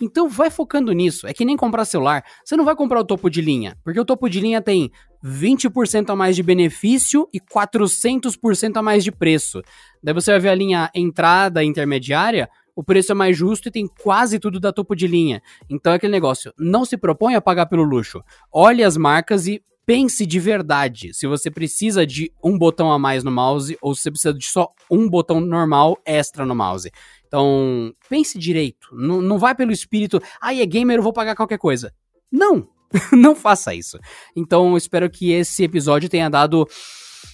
Então 0.01 0.29
vai 0.29 0.51
focando 0.51 0.93
nisso. 0.93 1.27
É 1.27 1.33
que 1.33 1.45
nem 1.45 1.57
comprar 1.57 1.85
celular. 1.85 2.25
Você 2.45 2.57
não 2.57 2.65
vai 2.65 2.77
comprar 2.77 3.01
o 3.01 3.05
topo 3.05 3.31
de 3.31 3.41
linha, 3.41 3.77
porque 3.83 3.99
o 3.99 4.05
topo 4.05 4.29
de 4.29 4.41
linha 4.41 4.61
tem 4.61 4.91
20% 5.25 6.11
a 6.11 6.17
mais 6.17 6.37
de 6.37 6.43
benefício 6.43 7.29
e 7.33 7.41
400% 7.41 8.77
a 8.77 8.83
mais 8.83 9.03
de 9.03 9.11
preço. 9.11 9.63
Daí 10.03 10.15
você 10.15 10.31
vai 10.33 10.41
ver 10.41 10.49
a 10.51 10.55
linha 10.55 10.91
entrada 10.95 11.65
intermediária, 11.65 12.49
o 12.77 12.85
preço 12.85 13.11
é 13.11 13.15
mais 13.15 13.37
justo 13.37 13.69
e 13.69 13.73
tem 13.73 13.89
quase 13.89 14.39
tudo 14.39 14.61
da 14.61 14.73
topo 14.73 14.95
de 14.95 15.09
linha. 15.09 15.43
Então 15.69 15.93
é 15.93 15.97
aquele 15.97 16.13
negócio, 16.13 16.53
não 16.57 16.85
se 16.85 16.97
propõe 16.97 17.35
a 17.35 17.41
pagar 17.41 17.67
pelo 17.67 17.83
luxo. 17.83 18.23
Olhe 18.53 18.85
as 18.85 18.97
marcas 18.97 19.49
e 19.49 19.61
pense 19.85 20.27
de 20.27 20.39
verdade 20.39 21.15
se 21.15 21.27
você 21.27 21.51
precisa 21.51 22.07
de 22.07 22.31
um 22.45 22.59
botão 22.59 22.93
a 22.93 22.99
mais 22.99 23.25
no 23.25 23.31
mouse 23.31 23.75
ou 23.81 23.95
se 23.95 24.03
você 24.03 24.11
precisa 24.11 24.35
de 24.35 24.45
só 24.45 24.71
um 24.91 25.09
botão 25.09 25.41
normal 25.41 25.99
extra 26.05 26.45
no 26.45 26.55
mouse. 26.55 26.93
Então, 27.29 27.95
pense 28.09 28.39
direito. 28.39 28.89
Não, 28.93 29.21
não 29.21 29.39
vai 29.39 29.55
pelo 29.55 29.71
espírito, 29.71 30.21
ah, 30.41 30.55
é 30.55 30.67
gamer, 30.67 30.99
eu 30.99 31.03
vou 31.03 31.13
pagar 31.13 31.37
qualquer 31.37 31.59
coisa. 31.59 31.93
Não! 32.33 32.69
não 33.13 33.37
faça 33.37 33.75
isso. 33.75 33.99
Então, 34.35 34.77
espero 34.77 35.11
que 35.11 35.31
esse 35.31 35.63
episódio 35.63 36.09
tenha 36.09 36.29
dado 36.29 36.67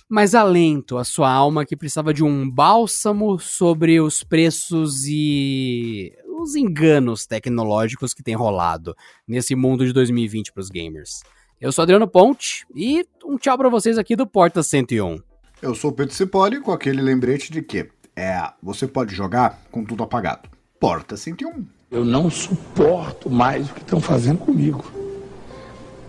mais 0.09 0.35
alento 0.35 0.99
à 0.99 1.05
sua 1.05 1.31
alma 1.31 1.65
que 1.65 1.77
precisava 1.77 2.13
de 2.13 2.25
um 2.25 2.51
bálsamo 2.51 3.39
sobre 3.39 4.01
os 4.01 4.23
preços 4.23 5.07
e 5.07 6.13
os 6.41 6.57
enganos 6.57 7.27
tecnológicos 7.27 8.13
que 8.13 8.23
tem 8.23 8.35
rolado 8.35 8.95
nesse 9.27 9.55
mundo 9.55 9.87
de 9.87 9.93
2020 9.93 10.53
para 10.53 10.61
os 10.61 10.69
gamers. 10.69 11.23
Eu 11.61 11.73
sou 11.73 11.83
Adriano 11.83 12.09
Ponte 12.09 12.67
e 12.75 13.05
um 13.25 13.39
tchau 13.39 13.57
para 13.57 13.69
vocês 13.69 13.97
aqui 13.97 14.15
do 14.17 14.27
Porta 14.27 14.63
101. 14.63 15.21
Eu 15.63 15.75
sou 15.75 15.91
o 15.91 15.95
Pedro 15.95 16.15
Cipoli 16.15 16.61
com 16.61 16.73
aquele 16.73 17.01
lembrete 17.01 17.51
de 17.51 17.63
que 17.63 17.89
é, 18.17 18.43
você 18.63 18.87
pode 18.87 19.15
jogar 19.15 19.61
com 19.71 19.85
tudo 19.85 20.03
apagado. 20.03 20.49
Porta 20.79 21.17
101. 21.17 21.65
Eu 21.91 22.05
não 22.05 22.31
suporto 22.31 23.31
mais 23.31 23.71
o 23.71 23.75
que 23.75 23.81
estão 23.81 24.01
fazendo 24.01 24.39
comigo. 24.39 24.85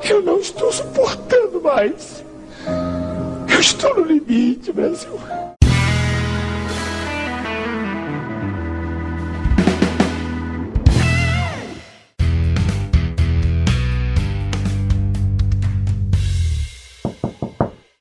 Eu 0.04 0.22
não 0.22 0.40
estou 0.40 0.72
suportando 0.72 1.62
mais. 1.62 2.24
Eu 3.52 3.60
estou 3.60 3.96
no 3.96 4.06
limite, 4.06 4.72
Brasil. 4.72 5.20